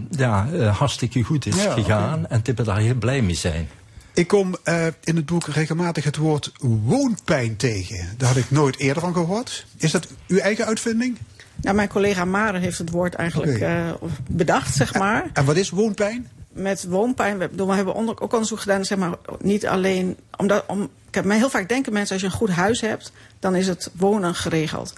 ja, 0.09 0.47
hartstikke 0.71 1.23
goed 1.23 1.45
is 1.45 1.63
ja, 1.63 1.73
gegaan 1.73 2.19
okay. 2.19 2.37
en 2.37 2.41
dat 2.43 2.57
we 2.57 2.63
daar 2.63 2.79
heel 2.79 2.95
blij 2.95 3.21
mee 3.21 3.35
zijn. 3.35 3.67
Ik 4.13 4.27
kom 4.27 4.55
in 5.03 5.15
het 5.15 5.25
boek 5.25 5.47
regelmatig 5.47 6.03
het 6.03 6.15
woord 6.15 6.51
woonpijn 6.59 7.55
tegen. 7.55 8.09
Daar 8.17 8.27
had 8.27 8.37
ik 8.37 8.51
nooit 8.51 8.77
eerder 8.77 9.01
van 9.01 9.13
gehoord. 9.13 9.65
Is 9.77 9.91
dat 9.91 10.07
uw 10.27 10.37
eigen 10.37 10.65
uitvinding? 10.65 11.17
Nou, 11.61 11.75
mijn 11.75 11.87
collega 11.87 12.25
Maren 12.25 12.61
heeft 12.61 12.77
het 12.77 12.89
woord 12.89 13.13
eigenlijk 13.13 13.55
okay. 13.55 13.95
bedacht, 14.29 14.75
zeg 14.75 14.93
maar. 14.93 15.23
En, 15.23 15.29
en 15.33 15.45
wat 15.45 15.55
is 15.55 15.69
woonpijn? 15.69 16.27
Met 16.55 16.85
woonpijn, 16.89 17.37
we, 17.37 17.73
hebben 17.73 17.95
ook 17.95 18.33
onderzoek 18.33 18.59
gedaan, 18.59 18.85
zeg 18.85 18.97
maar, 18.97 19.11
niet 19.39 19.67
alleen 19.67 20.17
omdat, 20.37 20.63
om, 20.67 20.89
kijk, 21.09 21.31
heel 21.31 21.49
vaak 21.49 21.69
denken 21.69 21.93
mensen 21.93 22.13
als 22.13 22.21
je 22.21 22.27
een 22.27 22.37
goed 22.37 22.49
huis 22.49 22.81
hebt, 22.81 23.11
dan 23.39 23.55
is 23.55 23.67
het 23.67 23.91
wonen 23.97 24.35
geregeld. 24.35 24.93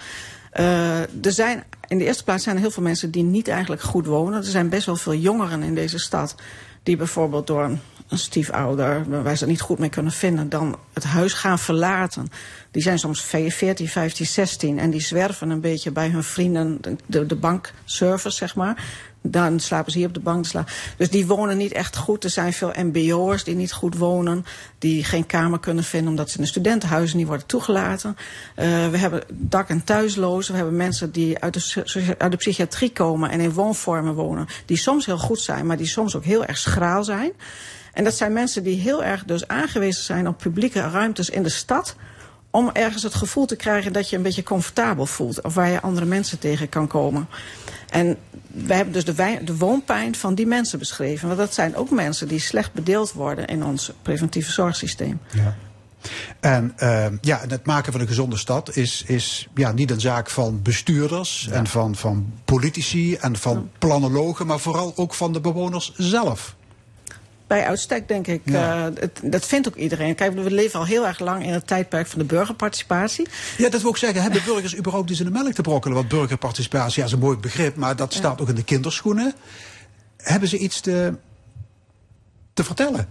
Uh, 0.60 1.00
er 1.00 1.32
zijn, 1.32 1.64
in 1.88 1.98
de 1.98 2.06
eerste 2.06 2.24
plaats 2.24 2.44
zijn 2.44 2.56
er 2.56 2.62
heel 2.62 2.72
veel 2.72 2.84
mensen 2.84 3.12
die 3.12 3.24
niet 3.24 3.48
eigenlijk 3.48 3.82
goed 3.82 4.06
wonen. 4.06 4.40
Er 4.40 4.44
zijn 4.44 4.70
best 4.70 4.86
wel 4.86 4.96
veel 4.96 5.16
jongeren 5.16 5.64
in 5.64 5.76
deze 5.76 6.00
stad 6.00 6.36
die 6.84 6.98
bijvoorbeeld 6.98 7.48
door 7.48 7.64
een, 7.64 7.80
stiefouder, 8.10 9.24
waar 9.24 9.36
ze 9.36 9.46
niet 9.46 9.62
goed 9.62 9.80
mee 9.80 9.90
kunnen 9.90 10.12
vinden, 10.12 10.50
dan 10.50 10.78
het 10.94 11.04
huis 11.04 11.34
gaan 11.34 11.60
verlaten. 11.60 12.28
Die 12.72 12.82
zijn 12.82 13.00
soms 13.00 13.22
14, 13.22 13.88
15, 13.88 14.26
16 14.26 14.80
en 14.80 14.90
die 14.90 15.02
zwerven 15.02 15.50
een 15.50 15.62
beetje 15.62 15.92
bij 15.92 16.10
hun 16.10 16.24
vrienden, 16.24 16.82
de, 17.06 17.26
de 17.26 17.36
bankservice, 17.36 18.38
zeg 18.38 18.56
maar. 18.56 18.84
Dan 19.32 19.60
slapen 19.60 19.92
ze 19.92 19.98
hier 19.98 20.08
op 20.08 20.14
de 20.14 20.20
bank. 20.20 20.46
Dus 20.98 21.10
die 21.10 21.28
wonen 21.28 21.58
niet 21.58 21.72
echt 21.72 21.98
goed. 21.98 22.24
Er 22.24 22.30
zijn 22.30 22.54
veel 22.54 22.72
mbo'ers 22.76 23.44
die 23.44 23.56
niet 23.56 23.74
goed 23.74 23.98
wonen. 23.98 24.46
Die 24.80 25.04
geen 25.04 25.26
kamer 25.26 25.60
kunnen 25.60 25.84
vinden 25.84 26.10
omdat 26.10 26.30
ze 26.30 26.38
in 26.38 26.44
de 26.44 26.50
studentenhuizen 26.50 27.18
niet 27.18 27.28
worden 27.28 27.46
toegelaten. 27.46 28.18
Uh, 28.56 28.66
we 28.90 28.98
hebben 28.98 29.24
dak- 29.30 29.70
en 29.70 29.84
thuislozen. 29.84 30.52
We 30.52 30.60
hebben 30.60 30.78
mensen 30.78 31.12
die 31.12 31.40
uit 31.40 31.54
de, 31.54 32.16
uit 32.18 32.32
de 32.32 32.38
psychiatrie 32.38 32.92
komen 32.92 33.30
en 33.30 33.40
in 33.40 33.54
woonvormen 33.54 34.14
wonen. 34.14 34.48
Die 34.66 34.78
soms 34.78 35.06
heel 35.06 35.18
goed 35.18 35.40
zijn, 35.40 35.66
maar 35.66 35.78
die 35.78 35.88
soms 35.88 36.16
ook 36.16 36.24
heel 36.24 36.46
erg 36.46 36.58
schraal 36.58 37.04
zijn. 37.04 37.32
En 37.94 38.04
dat 38.04 38.14
zijn 38.14 38.34
mensen 38.34 38.64
die 38.64 38.80
heel 38.80 39.04
erg 39.04 39.24
dus 39.24 39.48
aangewezen 39.48 40.04
zijn 40.04 40.28
op 40.28 40.38
publieke 40.38 40.90
ruimtes 40.90 41.30
in 41.30 41.44
de 41.44 41.50
stad 41.50 41.96
om 42.52 42.70
ergens 42.74 43.04
het 43.04 43.16
gevoel 43.16 43.46
te 43.46 43.56
krijgen 43.56 43.94
dat 43.94 44.10
je 44.10 44.16
een 44.16 44.22
beetje 44.22 44.44
comfortabel 44.44 45.06
voelt. 45.06 45.42
Of 45.42 45.54
waar 45.54 45.70
je 45.70 45.82
andere 45.82 46.06
mensen 46.06 46.40
tegen 46.40 46.70
kan 46.70 46.88
komen. 46.88 47.28
En 47.90 48.18
wij 48.48 48.76
hebben 48.76 48.94
dus 48.94 49.06
de, 49.06 49.40
de, 49.44 49.58
woonpijn 49.58 50.16
van 50.16 50.36
die 50.36 50.48
mensen 50.48 50.80
beschreven. 50.80 51.28
Want 51.28 51.40
dat 51.40 51.54
zijn 51.54 51.76
ook 51.76 51.90
mensen 51.90 52.28
die 52.28 52.40
slecht 52.40 52.74
bedeeld 52.74 53.14
worden 53.14 53.48
in 53.48 53.64
ons 53.64 53.92
preventieve 54.02 54.52
zorgsysteem. 54.52 55.20
Ja. 55.32 55.56
En 56.40 56.74
uh, 56.80 57.06
ja, 57.22 57.42
het 57.48 57.66
maken 57.66 57.92
van 57.92 58.02
een 58.02 58.08
gezonde 58.08 58.38
stad 58.38 58.76
is, 58.76 59.04
is 59.08 59.48
ja, 59.56 59.72
niet 59.72 59.92
een 59.92 60.02
zaak 60.02 60.30
van 60.30 60.62
bestuurders 60.62 61.48
ja. 61.50 61.56
en 61.56 61.68
van, 61.68 61.96
van 61.96 62.34
politici 62.46 63.16
en 63.16 63.36
van 63.36 63.70
planologen, 63.78 64.48
maar 64.48 64.60
vooral 64.60 64.94
ook 64.96 65.14
van 65.14 65.34
de 65.34 65.42
bewoners 65.42 65.94
zelf. 65.96 66.56
Bij 67.48 67.66
uitstek, 67.66 68.08
denk 68.08 68.28
ik. 68.28 68.42
Ja. 68.44 68.88
Uh, 68.88 68.96
het, 69.00 69.20
dat 69.24 69.46
vindt 69.46 69.68
ook 69.68 69.76
iedereen. 69.76 70.16
Kijk, 70.16 70.34
we 70.34 70.52
leven 70.52 70.80
al 70.80 70.86
heel 70.86 71.08
erg 71.08 71.20
lang 71.20 71.44
in 71.44 71.54
het 71.54 71.68
tijdperk 71.68 72.08
van 72.08 72.20
de 72.20 72.26
burgerparticipatie. 72.26 73.28
Ja, 73.58 73.70
dat 73.70 73.82
wil 73.82 73.90
ik 73.90 73.98
zeggen. 73.98 74.22
Hebben 74.22 74.42
burgers 74.46 74.78
überhaupt 74.78 75.10
eens 75.10 75.20
in 75.20 75.26
de 75.26 75.32
melk 75.32 75.54
te 75.54 75.62
brokkelen? 75.62 75.96
Want 75.96 76.08
burgerparticipatie 76.08 77.00
ja, 77.00 77.06
is 77.06 77.12
een 77.12 77.20
mooi 77.20 77.38
begrip, 77.38 77.76
maar 77.76 77.96
dat 77.96 78.14
staat 78.14 78.38
ja. 78.38 78.42
ook 78.44 78.50
in 78.50 78.56
de 78.56 78.64
kinderschoenen. 78.64 79.34
Hebben 80.18 80.50
ze 80.50 80.58
iets 80.58 80.80
te, 80.80 81.14
te 82.54 82.64
vertellen? 82.64 83.10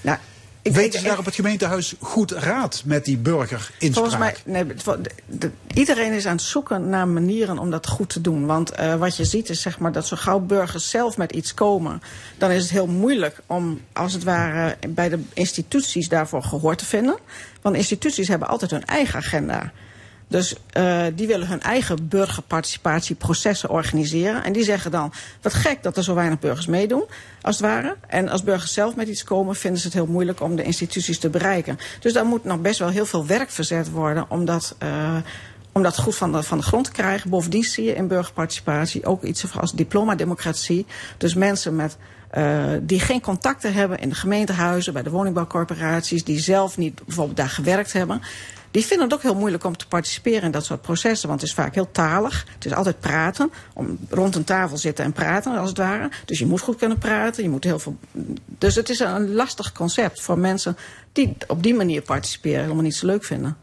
Nou, 0.00 0.18
ik 0.64 0.74
Weten 0.74 1.00
ze 1.00 1.06
daar 1.06 1.18
op 1.18 1.24
het 1.24 1.34
gemeentehuis 1.34 1.94
goed 2.00 2.30
raad 2.30 2.82
met 2.84 3.04
die 3.04 3.16
burgerinspraak? 3.16 3.92
Volgens 3.92 4.16
mij, 4.16 4.34
nee, 4.44 4.66
de, 4.66 5.10
de, 5.26 5.50
iedereen 5.74 6.12
is 6.12 6.26
aan 6.26 6.36
het 6.36 6.44
zoeken 6.44 6.88
naar 6.88 7.08
manieren 7.08 7.58
om 7.58 7.70
dat 7.70 7.86
goed 7.86 8.08
te 8.08 8.20
doen. 8.20 8.46
Want 8.46 8.80
uh, 8.80 8.94
wat 8.94 9.16
je 9.16 9.24
ziet 9.24 9.48
is 9.48 9.62
zeg 9.62 9.78
maar, 9.78 9.92
dat 9.92 10.06
zo 10.06 10.16
gauw 10.16 10.38
burgers 10.38 10.90
zelf 10.90 11.16
met 11.16 11.32
iets 11.32 11.54
komen... 11.54 12.02
dan 12.38 12.50
is 12.50 12.62
het 12.62 12.70
heel 12.70 12.86
moeilijk 12.86 13.40
om, 13.46 13.80
als 13.92 14.12
het 14.12 14.24
ware, 14.24 14.76
bij 14.88 15.08
de 15.08 15.18
instituties 15.32 16.08
daarvoor 16.08 16.42
gehoor 16.42 16.76
te 16.76 16.84
vinden. 16.84 17.18
Want 17.62 17.76
instituties 17.76 18.28
hebben 18.28 18.48
altijd 18.48 18.70
hun 18.70 18.84
eigen 18.84 19.18
agenda. 19.18 19.72
Dus 20.28 20.54
uh, 20.76 21.02
die 21.14 21.26
willen 21.26 21.48
hun 21.48 21.60
eigen 21.60 22.08
burgerparticipatieprocessen 22.08 23.70
organiseren. 23.70 24.44
En 24.44 24.52
die 24.52 24.64
zeggen 24.64 24.90
dan, 24.90 25.12
wat 25.42 25.54
gek 25.54 25.82
dat 25.82 25.96
er 25.96 26.04
zo 26.04 26.14
weinig 26.14 26.38
burgers 26.38 26.66
meedoen, 26.66 27.04
als 27.40 27.56
het 27.56 27.64
ware. 27.64 27.96
En 28.06 28.28
als 28.28 28.42
burgers 28.42 28.72
zelf 28.72 28.96
met 28.96 29.08
iets 29.08 29.24
komen, 29.24 29.56
vinden 29.56 29.80
ze 29.80 29.86
het 29.86 29.96
heel 29.96 30.06
moeilijk 30.06 30.40
om 30.40 30.56
de 30.56 30.62
instituties 30.62 31.18
te 31.18 31.30
bereiken. 31.30 31.78
Dus 32.00 32.12
daar 32.12 32.26
moet 32.26 32.44
nog 32.44 32.60
best 32.60 32.78
wel 32.78 32.88
heel 32.88 33.06
veel 33.06 33.26
werk 33.26 33.50
verzet 33.50 33.90
worden 33.90 34.30
om 34.30 34.44
dat... 34.44 34.76
Dat 35.82 35.98
goed 35.98 36.16
van 36.16 36.32
de, 36.32 36.42
van 36.42 36.58
de 36.58 36.64
grond 36.64 36.84
te 36.84 36.90
krijgen. 36.90 37.30
Bovendien 37.30 37.62
zie 37.62 37.84
je 37.84 37.94
in 37.94 38.08
burgerparticipatie 38.08 39.06
ook 39.06 39.22
iets 39.22 39.56
als 39.56 39.72
diplomademocratie. 39.72 40.86
Dus 41.18 41.34
mensen 41.34 41.76
met, 41.76 41.96
uh, 42.34 42.64
die 42.82 43.00
geen 43.00 43.20
contacten 43.20 43.72
hebben 43.72 43.98
in 43.98 44.08
de 44.08 44.14
gemeentehuizen, 44.14 44.92
bij 44.92 45.02
de 45.02 45.10
woningbouwcorporaties, 45.10 46.24
die 46.24 46.38
zelf 46.38 46.76
niet 46.76 47.04
bijvoorbeeld 47.04 47.36
daar 47.36 47.48
gewerkt 47.48 47.92
hebben 47.92 48.22
die 48.74 48.86
vinden 48.86 49.06
het 49.06 49.16
ook 49.16 49.22
heel 49.22 49.34
moeilijk 49.34 49.64
om 49.64 49.76
te 49.76 49.86
participeren 49.86 50.42
in 50.42 50.50
dat 50.50 50.64
soort 50.64 50.82
processen. 50.82 51.28
Want 51.28 51.40
het 51.40 51.48
is 51.48 51.56
vaak 51.56 51.74
heel 51.74 51.90
talig. 51.92 52.46
Het 52.54 52.64
is 52.64 52.72
altijd 52.72 53.00
praten. 53.00 53.52
Om 53.72 53.98
rond 54.08 54.34
een 54.34 54.44
tafel 54.44 54.76
zitten 54.76 55.04
en 55.04 55.12
praten, 55.12 55.58
als 55.58 55.68
het 55.68 55.78
ware. 55.78 56.10
Dus 56.24 56.38
je 56.38 56.46
moet 56.46 56.60
goed 56.60 56.76
kunnen 56.76 56.98
praten. 56.98 57.42
Je 57.42 57.48
moet 57.48 57.64
heel 57.64 57.78
veel... 57.78 57.96
Dus 58.58 58.74
het 58.74 58.88
is 58.88 58.98
een 58.98 59.34
lastig 59.34 59.72
concept 59.72 60.20
voor 60.20 60.38
mensen 60.38 60.76
die 61.12 61.36
op 61.46 61.62
die 61.62 61.74
manier 61.74 62.02
participeren 62.02 62.60
helemaal 62.60 62.82
niet 62.82 62.94
zo 62.94 63.06
leuk 63.06 63.24
vinden. 63.24 63.56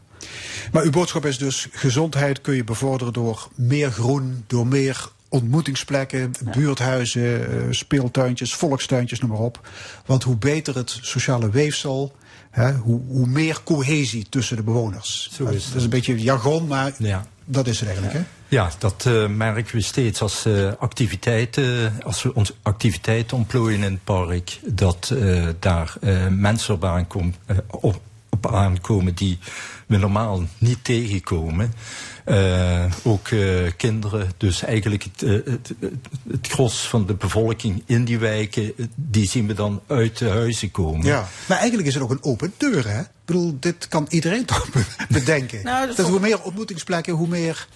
Maar 0.72 0.84
uw 0.84 0.92
boodschap 0.92 1.26
is 1.26 1.38
dus: 1.38 1.68
gezondheid 1.72 2.42
kun 2.42 2.56
je 2.56 2.64
bevorderen 2.64 3.14
door 3.14 3.48
meer 3.56 3.92
groen, 3.92 4.44
door 4.48 4.68
meer 4.68 5.10
ontmoetingsplekken, 5.30 6.32
buurthuizen, 6.56 7.52
eh, 7.52 7.68
speeltuintjes, 7.70 8.54
volkstuintjes, 8.54 9.20
noem 9.20 9.30
maar 9.30 9.40
op. 9.40 9.68
Want 10.06 10.24
hoe 10.24 10.38
beter 10.38 10.76
het 10.76 10.98
sociale 11.02 11.50
weefsel, 11.50 12.16
hè, 12.52 12.74
hoe, 12.74 13.02
hoe 13.08 13.28
meer 13.28 13.58
cohesie 13.64 14.26
tussen 14.30 14.56
de 14.56 14.64
bewoners. 14.64 15.30
Zo 15.34 15.46
is 15.46 15.66
dat 15.68 15.76
is 15.76 15.84
een 15.84 15.90
beetje 15.90 16.22
jargon, 16.22 16.68
maar 16.68 16.94
Ja. 16.98 17.26
dat 17.46 17.68
is 17.68 17.80
het 17.80 17.90
eigenlijk. 17.90 18.18
Hè? 18.18 18.24
Ja, 18.48 18.72
dat 18.80 19.06
eh, 19.06 19.28
merken 19.28 19.76
we 19.76 19.82
steeds 19.82 20.22
als 20.22 20.46
eh, 20.46 20.72
activiteiten, 20.80 21.94
als 22.04 22.24
we 22.24 22.34
onze 22.34 22.54
activiteiten 22.62 23.38
ontplooien 23.38 23.84
in 23.84 23.92
het 23.92 24.04
park, 24.04 24.60
dat 24.66 25.14
eh, 25.20 25.48
daar 25.60 25.96
eh, 26.02 26.28
mensen 26.28 26.74
op, 26.74 26.84
aankom, 26.86 27.34
eh, 27.46 27.58
op, 27.68 28.02
op 28.46 28.54
aankomen 28.54 29.16
die 29.16 29.40
we 29.86 29.98
normaal 29.98 30.44
niet 30.58 30.84
tegenkomen. 30.84 31.74
Eh, 32.26 32.86
ook 33.04 33.28
eh, 33.28 33.40
kinderen, 33.78 34.32
dus 34.38 34.64
eigenlijk 34.64 35.04
het, 35.04 35.24
eh, 35.24 35.32
het, 35.32 35.74
het, 35.80 35.94
het 36.32 36.48
gros 36.48 36.88
van 36.88 37.06
de 37.06 37.14
bevolking 37.14 37.84
in 37.86 38.06
die 38.06 38.20
wijken, 38.20 38.74
die 38.96 39.28
zien 39.28 39.48
we 39.48 39.54
dan 39.54 39.82
uit 39.88 40.18
de 40.18 40.30
huizen 40.30 40.72
komen. 40.72 41.06
Ja. 41.06 41.28
Maar 41.48 41.58
eigenlijk 41.58 41.88
is 41.88 41.94
het 41.94 42.04
ook 42.04 42.12
een 42.12 42.24
open 42.24 42.54
deur, 42.58 42.88
hè? 42.88 43.00
Ik 43.00 43.08
bedoel, 43.26 43.58
dit 43.60 43.88
kan 43.88 44.06
iedereen 44.10 44.46
toch 44.46 44.70
be- 44.72 44.86
bedenken. 45.20 45.64
Nou, 45.64 45.88
dat 45.88 45.96
dat 45.96 46.08
hoe 46.08 46.20
meer 46.20 46.42
ontmoetingsplekken, 46.42 47.14
hoe 47.14 47.28
meer 47.28 47.68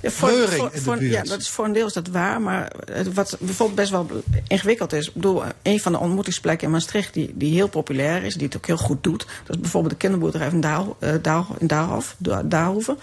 Ja, 0.00 0.10
voor, 0.10 0.28
voor- 0.28 0.64
in 0.64 0.70
de 0.72 0.80
voor- 0.80 0.96
buurt. 0.98 1.12
ja, 1.12 1.22
dat 1.22 1.40
is 1.40 1.48
voor 1.48 1.64
een 1.64 1.72
deel 1.72 1.86
is 1.86 1.92
dat 1.92 2.08
waar. 2.08 2.40
Maar 2.40 2.72
wat 3.14 3.36
bijvoorbeeld 3.40 3.78
best 3.78 3.90
wel 3.90 4.06
ingewikkeld 4.48 4.92
is. 4.92 5.06
Ik 5.08 5.14
bedoel, 5.14 5.42
een 5.62 5.80
van 5.80 5.92
de 5.92 5.98
ontmoetingsplekken 5.98 6.66
in 6.66 6.72
Maastricht 6.72 7.14
die, 7.14 7.30
die 7.34 7.54
heel 7.54 7.68
populair 7.68 8.22
is, 8.22 8.34
die 8.34 8.46
het 8.46 8.56
ook 8.56 8.66
heel 8.66 8.76
goed 8.76 9.02
doet. 9.02 9.26
Dat 9.46 9.54
is 9.56 9.60
bijvoorbeeld 9.62 9.92
de 9.92 9.98
kinderboerderij 10.00 10.50
van 10.50 10.60
Daal, 10.60 10.96
eh, 10.98 11.12
Daal, 11.22 11.46
in 11.58 11.66
Daalhof, 11.66 12.14
Da- 12.18 12.42
Daalhoeven. 12.42 12.98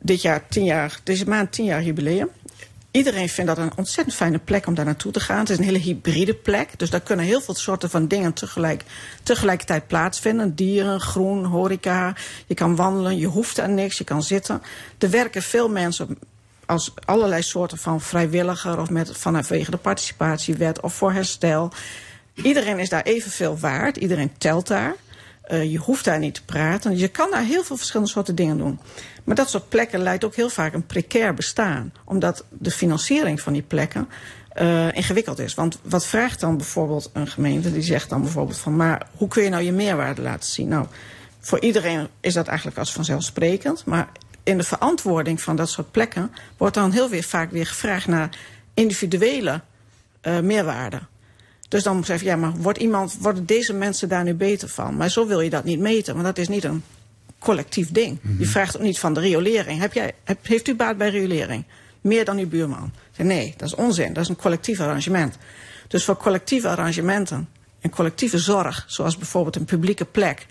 Dit 0.00 0.22
jaar 0.22 0.42
tien 0.48 0.64
jaar, 0.64 1.00
deze 1.02 1.28
maand 1.28 1.52
tien 1.52 1.64
jaar 1.64 1.82
jubileum. 1.82 2.28
Iedereen 2.96 3.28
vindt 3.28 3.54
dat 3.54 3.64
een 3.64 3.76
ontzettend 3.76 4.16
fijne 4.16 4.38
plek 4.38 4.66
om 4.66 4.74
daar 4.74 4.84
naartoe 4.84 5.12
te 5.12 5.20
gaan. 5.20 5.38
Het 5.38 5.50
is 5.50 5.58
een 5.58 5.64
hele 5.64 5.78
hybride 5.78 6.34
plek. 6.34 6.78
Dus 6.78 6.90
daar 6.90 7.00
kunnen 7.00 7.24
heel 7.24 7.40
veel 7.40 7.54
soorten 7.54 7.90
van 7.90 8.08
dingen 8.08 8.32
tegelijk, 8.32 8.82
tegelijkertijd 9.22 9.86
plaatsvinden. 9.86 10.54
Dieren, 10.54 11.00
groen, 11.00 11.44
horeca. 11.44 12.14
Je 12.46 12.54
kan 12.54 12.76
wandelen, 12.76 13.16
je 13.16 13.26
hoeft 13.26 13.60
aan 13.60 13.74
niks, 13.74 13.98
je 13.98 14.04
kan 14.04 14.22
zitten. 14.22 14.62
Er 14.98 15.10
werken 15.10 15.42
veel 15.42 15.68
mensen 15.68 16.18
als 16.66 16.92
allerlei 17.04 17.42
soorten 17.42 17.78
van 17.78 18.00
vrijwilliger... 18.00 18.80
of 18.80 18.90
met, 18.90 19.10
vanwege 19.18 19.70
de 19.70 19.76
participatiewet 19.76 20.80
of 20.80 20.94
voor 20.94 21.12
herstel. 21.12 21.72
Iedereen 22.34 22.78
is 22.78 22.88
daar 22.88 23.02
evenveel 23.02 23.58
waard. 23.58 23.96
Iedereen 23.96 24.38
telt 24.38 24.66
daar. 24.66 24.94
Eh, 25.46 25.70
je 25.72 25.78
hoeft 25.78 26.04
daar 26.04 26.18
niet 26.18 26.34
te 26.34 26.44
praten. 26.44 26.98
Je 26.98 27.08
kan 27.08 27.30
daar 27.30 27.44
heel 27.44 27.64
veel 27.64 27.76
verschillende 27.76 28.10
soorten 28.10 28.34
dingen 28.34 28.58
doen. 28.58 28.80
Maar 29.24 29.34
dat 29.34 29.50
soort 29.50 29.68
plekken 29.68 30.00
leidt 30.00 30.24
ook 30.24 30.34
heel 30.34 30.48
vaak 30.48 30.74
een 30.74 30.86
precair 30.86 31.34
bestaan. 31.34 31.92
Omdat 32.04 32.44
de 32.50 32.70
financiering 32.70 33.40
van 33.40 33.52
die 33.52 33.62
plekken 33.62 34.08
eh, 34.48 34.94
ingewikkeld 34.94 35.38
is. 35.38 35.54
Want 35.54 35.78
wat 35.82 36.06
vraagt 36.06 36.40
dan 36.40 36.56
bijvoorbeeld 36.56 37.10
een 37.12 37.26
gemeente? 37.26 37.72
Die 37.72 37.82
zegt 37.82 38.08
dan 38.08 38.20
bijvoorbeeld 38.22 38.58
van... 38.58 38.76
maar 38.76 39.06
hoe 39.16 39.28
kun 39.28 39.42
je 39.42 39.48
nou 39.48 39.62
je 39.62 39.72
meerwaarde 39.72 40.22
laten 40.22 40.50
zien? 40.50 40.68
Nou, 40.68 40.86
voor 41.40 41.60
iedereen 41.60 42.08
is 42.20 42.34
dat 42.34 42.46
eigenlijk 42.46 42.78
als 42.78 42.92
vanzelfsprekend. 42.92 43.84
Maar 43.84 44.08
in 44.42 44.58
de 44.58 44.64
verantwoording 44.64 45.42
van 45.42 45.56
dat 45.56 45.68
soort 45.68 45.90
plekken... 45.90 46.32
wordt 46.56 46.74
dan 46.74 46.90
heel 46.90 47.08
weer 47.08 47.22
vaak 47.22 47.50
weer 47.50 47.66
gevraagd 47.66 48.06
naar 48.06 48.38
individuele 48.74 49.60
eh, 50.20 50.40
meerwaarde. 50.40 51.00
Dus 51.68 51.82
dan 51.82 52.04
zeg 52.04 52.20
je, 52.20 52.26
ja, 52.26 52.36
maar 52.36 52.52
wordt 52.52 52.78
iemand, 52.78 53.16
worden 53.20 53.46
deze 53.46 53.72
mensen 53.72 54.08
daar 54.08 54.24
nu 54.24 54.34
beter 54.34 54.68
van? 54.68 54.96
Maar 54.96 55.10
zo 55.10 55.26
wil 55.26 55.40
je 55.40 55.50
dat 55.50 55.64
niet 55.64 55.80
meten, 55.80 56.14
want 56.14 56.26
dat 56.26 56.38
is 56.38 56.48
niet 56.48 56.64
een 56.64 56.82
collectief 57.38 57.92
ding. 57.92 58.18
Je 58.38 58.46
vraagt 58.46 58.76
ook 58.76 58.82
niet 58.82 58.98
van 58.98 59.14
de 59.14 59.20
riolering. 59.20 59.80
Heb 59.80 59.92
jij, 59.92 60.14
heb, 60.24 60.46
heeft 60.46 60.68
u 60.68 60.74
baat 60.74 60.96
bij 60.96 61.10
riolering? 61.10 61.64
Meer 62.00 62.24
dan 62.24 62.38
uw 62.38 62.48
buurman? 62.48 62.92
Nee, 63.16 63.54
dat 63.56 63.68
is 63.68 63.74
onzin. 63.74 64.12
Dat 64.12 64.22
is 64.22 64.28
een 64.28 64.36
collectief 64.36 64.80
arrangement. 64.80 65.36
Dus 65.88 66.04
voor 66.04 66.16
collectieve 66.16 66.68
arrangementen 66.68 67.48
en 67.80 67.90
collectieve 67.90 68.38
zorg, 68.38 68.84
zoals 68.86 69.16
bijvoorbeeld 69.16 69.56
een 69.56 69.64
publieke 69.64 70.04
plek, 70.04 70.46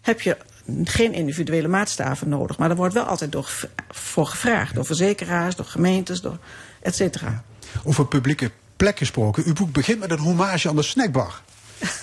heb 0.00 0.20
je 0.20 0.36
geen 0.84 1.12
individuele 1.12 1.68
maatstaven 1.68 2.28
nodig. 2.28 2.58
Maar 2.58 2.70
er 2.70 2.76
wordt 2.76 2.94
wel 2.94 3.04
altijd 3.04 3.32
door, 3.32 3.50
voor 3.90 4.26
gevraagd. 4.26 4.74
Door 4.74 4.84
verzekeraars, 4.84 5.56
door 5.56 5.66
gemeentes, 5.66 6.20
door 6.20 6.38
et 6.82 6.94
cetera. 6.94 7.44
over 7.84 8.06
publieke 8.06 8.50
plek 8.84 8.98
gesproken. 8.98 9.44
Uw 9.46 9.52
boek 9.52 9.72
begint 9.72 9.98
met 9.98 10.10
een 10.10 10.18
hommage 10.18 10.68
aan 10.68 10.76
de 10.76 10.82
snackbar. 10.82 11.42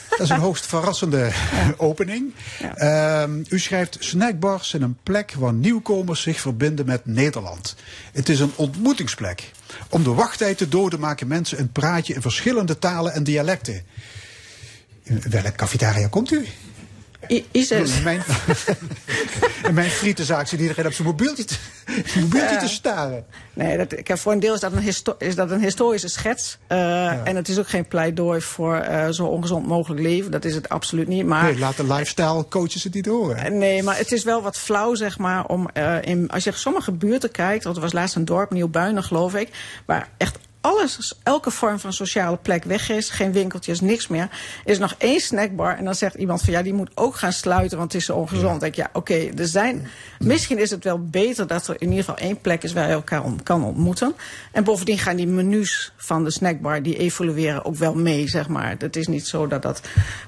Dat 0.10 0.20
is 0.20 0.30
een 0.30 0.40
hoogst 0.40 0.66
verrassende 0.66 1.32
opening. 1.78 2.34
Ehm, 2.76 3.44
u 3.50 3.60
schrijft: 3.60 3.98
Snackbars 4.00 4.70
zijn 4.70 4.82
een 4.82 4.98
plek 5.04 5.34
waar 5.38 5.54
nieuwkomers 5.54 6.22
zich 6.22 6.40
verbinden 6.40 6.86
met 6.86 7.06
Nederland. 7.06 7.76
Het 8.12 8.30
is 8.30 8.40
een 8.40 8.52
ontmoetingsplek. 8.56 9.52
Om 9.90 10.04
de 10.04 10.14
wachttijd 10.14 10.58
te 10.58 10.68
doden 10.68 11.00
maken 11.00 11.28
mensen 11.28 11.60
een 11.60 11.72
praatje 11.72 12.14
in 12.14 12.22
verschillende 12.22 12.80
talen 12.80 13.14
en 13.14 13.24
dialecten. 13.24 13.82
In 15.04 15.24
welke 15.30 15.52
cafetaria 15.52 16.08
komt 16.08 16.32
u? 16.32 16.48
I 17.30 17.46
ISIS. 17.52 17.98
In 17.98 18.04
mijn, 18.04 18.22
mijn 19.74 19.90
frietenzaak 19.90 20.48
zit 20.48 20.60
iedereen 20.60 20.86
op 20.86 20.94
zijn 20.94 21.08
mobieltje 21.08 21.46
te, 21.46 21.56
mobieltje 22.20 22.58
te 22.58 22.68
staren. 22.68 23.26
Nee, 23.54 23.78
dat, 23.78 23.98
ik 23.98 24.08
heb 24.08 24.20
voor 24.20 24.32
een 24.32 24.40
deel 24.40 24.54
is 24.54 24.60
dat 24.60 24.72
een, 24.74 24.94
is 25.18 25.36
dat 25.36 25.52
een 25.52 25.62
historische 25.62 26.08
schets. 26.08 26.58
Eh, 26.68 27.28
En 27.28 27.36
het 27.36 27.48
is 27.50 27.60
ook 27.60 27.70
geen 27.70 27.88
pleidooi 27.88 28.42
voor 28.42 28.76
eh, 28.76 29.10
zo 29.10 29.26
ongezond 29.26 29.68
mogelijk 29.68 30.02
leven. 30.02 30.32
Dat 30.32 30.46
is 30.46 30.56
het 30.56 30.70
absoluut 30.70 31.08
niet. 31.08 31.26
Maar, 31.26 31.44
Nee, 31.44 31.60
laat 31.60 31.78
de 31.78 31.84
lifestyle 31.94 32.48
coaches 32.50 32.84
het 32.84 32.94
niet 32.94 33.06
horen. 33.06 33.38
Eh, 33.38 33.52
Nee, 33.52 33.84
maar 33.84 33.98
het 33.98 34.12
is 34.12 34.24
wel 34.24 34.42
wat 34.42 34.58
flauw, 34.58 34.96
zeg 34.96 35.18
maar. 35.18 35.46
Om, 35.46 35.70
in, 36.02 36.30
als 36.30 36.44
je 36.44 36.52
sommige 36.52 36.92
buurten 36.92 37.32
kijkt, 37.32 37.64
want 37.64 37.76
er 37.76 37.82
was 37.82 37.94
laatst 37.94 38.16
een 38.16 38.26
dorp, 38.26 38.52
Nieuw-Buinen, 38.52 39.04
geloof 39.04 39.36
ik, 39.36 39.50
waar 39.86 40.10
echt 40.18 40.38
alles, 40.62 41.14
elke 41.24 41.52
vorm 41.52 41.80
van 41.80 41.94
sociale 41.94 42.38
plek 42.38 42.64
weg 42.64 42.90
is. 42.90 43.10
Geen 43.10 43.32
winkeltjes, 43.32 43.82
niks 43.82 44.08
meer. 44.08 44.30
Er 44.66 44.72
is 44.72 44.80
nog 44.80 44.96
één 44.98 45.20
snackbar 45.20 45.78
en 45.78 45.86
dan 45.86 45.96
zegt 45.96 46.16
iemand 46.16 46.42
van 46.42 46.54
ja, 46.54 46.62
die 46.62 46.74
moet 46.74 46.92
ook 46.96 47.16
gaan 47.16 47.34
sluiten, 47.34 47.78
want 47.78 47.92
het 47.92 48.02
is 48.02 48.08
zo 48.08 48.16
ongezond. 48.16 48.50
Dan 48.50 48.60
denk 48.60 48.76
ik, 48.76 48.80
ja, 48.80 48.90
oké, 48.94 49.30
er 49.38 49.48
zijn. 49.48 49.88
Misschien 50.20 50.60
is 50.60 50.70
het 50.70 50.84
wel 50.84 51.00
beter 51.06 51.48
dat 51.48 51.68
er 51.68 51.76
in 51.80 51.90
ieder 51.90 52.04
geval 52.04 52.18
één 52.20 52.42
plek 52.42 52.64
is 52.64 52.74
waar 52.74 52.88
je 52.88 52.94
elkaar 52.94 53.24
on- 53.24 53.44
kan 53.44 53.64
ontmoeten. 53.64 54.14
En 54.52 54.64
bovendien 54.64 54.98
gaan 54.98 55.16
die 55.16 55.28
menus 55.28 55.94
van 55.98 56.24
de 56.24 56.32
snackbar, 56.32 56.84
die 56.84 56.98
evolueren 56.98 57.66
ook 57.66 57.76
wel 57.76 57.94
mee, 57.94 58.28
zeg 58.28 58.48
maar. 58.48 58.76
Het 58.78 58.96
is 58.96 59.08
niet 59.08 59.28
zo 59.28 59.48
dat 59.48 59.62
dat 59.62 59.82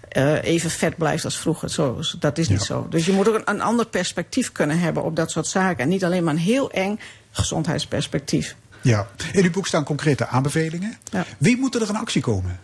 eh, 0.09 0.43
even 0.43 0.69
vet 0.69 0.97
blijft 0.97 1.25
als 1.25 1.37
vroeger. 1.37 1.69
Zo, 1.69 1.99
dat 2.19 2.37
is 2.37 2.49
niet 2.49 2.61
zo. 2.61 2.87
Dus 2.89 3.05
je 3.05 3.11
moet 3.11 3.27
ook 3.29 3.35
een, 3.35 3.49
een 3.49 3.61
ander 3.61 3.85
perspectief 3.85 4.51
kunnen 4.51 4.79
hebben 4.79 5.03
op 5.03 5.15
dat 5.15 5.31
soort 5.31 5.47
zaken. 5.47 5.83
En 5.83 5.89
niet 5.89 6.03
alleen 6.03 6.23
maar 6.23 6.33
een 6.33 6.39
heel 6.39 6.71
eng 6.71 6.99
gezondheidsperspectief. 7.31 8.55
Ja, 8.83 9.07
in 9.31 9.43
uw 9.43 9.51
boek 9.51 9.67
staan 9.67 9.83
concrete 9.83 10.27
aanbevelingen. 10.27 10.97
Wie 11.37 11.57
moet 11.57 11.75
er 11.75 11.89
in 11.89 11.95
actie 11.95 12.21
komen? 12.21 12.59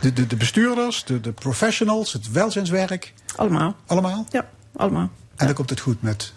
De, 0.00 0.12
de, 0.12 0.26
de 0.26 0.36
bestuurders, 0.36 1.04
de, 1.04 1.20
de 1.20 1.32
professionals, 1.32 2.12
het 2.12 2.30
welzijnswerk? 2.30 3.12
Allemaal. 3.36 3.76
Allemaal? 3.86 4.26
Ja, 4.30 4.48
allemaal. 4.76 5.10
En 5.36 5.46
dan 5.46 5.54
komt 5.54 5.70
het 5.70 5.80
goed 5.80 6.02
met 6.02 6.32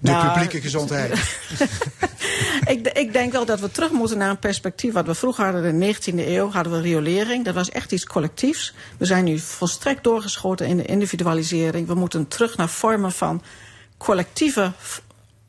de 0.00 0.10
Nou, 0.10 0.28
publieke 0.28 0.60
gezondheid. 0.60 1.12
ik, 2.72 2.88
ik 2.88 3.12
denk 3.12 3.32
wel 3.32 3.44
dat 3.44 3.60
we 3.60 3.70
terug 3.70 3.90
moeten 3.90 4.18
naar 4.18 4.30
een 4.30 4.38
perspectief. 4.38 4.92
Wat 4.92 5.06
we 5.06 5.14
vroeger 5.14 5.44
hadden 5.44 5.64
in 5.64 5.78
de 5.78 5.94
19e 5.94 6.28
eeuw, 6.28 6.50
hadden 6.50 6.72
we 6.72 6.80
riolering. 6.80 7.44
Dat 7.44 7.54
was 7.54 7.70
echt 7.70 7.92
iets 7.92 8.06
collectiefs. 8.06 8.74
We 8.98 9.04
zijn 9.04 9.24
nu 9.24 9.38
volstrekt 9.38 10.04
doorgeschoten 10.04 10.66
in 10.66 10.76
de 10.76 10.84
individualisering. 10.84 11.86
We 11.86 11.94
moeten 11.94 12.28
terug 12.28 12.56
naar 12.56 12.68
vormen 12.68 13.12
van 13.12 13.42
collectieve 13.96 14.72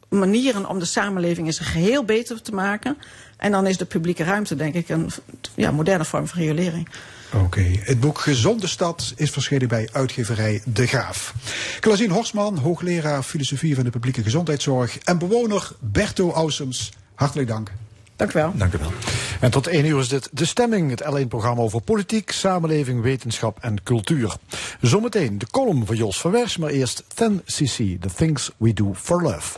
manieren 0.10 0.70
om 0.70 0.80
de 0.80 0.86
samenleving 0.86 1.48
in 1.48 1.54
zijn 1.54 1.70
geheel 1.70 2.04
beter 2.04 2.42
te 2.42 2.54
maken. 2.54 2.98
En 3.38 3.52
dan 3.52 3.68
is 3.68 3.78
de 3.78 3.86
publieke 3.86 4.24
ruimte, 4.24 4.56
denk 4.56 4.74
ik, 4.74 4.90
een 4.90 5.12
ja, 5.56 5.72
moderne 5.72 6.06
vorm 6.06 6.28
van 6.28 6.40
riolering. 6.42 6.90
Oké, 7.34 7.62
het 7.80 8.00
boek 8.00 8.20
Gezonde 8.20 8.68
Stad 8.68 9.14
is 9.16 9.32
verschenen 9.32 9.68
bij 9.68 9.90
uitgeverij 9.92 10.62
De 10.66 10.88
Graaf. 10.88 11.34
Klaasien 11.80 12.10
Horsman, 12.10 12.58
hoogleraar 12.58 13.24
filosofie 13.24 13.76
van 13.76 13.84
de 13.84 13.90
publieke 13.90 14.24
gezondheidszorg 14.24 14.98
en 14.98 15.18
bewoner 15.18 15.72
Berto 15.80 16.32
Ausums, 16.32 16.92
hartelijk 17.16 17.48
dank. 17.48 17.72
Dank 18.20 18.34
u 18.34 18.40
wel. 18.40 18.52
Dank 18.56 18.74
u 18.74 18.78
wel. 18.78 18.92
En 19.40 19.52
tot 19.52 19.68
één 19.68 19.86
uur 19.86 20.00
is 20.00 20.08
dit 20.08 20.30
De 20.32 20.46
Stemming, 20.46 20.90
het 20.90 21.04
L1-programma 21.04 21.62
over 21.62 21.82
politiek, 21.82 22.32
samenleving, 22.32 23.02
wetenschap 23.02 23.58
en 23.62 23.84
cultuur. 23.84 24.36
Zometeen 24.82 25.38
de 25.38 25.48
column 25.52 25.86
van 25.86 25.96
Jos 25.96 26.22
van 26.22 26.32
Wers, 26.32 26.58
maar 26.58 26.70
eerst 26.70 27.04
10cc, 27.04 28.00
The 28.00 28.10
Things 28.16 28.52
We 28.58 28.74
Do 28.74 28.94
For 28.94 29.22
Love. 29.22 29.58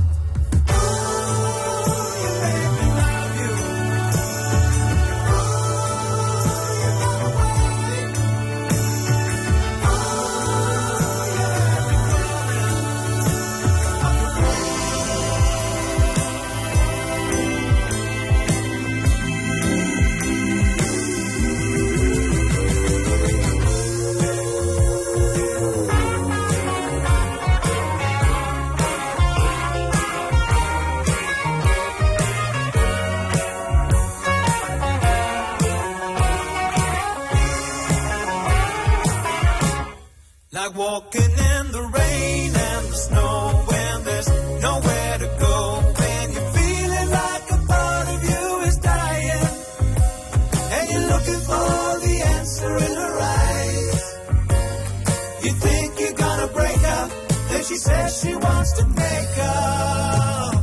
She 58.11 58.35
wants 58.35 58.73
to 58.73 58.85
make 58.87 59.37
up. 59.39 60.60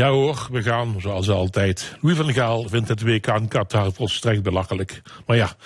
Ja 0.00 0.10
hoor, 0.10 0.48
we 0.50 0.62
gaan 0.62 0.94
zoals 0.98 1.28
altijd. 1.28 1.96
Louis 2.00 2.16
van 2.16 2.32
Gaal 2.32 2.68
vindt 2.68 2.88
het 2.88 3.02
WK 3.02 3.26
in 3.26 3.48
Qatar 3.48 3.92
volstrekt 3.92 4.42
belachelijk. 4.42 5.02
Maar 5.26 5.36
ja, 5.36 5.56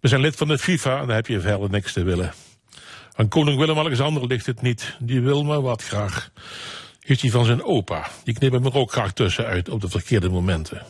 we 0.00 0.08
zijn 0.08 0.20
lid 0.20 0.36
van 0.36 0.48
de 0.48 0.58
FIFA 0.58 1.00
en 1.00 1.06
daar 1.06 1.16
heb 1.16 1.26
je 1.26 1.40
verder 1.40 1.70
niks 1.70 1.92
te 1.92 2.02
willen. 2.02 2.32
Aan 3.14 3.28
koning 3.28 3.58
Willem-Alexander 3.58 4.26
ligt 4.26 4.46
het 4.46 4.62
niet. 4.62 4.96
Die 4.98 5.20
wil 5.20 5.44
maar 5.44 5.60
wat 5.60 5.82
graag. 5.82 6.30
Is 7.00 7.22
hij 7.22 7.30
van 7.30 7.44
zijn 7.44 7.64
opa. 7.64 8.08
Die 8.24 8.34
knipt 8.34 8.54
hem 8.54 8.64
er 8.64 8.74
ook 8.74 8.92
graag 8.92 9.12
tussenuit 9.12 9.68
op 9.68 9.80
de 9.80 9.88
verkeerde 9.88 10.28
momenten. 10.28 10.82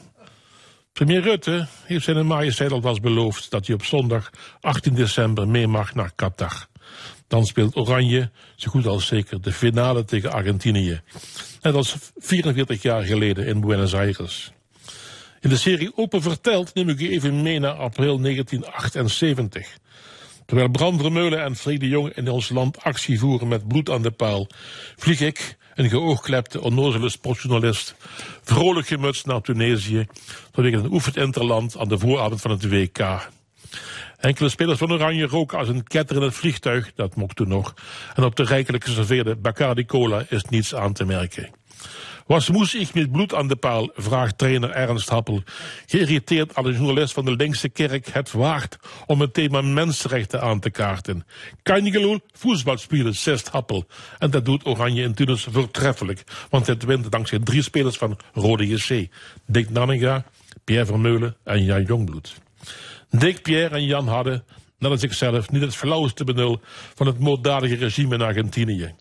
Premier 0.92 1.22
Rutte 1.22 1.66
heeft 1.84 2.04
zijn 2.04 2.26
majesteit 2.26 2.72
alvast 2.72 3.00
beloofd 3.00 3.50
dat 3.50 3.66
hij 3.66 3.74
op 3.74 3.84
zondag 3.84 4.30
18 4.60 4.94
december 4.94 5.48
mee 5.48 5.66
mag 5.66 5.94
naar 5.94 6.12
Qatar. 6.14 6.66
Dan 7.28 7.46
speelt 7.46 7.76
Oranje 7.76 8.30
zo 8.56 8.70
goed 8.70 8.86
als 8.86 9.06
zeker 9.06 9.40
de 9.40 9.52
finale 9.52 10.04
tegen 10.04 10.32
Argentinië. 10.32 11.00
Net 11.62 11.74
als 11.74 11.96
44 12.16 12.82
jaar 12.82 13.02
geleden 13.02 13.46
in 13.46 13.60
Buenos 13.60 13.94
Aires. 13.94 14.52
In 15.40 15.48
de 15.48 15.56
serie 15.56 15.96
Open 15.96 16.22
Verteld 16.22 16.74
neem 16.74 16.88
ik 16.88 17.00
u 17.00 17.10
even 17.10 17.42
mee 17.42 17.58
naar 17.58 17.74
april 17.74 18.20
1978. 18.20 19.78
Terwijl 20.46 20.68
Bram 20.68 20.98
Vermeulen 20.98 21.42
en 21.42 21.56
Freek 21.56 21.80
de 21.80 21.88
Jong 21.88 22.14
in 22.14 22.28
ons 22.28 22.48
land 22.48 22.82
actie 22.82 23.18
voeren 23.18 23.48
met 23.48 23.68
bloed 23.68 23.90
aan 23.90 24.02
de 24.02 24.10
paal, 24.10 24.46
vlieg 24.96 25.20
ik, 25.20 25.56
een 25.74 25.88
geoogklepte, 25.88 26.60
onnozele 26.60 27.08
sportjournalist, 27.08 27.94
vrolijk 28.42 28.86
gemutst 28.86 29.26
naar 29.26 29.40
Tunesië, 29.40 30.06
vanwege 30.52 30.76
een 30.76 30.92
oefend 30.92 31.16
interland 31.16 31.78
aan 31.78 31.88
de 31.88 31.98
vooravond 31.98 32.40
van 32.40 32.50
het 32.50 32.68
WK. 32.68 33.28
Enkele 34.18 34.48
spelers 34.48 34.78
van 34.78 34.92
Oranje 34.92 35.26
roken 35.26 35.58
als 35.58 35.68
een 35.68 35.84
ketter 35.84 36.16
in 36.16 36.22
het 36.22 36.34
vliegtuig, 36.34 36.92
dat 36.94 37.16
mocht 37.16 37.36
toen 37.36 37.48
nog, 37.48 37.74
en 38.14 38.24
op 38.24 38.36
de 38.36 38.44
rijkelijk 38.44 38.84
geserveerde 38.84 39.36
Bacardi 39.36 39.86
Cola 39.86 40.24
is 40.28 40.44
niets 40.44 40.74
aan 40.74 40.92
te 40.92 41.04
merken. 41.04 41.48
Was 42.26 42.50
moest 42.50 42.74
ik 42.74 42.94
met 42.94 43.12
bloed 43.12 43.34
aan 43.34 43.48
de 43.48 43.56
paal, 43.56 43.90
vraagt 43.94 44.38
trainer 44.38 44.70
Ernst 44.70 45.08
Happel. 45.08 45.42
Geïrriteerd 45.86 46.54
aan 46.54 46.64
de 46.64 46.72
journalist 46.72 47.12
van 47.12 47.24
de 47.24 47.36
linkse 47.36 47.68
kerk 47.68 48.06
het 48.06 48.32
waard 48.32 48.78
om 49.06 49.20
het 49.20 49.34
thema 49.34 49.60
mensenrechten 49.60 50.40
aan 50.40 50.60
te 50.60 50.70
kaarten. 50.70 51.26
Kan 51.62 51.84
je 51.84 51.90
gelul 51.90 52.20
voetbal 52.32 52.78
spelen, 52.78 53.14
zegt 53.14 53.48
Happel. 53.48 53.86
En 54.18 54.30
dat 54.30 54.44
doet 54.44 54.66
Oranje 54.66 55.02
in 55.02 55.14
Tunis 55.14 55.46
voortreffelijk, 55.50 56.24
want 56.50 56.66
het 56.66 56.84
wint 56.84 57.10
dankzij 57.10 57.38
drie 57.38 57.62
spelers 57.62 57.96
van 57.96 58.18
Rode 58.32 58.66
JC. 58.66 59.08
Dick 59.46 59.70
Nanninga, 59.70 60.24
Pierre 60.64 60.86
Vermeulen 60.86 61.36
en 61.44 61.64
Jan 61.64 61.82
Jongbloed. 61.82 62.34
Dick, 63.10 63.42
Pierre 63.42 63.74
en 63.74 63.84
Jan 63.84 64.08
hadden, 64.08 64.44
net 64.78 64.90
als 64.90 65.02
ikzelf, 65.02 65.50
niet 65.50 65.62
het 65.62 65.76
flauwste 65.76 66.24
benul 66.24 66.60
van 66.94 67.06
het 67.06 67.18
moorddadige 67.18 67.74
regime 67.74 68.14
in 68.14 68.22
Argentinië. 68.22 68.94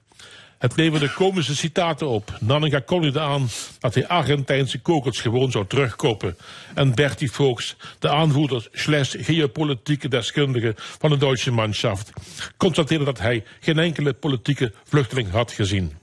Het 0.58 0.76
leverde 0.76 1.14
komische 1.14 1.56
citaten 1.56 2.08
op. 2.08 2.38
Nanninga 2.40 2.80
kondigde 2.80 3.20
aan 3.20 3.48
dat 3.80 3.94
hij 3.94 4.08
Argentijnse 4.08 4.82
kokers 4.82 5.22
gewoon 5.22 5.52
zou 5.52 5.68
terugkopen. 5.68 6.38
En 6.74 6.96
Bertie 6.96 7.32
Vogts, 7.32 7.76
de 8.00 8.10
aanvoerder 8.10 8.68
slash 8.72 9.16
geopolitieke 9.18 10.08
deskundige 10.08 10.74
van 10.78 11.10
de 11.10 11.18
Duitse 11.18 11.52
manschaft, 11.52 12.12
constateerde 12.58 13.06
dat 13.06 13.20
hij 13.20 13.44
geen 13.60 13.80
enkele 13.80 14.14
politieke 14.14 14.74
vluchteling 14.84 15.32
had 15.32 15.52
gezien. 15.52 15.94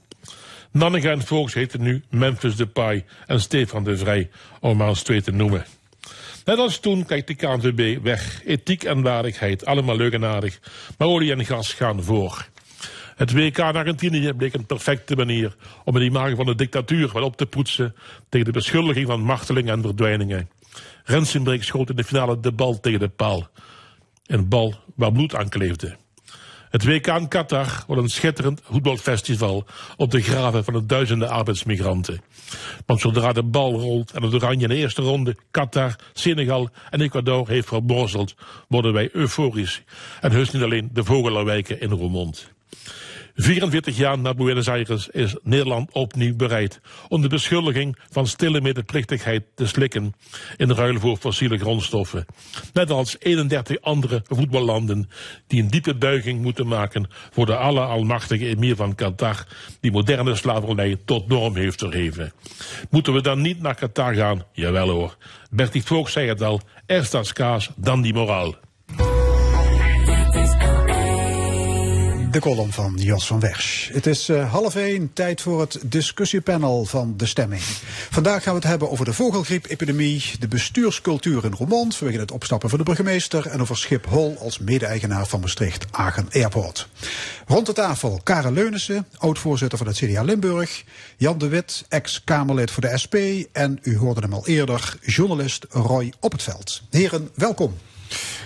Nanninga 0.71 1.11
en 1.11 1.25
Vogts 1.25 1.53
heten 1.53 1.81
nu 1.81 2.03
Memphis 2.09 2.55
Depay 2.55 3.05
en 3.25 3.41
Stefan 3.41 3.83
de 3.83 3.97
Vrij, 3.97 4.29
om 4.59 4.77
maar 4.77 4.87
eens 4.87 5.03
twee 5.03 5.21
te 5.21 5.31
noemen. 5.31 5.65
Net 6.45 6.57
als 6.57 6.79
toen 6.79 7.05
kijkt 7.05 7.27
de 7.27 7.35
KNVB 7.35 8.03
weg. 8.03 8.41
Ethiek 8.45 8.83
en 8.83 9.01
waardigheid, 9.01 9.65
allemaal 9.65 9.95
leuk 9.95 10.13
en 10.13 10.25
aardig. 10.25 10.59
Maar 10.97 11.07
olie 11.07 11.31
en 11.31 11.45
gas 11.45 11.73
gaan 11.73 12.03
voor. 12.03 12.47
Het 13.15 13.31
WK 13.31 13.57
in 13.57 13.63
Argentinië 13.63 14.33
bleek 14.33 14.53
een 14.53 14.65
perfecte 14.65 15.15
manier 15.15 15.55
om 15.83 15.95
het 15.95 16.03
imago 16.03 16.35
van 16.35 16.45
de 16.45 16.55
dictatuur 16.55 17.13
wel 17.13 17.23
op 17.23 17.37
te 17.37 17.45
poetsen 17.45 17.95
tegen 18.29 18.45
de 18.45 18.51
beschuldiging 18.51 19.07
van 19.07 19.21
marteling 19.21 19.69
en 19.69 19.81
verdwijningen. 19.81 20.49
Rensenbrink 21.03 21.63
schoot 21.63 21.89
in 21.89 21.95
de 21.95 22.03
finale 22.03 22.39
de 22.39 22.51
bal 22.51 22.79
tegen 22.79 22.99
de 22.99 23.09
paal. 23.09 23.47
Een 24.25 24.47
bal 24.47 24.73
waar 24.95 25.11
bloed 25.11 25.35
aan 25.35 25.49
kleefde. 25.49 25.95
Het 26.73 26.85
WK 26.85 27.07
in 27.07 27.27
Qatar 27.27 27.83
wordt 27.87 28.01
een 28.01 28.09
schitterend 28.09 28.61
voetbalfestival 28.63 29.65
op 29.97 30.11
de 30.11 30.21
graven 30.21 30.63
van 30.63 30.73
de 30.73 30.85
duizenden 30.85 31.29
arbeidsmigranten. 31.29 32.21
Want 32.85 32.99
zodra 32.99 33.33
de 33.33 33.43
bal 33.43 33.79
rolt 33.79 34.11
en 34.11 34.23
het 34.23 34.33
oranje 34.33 34.63
in 34.63 34.69
de 34.69 34.75
eerste 34.75 35.01
ronde 35.01 35.35
Qatar, 35.51 35.95
Senegal 36.13 36.69
en 36.89 37.01
Ecuador 37.01 37.47
heeft 37.47 37.67
vermorzeld, 37.67 38.35
worden 38.67 38.93
wij 38.93 39.09
euforisch. 39.11 39.83
En 40.21 40.31
heus 40.31 40.51
niet 40.51 40.63
alleen 40.63 40.89
de 40.93 41.03
vogelenwijken 41.03 41.81
in 41.81 41.89
Roermond. 41.89 42.51
44 43.35 43.97
jaar 43.97 44.19
na 44.19 44.33
Buenos 44.33 44.69
Aires 44.69 45.07
is 45.07 45.35
Nederland 45.43 45.91
opnieuw 45.91 46.35
bereid 46.35 46.81
om 47.07 47.21
de 47.21 47.27
beschuldiging 47.27 47.97
van 48.09 48.27
stille 48.27 48.61
medeplichtigheid 48.61 49.43
te 49.55 49.67
slikken 49.67 50.13
in 50.57 50.71
ruil 50.71 50.99
voor 50.99 51.17
fossiele 51.17 51.57
grondstoffen. 51.57 52.25
Net 52.73 52.91
als 52.91 53.15
31 53.19 53.81
andere 53.81 54.21
voetballanden 54.27 55.09
die 55.47 55.61
een 55.61 55.69
diepe 55.69 55.95
buiging 55.95 56.41
moeten 56.41 56.67
maken 56.67 57.07
voor 57.31 57.45
de 57.45 57.55
alleralmachtige 57.55 58.47
emir 58.47 58.75
van 58.75 58.95
Qatar 58.95 59.47
die 59.79 59.91
moderne 59.91 60.35
slavernij 60.35 60.97
tot 61.05 61.27
norm 61.27 61.55
heeft 61.55 61.79
verheven. 61.79 62.33
Moeten 62.89 63.13
we 63.13 63.21
dan 63.21 63.41
niet 63.41 63.61
naar 63.61 63.75
Qatar 63.75 64.13
gaan? 64.13 64.45
Jawel 64.51 64.89
hoor. 64.89 65.17
Bertie 65.49 65.83
Voogd 65.83 66.11
zei 66.11 66.27
het 66.27 66.41
al, 66.41 66.61
eerst 66.85 67.13
als 67.13 67.33
kaas, 67.33 67.69
dan 67.75 68.01
die 68.01 68.13
moraal. 68.13 68.55
De 72.33 72.39
column 72.39 72.71
van 72.71 72.93
Jos 72.95 73.27
van 73.27 73.39
Wersch. 73.39 73.89
Het 73.93 74.05
is 74.05 74.29
eh, 74.29 74.51
half 74.51 74.75
één, 74.75 75.13
tijd 75.13 75.41
voor 75.41 75.59
het 75.61 75.79
discussiepanel 75.83 76.85
van 76.85 77.13
De 77.17 77.25
Stemming. 77.25 77.61
Vandaag 78.09 78.43
gaan 78.43 78.53
we 78.53 78.59
het 78.59 78.69
hebben 78.69 78.91
over 78.91 79.05
de 79.05 79.13
vogelgriepepidemie, 79.13 80.23
de 80.39 80.47
bestuurscultuur 80.47 81.45
in 81.45 81.53
Roermond 81.53 81.95
vanwege 81.95 82.19
het 82.19 82.31
opstappen 82.31 82.69
van 82.69 82.77
de 82.77 82.83
burgemeester 82.83 83.47
en 83.47 83.61
over 83.61 83.77
Schiphol 83.77 84.37
als 84.39 84.59
mede-eigenaar 84.59 85.27
van 85.27 85.39
Maastricht 85.39 85.85
Agen 85.91 86.27
Airport. 86.31 86.87
Rond 87.47 87.65
de 87.65 87.73
tafel 87.73 88.19
Karel 88.23 88.51
Leunissen, 88.51 89.07
oud-voorzitter 89.17 89.77
van 89.77 89.87
het 89.87 89.95
CDA 89.95 90.23
Limburg, 90.23 90.83
Jan 91.17 91.37
de 91.37 91.47
Wit, 91.47 91.85
ex-Kamerlid 91.89 92.71
voor 92.71 92.81
de 92.81 92.97
SP 93.03 93.15
en 93.51 93.79
u 93.81 93.97
hoorde 93.97 94.21
hem 94.21 94.33
al 94.33 94.47
eerder, 94.47 94.97
journalist 95.01 95.65
Roy 95.69 96.13
Op 96.19 96.31
het 96.31 96.43
Veld. 96.43 96.81
Heren, 96.89 97.29
welkom. 97.35 97.73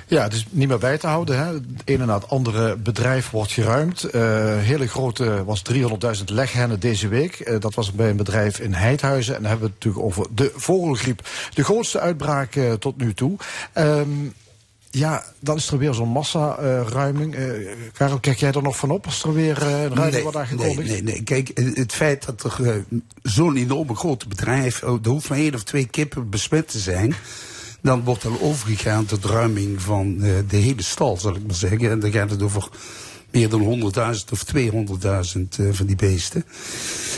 Ja, 0.07 0.23
het 0.23 0.33
is 0.33 0.45
niet 0.49 0.67
meer 0.67 0.77
bij 0.77 0.97
te 0.97 1.07
houden. 1.07 1.37
Hè. 1.37 1.53
Het 1.53 1.63
ene 1.85 2.05
na 2.05 2.13
het 2.13 2.29
andere 2.29 2.75
bedrijf 2.75 3.29
wordt 3.29 3.51
geruimd. 3.51 4.05
Uh, 4.05 4.11
hele 4.57 4.87
grote 4.87 5.43
was 5.45 5.61
300.000 6.17 6.23
leghennen 6.25 6.79
deze 6.79 7.07
week. 7.07 7.39
Uh, 7.39 7.59
dat 7.59 7.73
was 7.73 7.91
bij 7.91 8.09
een 8.09 8.17
bedrijf 8.17 8.59
in 8.59 8.73
Heidhuizen. 8.73 9.35
En 9.35 9.41
dan 9.41 9.49
hebben 9.49 9.67
we 9.67 9.73
het 9.75 9.85
natuurlijk 9.85 10.13
over 10.13 10.35
de 10.35 10.51
vogelgriep. 10.55 11.27
De 11.53 11.63
grootste 11.63 11.99
uitbraak 11.99 12.55
uh, 12.55 12.73
tot 12.73 12.97
nu 12.97 13.13
toe. 13.13 13.37
Um, 13.73 14.33
ja, 14.91 15.23
dan 15.39 15.55
is 15.55 15.71
er 15.71 15.77
weer 15.77 15.93
zo'n 15.93 16.09
massa-ruiming. 16.09 17.35
Uh, 17.35 17.69
Karel, 17.93 18.19
kijk 18.19 18.37
jij 18.37 18.51
er 18.51 18.61
nog 18.61 18.77
van 18.77 18.91
op 18.91 19.05
als 19.05 19.23
er 19.23 19.33
weer 19.33 19.61
uh, 19.61 19.67
een 19.67 19.77
ruiming 19.77 20.11
nee, 20.11 20.21
wordt 20.21 20.37
aangekondigd? 20.37 20.77
Nee, 20.77 21.01
nee, 21.01 21.01
nee. 21.01 21.23
Kijk, 21.23 21.51
het 21.73 21.93
feit 21.93 22.25
dat 22.25 22.43
er 22.43 22.55
uh, 22.59 22.99
zo'n 23.23 23.55
enorme 23.55 23.95
grote 23.95 24.27
bedrijf... 24.27 24.81
er 24.81 24.99
hoeft 25.03 25.29
maar 25.29 25.37
één 25.37 25.53
of 25.53 25.63
twee 25.63 25.87
kippen 25.87 26.29
besmet 26.29 26.67
te 26.67 26.79
zijn... 26.79 27.15
dan 27.81 28.03
wordt 28.03 28.23
er 28.23 28.41
overgegaan 28.41 29.05
tot 29.05 29.25
ruiming 29.25 29.81
van 29.81 30.15
uh, 30.19 30.37
de 30.47 30.57
hele 30.57 30.83
stal, 30.83 31.17
zal 31.17 31.35
ik 31.35 31.45
maar 31.45 31.55
zeggen. 31.55 31.91
En 31.91 31.99
dan 31.99 32.11
gaat 32.11 32.29
het 32.29 32.41
over 32.41 32.69
meer 33.31 33.49
dan 33.49 33.91
100.000 33.93 34.31
of 34.31 34.45
200.000 34.55 34.61
uh, 35.59 35.73
van 35.73 35.85
die 35.85 35.95
beesten. 35.95 36.45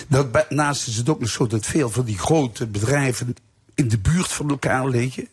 Daarnaast 0.08 0.88
is 0.88 0.96
het 0.96 1.10
ook 1.10 1.20
nog 1.20 1.30
zo 1.30 1.48
dat 1.48 1.66
veel 1.66 1.90
van 1.90 2.06
die 2.06 2.18
grote 2.18 2.68
bedrijven 2.68 3.36
in 3.76 3.88
de 3.88 4.00
buurt 4.00 4.32
van 4.32 4.50
elkaar 4.50 4.88
liggen. 4.88 5.28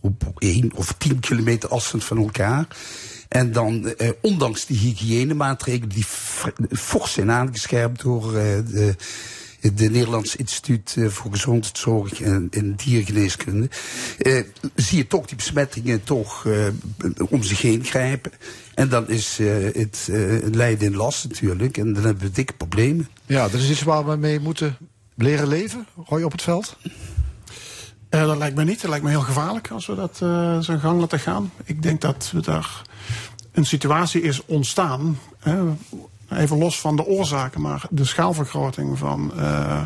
Op 0.00 0.32
één 0.38 0.70
of 0.74 0.94
tien 0.98 1.20
kilometer 1.20 1.68
afstand 1.68 2.04
van 2.04 2.18
elkaar. 2.18 2.66
En 3.28 3.52
dan, 3.52 3.86
eh, 3.86 4.08
ondanks 4.20 4.66
die 4.66 4.78
hygiënemaatregelen 4.78 5.88
die 5.88 6.04
fors 6.70 7.12
zijn 7.12 7.30
aangescherpt 7.30 8.02
door 8.02 8.36
eh, 8.36 8.58
de, 8.66 8.94
de 9.60 9.90
Nederlands 9.90 10.36
Instituut 10.36 10.96
voor 11.06 11.30
Gezondheidszorg 11.30 12.20
en, 12.20 12.48
en 12.50 12.74
Diergeneeskunde, 12.74 13.68
eh, 14.18 14.42
zie 14.74 14.98
je 14.98 15.06
toch 15.06 15.26
die 15.26 15.36
besmettingen 15.36 16.04
toch 16.04 16.46
eh, 16.46 16.66
om 17.30 17.42
zich 17.42 17.62
heen 17.62 17.84
grijpen. 17.84 18.32
En 18.74 18.88
dan 18.88 19.08
is 19.08 19.40
uh, 19.40 19.74
het 19.74 20.08
uh, 20.10 20.42
lijden 20.52 20.86
in 20.86 20.96
last 20.96 21.24
natuurlijk. 21.28 21.76
En 21.76 21.92
dan 21.92 22.04
hebben 22.04 22.22
we 22.22 22.30
dikke 22.30 22.52
problemen. 22.52 23.08
Ja, 23.26 23.48
dat 23.48 23.60
is 23.60 23.70
iets 23.70 23.82
waar 23.82 24.06
we 24.06 24.16
mee 24.16 24.40
moeten 24.40 24.76
leren 25.14 25.48
leven, 25.48 25.86
Roy 26.06 26.22
op 26.22 26.32
het 26.32 26.42
veld? 26.42 26.76
Uh, 28.10 28.26
dat 28.26 28.36
lijkt 28.36 28.56
me 28.56 28.64
niet. 28.64 28.80
Dat 28.80 28.90
lijkt 28.90 29.04
me 29.04 29.10
heel 29.10 29.20
gevaarlijk 29.20 29.70
als 29.70 29.86
we 29.86 29.94
dat 29.94 30.20
uh, 30.22 30.58
zijn 30.58 30.80
gang 30.80 31.00
laten 31.00 31.20
gaan. 31.20 31.52
Ik 31.64 31.82
denk 31.82 32.00
dat 32.00 32.30
we 32.32 32.40
daar 32.40 32.82
een 33.52 33.66
situatie 33.66 34.22
is 34.22 34.44
ontstaan. 34.46 35.18
Uh, 35.46 35.62
even 36.30 36.58
los 36.58 36.80
van 36.80 36.96
de 36.96 37.06
oorzaken, 37.06 37.60
maar 37.60 37.82
de 37.90 38.04
schaalvergroting 38.04 38.98
van, 38.98 39.32
uh, 39.36 39.82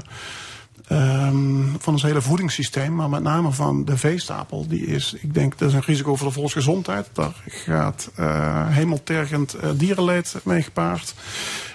um, 0.90 1.76
van 1.78 1.92
ons 1.92 2.02
hele 2.02 2.22
voedingssysteem, 2.22 2.94
maar 2.94 3.08
met 3.08 3.22
name 3.22 3.52
van 3.52 3.84
de 3.84 3.96
veestapel, 3.96 4.66
die 4.68 4.86
is, 4.86 5.14
ik 5.20 5.34
denk, 5.34 5.58
dat 5.58 5.68
is 5.68 5.74
een 5.74 5.82
risico 5.86 6.16
voor 6.16 6.26
de 6.26 6.32
volksgezondheid. 6.32 7.08
Daar 7.12 7.42
gaat 7.46 8.10
uh, 8.18 8.66
hemeltergend 8.68 9.56
uh, 9.56 9.70
dierenleed 9.74 10.34
mee 10.44 10.62
gepaard. 10.62 11.14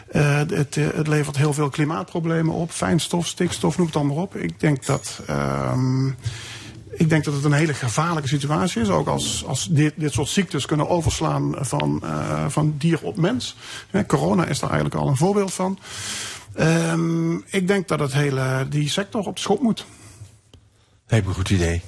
Het, 0.08 0.76
het, 0.76 1.08
levert 1.08 1.38
heel 1.38 1.54
veel 1.54 1.70
klimaatproblemen 1.70 2.54
op. 2.54 2.72
Fijnstof, 2.72 3.28
stikstof, 3.28 3.78
noem 3.78 3.88
het 3.88 3.96
allemaal 3.96 4.16
op. 4.16 4.36
Ik 4.36 4.60
denk 4.60 4.86
dat, 4.86 5.22
um, 5.30 6.16
ik 6.98 7.10
denk 7.10 7.24
dat 7.24 7.34
het 7.34 7.44
een 7.44 7.52
hele 7.52 7.74
gevaarlijke 7.74 8.30
situatie 8.30 8.82
is. 8.82 8.90
Ook 8.90 9.08
als, 9.08 9.46
als 9.46 9.68
dit, 9.72 9.94
dit 9.96 10.14
soort 10.14 10.30
ziektes 10.30 10.66
kunnen 10.66 10.90
overslaan 10.90 11.56
van, 11.60 12.02
uh, 12.04 12.46
van 12.48 12.76
dier 12.78 13.00
op 13.02 13.18
mens. 13.18 13.56
Ja, 13.92 14.04
corona 14.04 14.46
is 14.46 14.60
daar 14.60 14.70
eigenlijk 14.70 15.02
al 15.02 15.08
een 15.08 15.18
voorbeeld 15.18 15.54
van. 15.54 15.80
Um, 16.60 17.44
ik 17.50 17.68
denk 17.68 17.88
dat 17.88 18.00
het 18.00 18.14
hele, 18.14 18.66
die 18.70 18.90
sector 18.90 19.26
op 19.26 19.36
de 19.36 19.42
schop 19.42 19.62
moet. 19.62 19.86
Lijkt 21.08 21.26
me 21.26 21.32
een 21.32 21.38
goed 21.38 21.50
idee. 21.50 21.82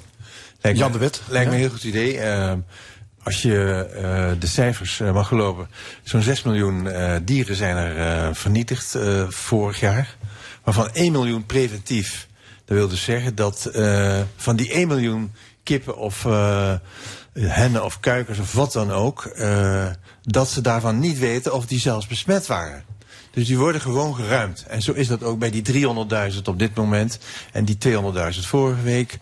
Lijkt 0.61 0.77
Jan 0.77 0.91
me, 0.91 0.93
de 0.93 1.03
Wit. 1.03 1.21
Lijkt 1.27 1.49
me 1.49 1.55
een 1.55 1.61
heel 1.61 1.69
goed 1.69 1.83
idee. 1.83 2.15
Uh, 2.15 2.53
als 3.23 3.41
je 3.41 3.89
uh, 3.95 4.39
de 4.39 4.47
cijfers 4.47 4.99
uh, 4.99 5.13
mag 5.13 5.27
geloven, 5.27 5.69
zo'n 6.03 6.21
6 6.21 6.43
miljoen 6.43 6.85
uh, 6.85 7.15
dieren 7.23 7.55
zijn 7.55 7.75
er 7.75 7.97
uh, 7.97 8.33
vernietigd 8.33 8.95
uh, 8.95 9.27
vorig 9.29 9.79
jaar. 9.79 10.15
Waarvan 10.63 10.89
1 10.93 11.11
miljoen 11.11 11.45
preventief. 11.45 12.27
Dat 12.69 12.77
wil 12.77 12.87
dus 12.87 13.03
zeggen 13.03 13.35
dat 13.35 13.69
uh, 13.75 14.19
van 14.35 14.55
die 14.55 14.71
1 14.71 14.87
miljoen 14.87 15.31
kippen 15.63 15.97
of 15.97 16.25
uh, 16.25 16.73
hennen 17.33 17.85
of 17.85 17.99
kuikens 17.99 18.39
of 18.39 18.53
wat 18.53 18.73
dan 18.73 18.91
ook, 18.91 19.31
uh, 19.35 19.85
dat 20.21 20.49
ze 20.49 20.61
daarvan 20.61 20.99
niet 20.99 21.19
weten 21.19 21.53
of 21.53 21.65
die 21.65 21.79
zelfs 21.79 22.07
besmet 22.07 22.47
waren. 22.47 22.83
Dus 23.31 23.47
die 23.47 23.57
worden 23.57 23.81
gewoon 23.81 24.15
geruimd. 24.15 24.65
En 24.67 24.81
zo 24.81 24.91
is 24.91 25.07
dat 25.07 25.23
ook 25.23 25.39
bij 25.39 25.49
die 25.49 25.87
300.000 26.33 26.41
op 26.43 26.59
dit 26.59 26.75
moment 26.75 27.19
en 27.51 27.65
die 27.65 27.77
200.000 27.87 28.39
vorige 28.39 28.81
week. 28.81 29.17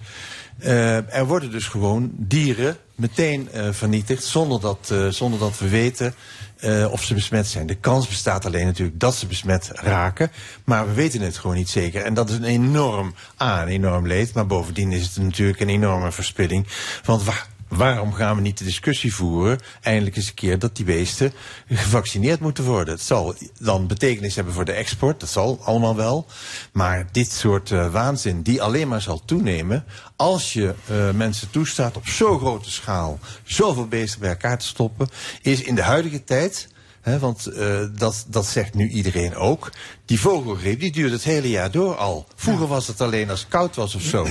Er 1.10 1.26
worden 1.26 1.52
dus 1.52 1.68
gewoon 1.68 2.12
dieren 2.14 2.78
meteen 2.98 3.50
uh, 3.56 3.68
vernietigd 3.72 4.24
zonder 4.24 4.60
dat, 4.60 4.90
uh, 4.92 5.08
zonder 5.08 5.40
dat 5.40 5.60
we 5.60 5.70
weten 5.70 6.16
uh, 6.64 6.92
of 6.92 7.04
ze 7.04 7.14
besmet 7.14 7.48
zijn. 7.48 7.68
De 7.68 7.76
kans 7.76 8.08
bestaat 8.08 8.46
alleen 8.46 8.66
natuurlijk 8.66 9.00
dat 9.00 9.16
ze 9.16 9.28
besmet 9.28 9.70
raken, 9.74 10.32
maar 10.64 10.88
we 10.88 10.94
weten 10.94 11.22
het 11.22 11.38
gewoon 11.38 11.56
niet 11.56 11.70
zeker. 11.70 12.04
En 12.04 12.14
dat 12.14 12.30
is 12.30 12.36
een 12.36 12.44
enorm, 12.44 13.14
A, 13.42 13.62
een 13.62 13.68
enorm 13.68 14.08
leed, 14.08 14.34
maar 14.34 14.48
bovendien 14.48 14.92
is 14.92 15.04
het 15.04 15.24
natuurlijk 15.24 15.60
een 15.60 15.70
enorme 15.70 16.12
verspilling. 16.12 16.68
Want 17.04 17.24
waar, 17.24 17.48
waarom 17.68 18.14
gaan 18.14 18.36
we 18.36 18.42
niet 18.42 18.58
de 18.58 18.64
discussie 18.64 19.14
voeren, 19.16 19.60
eindelijk 19.82 20.16
eens 20.16 20.28
een 20.28 20.34
keer, 20.34 20.60
dat 20.60 20.76
die 20.76 20.86
beesten 20.86 21.34
gevaccineerd 21.70 22.40
moeten 22.40 22.64
worden? 22.64 22.94
Het 22.94 23.04
zal 23.04 23.36
dan 23.60 23.88
betekenis 23.88 24.36
hebben 24.36 24.54
voor 24.54 24.66
de 24.66 24.72
export, 24.72 25.20
dat 25.20 25.30
zal 25.30 25.60
allemaal 25.64 25.96
wel. 25.96 26.26
Maar 26.72 27.08
dit 27.12 27.32
soort 27.32 27.70
uh, 27.70 27.92
waanzin, 27.92 28.42
die 28.42 28.62
alleen 28.62 28.88
maar 28.88 29.02
zal 29.02 29.22
toenemen 29.26 29.86
als 30.16 30.54
je 30.54 30.74
uh, 30.92 31.12
mensen 31.12 31.50
toestaat 31.50 31.98
op 31.98 32.08
zo'n 32.08 32.40
grote 32.40 32.72
schaal 32.72 33.20
zoveel 33.44 33.88
beesten 33.88 34.20
bij 34.20 34.30
elkaar 34.30 34.58
te 34.58 34.66
stoppen, 34.66 35.10
is 35.42 35.62
in 35.62 35.76
de 35.76 35.84
huidige 35.84 36.24
tijd. 36.24 36.68
He, 37.02 37.20
want 37.20 37.48
uh, 37.54 37.80
dat, 37.96 38.26
dat 38.28 38.46
zegt 38.46 38.74
nu 38.74 38.90
iedereen 38.90 39.36
ook. 39.36 39.72
Die 40.06 40.20
vogelgriep 40.20 40.80
die 40.80 40.92
duurt 40.92 41.12
het 41.12 41.24
hele 41.24 41.50
jaar 41.50 41.72
door 41.72 41.96
al. 41.96 42.28
Vroeger 42.36 42.68
was 42.68 42.88
het 42.88 43.02
alleen 43.02 43.30
als 43.30 43.40
het 43.40 43.50
koud 43.50 43.76
was 43.76 43.96
of 43.96 44.02
zo. 44.02 44.28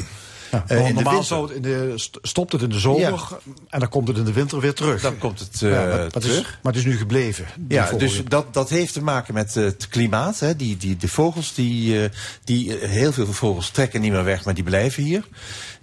Ja, 0.51 0.65
uh, 0.69 0.89
normaal 0.89 1.23
zou 1.23 1.47
het 1.47 1.57
in 1.57 1.63
de, 1.63 1.93
stopt 2.23 2.53
het 2.53 2.63
in 2.63 2.69
de 2.69 2.79
zomer 2.79 3.01
ja. 3.01 3.39
en 3.69 3.81
dan 3.81 3.89
komt 3.89 4.09
het 4.09 4.17
in 4.17 4.25
de 4.25 4.33
winter 4.33 4.61
weer 4.61 4.75
terug. 4.75 5.03
Dan 5.03 5.19
komt 5.19 5.39
het 5.39 5.61
uh, 5.61 5.71
ja, 5.71 5.87
maar, 5.87 5.89
maar 5.89 6.09
terug. 6.11 6.37
Het 6.37 6.47
is, 6.47 6.59
maar 6.63 6.73
het 6.73 6.77
is 6.77 6.85
nu 6.85 6.97
gebleven. 6.97 7.47
Ja, 7.69 7.91
dus 7.91 8.25
dat, 8.25 8.55
dat 8.55 8.69
heeft 8.69 8.93
te 8.93 9.03
maken 9.03 9.35
met 9.35 9.55
het 9.55 9.89
klimaat. 9.89 10.41
Hè. 10.41 10.57
Die, 10.57 10.77
die, 10.77 10.97
de 10.97 11.09
vogels, 11.09 11.55
die, 11.55 11.95
uh, 11.95 12.09
die, 12.45 12.73
heel 12.73 13.13
veel 13.13 13.27
vogels 13.27 13.71
trekken 13.71 14.01
niet 14.01 14.13
meer 14.13 14.25
weg, 14.25 14.45
maar 14.45 14.55
die 14.55 14.65
blijven 14.65 15.03
hier. 15.03 15.25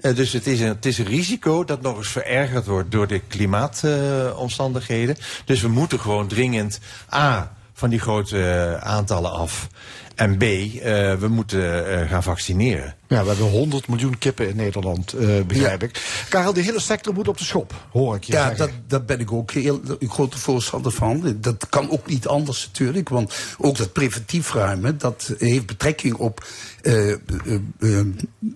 Uh, 0.02 0.16
dus 0.16 0.34
het 0.34 0.48
is, 0.48 0.60
een, 0.60 0.68
het 0.68 0.86
is 0.86 0.98
een 0.98 1.06
risico 1.06 1.64
dat 1.64 1.82
nog 1.82 1.98
eens 1.98 2.08
verergerd 2.08 2.66
wordt 2.66 2.92
door 2.92 3.08
de 3.08 3.20
klimaatomstandigheden. 3.20 5.16
dus 5.46 5.62
we 5.62 5.68
moeten 5.68 6.00
gewoon 6.00 6.28
dringend 6.28 6.80
A 7.14 7.56
van 7.74 7.90
die 7.90 8.00
grote 8.00 8.38
uh, 8.38 8.74
aantallen 8.74 9.32
af. 9.32 9.68
En 10.16 10.38
B, 10.38 10.44
eh, 10.44 11.14
we 11.14 11.28
moeten 11.30 11.88
eh, 11.88 12.10
gaan 12.10 12.24
vaccineren. 12.24 12.96
Ja, 13.14 13.22
we 13.22 13.28
hebben 13.28 13.50
100 13.50 13.88
miljoen 13.88 14.18
kippen 14.18 14.50
in 14.50 14.56
Nederland, 14.56 15.14
eh, 15.14 15.42
begrijp 15.48 15.84
ik. 15.84 16.26
Karel, 16.30 16.54
die 16.54 16.64
hele 16.64 16.80
sector 16.80 17.14
moet 17.14 17.28
op 17.28 17.38
de 17.38 17.44
schop, 17.44 17.74
hoor 17.92 18.16
ik 18.16 18.24
je 18.24 18.34
Ja, 18.34 18.50
dat, 18.50 18.70
daar 18.88 19.04
ben 19.04 19.20
ik 19.20 19.32
ook 19.32 19.52
heel 19.52 19.82
een 20.00 20.10
grote 20.10 20.38
voorstander 20.38 20.92
van. 20.92 21.38
Dat 21.42 21.70
kan 21.70 21.90
ook 21.92 22.08
niet 22.08 22.28
anders 22.28 22.66
natuurlijk. 22.66 23.10
Want 23.10 23.34
ook 23.58 23.78
dat 23.78 23.94
preventief 23.94 24.54
ruimen, 24.54 24.98
dat 24.98 25.34
heeft 25.38 25.66
betrekking 25.66 26.16
op 26.16 26.46
eh, 26.82 27.12
eh, 27.12 27.18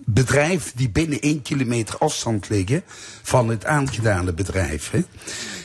bedrijven 0.04 0.72
die 0.76 0.90
binnen 0.90 1.20
één 1.20 1.42
kilometer 1.42 1.98
afstand 1.98 2.48
liggen 2.48 2.82
van 3.22 3.48
het 3.48 3.64
aangedane 3.64 4.32
bedrijf. 4.32 4.90
Hè. 4.90 5.00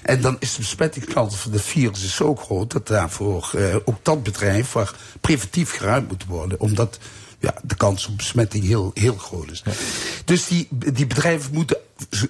En 0.01 0.21
dan 0.21 0.35
is 0.39 0.55
de 0.55 0.61
besmettingskans 0.61 1.35
van 1.35 1.51
de 1.51 1.59
virus 1.59 2.15
zo 2.15 2.35
groot 2.35 2.71
dat 2.71 2.87
daarvoor 2.87 3.51
ook 3.85 3.97
dat 4.01 4.23
bedrijf 4.23 4.71
waar 4.71 4.95
preventief 5.21 5.71
geruimd 5.71 6.07
moet 6.07 6.25
worden. 6.25 6.59
Omdat 6.59 6.99
ja, 7.43 7.53
de 7.63 7.75
kans 7.75 8.07
op 8.07 8.17
besmetting 8.17 8.63
heel, 8.63 8.91
heel 8.93 9.15
groot 9.15 9.51
is. 9.51 9.63
Dus 10.25 10.47
die, 10.47 10.67
die 10.69 11.07
bedrijven 11.07 11.53
moeten 11.53 11.77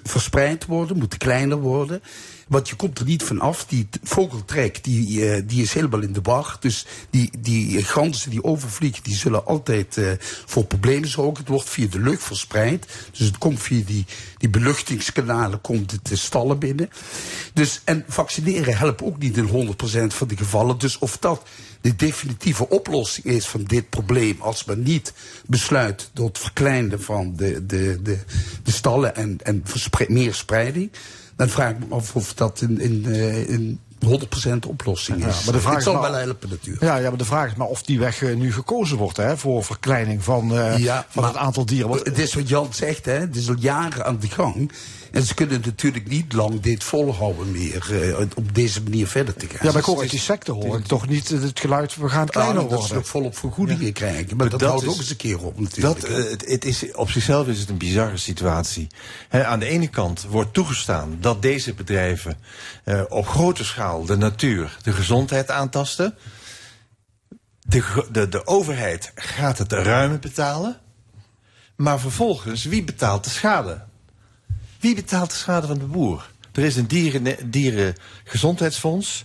verspreid 0.02 0.66
worden, 0.66 0.98
moeten 0.98 1.18
kleiner 1.18 1.58
worden. 1.58 2.02
Want 2.48 2.68
je 2.68 2.76
komt 2.76 2.98
er 2.98 3.04
niet 3.04 3.22
van 3.22 3.40
af. 3.40 3.66
Die 3.66 3.88
vogeltrek 4.02 4.84
die, 4.84 5.30
eh, 5.30 5.42
die 5.46 5.62
is 5.62 5.72
helemaal 5.72 6.00
in 6.00 6.12
de 6.12 6.20
war. 6.22 6.56
Dus 6.60 6.86
die, 7.10 7.30
die 7.38 7.84
ganzen 7.84 8.30
die 8.30 8.44
overvliegen, 8.44 9.02
die 9.02 9.16
zullen 9.16 9.46
altijd 9.46 9.96
eh, 9.96 10.10
voor 10.44 10.64
problemen 10.64 11.08
zorgen. 11.08 11.38
Het 11.38 11.48
wordt 11.48 11.68
via 11.68 11.86
de 11.86 12.00
lucht 12.00 12.22
verspreid. 12.22 12.86
Dus 13.10 13.26
het 13.26 13.38
komt 13.38 13.62
via 13.62 13.82
die, 13.84 14.04
die 14.38 14.48
beluchtingskanalen 14.48 15.60
komt 15.60 15.90
het 15.90 16.06
de 16.06 16.16
stallen 16.16 16.58
binnen. 16.58 16.90
Dus, 17.52 17.80
en 17.84 18.04
vaccineren 18.08 18.76
helpt 18.76 19.02
ook 19.02 19.18
niet 19.18 19.36
in 19.36 19.48
100% 19.48 20.06
van 20.06 20.28
de 20.28 20.36
gevallen. 20.36 20.78
Dus 20.78 20.98
of 20.98 21.18
dat 21.18 21.42
de 21.80 21.96
definitieve 21.96 22.68
oplossing 22.68 23.26
is 23.26 23.46
van 23.46 23.64
dit 23.64 23.88
probleem... 23.90 24.36
als 24.40 24.64
men 24.64 24.82
niet 24.82 25.12
besluit 25.46 26.10
tot 26.12 26.38
verkleinen 26.38 27.02
van 27.02 27.36
de, 27.36 27.66
de, 27.66 28.02
de, 28.02 28.70
stallen 28.70 29.16
en, 29.16 29.38
en 29.42 29.62
meer 30.08 30.34
spreiding... 30.34 30.90
dan 31.36 31.48
vraag 31.48 31.70
ik 31.70 31.78
me 31.78 31.94
af 31.94 32.16
of 32.16 32.34
dat 32.34 32.60
een, 32.60 32.84
een, 32.84 33.04
eh, 33.06 33.48
een 33.48 33.80
100% 34.06 34.66
oplossing 34.66 35.20
Ja, 35.22 35.28
is. 35.28 35.44
maar 35.44 35.54
de 35.54 35.60
vraag 35.60 35.72
het 35.74 35.86
is 35.86 35.92
zal 35.92 36.00
wel 36.00 36.12
helpen 36.14 36.48
natuurlijk. 36.48 36.84
Ja, 36.84 36.96
ja, 36.96 37.08
maar 37.08 37.18
de 37.18 37.24
vraag 37.24 37.50
is 37.50 37.54
maar 37.54 37.66
of 37.66 37.82
die 37.82 37.98
weg 37.98 38.22
eh, 38.22 38.36
nu 38.36 38.52
gekozen 38.52 38.96
wordt 38.96 39.16
hè, 39.16 39.36
voor 39.36 39.64
verkleining 39.64 40.24
van, 40.24 40.58
eh, 40.58 40.78
Ja, 40.78 41.06
van 41.08 41.22
maar 41.22 41.32
het 41.32 41.40
aantal 41.40 41.66
dieren. 41.66 41.88
Want, 41.88 42.04
Het 42.06 42.18
is 42.18 42.34
wat 42.34 42.48
Jan 42.48 42.68
zegt, 42.70 43.04
hè, 43.04 43.12
het 43.12 43.36
is 43.36 43.48
al 43.48 43.54
jaren 43.58 44.04
aan 44.04 44.18
de 44.20 44.28
gang. 44.28 44.72
En 45.14 45.22
ze 45.22 45.34
kunnen 45.34 45.60
natuurlijk 45.64 46.08
niet 46.08 46.32
lang 46.32 46.60
dit 46.60 46.84
volhouden 46.84 47.50
meer, 47.52 48.08
eh, 48.18 48.20
op 48.36 48.54
deze 48.54 48.82
manier 48.82 49.06
verder 49.06 49.34
te 49.34 49.46
gaan. 49.46 49.58
ja, 49.62 49.66
maar 49.70 49.76
ik 49.80 49.84
hoor 49.86 50.00
uit 50.00 50.10
die 50.10 50.18
secte 50.20 50.52
hoor 50.52 50.78
ik 50.78 50.84
toch 50.86 51.08
niet 51.08 51.28
het 51.28 51.60
geluid, 51.60 51.96
we 51.96 52.08
gaan 52.08 52.26
kleiner 52.28 52.54
Nou, 52.54 52.68
dat 52.68 52.72
worden. 52.78 52.88
ze 52.88 52.94
nog 53.02 53.08
volop 53.08 53.36
vergoedingen 53.36 53.92
krijgen. 53.92 54.36
Maar 54.36 54.48
dat, 54.48 54.60
dat 54.60 54.68
houdt 54.68 54.84
is- 54.84 54.88
ook 54.90 54.96
eens 54.98 55.10
een 55.10 55.16
keer 55.16 55.44
op 55.44 55.60
natuurlijk. 55.60 56.00
Dat, 56.00 56.10
eh, 56.10 56.30
het, 56.30 56.48
het 56.48 56.64
is, 56.64 56.92
op 56.94 57.10
zichzelf 57.10 57.46
is 57.48 57.58
het 57.60 57.68
een 57.68 57.78
bizarre 57.78 58.16
situatie. 58.16 58.86
Hè, 59.28 59.46
aan 59.46 59.58
de 59.58 59.66
ene 59.66 59.88
kant 59.88 60.22
wordt 60.28 60.52
toegestaan 60.54 61.16
dat 61.20 61.42
deze 61.42 61.74
bedrijven 61.74 62.38
eh, 62.84 63.02
op 63.08 63.26
grote 63.26 63.64
schaal 63.64 64.04
de 64.04 64.16
natuur, 64.16 64.76
de 64.82 64.92
gezondheid 64.92 65.50
aantasten. 65.50 66.14
De, 67.60 68.04
de, 68.12 68.28
de 68.28 68.46
overheid 68.46 69.12
gaat 69.14 69.58
het 69.58 69.72
ruime 69.72 70.18
betalen. 70.18 70.80
Maar 71.76 72.00
vervolgens, 72.00 72.64
wie 72.64 72.84
betaalt 72.84 73.24
de 73.24 73.30
schade? 73.30 73.84
Wie 74.84 74.94
betaalt 74.94 75.30
de 75.30 75.36
schade 75.36 75.66
van 75.66 75.78
de 75.78 75.84
boer? 75.84 76.30
Er 76.52 76.64
is 76.64 76.76
een 76.76 76.86
dieren, 76.86 77.50
dierengezondheidsfonds. 77.50 79.22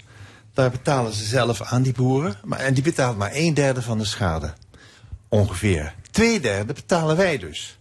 Daar 0.54 0.72
betalen 0.72 1.14
ze 1.14 1.26
zelf 1.26 1.62
aan 1.62 1.82
die 1.82 1.94
boeren. 1.94 2.38
Maar, 2.44 2.60
en 2.60 2.74
die 2.74 2.84
betaalt 2.84 3.18
maar 3.18 3.32
een 3.34 3.54
derde 3.54 3.82
van 3.82 3.98
de 3.98 4.06
schade. 4.06 4.54
Ongeveer. 5.28 5.94
Twee 6.12 6.40
derde 6.40 6.74
betalen 6.74 7.18
wij 7.18 7.38
dus. 7.38 7.78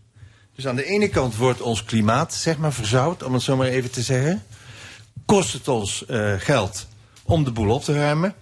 Dus 0.54 0.66
aan 0.66 0.76
de 0.76 0.84
ene 0.84 1.08
kant 1.08 1.36
wordt 1.36 1.60
ons 1.60 1.84
klimaat, 1.84 2.34
zeg 2.34 2.58
maar, 2.58 2.72
verzauwd, 2.72 3.22
om 3.22 3.32
het 3.32 3.42
zo 3.42 3.56
maar 3.56 3.66
even 3.66 3.90
te 3.90 4.02
zeggen. 4.02 4.42
Kost 5.24 5.52
het 5.52 5.68
ons 5.68 6.06
eh, 6.06 6.34
geld 6.38 6.86
om 7.22 7.44
de 7.44 7.52
boel 7.52 7.74
op 7.74 7.84
te 7.84 7.94
ruimen. 7.94 8.34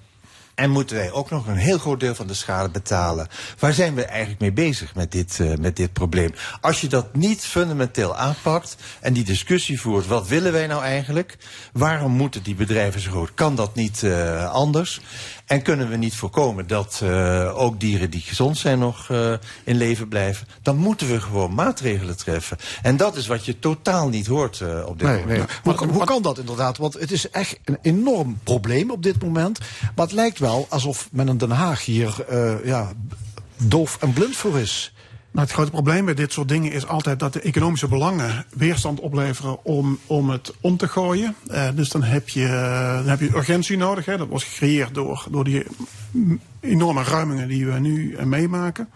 En 0.56 0.70
moeten 0.70 0.96
wij 0.96 1.12
ook 1.12 1.30
nog 1.30 1.46
een 1.46 1.56
heel 1.56 1.78
groot 1.78 2.00
deel 2.00 2.14
van 2.14 2.26
de 2.26 2.34
schade 2.34 2.68
betalen. 2.68 3.28
Waar 3.58 3.72
zijn 3.72 3.94
we 3.94 4.04
eigenlijk 4.04 4.40
mee 4.40 4.52
bezig 4.52 4.94
met 4.94 5.12
dit, 5.12 5.40
eh, 5.40 5.54
met 5.54 5.76
dit 5.76 5.92
probleem? 5.92 6.34
Als 6.60 6.80
je 6.80 6.86
dat 6.86 7.14
niet 7.14 7.44
fundamenteel 7.44 8.16
aanpakt 8.16 8.76
en 9.00 9.12
die 9.12 9.24
discussie 9.24 9.80
voert, 9.80 10.06
wat 10.06 10.28
willen 10.28 10.52
wij 10.52 10.66
nou 10.66 10.82
eigenlijk? 10.82 11.36
Waarom 11.72 12.12
moeten 12.12 12.42
die 12.42 12.54
bedrijven 12.54 13.00
zo 13.00 13.10
groot? 13.10 13.34
Kan 13.34 13.54
dat 13.54 13.74
niet 13.74 14.02
eh, 14.02 14.52
anders? 14.52 15.00
En 15.46 15.62
kunnen 15.62 15.88
we 15.88 15.96
niet 15.96 16.14
voorkomen 16.14 16.66
dat 16.66 17.00
eh, 17.02 17.58
ook 17.58 17.80
dieren 17.80 18.10
die 18.10 18.20
gezond 18.20 18.58
zijn 18.58 18.78
nog 18.78 19.10
eh, 19.10 19.32
in 19.64 19.76
leven 19.76 20.08
blijven? 20.08 20.46
Dan 20.62 20.76
moeten 20.76 21.08
we 21.08 21.20
gewoon 21.20 21.54
maatregelen 21.54 22.16
treffen. 22.16 22.56
En 22.82 22.96
dat 22.96 23.16
is 23.16 23.26
wat 23.26 23.44
je 23.44 23.58
totaal 23.58 24.08
niet 24.08 24.26
hoort 24.26 24.60
eh, 24.60 24.86
op 24.86 24.98
dit 24.98 25.08
Nee, 25.08 25.20
moment. 25.20 25.46
nee. 25.64 25.74
Hoe, 25.76 25.86
hoe 25.88 26.04
kan 26.04 26.22
dat 26.22 26.38
inderdaad? 26.38 26.76
Want 26.78 26.94
het 26.94 27.10
is 27.12 27.30
echt 27.30 27.58
een 27.64 27.78
enorm 27.82 28.38
probleem 28.44 28.90
op 28.90 29.02
dit 29.02 29.22
moment. 29.22 29.58
Maar 29.94 30.04
het 30.06 30.14
lijkt 30.14 30.38
wel 30.38 30.66
alsof 30.68 31.08
men 31.12 31.28
in 31.28 31.38
Den 31.38 31.50
Haag 31.50 31.84
hier 31.84 32.24
eh, 32.28 32.64
ja, 32.64 32.92
doof 33.56 33.96
en 34.00 34.12
blind 34.12 34.36
voor 34.36 34.58
is. 34.58 34.92
Nou, 35.36 35.48
het 35.48 35.56
grote 35.56 35.70
probleem 35.70 36.04
bij 36.04 36.14
dit 36.14 36.32
soort 36.32 36.48
dingen 36.48 36.72
is 36.72 36.86
altijd 36.86 37.18
dat 37.18 37.32
de 37.32 37.40
economische 37.40 37.88
belangen 37.88 38.44
weerstand 38.50 39.00
opleveren 39.00 39.64
om, 39.64 39.98
om 40.06 40.30
het 40.30 40.52
om 40.60 40.76
te 40.76 40.88
gooien. 40.88 41.34
Eh, 41.48 41.68
dus 41.74 41.88
dan 41.88 42.02
heb, 42.02 42.28
je, 42.28 42.46
dan 42.96 43.08
heb 43.08 43.20
je 43.20 43.36
urgentie 43.36 43.76
nodig. 43.76 44.04
Hè. 44.04 44.16
Dat 44.16 44.28
was 44.28 44.44
gecreëerd 44.44 44.94
door, 44.94 45.26
door 45.30 45.44
die 45.44 45.66
enorme 46.60 47.02
ruimingen 47.02 47.48
die 47.48 47.66
we 47.66 47.78
nu 47.78 48.14
eh, 48.14 48.24
meemaken. 48.24 48.88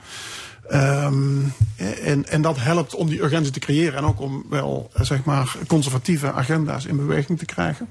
Ehm, 0.68 1.38
en, 2.04 2.28
en 2.28 2.42
dat 2.42 2.56
helpt 2.58 2.94
om 2.94 3.08
die 3.08 3.22
urgentie 3.22 3.52
te 3.52 3.58
creëren 3.58 3.98
en 3.98 4.04
ook 4.04 4.20
om 4.20 4.44
wel 4.50 4.90
eh, 4.92 5.04
zeg 5.04 5.24
maar 5.24 5.56
conservatieve 5.66 6.32
agenda's 6.32 6.84
in 6.84 6.96
beweging 6.96 7.38
te 7.38 7.44
krijgen. 7.44 7.88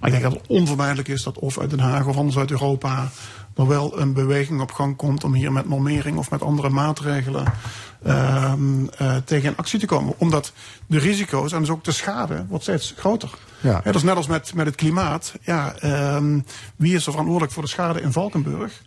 Maar 0.00 0.12
ik 0.12 0.20
denk 0.20 0.32
dat 0.32 0.42
het 0.42 0.50
onvermijdelijk 0.50 1.08
is 1.08 1.22
dat 1.22 1.38
of 1.38 1.58
uit 1.58 1.70
Den 1.70 1.78
Haag 1.78 2.06
of 2.06 2.16
anders 2.16 2.38
uit 2.38 2.50
Europa 2.50 3.10
er 3.56 3.66
wel 3.66 4.00
een 4.00 4.12
beweging 4.12 4.60
op 4.60 4.72
gang 4.72 4.96
komt 4.96 5.24
om 5.24 5.34
hier 5.34 5.52
met 5.52 5.68
normering 5.68 6.18
of 6.18 6.30
met 6.30 6.42
andere 6.42 6.68
maatregelen 6.68 7.52
ehm, 8.02 8.86
eh, 8.98 9.16
tegen 9.24 9.48
in 9.48 9.56
actie 9.56 9.78
te 9.78 9.86
komen. 9.86 10.14
Omdat 10.18 10.52
de 10.86 10.98
risico's 10.98 11.52
en 11.52 11.60
dus 11.60 11.70
ook 11.70 11.84
de 11.84 11.92
schade 11.92 12.44
wordt 12.48 12.64
steeds 12.64 12.94
groter. 12.96 13.30
Ja. 13.60 13.80
Dat 13.84 13.94
is 13.94 14.02
net 14.02 14.16
als 14.16 14.26
met, 14.26 14.54
met 14.54 14.66
het 14.66 14.74
klimaat. 14.74 15.34
Ja, 15.40 15.74
ehm, 15.74 16.40
wie 16.76 16.94
is 16.94 17.04
er 17.04 17.10
verantwoordelijk 17.10 17.52
voor 17.52 17.62
de 17.62 17.68
schade 17.68 18.00
in 18.00 18.12
Valkenburg? 18.12 18.82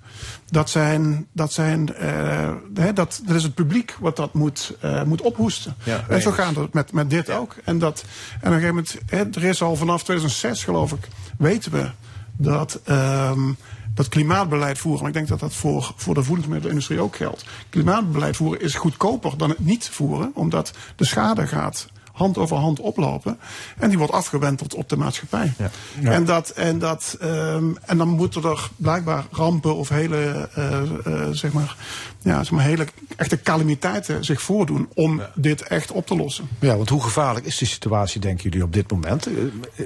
Dat, 0.50 0.70
zijn, 0.70 1.28
dat, 1.32 1.54
zijn, 1.54 1.96
eh, 1.96 2.52
dat, 2.74 3.22
dat 3.26 3.36
is 3.36 3.44
het 3.44 3.54
publiek 3.54 3.96
wat 4.00 4.16
dat 4.16 4.34
moet, 4.34 4.78
eh, 4.82 5.04
moet 5.04 5.22
ophoesten. 5.22 5.76
Ja, 5.84 6.06
en 6.10 6.22
zo 6.22 6.32
gaat 6.32 6.56
het 6.56 6.74
met, 6.74 6.92
met 6.92 7.10
dit 7.10 7.30
ook. 7.30 7.56
En, 7.64 7.80
dat, 7.80 8.06
en 8.32 8.38
op 8.38 8.54
een 8.54 8.62
gegeven 8.62 8.86
moment, 9.10 9.36
er 9.36 9.44
is 9.44 9.62
al 9.62 9.76
vanaf 9.76 10.04
2006 10.04 10.64
geloof 10.64 10.92
ik, 10.92 11.08
weten 11.38 11.72
we 11.72 11.90
dat, 12.38 12.80
ehm, 12.84 13.52
dat 13.96 14.10
klimaatbeleid 14.10 14.78
voeren, 14.78 15.00
maar 15.00 15.10
ik 15.10 15.16
denk 15.16 15.28
dat 15.28 15.40
dat 15.40 15.54
voor, 15.54 15.94
voor 15.96 16.14
de 16.14 16.24
voedingsmiddelenindustrie 16.24 17.02
ook 17.02 17.16
geldt. 17.16 17.46
Klimaatbeleid 17.70 18.36
voeren 18.36 18.62
is 18.62 18.76
goedkoper 18.76 19.38
dan 19.38 19.50
het 19.50 19.60
niet 19.60 19.90
voeren, 19.90 20.32
omdat 20.34 20.74
de 20.96 21.06
schade 21.06 21.48
gaat 21.48 21.88
hand 22.16 22.38
over 22.38 22.58
hand 22.58 22.80
oplopen. 22.80 23.38
En 23.78 23.90
die 23.90 23.98
wordt 23.98 24.14
afgewenteld 24.14 24.74
op 24.74 24.90
de 24.90 24.98
maatschappij. 24.98 25.54
Ja. 25.58 26.12
En, 26.12 26.26
dat, 26.26 26.50
en, 26.50 26.80
dat, 26.80 27.18
ehm, 27.20 27.74
en 27.86 27.98
dan 27.98 28.08
moeten 28.08 28.44
er 28.44 28.70
blijkbaar 28.76 29.26
rampen 29.32 29.76
of 29.76 29.90
hele, 29.90 30.50
eh, 30.54 30.82
eh, 30.82 31.30
zeg 31.32 31.54
maar, 31.54 31.76
ja, 32.20 32.44
zeg 32.44 32.52
maar 32.52 32.64
hele 32.64 32.88
echte 33.16 33.42
calamiteiten 33.42 34.26
zich 34.26 34.42
voordoen 34.42 34.90
om 34.94 35.22
dit 35.34 35.62
echt 35.62 35.92
op 35.92 36.08
te 36.08 36.16
lossen. 36.16 36.48
Ja, 36.60 36.76
want 36.78 36.90
hoe 36.90 37.04
gevaarlijk 37.04 37.46
is 37.46 37.58
die 37.58 37.68
situatie, 37.68 38.22
denken 38.22 38.44
jullie, 38.44 38.64
op 38.64 38.74
dit 38.74 38.92
moment 38.92 39.28
eh, 39.28 39.34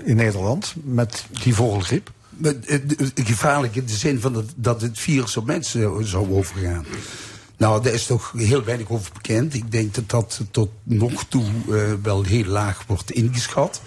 in 0.04 0.16
Nederland 0.16 0.74
met 0.84 1.26
die 1.44 1.56
vogelgriep? 1.56 2.12
Eh, 2.42 2.80
Gevaarlijk 3.16 3.76
in 3.76 3.86
de 3.86 3.94
zin 3.94 4.20
van 4.20 4.34
dat, 4.34 4.54
dat 4.56 4.82
het 4.82 5.00
virus 5.00 5.38
op 5.38 5.46
mensen 5.46 6.08
zou 6.08 6.32
overgaan. 6.32 6.86
Nou, 7.58 7.84
daar 7.84 7.94
is 7.94 8.06
toch 8.06 8.34
heel 8.38 8.64
weinig 8.64 8.90
over 8.90 9.12
bekend. 9.14 9.54
Ik 9.54 9.72
denk 9.72 9.94
dat 9.96 10.10
dat 10.10 10.42
tot 10.52 10.70
nog 10.84 11.26
toe 11.28 11.44
eh, 11.44 11.94
wel 12.04 12.24
heel 12.24 12.46
laag 12.46 12.84
wordt 12.88 13.12
ingeschat. 13.12 13.82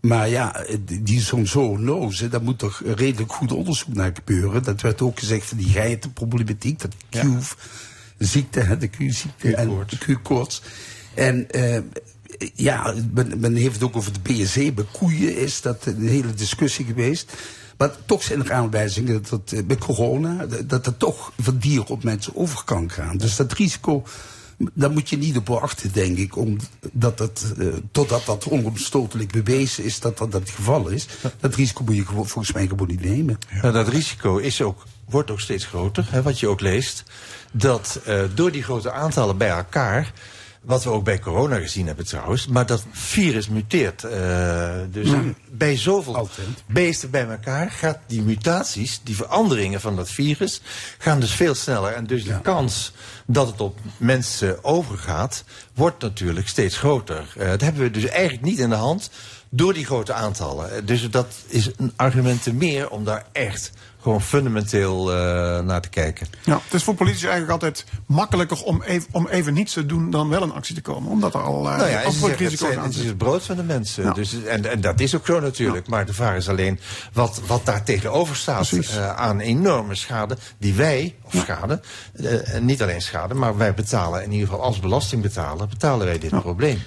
Maar 0.00 0.28
ja, 0.28 0.64
die 1.02 1.20
zo'n 1.20 1.46
zoonose, 1.46 2.28
daar 2.28 2.42
moet 2.42 2.58
toch 2.58 2.82
redelijk 2.84 3.32
goed 3.32 3.52
onderzoek 3.52 3.94
naar 3.94 4.10
gebeuren. 4.14 4.62
Dat 4.62 4.80
werd 4.80 5.02
ook 5.02 5.18
gezegd 5.18 5.46
van 5.46 5.58
die 5.58 5.68
geitenproblematiek, 5.68 6.80
dat 6.80 6.94
Q-ziekte, 7.08 8.76
de 8.78 8.88
Q-ziekte 8.88 9.54
en 9.54 9.68
de 9.86 9.98
Q-koorts. 9.98 10.62
En 11.14 11.50
eh, 11.50 11.80
ja, 12.54 12.94
men, 13.12 13.40
men 13.40 13.54
heeft 13.54 13.74
het 13.74 13.82
ook 13.82 13.96
over 13.96 14.12
de 14.12 14.32
BSE. 14.32 14.72
Bij 14.72 14.86
koeien 14.92 15.36
is 15.36 15.60
dat 15.60 15.86
een 15.86 16.08
hele 16.08 16.34
discussie 16.34 16.84
geweest. 16.84 17.32
Maar 17.78 17.90
toch 18.06 18.22
zijn 18.22 18.44
er 18.44 18.52
aanwijzingen 18.52 19.22
dat 19.22 19.30
het 19.30 19.52
eh, 19.52 19.64
bij 19.64 19.76
corona, 19.76 20.46
dat 20.46 20.68
dat 20.68 20.86
het 20.86 20.98
toch 20.98 21.32
van 21.40 21.58
dier 21.58 21.84
op 21.84 22.04
mensen 22.04 22.36
over 22.36 22.64
kan 22.64 22.90
gaan. 22.90 23.16
Dus 23.16 23.36
dat 23.36 23.52
risico 23.52 24.04
Daar 24.72 24.90
moet 24.90 25.08
je 25.08 25.16
niet 25.16 25.36
op 25.36 25.46
wachten, 25.48 25.92
denk 25.92 26.18
ik, 26.18 26.36
omdat 26.36 27.18
het, 27.18 27.54
eh, 27.58 27.66
totdat 27.92 28.26
dat 28.26 28.48
onomstotelijk 28.48 29.32
bewezen 29.32 29.84
is 29.84 30.00
dat 30.00 30.18
dat 30.18 30.32
het 30.32 30.50
geval 30.50 30.88
is. 30.88 31.06
Dat 31.40 31.54
risico 31.54 31.82
moet 31.84 31.96
je 31.96 32.04
volgens 32.04 32.52
mij 32.52 32.66
gewoon 32.66 32.88
niet 32.88 33.04
nemen. 33.04 33.38
Nou, 33.62 33.72
dat 33.72 33.88
risico 33.88 34.36
is 34.36 34.62
ook, 34.62 34.84
wordt 35.04 35.30
ook 35.30 35.40
steeds 35.40 35.64
groter, 35.64 36.06
hè, 36.10 36.22
wat 36.22 36.40
je 36.40 36.48
ook 36.48 36.60
leest. 36.60 37.02
Dat 37.52 38.00
eh, 38.04 38.22
door 38.34 38.52
die 38.52 38.62
grote 38.62 38.92
aantallen 38.92 39.36
bij 39.36 39.50
elkaar, 39.50 40.12
wat 40.62 40.84
we 40.84 40.90
ook 40.90 41.04
bij 41.04 41.18
corona 41.18 41.56
gezien 41.58 41.86
hebben 41.86 42.06
trouwens, 42.06 42.46
maar 42.46 42.66
dat 42.66 42.84
virus 42.90 43.48
muteert. 43.48 44.04
eh, 44.04 44.70
dus 44.90 45.08
Mm. 45.08 45.36
bij 45.50 45.76
zoveel 45.76 46.28
beesten 46.66 47.10
bij 47.10 47.28
elkaar 47.28 47.70
gaat 47.70 47.98
die 48.06 48.22
mutaties, 48.22 49.00
die 49.04 49.16
veranderingen 49.16 49.80
van 49.80 49.96
dat 49.96 50.10
virus, 50.10 50.60
gaan 50.98 51.20
dus 51.20 51.32
veel 51.32 51.54
sneller. 51.54 51.92
En 51.92 52.06
dus 52.06 52.24
de 52.24 52.40
kans 52.40 52.92
dat 53.26 53.46
het 53.46 53.60
op 53.60 53.78
mensen 53.96 54.64
overgaat, 54.64 55.44
wordt 55.74 56.02
natuurlijk 56.02 56.48
steeds 56.48 56.76
groter. 56.76 57.24
Eh, 57.36 57.48
dat 57.48 57.60
hebben 57.60 57.82
we 57.82 57.90
dus 57.90 58.04
eigenlijk 58.06 58.42
niet 58.44 58.58
in 58.58 58.68
de 58.68 58.74
hand 58.74 59.10
door 59.50 59.74
die 59.74 59.84
grote 59.84 60.12
aantallen. 60.12 60.70
Eh, 60.72 60.82
Dus 60.84 61.10
dat 61.10 61.26
is 61.46 61.70
een 61.76 61.92
argument 61.96 62.42
te 62.42 62.52
meer 62.52 62.90
om 62.90 63.04
daar 63.04 63.26
echt 63.32 63.70
gewoon 64.08 64.22
fundamenteel 64.22 65.12
eh, 65.12 65.60
naar 65.60 65.80
te 65.80 65.88
kijken. 65.88 66.26
Ja, 66.44 66.60
het 66.64 66.74
is 66.74 66.82
voor 66.82 66.94
politici 66.94 67.26
eigenlijk 67.26 67.52
altijd 67.52 67.84
makkelijker 68.06 68.62
om 68.62 68.82
even, 68.82 69.08
om 69.12 69.28
even 69.28 69.54
niets 69.54 69.72
te 69.72 69.86
doen 69.86 70.10
dan 70.10 70.28
wel 70.28 70.42
een 70.42 70.52
actie 70.52 70.74
te 70.74 70.80
komen. 70.80 71.10
Omdat 71.10 71.34
er 71.34 71.40
al 71.40 71.64
uh, 71.64 71.76
Nou 71.76 71.90
ja, 71.90 71.98
het, 71.98 72.36
risico's 72.38 72.76
aan 72.76 72.84
het 72.84 72.96
is 72.96 73.04
het 73.04 73.18
brood 73.18 73.42
van 73.42 73.56
de 73.56 73.62
mensen. 73.62 74.04
Ja. 74.04 74.12
Dus, 74.12 74.44
en, 74.44 74.70
en 74.70 74.80
dat 74.80 75.00
is 75.00 75.14
ook 75.14 75.26
zo 75.26 75.40
natuurlijk. 75.40 75.88
Maar 75.88 76.06
de 76.06 76.14
vraag 76.14 76.36
is 76.36 76.48
alleen 76.48 76.80
wat, 77.12 77.40
wat 77.46 77.64
daar 77.66 77.82
tegenover 77.82 78.36
staat 78.36 78.70
eh, 78.70 79.16
aan 79.16 79.40
enorme 79.40 79.94
schade 79.94 80.36
die 80.58 80.74
wij, 80.74 81.14
of 81.22 81.34
schade, 81.34 81.80
en 82.44 82.64
niet 82.64 82.82
alleen 82.82 83.02
schade, 83.02 83.34
maar 83.34 83.56
wij 83.56 83.74
betalen 83.74 84.24
in 84.24 84.32
ieder 84.32 84.48
geval 84.48 84.62
als 84.62 84.80
belastingbetaler, 84.80 85.68
betalen 85.68 86.06
wij 86.06 86.18
dit 86.18 86.40
probleem. 86.40 86.82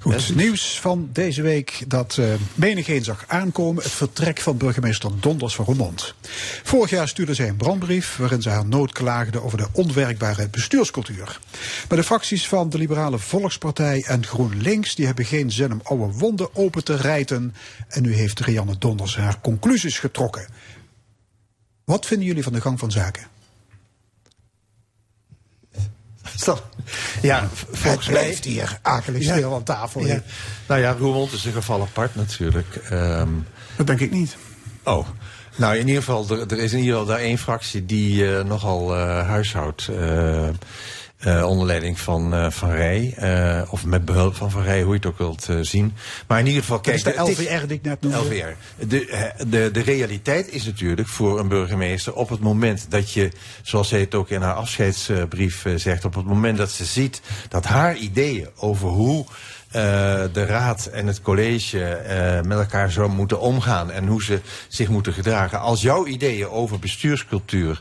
Goed, 0.00 0.34
nieuws 0.34 0.80
van 0.80 1.08
deze 1.12 1.42
week 1.42 1.84
dat 1.88 2.18
eh 2.18 2.26
menigeen 2.54 3.04
zag 3.04 3.24
aankomen. 3.26 3.82
Het 3.82 3.92
vertrek 3.92 4.40
van 4.40 4.56
burgemeester 4.56 5.10
Donders 5.20 5.54
van 5.54 5.64
Roermond. 5.64 6.14
Vorig 6.62 6.90
jaar 6.90 7.08
stuurde 7.08 7.34
zij 7.34 7.48
een 7.48 7.56
brandbrief 7.56 8.16
waarin 8.16 8.42
ze 8.42 8.48
haar 8.48 8.66
nood 8.66 8.92
klaagde 8.92 9.42
over 9.42 9.58
de 9.58 9.66
onwerkbare 9.72 10.48
bestuurscultuur. 10.48 11.40
Maar 11.88 11.98
de 11.98 12.04
fracties 12.04 12.48
van 12.48 12.70
de 12.70 12.78
Liberale 12.78 13.18
Volkspartij 13.18 14.04
en 14.06 14.26
GroenLinks 14.26 14.94
die 14.94 15.06
hebben 15.06 15.24
geen 15.24 15.50
zin 15.52 15.72
om 15.72 15.80
oude 15.82 16.18
wonden 16.18 16.56
open 16.56 16.84
te 16.84 16.96
rijten. 16.96 17.54
En 17.88 18.02
nu 18.02 18.14
heeft 18.14 18.40
Rianne 18.40 18.78
Donders 18.78 19.16
haar 19.16 19.40
conclusies 19.40 19.98
getrokken. 19.98 20.46
Wat 21.84 22.06
vinden 22.06 22.26
jullie 22.26 22.42
van 22.42 22.52
de 22.52 22.60
gang 22.60 22.78
van 22.78 22.90
zaken? 22.90 23.35
Ja, 27.22 27.48
volgens 27.72 28.06
mij 28.08 28.14
blijft 28.20 28.44
hier 28.44 28.78
akelig 28.82 29.22
stil 29.22 29.54
aan 29.54 29.62
tafel, 29.62 30.06
Ja. 30.06 30.22
Nou 30.68 30.80
ja, 30.80 30.96
Roermond 30.98 31.32
is 31.32 31.44
een 31.44 31.52
geval 31.52 31.80
apart 31.82 32.14
natuurlijk. 32.14 32.76
Ehm, 32.90 33.28
dat 33.76 33.86
denk 33.86 34.00
ik 34.00 34.10
niet. 34.10 34.36
Oh. 34.84 35.06
Nou, 35.56 35.76
in 35.76 35.86
ieder 35.86 36.02
geval, 36.02 36.26
er, 36.30 36.40
er 36.52 36.58
is 36.58 36.72
in 36.72 36.78
ieder 36.78 36.92
geval 36.92 37.06
daar 37.08 37.18
één 37.18 37.38
fractie 37.38 37.86
die 37.86 38.36
eh, 38.36 38.44
nogal 38.44 38.96
eh, 38.96 39.26
huishoudt. 39.28 39.88
eh, 39.88 40.48
eh, 41.18 41.48
onder 41.48 41.66
leiding 41.66 42.00
van 42.00 42.30
Van 42.30 42.52
van 42.52 42.70
Rij. 42.70 43.14
eh, 43.16 43.72
of 43.72 43.84
met 43.84 44.04
behulp 44.04 44.34
van 44.36 44.50
Van 44.50 44.62
Rij, 44.62 44.82
hoe 44.82 44.90
je 44.92 44.96
het 44.98 45.06
ook 45.06 45.18
wilt 45.18 45.48
zien. 45.60 45.94
Maar 46.26 46.38
in 46.38 46.46
ieder 46.46 46.60
geval, 46.60 46.76
Dat 46.76 46.84
kijk... 46.84 46.96
is 46.96 47.02
de 47.02 47.44
LVR 47.44 47.66
die 47.66 47.76
ik 47.76 47.82
net 47.82 48.00
noemde. 48.00 48.18
LVR. 48.18 48.84
De, 48.86 49.30
de, 49.48 49.70
de 49.72 49.82
realiteit 49.82 50.48
is 50.50 50.64
natuurlijk 50.64 51.08
voor 51.08 51.38
een 51.38 51.48
burgemeester 51.48 52.14
op 52.14 52.28
het 52.28 52.40
moment 52.40 52.86
dat 52.88 53.12
je, 53.12 53.30
zoals 53.62 53.88
zij 53.88 54.00
het 54.00 54.14
ook 54.14 54.28
in 54.30 54.42
haar 54.42 54.54
afscheidsbrief 54.54 55.64
zegt, 55.76 56.04
op 56.04 56.14
het 56.14 56.26
moment 56.26 56.58
dat 56.58 56.70
ze 56.70 56.84
ziet 56.84 57.20
dat 57.48 57.64
haar 57.64 57.96
ideeën 57.96 58.48
over 58.56 58.88
hoe 58.88 59.24
eh, 59.76 60.22
de 60.32 60.44
raad 60.44 60.86
en 60.86 61.06
het 61.06 61.22
college 61.22 61.84
eh, 61.84 62.40
met 62.42 62.58
elkaar 62.58 62.90
zo 62.90 63.08
moeten 63.08 63.40
omgaan 63.40 63.90
en 63.90 64.06
hoe 64.06 64.22
ze 64.24 64.40
zich 64.68 64.88
moeten 64.88 65.12
gedragen. 65.12 65.60
Als 65.60 65.82
jouw 65.82 66.06
ideeën 66.06 66.48
over 66.48 66.78
bestuurscultuur 66.78 67.80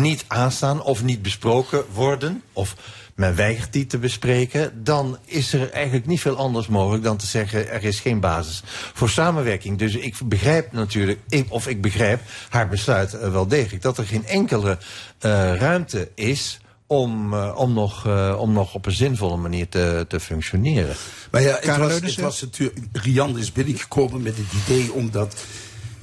niet 0.00 0.24
aanstaan 0.26 0.82
of 0.82 1.02
niet 1.02 1.22
besproken 1.22 1.84
worden, 1.92 2.42
of 2.52 2.76
men 3.14 3.34
weigert 3.34 3.72
die 3.72 3.86
te 3.86 3.98
bespreken, 3.98 4.84
dan 4.84 5.18
is 5.24 5.52
er 5.52 5.70
eigenlijk 5.70 6.06
niet 6.06 6.20
veel 6.20 6.36
anders 6.36 6.66
mogelijk 6.66 7.04
dan 7.04 7.16
te 7.16 7.26
zeggen 7.26 7.70
er 7.70 7.84
is 7.84 8.00
geen 8.00 8.20
basis 8.20 8.62
voor 8.66 9.08
samenwerking. 9.08 9.78
Dus 9.78 9.94
ik 9.94 10.16
begrijp 10.24 10.72
natuurlijk, 10.72 11.18
ik, 11.28 11.46
of 11.48 11.68
ik 11.68 11.80
begrijp 11.80 12.20
haar 12.48 12.68
besluit 12.68 13.14
eh, 13.14 13.32
wel 13.32 13.46
degelijk, 13.46 13.82
dat 13.82 13.98
er 13.98 14.06
geen 14.06 14.26
enkele 14.26 14.78
eh, 15.18 15.54
ruimte 15.54 16.10
is 16.14 16.60
om, 16.86 17.34
eh, 17.34 17.52
om, 17.56 17.72
nog, 17.72 18.06
eh, 18.06 18.36
om 18.38 18.52
nog 18.52 18.74
op 18.74 18.86
een 18.86 18.92
zinvolle 18.92 19.36
manier 19.36 19.68
te, 19.68 20.04
te 20.08 20.20
functioneren. 20.20 20.94
Maar 21.30 21.42
ja, 21.42 21.58
het 21.60 21.76
was, 21.76 21.92
het 21.92 22.20
was 22.20 22.40
natuurlijk, 22.40 22.78
Rian 22.92 23.38
is 23.38 23.52
binnengekomen 23.52 24.22
met 24.22 24.36
het 24.36 24.46
idee 24.64 24.92
om 24.92 25.10
dat 25.10 25.44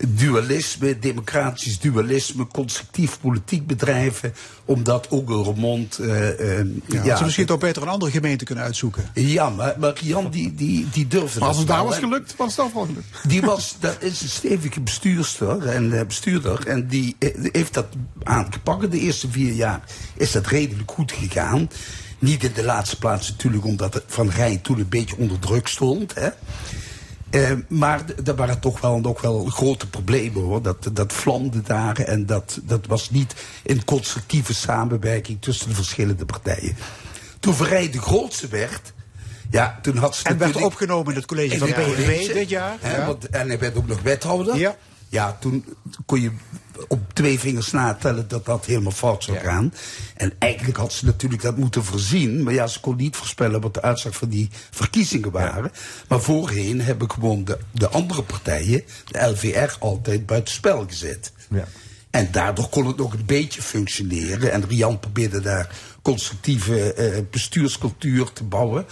dualisme, 0.07 0.99
democratisch 0.99 1.79
dualisme, 1.79 2.47
constructief 2.47 3.19
politiek 3.19 3.67
bedrijven, 3.67 4.33
om 4.65 4.83
dat 4.83 5.07
ook 5.09 5.29
een 5.29 5.43
remond. 5.43 5.97
eh, 5.97 6.59
eh, 6.59 6.67
Ja, 7.03 7.15
ze 7.17 7.23
misschien 7.23 7.45
toch 7.45 7.59
beter 7.59 7.81
een 7.81 7.87
andere 7.87 8.11
gemeente 8.11 8.45
kunnen 8.45 8.63
uitzoeken. 8.63 9.09
Ja, 9.13 9.49
maar, 9.49 9.75
maar 9.79 9.93
Rian 10.03 10.29
die, 10.29 10.55
die, 10.55 10.87
die 10.91 11.07
durfde 11.07 11.39
Maar 11.39 11.47
als 11.47 11.57
dat 11.57 11.67
het 11.67 11.75
daar 11.75 11.85
was 11.85 11.97
gelukt, 11.97 12.35
was 12.35 12.55
het 12.55 12.73
wel 12.73 12.85
gelukt. 12.85 13.07
Die 13.27 13.41
was, 13.41 13.75
dat 13.79 13.97
is 13.99 14.21
een 14.21 14.29
stevige 14.29 14.79
bestuurster 14.81 15.67
en 15.67 15.99
eh, 15.99 16.05
bestuurder. 16.05 16.67
En 16.67 16.87
die 16.87 17.15
heeft 17.51 17.73
dat 17.73 17.87
aangepakt. 18.23 18.91
De 18.91 18.99
eerste 18.99 19.29
vier 19.31 19.53
jaar 19.53 19.81
is 20.15 20.31
dat 20.31 20.47
redelijk 20.47 20.91
goed 20.91 21.11
gegaan. 21.11 21.69
Niet 22.19 22.43
in 22.43 22.51
de 22.55 22.63
laatste 22.63 22.97
plaats 22.97 23.29
natuurlijk 23.29 23.65
omdat 23.65 23.93
het 23.93 24.03
Van 24.07 24.29
Rij 24.29 24.57
toen 24.57 24.79
een 24.79 24.89
beetje 24.89 25.17
onder 25.17 25.39
druk 25.39 25.67
stond. 25.67 26.13
Hè. 26.15 26.29
Eh, 27.33 27.51
maar 27.67 28.03
er 28.25 28.35
waren 28.35 28.59
toch 28.59 28.81
wel, 28.81 29.01
ook 29.03 29.19
wel 29.19 29.45
grote 29.45 29.87
problemen 29.87 30.41
hoor. 30.41 30.61
Dat, 30.61 30.89
dat 30.93 31.13
vlamde 31.13 31.61
daar 31.61 31.97
en 31.99 32.25
dat, 32.25 32.59
dat 32.63 32.85
was 32.87 33.09
niet 33.09 33.33
in 33.63 33.85
constructieve 33.85 34.53
samenwerking 34.53 35.41
tussen 35.41 35.69
de 35.69 35.75
verschillende 35.75 36.25
partijen. 36.25 36.75
Toen 37.39 37.53
Van 37.53 37.65
Rij 37.67 37.89
de 37.89 38.01
grootste 38.01 38.47
werd, 38.47 38.93
ja, 39.49 39.79
toen 39.81 39.97
had 39.97 40.15
ze 40.15 40.23
En 40.23 40.37
werd 40.37 40.55
opgenomen 40.55 41.09
in 41.11 41.17
het 41.17 41.25
college 41.27 41.57
van 41.57 41.73
college, 41.73 42.33
dit 42.33 42.49
jaar. 42.49 42.77
hè, 42.79 42.97
Ja. 42.97 43.05
want- 43.05 43.29
en 43.29 43.47
hij 43.47 43.59
werd 43.59 43.75
ook 43.75 43.87
nog 43.87 44.01
wethouder. 44.01 44.57
Ja. 44.57 44.75
Ja, 45.09 45.37
toen 45.39 45.65
kon 46.05 46.21
je 46.21 46.31
op 46.87 47.13
twee 47.13 47.39
vingers 47.39 47.71
natellen 47.71 48.27
dat 48.27 48.45
dat 48.45 48.65
helemaal 48.65 48.91
fout 48.91 49.23
zou 49.23 49.37
gaan. 49.37 49.73
En 50.15 50.33
eigenlijk 50.39 50.77
had 50.77 50.93
ze 50.93 51.05
natuurlijk 51.05 51.41
dat 51.41 51.57
moeten 51.57 51.83
voorzien. 51.83 52.43
Maar 52.43 52.53
ja, 52.53 52.67
ze 52.67 52.79
kon 52.79 52.95
niet 52.95 53.15
voorspellen 53.15 53.61
wat 53.61 53.73
de 53.73 53.81
uitslag 53.81 54.15
van 54.15 54.29
die 54.29 54.49
verkiezingen 54.71 55.31
waren. 55.31 55.71
Maar 56.07 56.21
voorheen 56.21 56.81
hebben 56.81 57.11
gewoon 57.11 57.43
de, 57.43 57.57
de 57.71 57.89
andere 57.89 58.23
partijen, 58.23 58.83
de 59.11 59.27
LVR, 59.27 59.75
altijd 59.79 60.25
buitenspel 60.25 60.85
gezet. 60.87 61.31
Ja. 61.49 61.67
En 62.09 62.31
daardoor 62.31 62.69
kon 62.69 62.87
het 62.87 62.97
nog 62.97 63.13
een 63.13 63.25
beetje 63.25 63.61
functioneren. 63.61 64.51
En 64.51 64.67
Rian 64.67 64.99
probeerde 64.99 65.39
daar 65.41 65.75
constructieve 66.01 66.93
eh, 66.93 67.21
bestuurscultuur 67.31 68.33
te 68.33 68.43
bouwen. 68.43 68.85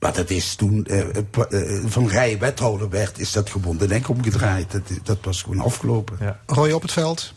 Maar 0.00 0.12
dat 0.12 0.30
is 0.30 0.54
toen 0.54 0.84
eh, 0.84 1.00
eh, 1.00 1.24
eh, 1.50 1.84
Van 1.86 2.08
Rij 2.08 2.38
wethouder 2.38 2.88
werd, 2.88 3.18
is 3.18 3.32
dat 3.32 3.50
gewoon 3.50 3.76
de 3.76 3.86
nek 3.86 4.08
omgedraaid. 4.08 4.70
Dat, 4.70 4.82
dat 5.02 5.18
was 5.22 5.42
gewoon 5.42 5.60
afgelopen. 5.60 6.38
Roy 6.46 6.70
op 6.70 6.82
het 6.82 6.92
veld. 6.92 7.32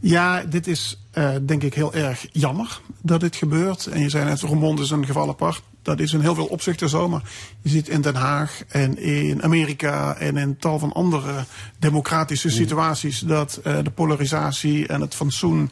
Ja, 0.00 0.42
dit 0.44 0.66
is 0.66 0.98
eh, 1.10 1.30
denk 1.42 1.62
ik 1.62 1.74
heel 1.74 1.94
erg 1.94 2.26
jammer 2.32 2.80
dat 3.02 3.20
dit 3.20 3.36
gebeurt. 3.36 3.86
En 3.86 4.00
je 4.00 4.08
zei 4.08 4.24
net, 4.24 4.40
Roermond 4.40 4.80
is 4.80 4.90
een 4.90 5.06
geval 5.06 5.28
apart. 5.28 5.62
Dat 5.82 6.00
is 6.00 6.12
in 6.12 6.20
heel 6.20 6.34
veel 6.34 6.46
opzichten 6.46 6.88
zo. 6.88 7.08
Maar 7.08 7.22
je 7.62 7.68
ziet 7.68 7.88
in 7.88 8.00
Den 8.00 8.14
Haag 8.14 8.62
en 8.68 8.98
in 8.98 9.42
Amerika 9.42 10.16
en 10.16 10.36
in 10.36 10.56
tal 10.56 10.78
van 10.78 10.92
andere 10.92 11.44
democratische 11.78 12.50
situaties... 12.50 13.18
dat 13.18 13.60
eh, 13.64 13.78
de 13.82 13.90
polarisatie 13.90 14.86
en 14.86 15.00
het 15.00 15.14
fatsoen 15.14 15.70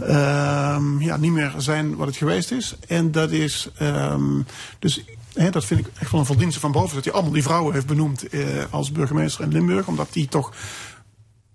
ehm, 0.00 1.00
ja, 1.00 1.16
niet 1.16 1.32
meer 1.32 1.54
zijn 1.56 1.96
wat 1.96 2.06
het 2.06 2.16
geweest 2.16 2.50
is. 2.50 2.76
En 2.88 3.10
dat 3.10 3.30
is 3.30 3.68
ehm, 3.78 4.40
dus... 4.78 5.04
dat 5.32 5.64
vind 5.64 5.80
ik 5.80 5.86
echt 5.98 6.10
wel 6.10 6.20
een 6.20 6.26
verdienste 6.26 6.60
van 6.60 6.72
boven. 6.72 6.94
Dat 6.94 7.04
hij 7.04 7.12
allemaal 7.12 7.32
die 7.32 7.42
vrouwen 7.42 7.74
heeft 7.74 7.86
benoemd 7.86 8.28
eh, 8.28 8.40
als 8.70 8.92
burgemeester 8.92 9.44
in 9.44 9.52
Limburg. 9.52 9.86
Omdat 9.86 10.12
die 10.12 10.28
toch 10.28 10.52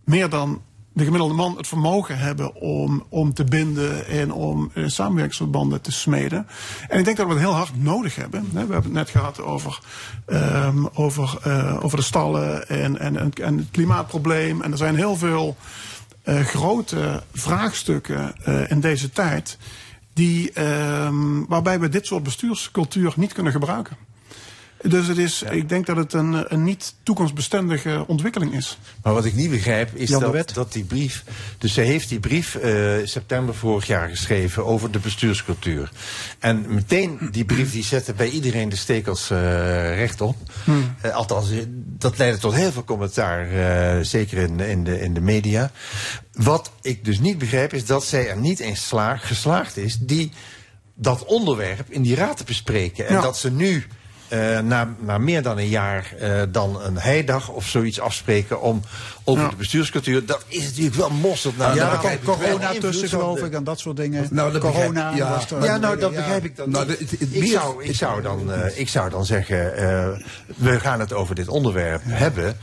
meer 0.03 0.29
dan 0.29 0.61
de 0.93 1.03
gemiddelde 1.03 1.33
man 1.33 1.57
het 1.57 1.67
vermogen 1.67 2.17
hebben 2.17 2.55
om, 2.55 3.03
om 3.09 3.33
te 3.33 3.43
binden 3.43 4.07
en 4.07 4.31
om 4.31 4.71
eh, 4.73 4.83
samenwerkingsverbanden 4.87 5.81
te 5.81 5.91
smeden. 5.91 6.47
En 6.87 6.99
ik 6.99 7.05
denk 7.05 7.17
dat 7.17 7.27
we 7.27 7.33
het 7.33 7.41
heel 7.41 7.53
hard 7.53 7.83
nodig 7.83 8.15
hebben. 8.15 8.49
We 8.51 8.57
hebben 8.57 8.75
het 8.75 8.91
net 8.91 9.09
gehad 9.09 9.41
over, 9.41 9.79
ehm, 10.25 10.85
over, 10.93 11.37
eh, 11.43 11.83
over 11.83 11.97
de 11.97 12.03
stallen 12.03 12.67
en, 12.69 12.99
en, 12.99 13.17
en, 13.17 13.33
en 13.33 13.57
het 13.57 13.67
klimaatprobleem. 13.71 14.61
En 14.61 14.71
er 14.71 14.77
zijn 14.77 14.95
heel 14.95 15.15
veel 15.15 15.57
eh, 16.27 16.39
grote 16.39 17.23
vraagstukken 17.33 18.35
eh, 18.43 18.71
in 18.71 18.79
deze 18.79 19.09
tijd. 19.09 19.57
Die, 20.18 20.52
ehm, 20.52 21.45
waarbij 21.48 21.80
we 21.80 21.89
dit 21.89 22.06
soort 22.06 22.23
bestuurscultuur 22.23 23.14
niet 23.15 23.34
kunnen 23.34 23.52
gebruiken. 23.52 23.98
Dus 24.81 25.07
het 25.07 25.17
is, 25.17 25.43
ik 25.49 25.69
denk 25.69 25.85
dat 25.85 25.97
het 25.97 26.13
een, 26.13 26.53
een 26.53 26.63
niet 26.63 26.93
toekomstbestendige 27.03 28.03
ontwikkeling 28.07 28.53
is. 28.55 28.77
Maar 29.03 29.13
wat 29.13 29.25
ik 29.25 29.33
niet 29.33 29.49
begrijp 29.49 29.95
is 29.95 30.09
dat, 30.09 30.53
dat 30.53 30.73
die 30.73 30.83
brief. 30.83 31.23
Dus 31.57 31.73
zij 31.73 31.83
heeft 31.85 32.09
die 32.09 32.19
brief 32.19 32.55
eh, 32.55 32.93
september 33.03 33.55
vorig 33.55 33.87
jaar 33.87 34.09
geschreven 34.09 34.65
over 34.65 34.91
de 34.91 34.99
bestuurscultuur. 34.99 35.91
En 36.39 36.65
meteen 36.73 37.29
die 37.31 37.45
brief 37.45 37.71
die 37.71 37.83
zette 37.83 38.13
bij 38.13 38.29
iedereen 38.29 38.69
de 38.69 38.75
stekels 38.75 39.29
eh, 39.29 39.37
rechtop. 39.95 40.35
Hmm. 40.63 40.95
Eh, 41.01 41.11
althans, 41.15 41.47
dat 41.77 42.17
leidde 42.17 42.39
tot 42.39 42.53
heel 42.53 42.71
veel 42.71 42.83
commentaar, 42.83 43.47
zeker 44.05 44.37
in, 44.37 44.59
in, 44.59 44.83
de, 44.83 44.99
in 44.99 45.13
de 45.13 45.21
media. 45.21 45.71
Wat 46.31 46.71
ik 46.81 47.05
dus 47.05 47.19
niet 47.19 47.37
begrijp 47.37 47.73
is 47.73 47.85
dat 47.85 48.03
zij 48.05 48.29
er 48.29 48.37
niet 48.37 48.59
eens 48.59 48.87
sla- 48.87 49.17
geslaagd 49.17 49.77
is 49.77 49.97
die 49.99 50.31
dat 50.95 51.25
onderwerp 51.25 51.89
in 51.91 52.01
die 52.01 52.15
raad 52.15 52.37
te 52.37 52.43
bespreken. 52.43 53.07
En 53.07 53.13
Ja. 53.13 53.21
dat 53.21 53.37
ze 53.37 53.51
nu. 53.51 53.85
Eh, 54.27 54.59
na, 54.59 54.95
na 54.99 55.17
meer 55.17 55.41
dan 55.41 55.57
een 55.57 55.67
jaar 55.67 56.13
eh, 56.19 56.41
dan 56.49 56.81
een 56.81 56.97
heidag 56.97 57.49
of 57.49 57.67
zoiets 57.67 57.99
afspreken 57.99 58.61
om 58.61 58.81
over 59.23 59.49
de 59.49 59.55
bestuurscultuur. 59.55 60.25
Dat 60.25 60.45
is 60.47 60.63
natuurlijk 60.63 60.95
wel 60.95 61.09
mosterd. 61.09 61.57
Nou, 61.57 61.75
ja, 61.75 62.01
wel 62.01 62.17
corona 62.23 62.73
tussen, 62.79 63.09
geloof 63.09 63.39
ik, 63.39 63.53
en 63.53 63.63
dat 63.63 63.79
soort 63.79 63.97
dingen. 63.97 64.27
Nou, 64.31 64.51
dat 64.51 64.61
begrijp- 64.61 64.85
corona 64.87 65.15
ja, 65.15 65.41
er- 65.49 65.63
ja, 65.63 65.77
nou, 65.77 65.99
dat 65.99 66.11
ja. 66.11 66.17
begrijp 66.17 66.43
ik 66.43 66.55
dan. 66.55 66.69
Nou, 66.69 66.91
ik, 67.31 67.45
zou, 67.45 67.83
ik, 67.83 67.95
zou 67.95 68.21
dan, 68.21 68.53
eh, 68.53 68.79
ik 68.79 68.89
zou 68.89 69.09
dan 69.09 69.25
zeggen, 69.25 69.57
we 70.55 70.79
gaan 70.79 70.99
het 70.99 71.13
over 71.13 71.35
dit 71.35 71.47
onderwerp 71.47 72.01
hebben. 72.05 72.57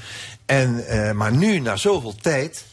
En, 0.46 0.84
maar 1.16 1.32
nu, 1.32 1.58
na 1.58 1.76
zoveel 1.76 2.14
tijd, 2.20 2.64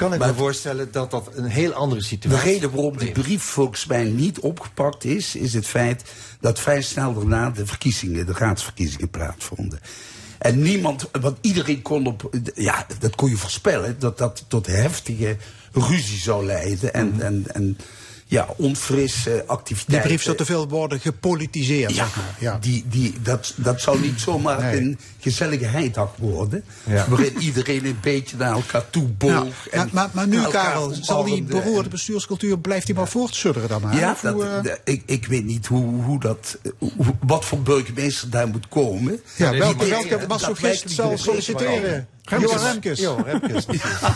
kan 0.00 0.14
ik 0.14 0.18
me 0.18 0.34
voorstellen 0.34 0.92
dat 0.92 1.10
dat 1.10 1.30
een 1.34 1.44
heel 1.44 1.72
andere 1.72 2.00
De 2.00 2.06
situatie 2.06 2.52
reden 2.52 2.70
waarom 2.70 2.96
die 2.98 3.12
brief 3.12 3.42
volgens 3.42 3.86
mij 3.86 4.04
niet 4.04 4.38
opgepakt 4.38 5.04
is, 5.04 5.36
is 5.36 5.54
het 5.54 5.66
feit 5.66 6.02
dat 6.40 6.60
vrij 6.60 6.82
snel 6.82 7.14
daarna 7.14 7.50
de 7.50 7.66
verkiezingen, 7.66 8.26
de 8.26 8.32
raadsverkiezingen 8.32 9.10
plaatsvonden. 9.10 9.80
En 10.38 10.62
niemand, 10.62 11.08
want 11.20 11.38
iedereen 11.40 11.82
kon 11.82 12.06
op, 12.06 12.30
ja, 12.54 12.86
dat 12.98 13.14
kon 13.14 13.28
je 13.28 13.36
voorspellen, 13.36 13.96
dat 13.98 14.18
dat 14.18 14.44
tot 14.48 14.66
heftige 14.66 15.36
ruzie 15.72 16.18
zou 16.18 16.44
leiden 16.44 16.94
en, 16.94 17.14
en, 17.20 17.44
en 17.52 17.78
ja, 18.26 18.48
onfrisse 18.56 19.44
activiteiten. 19.46 20.08
Die 20.08 20.16
brief 20.16 20.22
zou 20.22 20.36
te 20.36 20.44
veel 20.44 20.68
worden 20.68 21.00
gepolitiseerd. 21.00 21.94
Ja, 21.94 22.04
zeg 22.04 22.16
maar. 22.16 22.36
ja. 22.38 22.58
Die, 22.58 22.84
die, 22.88 23.14
dat, 23.22 23.52
dat 23.56 23.80
zou 23.80 24.00
niet 24.00 24.20
zomaar 24.20 24.60
Nee. 24.60 24.76
een 24.76 24.98
gezellige 25.20 25.64
heiddag 25.64 26.14
worden. 26.18 26.64
Ja. 26.84 27.06
Waarin 27.08 27.38
iedereen 27.38 27.84
een 27.84 27.98
beetje 28.00 28.36
naar 28.36 28.52
elkaar 28.52 28.90
toe 28.90 29.06
boog. 29.08 29.44
Maar, 29.74 29.88
maar, 29.92 30.08
maar 30.12 30.26
nu, 30.28 30.42
Karel, 30.42 30.94
zal 31.00 31.24
die 31.24 31.42
beroerde 31.42 31.88
bestuurscultuur, 31.88 32.58
blijft 32.58 32.86
die 32.86 32.94
maar 32.94 33.08
voortsudderen 33.08 33.68
dan 33.68 33.80
maar? 33.82 33.96
Ja, 33.96 34.16
hoe, 34.32 34.44
eh, 34.44 34.72
ik, 34.84 35.02
ik 35.06 35.26
weet 35.26 35.44
niet 35.44 35.66
hoe, 35.66 36.02
hoe 36.02 36.20
dat, 36.20 36.58
hoe- 36.78 36.90
wat 37.20 37.44
voor 37.44 37.60
burgemeester 37.62 38.30
daar 38.30 38.48
moet 38.48 38.68
komen. 38.68 39.20
Ja, 39.36 39.50
welke- 39.56 39.86
welke 39.88 40.24
masochist 40.28 40.90
zal 40.90 41.18
solliciteren? 41.18 42.06
Johan 42.38 42.58
Remkes. 42.58 42.98
Johan 43.00 43.24
Remkes. 43.24 43.66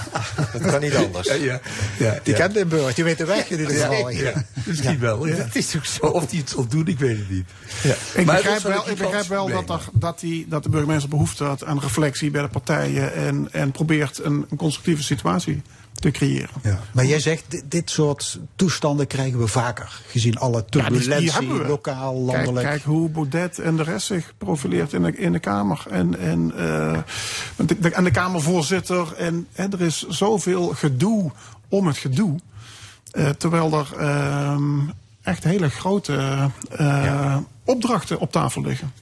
dat 0.53 0.63
kan 0.71 0.81
niet 0.81 0.95
anders. 0.95 1.27
Ja, 1.29 1.35
ja, 1.35 1.61
ja, 1.99 2.21
die 2.23 2.33
ja. 2.33 2.39
kent 2.39 2.55
Limburg, 2.55 2.95
die 2.95 3.05
weet 3.05 3.19
de 3.19 3.25
weg 3.25 3.51
in 3.51 3.59
ieder 3.61 3.77
geval. 3.77 4.11
Misschien 4.65 4.99
wel, 4.99 5.27
ja. 5.27 5.37
Dat 5.37 5.55
is 5.55 5.77
ook 5.77 5.85
zo. 5.85 6.07
Of 6.07 6.27
die 6.27 6.41
het 6.41 6.51
zal 6.51 6.67
doen, 6.67 6.87
ik 6.87 6.99
weet 6.99 7.19
het 7.19 7.31
niet. 7.31 7.45
Ik 8.15 8.25
Maar 8.27 8.37
begrijp 8.37 8.63
wel, 8.63 8.89
ik 8.91 8.97
begrijp 8.99 9.27
wel 9.27 9.49
dat, 9.49 9.71
er, 9.71 9.81
dat, 9.93 10.21
die, 10.21 10.47
dat 10.49 10.63
de 10.63 10.69
burgemeester 10.69 10.94
behoefte 11.09 11.45
had 11.45 11.65
aan 11.65 11.81
reflectie 11.81 12.31
bij 12.31 12.43
de 12.43 12.49
partijen 12.49 13.15
en, 13.15 13.49
en 13.53 13.71
probeert 13.71 14.25
een, 14.25 14.47
een 14.51 14.57
constructieve 14.57 15.03
situatie 15.03 15.63
te 15.95 16.11
creëren. 16.11 16.49
Ja. 16.63 16.81
Maar 16.93 17.05
jij 17.05 17.21
zegt, 17.21 17.45
dit, 17.49 17.65
dit 17.69 17.91
soort 17.91 18.39
toestanden 18.57 19.07
krijgen 19.07 19.39
we 19.39 19.47
vaker. 19.47 20.01
Gezien 20.07 20.39
alle 20.39 20.65
turbulentie, 20.65 21.53
lokaal, 21.67 22.15
landelijk. 22.15 22.67
kijk 22.67 22.83
hoe 22.83 23.09
Baudet 23.09 23.59
en 23.59 23.77
de 23.77 23.83
rest 23.83 24.07
zich 24.07 24.33
profileert 24.39 24.93
in 24.93 25.03
de, 25.03 25.17
in 25.17 25.33
de 25.33 25.39
Kamer. 25.39 25.85
En, 25.91 26.19
en, 26.19 26.53
eh, 26.57 26.99
de, 27.67 27.79
de- 27.79 27.91
en 27.91 28.05
de 28.05 28.11
Kamervoorzitter. 28.11 29.15
En 29.17 29.47
hè, 29.53 29.65
er 29.65 29.81
is 29.81 30.07
zoveel 30.09 30.69
gedoe 30.69 31.31
om 31.69 31.87
het 31.87 31.97
gedoe. 31.97 32.39
Eh, 33.11 33.29
terwijl 33.29 33.73
er 33.79 33.89
ehm, 33.99 34.79
echt 35.23 35.45
hele 35.45 35.69
grote 35.71 36.51
eh, 36.71 37.37
opdrachten 37.65 38.19
op 38.21 38.33
tafel 38.33 38.63
liggen. 38.63 38.93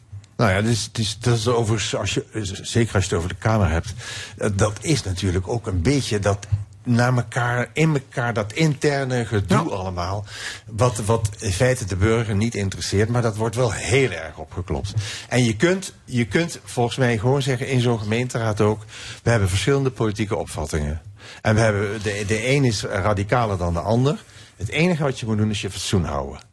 Nou 0.42 0.54
ja, 0.54 0.62
dus, 0.62 0.88
dus, 0.92 1.18
dat 1.18 1.36
is 1.36 1.48
overigens, 1.48 1.94
als 1.94 2.14
je, 2.14 2.24
zeker 2.62 2.94
als 2.94 3.04
je 3.04 3.08
het 3.08 3.18
over 3.18 3.28
de 3.28 3.34
Kamer 3.34 3.70
hebt, 3.70 3.92
eh, 4.36 4.50
dat 4.54 4.78
is 4.80 5.02
natuurlijk 5.02 5.48
ook 5.48 5.66
een 5.66 5.82
beetje 5.82 6.18
dat 6.18 6.46
naar 6.84 7.16
elkaar, 7.16 7.70
in 7.72 7.94
elkaar, 7.94 8.34
dat 8.34 8.52
interne 8.52 9.24
gedoe 9.26 9.70
allemaal. 9.70 10.24
Wat, 10.66 10.96
wat 10.96 11.30
in 11.38 11.52
feite 11.52 11.84
de 11.84 11.96
burger 11.96 12.36
niet 12.36 12.54
interesseert, 12.54 13.08
maar 13.08 13.22
dat 13.22 13.36
wordt 13.36 13.56
wel 13.56 13.72
heel 13.72 14.10
erg 14.10 14.36
opgeklopt. 14.36 14.94
En 15.28 15.44
je 15.44 15.56
kunt, 15.56 15.92
je 16.04 16.24
kunt 16.24 16.58
volgens 16.64 16.96
mij 16.96 17.18
gewoon 17.18 17.42
zeggen 17.42 17.68
in 17.68 17.80
zo'n 17.80 17.98
gemeenteraad 17.98 18.60
ook, 18.60 18.84
we 19.22 19.30
hebben 19.30 19.48
verschillende 19.48 19.90
politieke 19.90 20.36
opvattingen. 20.36 21.00
En 21.42 21.54
we 21.54 21.60
hebben, 21.60 22.02
de, 22.02 22.24
de 22.26 22.48
een 22.48 22.64
is 22.64 22.82
radicaler 22.82 23.58
dan 23.58 23.72
de 23.72 23.80
ander. 23.80 24.22
Het 24.56 24.68
enige 24.68 25.02
wat 25.02 25.20
je 25.20 25.26
moet 25.26 25.38
doen 25.38 25.50
is 25.50 25.60
je 25.60 25.70
fatsoen 25.70 26.04
houden. 26.04 26.51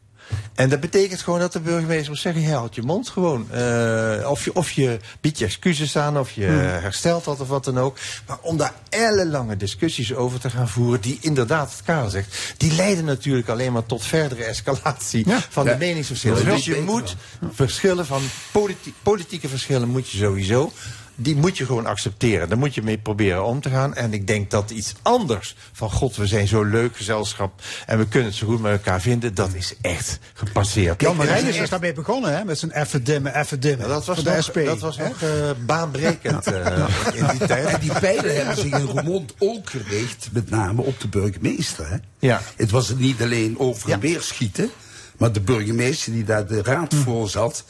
En 0.55 0.69
dat 0.69 0.79
betekent 0.79 1.21
gewoon 1.21 1.39
dat 1.39 1.53
de 1.53 1.59
burgemeester 1.59 2.09
moet 2.09 2.19
zeggen: 2.19 2.41
ja, 2.41 2.49
houd 2.57 2.75
je 2.75 2.81
mond 2.81 3.09
gewoon. 3.09 3.51
Eh, 3.51 4.29
of, 4.29 4.43
je, 4.45 4.53
of 4.55 4.71
je 4.71 4.99
biedt 5.21 5.37
je 5.39 5.45
excuses 5.45 5.97
aan, 5.97 6.17
of 6.19 6.31
je 6.31 6.45
Hmm. 6.45 6.57
herstelt 6.59 7.23
dat 7.23 7.39
of 7.39 7.47
wat 7.47 7.63
dan 7.63 7.79
ook. 7.79 7.97
Maar 8.27 8.37
om 8.41 8.57
daar 8.57 8.73
ellenlange 8.89 9.57
discussies 9.57 10.13
over 10.13 10.39
te 10.39 10.49
gaan 10.49 10.69
voeren, 10.69 11.01
die 11.01 11.17
inderdaad, 11.21 11.71
het 11.71 11.81
Karel 11.83 12.09
zegt, 12.09 12.53
die 12.57 12.73
leiden 12.75 13.05
natuurlijk 13.05 13.49
alleen 13.49 13.71
maar 13.73 13.85
tot 13.85 14.03
verdere 14.05 14.43
escalatie 14.43 15.25
van 15.49 15.65
Ja. 15.65 15.71
de 15.71 15.77
meningsverschillen. 15.77 16.45
Dus 16.45 16.65
je 16.65 16.81
moet 16.85 17.15
verschillen 17.51 18.05
van 18.05 18.21
politi- 18.51 18.93
politieke 19.03 19.47
verschillen 19.49 19.87
moet 19.89 20.09
je 20.09 20.17
sowieso. 20.17 20.71
Die 21.21 21.35
moet 21.35 21.57
je 21.57 21.65
gewoon 21.65 21.85
accepteren. 21.85 22.49
Daar 22.49 22.57
moet 22.57 22.75
je 22.75 22.81
mee 22.81 22.97
proberen 22.97 23.45
om 23.45 23.61
te 23.61 23.69
gaan. 23.69 23.95
En 23.95 24.13
ik 24.13 24.27
denk 24.27 24.51
dat 24.51 24.69
iets 24.71 24.93
anders 25.01 25.55
van 25.71 25.91
God, 25.91 26.15
we 26.15 26.27
zijn 26.27 26.47
zo'n 26.47 26.69
leuk 26.69 26.97
gezelschap 26.97 27.61
en 27.85 27.97
we 27.97 28.07
kunnen 28.07 28.29
het 28.29 28.37
zo 28.37 28.47
goed 28.47 28.61
met 28.61 28.71
elkaar 28.71 29.01
vinden, 29.01 29.33
dat 29.33 29.53
is 29.53 29.73
echt 29.81 30.19
gepasseerd. 30.33 31.01
Jan 31.01 31.15
Marijnis 31.15 31.53
echt- 31.53 31.63
is 31.63 31.69
daarmee 31.69 31.93
begonnen, 31.93 32.37
hè? 32.37 32.43
Met 32.45 32.59
zijn 32.59 32.71
even 32.71 33.03
dimmen, 33.03 33.39
even 33.39 33.59
dimmen. 33.59 33.87
dat 33.87 34.05
was 34.05 34.23
nog, 34.23 34.43
SP. 34.47 34.57
dat 34.65 34.79
was 34.79 34.97
nog 34.97 35.17
baanbrekend 35.65 36.47
eh, 36.47 36.87
in 37.13 37.25
die 37.37 37.47
tijd. 37.47 37.65
En 37.65 37.79
die 37.79 37.99
pijlen 37.99 38.35
hebben 38.35 38.55
zich 38.55 38.71
in 38.79 38.85
Roermond 38.85 39.33
ook 39.37 39.69
gericht, 39.69 40.27
met 40.31 40.49
name 40.49 40.81
op 40.81 40.99
de 40.99 41.07
burgemeester. 41.07 41.89
Hè? 41.89 41.97
Ja. 42.19 42.41
Het 42.55 42.71
was 42.71 42.93
niet 42.95 43.21
alleen 43.21 43.59
over 43.59 43.91
en 43.91 43.99
weer 43.99 44.21
schieten, 44.21 44.69
maar 45.17 45.31
de 45.31 45.41
burgemeester 45.41 46.11
die 46.13 46.23
daar 46.23 46.47
de 46.47 46.61
raad 46.63 46.93
voor 46.93 47.29
zat, 47.29 47.63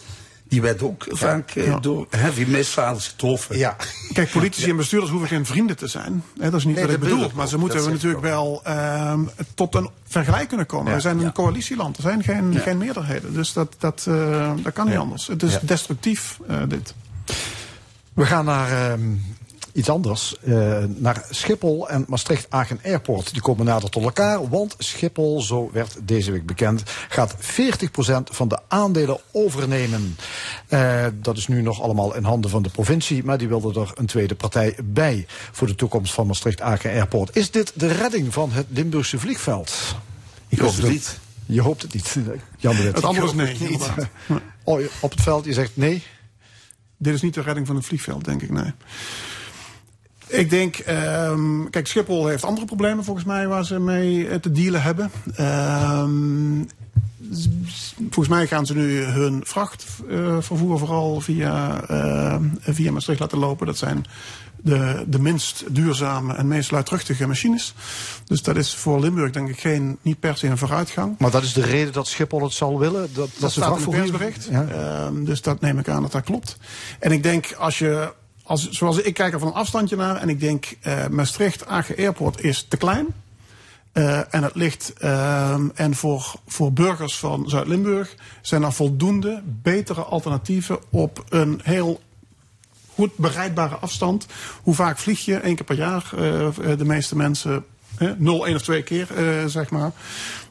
die 0.49 0.61
werd 0.61 0.81
ook 0.81 1.05
vaak 1.09 1.51
eh, 1.51 1.77
door 1.81 2.07
heavy 2.09 2.45
missiles 2.47 3.07
getroffen. 3.07 3.57
Ja. 3.57 3.75
Kijk, 4.13 4.31
politici 4.31 4.69
en 4.69 4.75
bestuurders 4.75 5.11
hoeven 5.11 5.29
geen 5.29 5.45
vrienden 5.45 5.77
te 5.77 5.87
zijn. 5.87 6.23
Hè, 6.39 6.49
dat 6.49 6.59
is 6.59 6.65
niet 6.65 6.75
Nee, 6.75 6.85
wat 6.85 6.93
ik 6.93 6.99
bedoel 6.99 7.31
Maar 7.35 7.47
ze 7.47 7.57
moeten 7.57 7.81
zeg 7.81 7.91
natuurlijk 7.91 8.21
wel 8.23 8.61
ehm, 8.63 9.19
tot 9.55 9.75
een 9.75 9.89
vergelijk 10.07 10.47
kunnen 10.47 10.65
komen. 10.65 10.89
Ja. 10.89 10.95
We 10.95 11.01
zijn 11.01 11.19
een 11.19 11.31
coalitieland. 11.31 11.97
Er 11.97 12.01
zijn 12.03 12.23
geen, 12.23 12.55
geen 12.55 12.77
meerderheden. 12.77 13.33
Dus 13.33 13.53
dat, 13.53 13.75
dat, 13.79 14.05
eh, 14.07 14.51
dat 14.63 14.73
kan 14.73 14.85
niet 14.85 14.93
Ja. 14.93 14.99
anders. 14.99 15.27
Het 15.27 15.43
is 15.43 15.53
Ja. 15.53 15.59
destructief, 15.63 16.39
eh, 16.47 16.61
dit. 16.67 16.93
We 18.13 18.25
gaan 18.25 18.45
naar 18.45 18.91
ehm, 18.91 19.01
iets 19.73 19.89
anders. 19.89 20.37
eh, 20.39 20.83
naar 20.87 21.25
Schiphol 21.29 21.89
en 21.89 22.05
Maastricht-Agen 22.07 22.79
Airport. 22.83 23.33
Die 23.33 23.41
komen 23.41 23.65
nader 23.65 23.89
tot 23.89 24.03
elkaar. 24.03 24.49
Want 24.49 24.75
Schiphol, 24.77 25.41
zo 25.41 25.69
werd 25.73 25.97
deze 26.01 26.31
week 26.31 26.45
bekend, 26.45 26.83
gaat 27.09 27.35
40% 27.39 28.29
van 28.31 28.47
de 28.47 28.59
aandelen 28.67 29.19
overnemen. 29.31 30.17
Eh, 30.67 31.05
dat 31.13 31.37
is 31.37 31.47
nu 31.47 31.61
nog 31.61 31.81
allemaal 31.81 32.15
in 32.15 32.23
handen 32.23 32.49
van 32.49 32.61
de 32.63 32.69
provincie. 32.69 33.23
Maar 33.23 33.37
die 33.37 33.47
wilde 33.47 33.79
er 33.79 33.91
een 33.95 34.05
tweede 34.05 34.35
partij 34.35 34.75
bij 34.83 35.25
voor 35.51 35.67
de 35.67 35.75
toekomst 35.75 36.13
van 36.13 36.27
Maastricht-Agen 36.27 36.91
Airport. 36.91 37.35
Is 37.35 37.51
dit 37.51 37.71
de 37.75 37.87
redding 37.87 38.33
van 38.33 38.51
het 38.51 38.65
Limburgse 38.69 39.19
vliegveld? 39.19 39.95
Ik 40.47 40.59
hoop 40.59 40.75
het 40.75 40.89
niet. 40.89 41.19
Je 41.45 41.61
hoopt 41.61 41.81
het 41.81 41.93
niet, 41.93 42.07
Wit. 42.13 42.95
Het 42.95 43.03
antwoord 43.03 43.29
is 43.29 43.35
nee, 43.35 43.47
het 43.47 43.69
niet. 43.69 43.89
Oh, 44.63 44.81
op 44.99 45.11
het 45.11 45.21
veld, 45.21 45.45
je 45.45 45.53
zegt 45.53 45.71
nee. 45.73 46.03
Dit 46.97 47.13
is 47.13 47.21
niet 47.21 47.33
de 47.33 47.41
redding 47.41 47.67
van 47.67 47.75
het 47.75 47.85
vliegveld, 47.85 48.25
denk 48.25 48.41
ik, 48.41 48.49
nee. 48.49 48.73
Ik 50.29 50.49
denk, 50.49 50.77
ehm, 50.77 51.69
kijk, 51.69 51.87
Schiphol 51.87 52.27
heeft 52.27 52.43
andere 52.43 52.65
problemen 52.65 53.03
volgens 53.03 53.25
mij 53.25 53.47
waar 53.47 53.65
ze 53.65 53.79
mee 53.79 54.27
eh, 54.27 54.39
te 54.39 54.51
dealen 54.51 54.81
hebben. 54.81 55.11
Ehm, 55.35 56.63
volgens 57.97 58.27
mij 58.27 58.47
gaan 58.47 58.65
ze 58.65 58.75
nu 58.75 59.03
hun 59.03 59.41
vrachtvervoer 59.45 60.79
vooral 60.79 61.21
via, 61.21 61.83
eh, 61.87 62.39
via 62.59 62.91
Maastricht 62.91 63.19
laten 63.19 63.37
lopen. 63.37 63.65
Dat 63.65 63.77
zijn 63.77 64.05
de, 64.61 65.03
de 65.07 65.19
minst 65.19 65.63
duurzame 65.69 66.33
en 66.33 66.47
meest 66.47 66.71
luidruchtige 66.71 67.27
machines. 67.27 67.73
Dus 68.25 68.43
dat 68.43 68.55
is 68.55 68.75
voor 68.75 68.99
Limburg 68.99 69.31
denk 69.31 69.49
ik 69.49 69.59
geen, 69.59 69.97
niet 70.01 70.19
per 70.19 70.37
se 70.37 70.47
een 70.47 70.57
vooruitgang. 70.57 71.15
Maar 71.17 71.31
dat 71.31 71.43
is 71.43 71.53
de 71.53 71.61
reden 71.61 71.93
dat 71.93 72.07
Schiphol 72.07 72.43
het 72.43 72.53
zal 72.53 72.79
willen? 72.79 73.01
Dat, 73.01 73.15
dat, 73.15 73.29
Dat 73.39 73.51
ze 73.51 73.61
staat 73.61 73.77
in 73.77 73.81
het 73.81 73.89
persbericht. 73.89 74.47
Ja. 74.51 74.67
Ehm, 74.67 75.23
dus 75.23 75.41
dat 75.41 75.61
neem 75.61 75.79
ik 75.79 75.89
aan 75.89 76.01
dat 76.01 76.11
dat 76.11 76.23
klopt. 76.23 76.57
En 76.99 77.11
ik 77.11 77.23
denk, 77.23 77.53
als 77.57 77.79
je, 77.79 78.13
als, 78.49 78.69
zoals 78.69 78.97
ik 78.97 79.13
kijk 79.13 79.33
er 79.33 79.39
van 79.39 79.47
een 79.47 79.53
afstandje 79.53 79.95
naar. 79.95 80.15
En 80.15 80.29
ik 80.29 80.39
denk, 80.39 80.65
eh 80.81 81.07
Maastricht, 81.07 81.65
Agen 81.65 81.97
Airport 81.97 82.43
is 82.43 82.65
te 82.69 82.77
klein. 82.77 83.07
Eh, 83.91 84.33
en 84.33 84.43
het 84.43 84.55
ligt, 84.55 84.93
ehm, 84.97 85.67
en 85.73 85.95
voor, 85.95 86.33
voor 86.47 86.73
burgers 86.73 87.17
van 87.17 87.49
Zuid-Limburg 87.49 88.15
zijn 88.41 88.63
er 88.63 88.73
voldoende 88.73 89.41
betere 89.45 90.01
alternatieven 90.01 90.79
op 90.89 91.23
een 91.29 91.59
heel 91.63 91.99
goed 92.93 93.15
bereidbare 93.15 93.75
afstand. 93.75 94.25
Hoe 94.61 94.75
vaak 94.75 94.97
vlieg 94.97 95.25
je? 95.25 95.45
Eén 95.45 95.55
keer 95.55 95.65
per 95.65 95.77
jaar. 95.77 96.11
Eh, 96.17 96.77
de 96.77 96.85
meeste 96.85 97.15
mensen 97.15 97.65
eh, 97.97 98.09
nul, 98.17 98.45
één 98.45 98.55
of 98.55 98.61
twee 98.61 98.83
keer, 98.83 99.07
zeg 99.45 99.69
maar. 99.69 99.91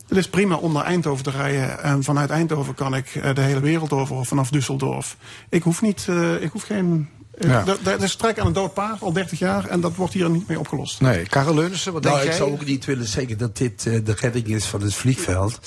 Het 0.08 0.18
is 0.18 0.28
prima 0.28 0.56
om 0.56 0.72
naar 0.72 0.84
Eindhoven 0.84 1.24
te 1.24 1.30
rijden. 1.30 1.82
En 1.82 2.04
vanuit 2.04 2.30
Eindhoven 2.30 2.74
kan 2.74 2.94
ik 2.94 3.20
de 3.34 3.40
hele 3.40 3.60
wereld 3.60 3.92
over, 3.92 4.16
of 4.16 4.28
vanaf 4.28 4.50
Düsseldorf. 4.56 5.16
Ik 5.48 5.62
hoef 5.62 5.82
niet, 5.82 6.08
ik 6.40 6.50
hoef 6.50 6.62
geen... 6.62 7.08
eh, 7.38 7.48
Ja. 7.50 7.62
dat- 7.64 7.78
Dat 7.84 8.02
is 8.02 8.14
trek 8.14 8.38
aan 8.38 8.46
een 8.46 8.52
dood 8.52 8.74
paard, 8.74 9.02
al 9.02 9.12
30 9.12 9.38
jaar. 9.38 9.64
En 9.66 9.80
dat 9.80 9.94
wordt 9.94 10.12
hier 10.12 10.30
niet 10.30 10.48
mee 10.48 10.58
opgelost. 10.58 11.00
Nee, 11.00 11.26
Karel 11.26 11.54
Leunissen, 11.54 11.92
wat 11.92 12.02
nou, 12.02 12.14
denk 12.14 12.26
ik 12.26 12.36
jij? 12.36 12.46
zou 12.46 12.52
ook 12.60 12.64
niet 12.66 12.84
willen 12.84 13.06
zeggen 13.06 13.38
dat 13.38 13.56
dit 13.56 13.86
eh, 13.86 14.04
de 14.04 14.14
redding 14.20 14.46
is 14.46 14.64
van 14.64 14.80
het 14.82 14.94
vliegveld. 14.94 15.58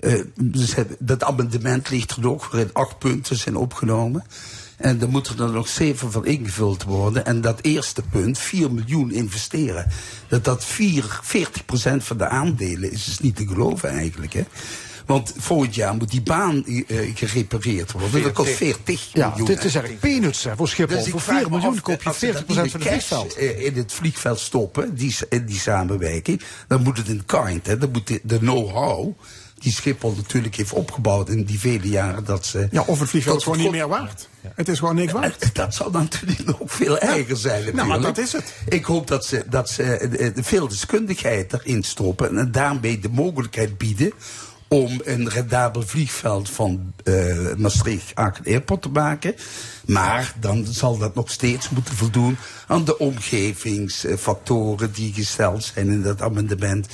Eh, 0.00 0.20
dat 0.98 1.24
amendement 1.24 1.90
ligt 1.90 2.10
er 2.10 2.28
ook 2.28 2.44
waarin 2.44 2.70
acht 2.72 2.98
punten 2.98 3.36
zijn 3.36 3.56
opgenomen. 3.56 4.24
En 4.76 5.00
er 5.00 5.08
moeten 5.08 5.38
er 5.38 5.50
nog 5.52 5.68
zeven 5.68 6.12
van 6.12 6.26
ingevuld 6.26 6.82
worden. 6.82 7.26
En 7.26 7.40
dat 7.40 7.58
eerste 7.62 8.02
punt, 8.02 8.38
4 8.38 8.72
miljoen 8.72 9.10
investeren. 9.10 9.86
Dat 10.28 10.44
dat 10.44 10.64
4, 10.64 11.20
40% 11.22 12.04
van 12.04 12.16
de 12.18 12.28
aandelen 12.28 12.92
is, 12.92 13.08
is 13.08 13.18
niet 13.18 13.36
te 13.36 13.46
geloven 13.46 13.88
eigenlijk. 13.88 14.32
Hè? 14.32 14.44
Want 15.10 15.32
volgend 15.36 15.74
jaar 15.74 15.94
moet 15.94 16.10
die 16.10 16.22
baan 16.22 16.64
eh, 16.66 16.82
gerepareerd 17.14 17.92
worden. 17.92 18.22
Dat 18.22 18.32
kost 18.32 18.52
40 18.52 19.08
Ja, 19.12 19.28
miljoen. 19.28 19.46
dit 19.46 19.64
is 19.64 19.74
eigenlijk 19.74 20.00
peanuts 20.00 20.44
hè, 20.44 20.56
voor 20.56 20.68
Schiphol. 20.68 20.96
Dus 20.96 21.04
ik 21.06 21.10
voor 21.12 21.20
vraag 21.20 21.38
4 21.40 21.50
me 21.50 21.56
miljoen 21.56 21.80
koop 21.80 22.02
je 22.02 22.08
als 22.08 22.18
ze 22.18 22.26
40% 22.26 22.30
dat 22.32 22.44
van 22.46 22.56
het 22.56 22.72
vliegveld. 22.82 23.34
eh, 23.34 23.64
in 23.64 23.74
het 23.76 23.92
vliegveld 23.92 24.38
stoppen, 24.40 24.94
die, 24.94 25.16
in 25.28 25.44
die 25.46 25.58
samenwerking, 25.58 26.40
dan 26.68 26.82
moet 26.82 26.96
het 26.96 27.08
in 27.08 27.22
kind. 27.26 27.66
Hè. 27.66 27.78
Dan 27.78 27.90
moet 27.90 28.06
de, 28.06 28.20
de 28.22 28.38
know-how 28.38 29.12
die 29.58 29.72
Schiphol 29.72 30.14
natuurlijk 30.16 30.54
heeft 30.56 30.72
opgebouwd 30.72 31.28
in 31.28 31.44
die 31.44 31.58
vele 31.58 31.88
jaren 31.88 32.24
dat 32.24 32.46
ze... 32.46 32.68
Ja, 32.70 32.82
of 32.86 33.00
het 33.00 33.08
vliegveld 33.08 33.36
is 33.36 33.42
gewoon 33.42 33.58
niet 33.58 33.70
meer 33.70 33.88
waard. 33.88 34.28
Het 34.54 34.68
is 34.68 34.78
gewoon 34.78 34.94
niks 34.94 35.12
waard. 35.12 35.42
Eh, 35.42 35.48
Dat 35.52 35.74
zou 35.74 35.92
dan 35.92 36.02
natuurlijk 36.02 36.44
nog 36.58 36.58
veel 36.64 36.98
erger 36.98 37.36
zijn 37.36 37.52
natuurlijk. 37.54 37.76
Nou, 37.76 37.88
maar 37.88 38.00
dat 38.00 38.18
is 38.18 38.32
het. 38.32 38.54
Ik 38.68 38.84
hoop 38.84 39.06
dat 39.06 39.24
ze, 39.26 39.44
dat 39.50 39.70
ze 39.70 40.32
veel 40.36 40.68
deskundigheid 40.68 41.52
erin 41.52 41.82
stoppen 41.82 42.38
en 42.38 42.52
daarmee 42.52 42.98
de 42.98 43.08
mogelijkheid 43.08 43.78
bieden 43.78 44.12
om 44.72 45.00
een 45.04 45.28
rendabel 45.28 45.82
vliegveld 45.82 46.50
van 46.50 46.92
eh 47.04 47.54
Maastricht-Aken 47.56 48.44
Airport 48.44 48.82
te 48.82 48.88
maken. 48.88 49.34
Maar 49.86 50.34
dan 50.40 50.66
zal 50.66 50.98
dat 50.98 51.14
nog 51.14 51.30
steeds 51.30 51.70
moeten 51.70 51.94
voldoen 51.94 52.36
aan 52.66 52.84
de 52.84 52.98
omgevingsfactoren 52.98 54.92
die 54.92 55.12
gesteld 55.12 55.64
zijn 55.64 55.88
in 55.88 56.02
dat 56.02 56.22
amendement. 56.22 56.88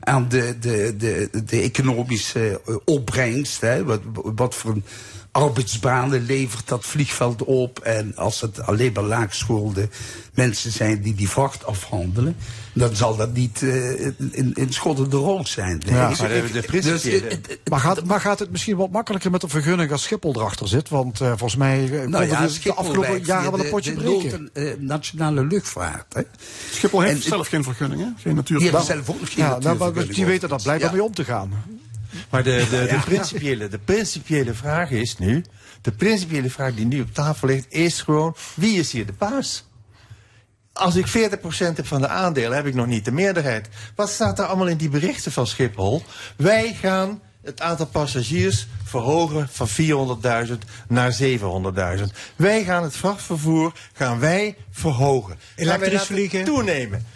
Aan 0.00 0.28
de, 0.28 0.56
de, 0.60 0.94
de, 0.98 1.30
de 1.44 1.60
economische 1.60 2.60
eh, 2.66 2.76
opbrengst. 2.84 3.60
Hè, 3.60 3.84
wat, 3.84 4.00
wat 4.12 4.54
voor 4.54 4.70
een 4.70 4.84
arbeidsbanen 5.32 6.24
levert 6.26 6.68
dat 6.68 6.84
vliegveld 6.84 7.44
op. 7.44 7.78
En 7.78 8.16
als 8.16 8.40
het 8.40 8.62
alleen 8.66 8.92
maar 8.92 9.04
laaggeschoolde 9.04 9.88
mensen 10.34 10.70
zijn 10.72 11.02
die 11.02 11.14
die 11.14 11.28
vracht 11.28 11.66
afhandelen, 11.66 12.36
dan 12.74 12.96
zal 12.96 13.16
dat 13.16 13.32
niet 13.34 13.62
eh, 13.62 14.00
in, 14.30 14.52
in 14.54 14.72
schottende 14.72 15.16
rol 15.16 15.46
zijn. 15.46 15.82
Nee, 15.86 15.94
Ja, 15.94 16.08
maar 16.18 16.28
de- 16.28 16.48
de 16.52 16.80
dus 16.80 17.02
het- 17.02 17.58
Maar 17.70 17.80
gaat, 17.80 18.04
maar 18.04 18.20
gaat 18.20 18.38
het 18.38 18.50
misschien 18.50 18.76
wat 18.76 18.90
makkelijker 18.90 19.30
met 19.30 19.40
de 19.40 19.48
vergunning 19.48 19.92
als 19.92 20.02
Schiphol 20.02 20.34
erachter 20.36 20.68
zit? 20.68 20.88
Want 20.88 21.20
eh, 21.20 21.28
volgens 21.28 21.56
mij 21.56 22.00
eh, 22.00 22.06
Nou 22.08 22.24
ja, 22.26 22.46
de- 22.62 22.74
afgelopen 22.74 23.24
jaren 23.24 23.50
wel 23.50 23.60
een 23.64 23.70
potje 23.70 23.92
breken. 23.92 24.50
eh, 24.52 24.72
nationale 24.78 25.46
luchtvaart. 25.46 26.14
Hè. 26.14 26.22
Schiphol 26.70 27.00
heeft 27.00 27.14
En- 27.24 27.28
zelf 27.28 27.48
geen 27.48 27.64
vergunning, 27.64 28.00
hè? 28.00 28.06
Geen 28.06 28.14
Die 28.22 28.34
natuurvergunning. 28.34 28.86
hebben 28.86 29.04
zelf 29.04 29.20
ook 29.22 29.28
geen 29.28 29.44
Ja, 29.44 29.58
nou, 29.58 30.06
die 30.12 30.26
weten 30.26 30.48
dat 30.48 30.62
blijkbaar 30.62 30.90
Ja. 30.90 30.96
mee 30.96 31.04
om 31.04 31.14
te 31.14 31.24
gaan. 31.24 31.50
Maar 32.30 32.42
de, 32.42 32.66
de, 32.70 32.86
de, 32.86 33.00
principiële, 33.04 33.68
de 33.68 33.78
principiële 33.78 34.54
vraag 34.54 34.90
is 34.90 35.18
nu... 35.18 35.44
De 35.80 35.92
principiële 35.92 36.50
vraag 36.50 36.74
die 36.74 36.86
nu 36.86 37.00
op 37.00 37.14
tafel 37.14 37.48
ligt 37.48 37.66
is 37.68 38.00
gewoon... 38.00 38.36
Wie 38.54 38.78
is 38.78 38.92
hier 38.92 39.06
de 39.06 39.12
baas? 39.12 39.64
Als 40.72 40.96
ik 40.96 41.06
40% 41.06 41.10
heb 41.58 41.86
van 41.86 42.00
de 42.00 42.08
aandelen, 42.08 42.56
heb 42.56 42.66
ik 42.66 42.74
nog 42.74 42.86
niet 42.86 43.04
de 43.04 43.12
meerderheid. 43.12 43.68
Wat 43.94 44.10
staat 44.10 44.38
er 44.38 44.44
allemaal 44.44 44.66
in 44.66 44.76
die 44.76 44.88
berichten 44.88 45.32
van 45.32 45.46
Schiphol? 45.46 46.02
Wij 46.36 46.74
gaan 46.74 47.20
het 47.42 47.60
aantal 47.60 47.86
passagiers 47.86 48.66
verhogen 48.84 49.48
van 49.50 49.68
400.000 50.48 50.52
naar 50.88 51.16
700.000. 51.98 52.04
Wij 52.36 52.64
gaan 52.64 52.82
het 52.82 52.96
vrachtvervoer 52.96 53.72
gaan 53.92 54.18
wij 54.18 54.56
verhogen. 54.70 55.38
Elektrisch 55.56 56.02
vliegen? 56.02 56.44
Toenemen. 56.44 57.06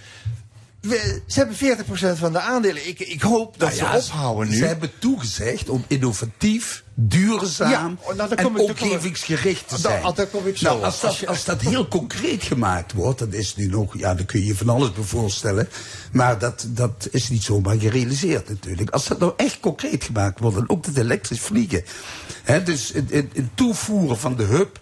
We- 0.87 1.21
ze 1.27 1.39
hebben 1.39 1.57
40% 1.57 2.19
van 2.19 2.33
de 2.33 2.41
aandelen. 2.41 2.89
Ik, 2.89 3.01
ik 3.01 3.21
hoop 3.23 3.59
dat 3.59 3.69
Nou 3.69 3.81
ja, 3.83 4.01
ze 4.01 4.13
ophouden 4.13 4.49
nu. 4.49 4.57
Ze 4.57 4.65
hebben 4.65 4.91
toegezegd 4.99 5.69
om 5.69 5.85
innovatief, 5.87 6.85
duurzaam 6.95 7.99
Ja, 8.09 8.15
nou, 8.15 8.35
en 8.35 8.57
omgevingsgericht 8.59 9.69
te 9.69 9.83
Dan- 9.83 9.93
zijn. 9.93 10.15
dan 10.15 10.31
kom 10.31 10.47
ik 10.47 10.57
zo. 10.57 10.65
Nou, 10.67 10.83
als, 10.85 11.01
dat, 11.01 11.27
Als 11.27 11.45
dat 11.45 11.61
heel 11.61 11.89
concreet 11.89 12.43
gemaakt 12.43 12.93
wordt, 12.93 13.19
dat 13.19 13.33
is 13.33 13.57
nu 13.57 13.67
nog, 13.67 13.99
ja, 13.99 14.15
dan 14.15 14.27
kun 14.27 14.41
je 14.41 14.47
je 14.47 14.57
van 14.57 14.69
alles 14.69 14.93
bij 14.93 15.05
voorstellen. 15.05 15.69
Maar 16.13 16.39
dat, 16.39 16.67
dat 16.69 17.09
is 17.11 17.29
niet 17.29 17.43
zomaar 17.43 17.77
gerealiseerd 17.79 18.49
natuurlijk. 18.49 18.91
Als 18.91 19.07
dat 19.07 19.19
nou 19.19 19.33
echt 19.37 19.61
concreet 19.61 20.05
gemaakt 20.05 20.39
wordt, 20.41 20.57
en 20.57 20.69
ook 20.71 20.85
dat 20.85 20.97
elektrisch 20.97 21.41
vliegen. 21.41 21.85
Hè, 22.43 22.63
dus 22.63 22.93
het, 22.93 23.11
het, 23.11 23.27
het 23.33 23.47
toevoeren 23.55 24.19
van 24.19 24.37
de 24.37 24.43
hub. 24.45 24.79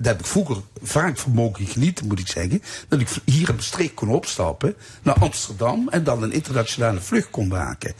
Daar 0.00 0.12
heb 0.12 0.20
ik 0.20 0.26
vroeger 0.26 0.56
vaak 0.82 1.18
van 1.18 1.32
mogen 1.32 1.66
genieten, 1.66 2.06
moet 2.06 2.18
ik 2.18 2.28
zeggen. 2.28 2.62
Dat 2.88 3.00
ik 3.00 3.08
hier 3.24 3.48
in 3.48 3.54
Maastricht 3.54 3.94
kon 3.94 4.08
opstappen 4.08 4.74
naar 5.02 5.14
Amsterdam 5.14 5.88
en 5.88 6.04
dan 6.04 6.22
een 6.22 6.32
internationale 6.32 7.00
vlucht 7.00 7.30
kon 7.30 7.48
maken. 7.48 7.94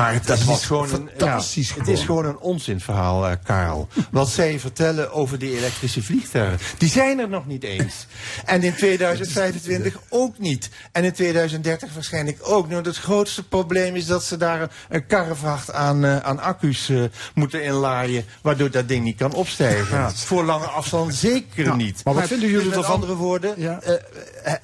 Maar 0.00 0.12
het, 0.12 0.26
Dat 0.26 0.38
is 0.38 0.44
was 0.44 0.66
gewoon 0.66 0.92
een, 0.92 1.10
ja, 1.18 1.40
het 1.76 1.88
is 1.88 2.02
gewoon 2.02 2.24
een 2.24 2.38
onzinverhaal, 2.38 3.28
eh 3.28 3.36
Karel. 3.44 3.88
Wat 4.10 4.28
zij 4.28 4.60
vertellen 4.60 5.12
over 5.12 5.38
die 5.38 5.56
elektrische 5.56 6.02
vliegtuigen. 6.02 6.58
Die 6.78 6.88
zijn 6.88 7.18
er 7.18 7.28
nog 7.28 7.46
niet 7.46 7.64
eens. 7.64 8.06
En 8.44 8.62
in 8.62 8.74
2025 8.74 10.00
ook 10.08 10.38
niet. 10.38 10.70
En 10.92 11.04
in 11.04 11.12
2030 11.12 11.94
waarschijnlijk 11.94 12.38
ook. 12.42 12.68
Nou, 12.68 12.82
het 12.82 12.96
grootste 12.96 13.42
probleem 13.42 13.96
is 13.96 14.06
dat 14.06 14.24
ze 14.24 14.36
daar 14.36 14.70
een, 14.88 15.06
karrevracht 15.06 15.72
aan, 15.72 16.04
eh, 16.04 16.18
aan 16.18 16.40
accu's 16.40 16.88
eh, 16.88 17.02
moeten 17.34 17.62
inlaaien. 17.62 18.24
Waardoor 18.42 18.70
dat 18.70 18.88
ding 18.88 19.04
niet 19.04 19.16
kan 19.16 19.32
opstijgen. 19.32 20.12
Voor 20.16 20.44
lange 20.44 20.66
afstand 20.66 21.14
zeker 21.14 21.76
niet. 21.76 22.04
maar 22.04 22.14
wat 22.14 22.26
vinden 22.26 22.48
jullie 22.48 22.68
dus 22.68 22.76
met 22.76 22.84
andere 22.84 23.14
woorden, 23.14 23.80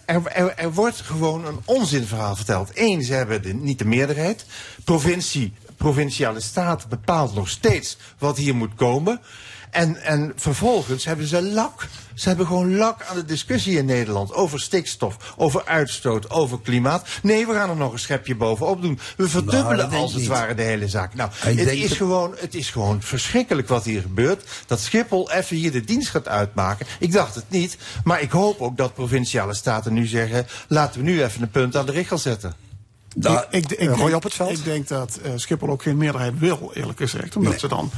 er, 0.04 0.56
er 0.56 0.72
wordt 0.72 1.00
gewoon 1.00 1.46
een 1.46 1.58
onzinverhaal 1.64 2.36
verteld. 2.36 2.70
Eén, 2.74 3.02
ze 3.02 3.12
hebben 3.12 3.42
de, 3.42 3.54
niet 3.54 3.78
de 3.78 3.84
meerderheid. 3.84 4.44
Provincie, 4.86 5.52
provinciale 5.76 6.40
staat 6.40 6.88
bepaalt 6.88 7.34
nog 7.34 7.48
steeds 7.48 7.96
wat 8.18 8.36
hier 8.36 8.54
moet 8.54 8.74
komen. 8.74 9.20
En, 9.70 10.02
en 10.02 10.32
vervolgens 10.36 11.04
hebben 11.04 11.26
ze 11.26 11.42
lak. 11.42 11.86
Ze 12.14 12.28
hebben 12.28 12.46
gewoon 12.46 12.76
lak 12.76 13.02
aan 13.04 13.16
de 13.16 13.24
discussie 13.24 13.76
in 13.78 13.84
Nederland 13.84 14.32
over 14.34 14.60
stikstof, 14.60 15.34
over 15.36 15.64
uitstoot, 15.64 16.30
over 16.30 16.60
klimaat. 16.60 17.08
Nee, 17.22 17.46
we 17.46 17.52
gaan 17.52 17.70
er 17.70 17.76
nog 17.76 17.92
een 17.92 17.98
schepje 17.98 18.34
bovenop 18.36 18.82
doen. 18.82 18.94
We 18.94 19.02
Nou, 19.16 19.28
verdubbelen 19.30 19.90
als 19.90 20.10
het 20.12 20.20
niet. 20.20 20.30
ware 20.30 20.54
de 20.54 20.62
hele 20.62 20.88
zaak. 20.88 21.14
Nou, 21.14 21.30
Ik 21.46 21.58
het 21.58 21.68
is, 21.68 21.88
dat- 21.88 21.96
gewoon, 21.98 22.34
het 22.38 22.54
is 22.54 22.70
gewoon 22.70 23.02
verschrikkelijk 23.02 23.68
wat 23.68 23.84
hier 23.84 24.00
gebeurt. 24.00 24.44
Dat 24.66 24.80
Schiphol 24.80 25.30
even 25.32 25.56
hier 25.56 25.72
de 25.72 25.84
dienst 25.84 26.08
gaat 26.08 26.28
uitmaken. 26.28 26.86
Ik 26.98 27.12
dacht 27.12 27.34
het 27.34 27.50
niet. 27.50 27.76
Maar 28.04 28.20
ik 28.20 28.30
hoop 28.30 28.60
ook 28.60 28.76
dat 28.76 28.94
provinciale 28.94 29.54
staten 29.54 29.92
nu 29.92 30.06
zeggen... 30.06 30.46
laten 30.68 31.00
we 31.00 31.06
nu 31.06 31.22
even 31.24 31.42
een 31.42 31.50
punt 31.50 31.76
aan 31.76 31.86
de 31.86 31.92
richel 31.92 32.18
zetten. 32.18 32.54
Ik, 33.20 33.46
ik, 33.50 33.72
ik, 33.72 33.88
Roy 33.88 33.96
denk, 33.96 34.14
op 34.14 34.22
het 34.22 34.34
veld? 34.34 34.50
ik 34.50 34.64
denk 34.64 34.88
dat 34.88 35.18
eh, 35.22 35.30
Schiphol 35.36 35.68
ook 35.68 35.82
geen 35.82 35.96
meerderheid 35.96 36.38
wil, 36.38 36.70
eerlijk 36.74 36.98
gezegd. 36.98 37.36
Omdat 37.36 37.50
Nee. 37.50 37.60
ze 37.60 37.68
dan, 37.68 37.90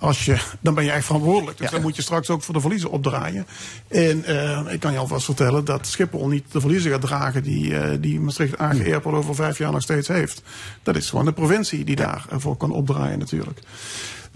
als 0.00 0.24
je, 0.24 0.36
dan 0.60 0.74
ben 0.74 0.84
je 0.84 0.90
echt 0.90 1.04
verantwoordelijk. 1.04 1.56
Dus 1.58 1.66
Ja. 1.66 1.72
dan 1.72 1.82
moet 1.82 1.96
je 1.96 2.02
straks 2.02 2.30
ook 2.30 2.42
voor 2.42 2.54
de 2.54 2.60
verliezen 2.60 2.90
opdraaien. 2.90 3.46
En 3.88 4.24
eh, 4.24 4.72
ik 4.72 4.80
kan 4.80 4.92
je 4.92 4.98
alvast 4.98 5.24
vertellen 5.24 5.64
dat 5.64 5.86
Schiphol 5.86 6.28
niet 6.28 6.44
de 6.52 6.60
verliezen 6.60 6.90
gaat 6.90 7.00
dragen 7.00 7.42
die, 7.42 7.78
eh, 7.78 7.96
die 8.00 8.20
Maastricht 8.20 8.58
Airport 8.58 9.14
over 9.16 9.34
vijf 9.34 9.58
jaar 9.58 9.72
nog 9.72 9.82
steeds 9.82 10.08
heeft. 10.08 10.42
Dat 10.82 10.96
is 10.96 11.10
gewoon 11.10 11.24
de 11.24 11.32
provincie 11.32 11.84
die 11.84 11.96
daarvoor 11.96 12.56
kan 12.56 12.70
opdraaien 12.70 13.18
natuurlijk. 13.18 13.60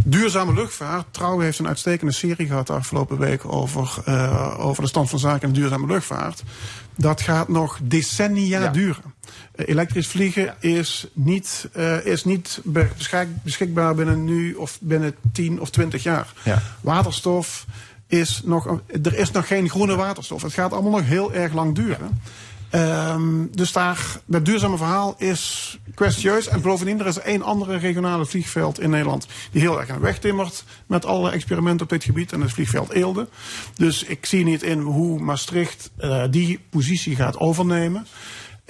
Duurzame 0.04 0.54
luchtvaart. 0.54 1.06
Trouw 1.10 1.38
heeft 1.38 1.58
een 1.58 1.68
uitstekende 1.68 2.12
serie 2.12 2.46
gehad 2.46 2.66
de 2.66 2.72
afgelopen 2.72 3.18
week 3.18 3.52
over, 3.52 3.94
eh, 4.04 4.54
over 4.58 4.82
de 4.82 4.88
stand 4.88 5.10
van 5.10 5.18
zaken 5.18 5.48
in 5.48 5.54
de 5.54 5.60
duurzame 5.60 5.86
luchtvaart. 5.86 6.42
Dat 7.00 7.20
gaat 7.20 7.48
nog 7.48 7.78
decennia 7.82 8.60
Ja. 8.60 8.68
duren. 8.68 9.14
Eh, 9.54 9.68
elektrisch 9.68 10.06
vliegen 10.06 10.54
is 10.60 11.06
niet, 11.12 11.68
eh, 11.72 12.04
is 12.06 12.24
niet 12.24 12.60
be- 12.64 12.88
beschik- 12.96 13.42
beschikbaar 13.42 13.94
binnen 13.94 14.24
nu 14.24 14.54
of 14.54 14.78
binnen 14.80 15.14
10 15.32 15.60
of 15.60 15.70
20 15.70 16.02
jaar. 16.02 16.32
Ja. 16.44 16.62
Waterstof 16.80 17.66
is 18.06 18.40
nog, 18.44 18.80
er 19.02 19.14
is 19.18 19.30
nog 19.30 19.46
geen 19.46 19.70
groene 19.70 19.96
waterstof. 19.96 20.42
Het 20.42 20.52
gaat 20.52 20.72
allemaal 20.72 20.90
nog 20.90 21.04
heel 21.06 21.32
erg 21.32 21.52
lang 21.52 21.74
duren. 21.74 22.20
Dus 23.50 23.72
daar, 23.72 24.20
dat 24.24 24.44
duurzame 24.44 24.76
verhaal 24.76 25.14
is 25.18 25.78
kwestieus. 25.94 26.48
En 26.48 26.60
bovendien, 26.60 27.00
er 27.00 27.06
is 27.06 27.18
één 27.18 27.42
andere 27.42 27.76
regionale 27.76 28.26
vliegveld 28.26 28.80
in 28.80 28.90
Nederland... 28.90 29.26
die 29.50 29.60
heel 29.60 29.80
erg 29.80 29.88
aan 29.90 29.96
de 29.96 30.02
weg 30.02 30.18
timmert 30.18 30.64
met 30.86 31.04
alle 31.04 31.30
experimenten 31.30 31.82
op 31.82 31.88
dit 31.88 32.04
gebied. 32.04 32.32
En 32.32 32.38
dat 32.38 32.48
is 32.48 32.54
vliegveld 32.54 32.90
Eelde. 32.90 33.28
Dus 33.74 34.04
ik 34.04 34.26
zie 34.26 34.44
niet 34.44 34.62
in 34.62 34.80
hoe 34.80 35.20
Maastricht 35.20 35.90
eh, 35.96 36.24
die 36.30 36.60
positie 36.70 37.16
gaat 37.16 37.38
overnemen. 37.38 38.06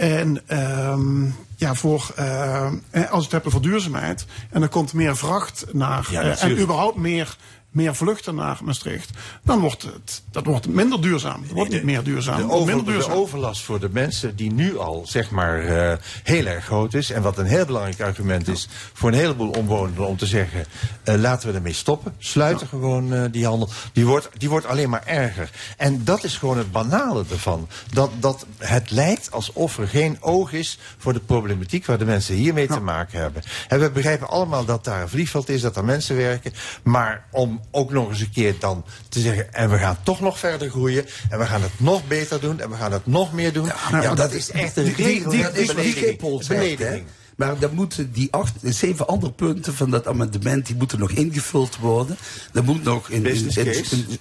En 0.01 0.43
ehm, 0.47 1.24
ja, 1.56 1.74
voor, 1.74 2.10
eh, 2.16 2.66
eh, 2.66 2.72
als 2.90 3.10
we 3.10 3.22
het 3.22 3.32
hebben 3.32 3.52
voor 3.52 3.62
duurzaamheid. 3.62 4.27
En 4.51 4.62
er 4.62 4.68
komt 4.68 4.93
meer 4.93 5.16
vracht 5.16 5.64
naar. 5.72 6.09
Ja, 6.10 6.36
en 6.36 6.59
überhaupt 6.60 6.97
meer, 6.97 7.36
meer 7.71 7.95
vluchten 7.95 8.35
naar 8.35 8.59
Maastricht. 8.65 9.11
Dan 9.43 9.61
wordt 9.61 9.83
het, 9.83 10.23
dat 10.31 10.45
wordt 10.47 10.69
minder 10.69 11.03
duurzaam. 11.03 11.43
Het 11.43 11.51
wordt 11.51 11.71
niet 11.71 11.83
meer 11.85 12.03
duurzaam. 12.03 12.37
De, 12.37 12.53
over- 12.55 12.75
minder 12.75 13.13
overlast 13.13 13.63
voor 13.63 13.81
de 13.81 13.89
mensen 13.93 14.37
die 14.37 14.53
nu 14.53 14.79
al 14.79 15.03
zeg 15.07 15.31
maar 15.31 15.59
eh, 15.65 15.97
heel 16.23 16.47
erg 16.47 16.65
groot 16.65 16.95
is. 16.95 17.11
En 17.11 17.23
wat 17.23 17.39
een 17.39 17.47
heel 17.47 17.65
belangrijk 17.65 18.01
argument 18.01 18.49
is 18.49 18.69
voor 18.93 19.09
een 19.09 19.19
heleboel 19.19 19.51
omwonenden 19.51 20.07
om 20.07 20.17
te 20.17 20.27
zeggen. 20.27 20.65
eh, 21.05 21.15
laten 21.15 21.49
we 21.49 21.55
ermee 21.55 21.73
stoppen. 21.73 22.15
Sluiten 22.19 22.67
gewoon 22.67 23.13
eh, 23.15 23.25
die 23.31 23.47
handel. 23.47 23.69
Die 23.93 24.07
wordt, 24.07 24.29
die 24.37 24.49
wordt 24.49 24.67
alleen 24.67 24.91
maar 24.91 25.07
erger. 25.07 25.51
En 25.77 26.05
dat 26.05 26.25
is 26.25 26.37
gewoon 26.37 26.59
het 26.59 26.73
banale 26.73 27.25
ervan. 27.31 27.69
Dat, 27.93 28.11
dat 28.21 28.47
het 28.59 28.91
lijkt 28.91 29.31
alsof 29.33 29.79
er 29.79 29.89
geen 29.89 30.17
oog 30.21 30.53
is 30.53 30.79
voor 30.99 31.13
de 31.13 31.21
problematiek 31.21 31.87
waar 31.87 31.99
de 31.99 32.05
mensen 32.05 32.35
hiermee 32.35 32.67
te 32.67 32.81
maken 32.81 33.21
hebben. 33.21 33.43
En 33.69 33.81
we 33.81 33.91
begrijpen 33.91 34.29
allemaal 34.29 34.65
dat 34.65 34.85
daar 34.85 35.03
een 35.03 35.09
vliegveld 35.09 35.49
is, 35.49 35.61
dat 35.61 35.77
er 35.77 35.85
mensen 35.85 36.17
werken. 36.17 36.53
Maar 36.83 37.25
om 37.31 37.60
ook 37.70 37.93
nog 37.93 38.09
eens 38.09 38.20
een 38.20 38.31
keer 38.31 38.55
dan 38.59 38.85
te 39.09 39.20
zeggen. 39.20 39.55
En 39.55 39.70
we 39.70 39.78
gaan 39.78 39.99
toch 40.03 40.20
nog 40.20 40.39
verder 40.39 40.70
groeien. 40.70 41.07
En 41.31 41.39
we 41.39 41.47
gaan 41.47 41.62
het 41.62 41.81
nog 41.81 42.07
beter 42.07 42.41
doen. 42.41 42.61
En 42.61 42.70
we 42.70 42.77
gaan 42.77 42.93
het 42.93 43.07
nog 43.07 43.32
meer 43.32 43.53
doen. 43.53 43.69
Ja, 43.91 44.15
dat 44.15 44.32
is 44.32 44.51
echt 44.51 44.77
een 44.77 44.95
regelrechte 44.95 46.16
belediging. 46.49 47.05
Maar 47.37 47.59
dan 47.59 47.74
moeten 47.74 48.12
die 48.12 48.28
acht, 48.32 48.55
zeven 48.62 49.07
andere 49.07 49.32
punten 49.32 49.74
van 49.74 49.91
dat 49.91 50.07
amendement 50.07 50.66
die 50.66 50.77
moeten 50.77 50.99
nog 50.99 51.11
ingevuld 51.11 51.77
worden. 51.77 52.16
Er 52.53 52.65
moet 52.65 52.82
nog 52.82 53.11
een 53.11 53.23
Business 53.23 53.57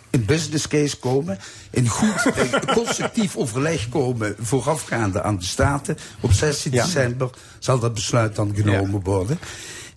een 0.10 0.26
business 0.26 0.68
case 0.68 0.98
komen. 0.98 1.40
Een 1.72 1.88
goed 1.88 2.24
constructief 2.74 3.36
overleg 3.36 3.90
komen 3.90 4.36
voorafgaande 4.40 5.22
aan 5.24 5.38
de 5.38 5.44
Staten. 5.46 5.98
Op 6.20 6.32
16 6.32 6.72
Ja. 6.72 6.84
december 6.84 7.30
zal 7.60 7.80
dat 7.80 7.94
besluit 7.94 8.36
dan 8.36 8.56
genomen 8.56 9.02
worden. 9.04 9.40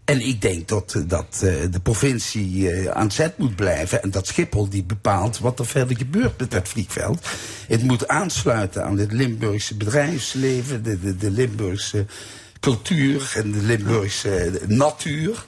En 0.05 0.21
ik 0.21 0.41
denk 0.41 0.69
dat, 0.69 0.95
eh, 0.95 1.03
dat 1.07 1.41
eh, 1.43 1.55
de 1.71 1.81
provincie 1.83 2.71
eh, 2.71 2.91
aan 2.91 3.11
zet 3.11 3.39
moet 3.39 3.57
blijven. 3.57 4.03
En 4.03 4.11
dat 4.11 4.27
Schiphol 4.27 4.69
die 4.69 4.85
bepaalt 4.85 5.39
wat 5.39 5.59
er 5.59 5.67
verder 5.67 5.97
gebeurt 5.97 6.39
met 6.39 6.51
dat 6.51 6.69
vliegveld. 6.69 7.27
Het 7.67 7.83
moet 7.83 8.09
aansluiten 8.09 8.85
aan 8.85 8.99
het 8.99 9.13
Limburgse 9.13 9.77
bedrijfsleven, 9.77 10.83
de, 10.83 11.01
de, 11.01 11.17
de 11.17 11.31
Limburgse 11.31 12.07
cultuur 12.61 13.33
en 13.37 13.53
de 13.53 13.63
Limburgse 13.63 14.61
natuur. 14.67 15.45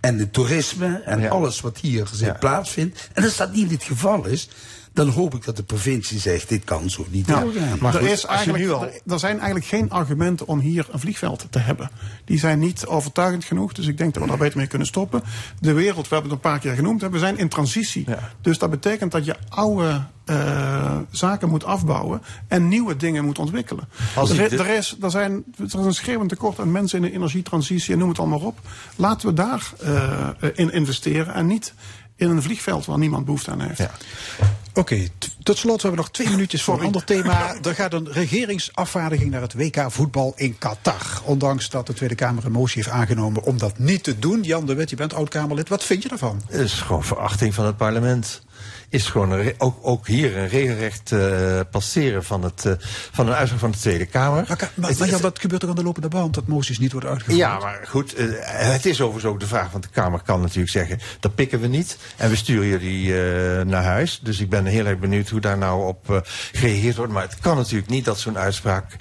En 0.00 0.18
het 0.18 0.32
toerisme 0.32 1.02
en 1.04 1.30
alles 1.30 1.60
wat 1.60 1.78
hier 1.78 2.36
plaatsvindt. 2.38 3.08
En 3.12 3.24
als 3.24 3.36
dat 3.36 3.52
niet 3.52 3.70
het 3.70 3.84
geval 3.84 4.26
is, 4.26 4.48
dan 4.94 5.08
hoop 5.08 5.34
ik 5.34 5.44
dat 5.44 5.56
de 5.56 5.62
provincie 5.62 6.18
zegt: 6.18 6.48
dit 6.48 6.64
kan 6.64 6.90
zo 6.90 7.06
niet 7.10 7.26
Ja, 7.26 7.40
doorgaan. 7.40 7.94
er, 7.94 8.02
is 8.02 8.24
eigenlijk, 8.24 8.64
er, 8.64 9.00
er 9.12 9.18
zijn 9.18 9.36
eigenlijk 9.36 9.66
geen 9.66 9.90
argumenten 9.90 10.46
om 10.46 10.58
hier 10.58 10.86
een 10.90 10.98
vliegveld 11.00 11.46
te 11.50 11.58
hebben. 11.58 11.90
Die 12.24 12.38
zijn 12.38 12.58
niet 12.58 12.86
overtuigend 12.86 13.44
genoeg, 13.44 13.72
dus 13.72 13.86
ik 13.86 13.98
denk 13.98 14.14
dat 14.14 14.22
we 14.22 14.28
daar 14.28 14.38
beter 14.38 14.58
mee 14.58 14.66
kunnen 14.66 14.86
stoppen. 14.86 15.22
De 15.60 15.72
wereld, 15.72 16.08
we 16.08 16.14
hebben 16.14 16.32
het 16.34 16.44
een 16.44 16.50
paar 16.50 16.58
keer 16.60 16.74
genoemd, 16.74 17.00
hè, 17.00 17.10
we 17.10 17.18
zijn 17.18 17.38
in 17.38 17.48
transitie. 17.48 18.06
Dus 18.40 18.58
dat 18.58 18.70
betekent 18.70 19.12
dat 19.12 19.24
je 19.24 19.34
oude 19.48 20.02
eh, 20.24 20.96
zaken 21.10 21.48
moet 21.48 21.64
afbouwen 21.64 22.22
en 22.48 22.68
nieuwe 22.68 22.96
dingen 22.96 23.24
moet 23.24 23.38
ontwikkelen. 23.38 23.88
Als 24.14 24.30
er, 24.30 24.36
dit- 24.36 24.58
er, 24.60 24.66
is, 24.68 24.96
er, 25.02 25.10
zijn, 25.10 25.44
er 25.58 25.64
is 25.64 25.72
een 25.72 25.94
schreeuwend 25.94 26.28
tekort 26.28 26.58
aan 26.60 26.72
mensen 26.72 26.98
in 26.98 27.04
de 27.10 27.12
energietransitie 27.16 27.92
en 27.92 27.98
noem 27.98 28.08
het 28.08 28.18
allemaal 28.18 28.38
op. 28.40 28.58
Laten 28.96 29.28
we 29.28 29.34
daar 29.34 29.72
eh, 29.80 30.28
in 30.54 30.72
investeren 30.72 31.34
en 31.34 31.46
niet 31.46 31.74
in 32.16 32.30
een 32.30 32.42
vliegveld 32.42 32.86
waar 32.86 32.98
niemand 32.98 33.24
behoefte 33.24 33.50
aan 33.50 33.60
heeft. 33.60 33.80
Oké, 34.74 35.08
t- 35.18 35.36
tot 35.42 35.58
slot 35.58 35.82
hebben 35.82 35.90
we 35.90 35.96
nog 36.06 36.10
twee 36.14 36.28
minuutjes 36.28 36.62
voor 36.62 36.78
een 36.78 36.84
ander 36.86 37.04
thema. 37.04 37.54
Er 37.62 37.74
gaat 37.74 37.92
een 37.92 38.12
regeringsafvaardiging 38.12 39.30
naar 39.30 39.40
het 39.40 39.54
WK 39.54 39.84
voetbal 39.88 40.32
in 40.36 40.58
Qatar. 40.58 41.20
Ondanks 41.24 41.68
dat 41.70 41.86
de 41.86 41.92
Tweede 41.92 42.14
Kamer 42.14 42.44
een 42.44 42.52
motie 42.52 42.82
heeft 42.82 42.94
aangenomen 42.96 43.42
om 43.42 43.58
dat 43.58 43.78
niet 43.78 44.02
te 44.04 44.18
doen. 44.18 44.42
Jan 44.42 44.66
de 44.66 44.74
Wit, 44.74 44.90
je 44.90 44.96
bent 44.96 45.14
oud-Kamerlid. 45.14 45.68
Wat 45.68 45.84
vind 45.84 46.02
je 46.02 46.08
daarvan? 46.08 46.42
Het 46.48 46.60
is 46.60 46.72
gewoon 46.72 47.04
verachting 47.04 47.54
van 47.54 47.64
het 47.66 47.76
parlement. 47.76 48.42
Is 48.94 49.06
gewoon 49.06 49.30
een 49.32 49.54
ook, 49.58 49.78
ook 49.82 50.06
hier 50.06 50.36
een 50.36 50.48
regelrecht 50.48 51.12
eh, 51.12 51.60
passeren 51.70 52.24
van, 52.24 52.42
het, 52.42 52.64
eh, 52.66 52.72
van 53.12 53.26
een 53.26 53.34
uitslag 53.34 53.60
van 53.60 53.70
de 53.70 53.78
Tweede 53.78 54.06
Kamer. 54.06 54.44
Maar, 54.48 54.70
maar, 54.74 54.88
Het- 54.90 54.98
maar 54.98 55.08
Jan, 55.08 55.14
het- 55.16 55.22
dat 55.22 55.38
gebeurt 55.38 55.60
toch 55.60 55.70
aan 55.70 55.76
de 55.76 55.82
lopende 55.82 56.08
band, 56.08 56.34
dat 56.34 56.46
moties 56.46 56.78
niet 56.78 56.92
worden 56.92 57.10
uitgevoerd? 57.10 57.38
ja, 57.38 57.58
maar 57.58 57.80
goed, 57.88 58.14
eh, 58.14 58.26
het 58.44 58.86
is 58.86 59.00
overigens 59.00 59.32
ook 59.32 59.40
de 59.40 59.46
vraag, 59.46 59.70
want 59.70 59.82
de 59.84 59.90
Kamer 59.90 60.22
kan 60.22 60.40
natuurlijk 60.40 60.70
zeggen, 60.70 60.98
dat 61.20 61.34
pikken 61.34 61.60
we 61.60 61.66
niet 61.66 61.96
en 62.16 62.30
we 62.30 62.36
sturen 62.36 62.66
jullie 62.66 63.12
naar 63.64 63.84
huis. 63.84 64.20
Dus 64.22 64.40
ik 64.40 64.48
ben 64.50 64.64
heel 64.64 64.86
erg 64.86 64.98
benieuwd 64.98 65.28
hoe 65.28 65.40
daar 65.40 65.58
nou 65.58 65.86
op 65.86 66.24
gereageerd 66.52 66.96
wordt. 66.96 67.12
Maar 67.12 67.22
het 67.22 67.38
kan 67.40 67.56
natuurlijk 67.56 67.90
niet 67.90 68.04
dat 68.04 68.18
zo'n 68.18 68.38
uitspraak, 68.38 68.96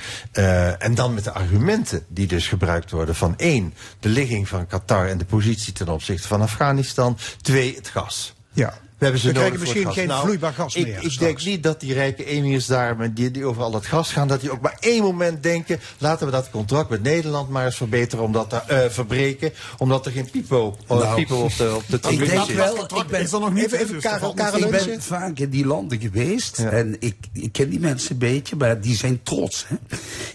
en 0.79 0.95
dan 0.95 1.13
met 1.13 1.23
de 1.23 1.31
argumenten 1.31 2.05
die 2.07 2.27
dus 2.27 2.47
gebruikt 2.47 2.91
worden 2.91 3.15
van 3.15 3.33
één, 3.37 3.73
de 3.99 4.09
ligging 4.09 4.47
van 4.47 4.67
Qatar 4.67 5.07
en 5.07 5.17
de 5.17 5.25
positie 5.25 5.73
ten 5.73 5.87
opzichte 5.89 6.27
van 6.27 6.41
Afghanistan, 6.41 7.17
twee, 7.41 7.75
het 7.75 7.87
gas. 7.87 8.33
Ja. 8.53 8.73
We 9.03 9.09
hebben 9.09 9.21
ze 9.21 9.27
We 9.27 9.33
krijgen 9.33 9.59
misschien 9.59 9.83
gas. 9.83 9.93
geen 9.93 10.11
vloeibaar 10.11 10.53
gas 10.53 10.75
ik, 10.75 10.85
meer 10.85 10.93
Ik 10.93 10.99
straks. 11.11 11.17
denk 11.17 11.43
niet 11.43 11.63
dat 11.63 11.79
die 11.79 11.93
rijke 11.93 12.25
emirs 12.25 12.65
daar, 12.65 12.97
met 12.97 13.15
die, 13.15 13.31
die 13.31 13.45
over 13.45 13.61
al 13.61 13.71
dat 13.71 13.85
gas 13.85 14.11
gaan, 14.11 14.27
dat 14.27 14.41
die 14.41 14.51
ook 14.51 14.61
maar 14.61 14.77
één 14.79 15.03
moment 15.03 15.43
denken, 15.43 15.79
laten 15.97 16.25
we 16.25 16.31
dat 16.31 16.49
contract 16.49 16.89
met 16.89 17.03
Nederland 17.03 17.49
maar 17.49 17.65
eens 17.65 17.75
verbeteren, 17.75 18.25
omdat 18.25 18.49
daar, 18.49 18.67
eh, 18.67 18.89
verbreken, 18.89 19.51
omdat 19.77 20.05
er 20.05 20.11
geen 20.11 20.29
pipo, 20.29 20.77
Nou, 20.87 21.15
pipo 21.15 21.35
op 21.35 21.57
de, 21.57 21.75
op 21.75 21.83
de 21.87 22.09
ik 22.09 22.29
denk 22.29 22.45
wel, 22.45 22.83
ik 22.83 23.07
ben, 23.07 23.21
is 23.21 23.31
nog 23.31 23.53
niet, 23.53 23.71
Even, 23.71 23.87
dus 23.93 24.03
Karel, 24.03 24.33
Karel 24.33 24.59
ik 24.63 24.69
ben 24.69 25.01
vaak 25.01 25.39
in 25.39 25.49
die 25.49 25.65
landen 25.65 25.99
geweest 25.99 26.59
en 26.59 26.95
ik, 26.99 27.15
ik 27.33 27.51
ken 27.51 27.69
die 27.69 27.79
mensen 27.79 28.11
een 28.11 28.17
beetje, 28.17 28.55
maar 28.55 28.81
die 28.81 28.95
zijn 28.95 29.23
trots. 29.23 29.65
Hè? 29.67 29.75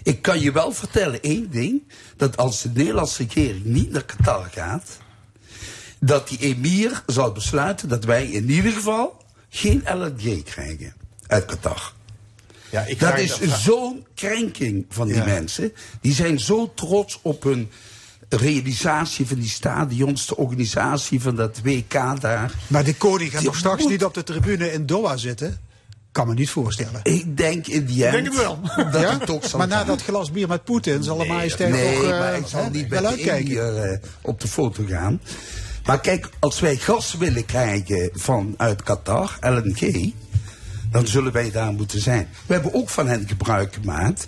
Ik 0.03 0.21
kan 0.21 0.39
je 0.39 0.51
wel 0.51 0.71
vertellen 0.71 1.21
één 1.21 1.49
ding, 1.51 1.81
dat 2.17 2.37
als 2.37 2.61
de 2.61 2.69
Nederlandse 2.73 3.23
regering 3.23 3.65
niet 3.65 3.91
naar 3.91 4.03
Qatar 4.05 4.47
gaat, 4.51 4.97
dat 5.99 6.27
die 6.27 6.37
emir 6.39 7.03
zal 7.05 7.31
besluiten 7.31 7.89
dat 7.89 8.03
wij 8.03 8.25
in 8.27 8.49
ieder 8.49 8.71
geval 8.71 9.23
geen 9.49 9.83
LNG 9.93 10.43
krijgen 10.43 10.93
uit 11.27 11.45
Qatar. 11.45 11.93
Ja, 12.71 12.81
ik 12.85 12.99
Dat 12.99 13.17
is 13.17 13.39
zo'n 13.63 14.05
krenking 14.15 14.85
van 14.89 15.07
die 15.07 15.15
Ja. 15.15 15.25
mensen. 15.25 15.73
Die 16.01 16.13
zijn 16.13 16.39
zo 16.39 16.71
trots 16.75 17.19
op 17.21 17.43
hun 17.43 17.69
realisatie 18.29 19.27
van 19.27 19.39
die 19.39 19.49
stadions, 19.49 20.27
de 20.27 20.37
organisatie 20.37 21.21
van 21.21 21.35
dat 21.35 21.59
WK 21.63 22.21
daar. 22.21 22.51
Maar 22.67 22.83
de 22.83 22.95
koning 22.95 23.29
gaat 23.31 23.39
Die 23.39 23.49
toch 23.49 23.57
straks 23.57 23.81
moet- 23.81 23.91
niet 23.91 24.03
op 24.03 24.13
de 24.13 24.23
tribune 24.23 24.71
in 24.71 24.85
Doha 24.85 25.17
zitten? 25.17 25.57
Kan 26.11 26.27
me 26.27 26.33
niet 26.33 26.49
voorstellen. 26.49 26.99
Ik 27.03 27.37
denk 27.37 27.67
in 27.67 27.85
die 27.85 28.03
end 28.05 28.13
denk 28.13 28.25
het 28.27 28.35
wel. 28.35 28.59
dat 28.91 29.01
Ja? 29.01 29.11
het 29.17 29.25
toch 29.25 29.45
zal 29.47 29.59
maar 29.59 29.67
na 29.67 29.83
dat 29.83 30.01
glas 30.03 30.31
bier 30.31 30.47
met 30.47 30.63
Poetin 30.63 31.03
zal 31.03 31.17
de 31.17 31.25
majesteit 31.25 31.71
nee, 31.71 31.95
toch 31.95 32.03
eh, 32.03 32.19
maar 32.19 32.37
ik 32.37 32.47
zal 32.47 32.63
hè, 32.63 32.69
niet 32.69 32.87
wel 32.87 33.01
met 33.01 33.09
uitkijken. 33.11 33.39
Indiër 33.39 33.75
eh, 33.83 33.97
op 34.21 34.41
de 34.41 34.47
foto 34.47 34.83
gaan. 34.87 35.21
Maar 35.89 35.99
kijk, 35.99 36.29
als 36.39 36.59
wij 36.59 36.75
gas 36.75 37.13
willen 37.13 37.45
krijgen 37.45 38.09
vanuit 38.13 38.83
Qatar, 38.83 39.37
LNG, 39.41 40.13
dan 40.91 41.07
zullen 41.07 41.31
wij 41.31 41.51
daar 41.51 41.71
moeten 41.71 42.01
zijn. 42.01 42.27
We 42.45 42.53
hebben 42.53 42.73
ook 42.73 42.89
van 42.89 43.07
hen 43.07 43.27
gebruik 43.27 43.73
gemaakt 43.73 44.27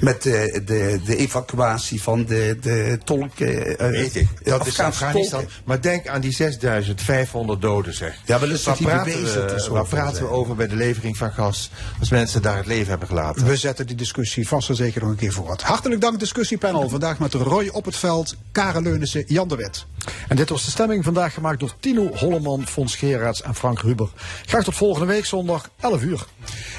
met 0.00 0.22
de, 0.22 0.62
de, 0.64 1.00
de 1.04 1.16
evacuatie 1.16 2.02
van 2.02 2.24
de, 2.24 2.58
de 2.60 2.98
tolken. 3.04 3.78
eh, 3.78 3.90
Weet 3.90 4.14
ik, 4.16 4.28
de 4.42 4.50
dat 4.50 4.66
is 4.66 4.80
Afghanistan. 4.80 5.40
tolken. 5.40 5.56
Maar 5.64 5.80
denk 5.80 6.06
aan 6.08 6.20
die 6.20 6.32
6500 6.32 7.60
doden, 7.60 7.94
zeg. 7.94 8.14
Ja, 8.24 8.38
maar 8.38 8.48
dat 8.48 8.56
is 8.58 8.64
waar 8.64 8.76
praten, 8.76 9.22
we, 9.22 9.66
waar 9.70 9.86
praten 9.86 10.22
we 10.22 10.28
over 10.28 10.54
bij 10.54 10.66
de 10.68 10.76
levering 10.76 11.16
van 11.16 11.32
gas 11.32 11.70
als 12.00 12.10
mensen 12.10 12.42
daar 12.42 12.56
het 12.56 12.66
leven 12.66 12.88
hebben 12.88 13.08
gelaten? 13.08 13.46
We 13.46 13.56
zetten 13.56 13.86
die 13.86 13.96
discussie 13.96 14.48
vast 14.48 14.68
en 14.68 14.74
zeker 14.74 15.00
nog 15.00 15.10
een 15.10 15.16
keer 15.16 15.32
voort. 15.32 15.62
Hartelijk 15.62 16.00
dank 16.00 16.18
discussiepanel. 16.18 16.88
Vandaag 16.88 17.18
met 17.18 17.34
Roy 17.34 17.68
op 17.72 17.84
het 17.84 17.96
veld, 17.96 18.34
Karen 18.52 18.82
Leunissen, 18.82 19.24
Jan 19.26 19.48
de 19.48 19.56
Wit. 19.56 19.86
En 20.28 20.36
dit 20.36 20.48
was 20.48 20.64
de 20.64 20.70
stemming 20.70 21.04
vandaag 21.04 21.34
gemaakt 21.34 21.60
door 21.60 21.74
Tino 21.80 22.10
Holleman, 22.14 22.66
Fons 22.66 22.96
Gerards 22.96 23.42
en 23.42 23.54
Frank 23.54 23.80
Ruber. 23.80 24.08
Graag 24.46 24.64
tot 24.64 24.74
volgende 24.74 25.06
week 25.06 25.24
zondag 25.24 25.70
11 25.80 26.02
uur. 26.02 26.26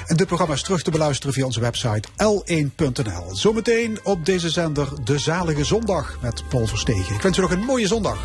En 0.06 0.16
dit 0.16 0.26
programma 0.26 0.54
is 0.54 0.62
terug 0.62 0.82
te 0.82 0.90
beluisteren 0.90 1.34
via 1.34 1.44
onze 1.44 1.60
website 1.60 2.08
l1.nl. 2.08 3.09
Zo 3.10 3.34
Zometeen 3.34 3.98
op 4.02 4.24
deze 4.24 4.50
zender 4.50 4.88
De 5.04 5.18
Zalige 5.18 5.64
Zondag 5.64 6.18
met 6.20 6.42
Paul 6.48 6.66
Verstegen. 6.66 7.14
Ik 7.14 7.22
wens 7.22 7.38
u 7.38 7.40
nog 7.40 7.50
een 7.50 7.64
mooie 7.64 7.86
zondag. 7.86 8.18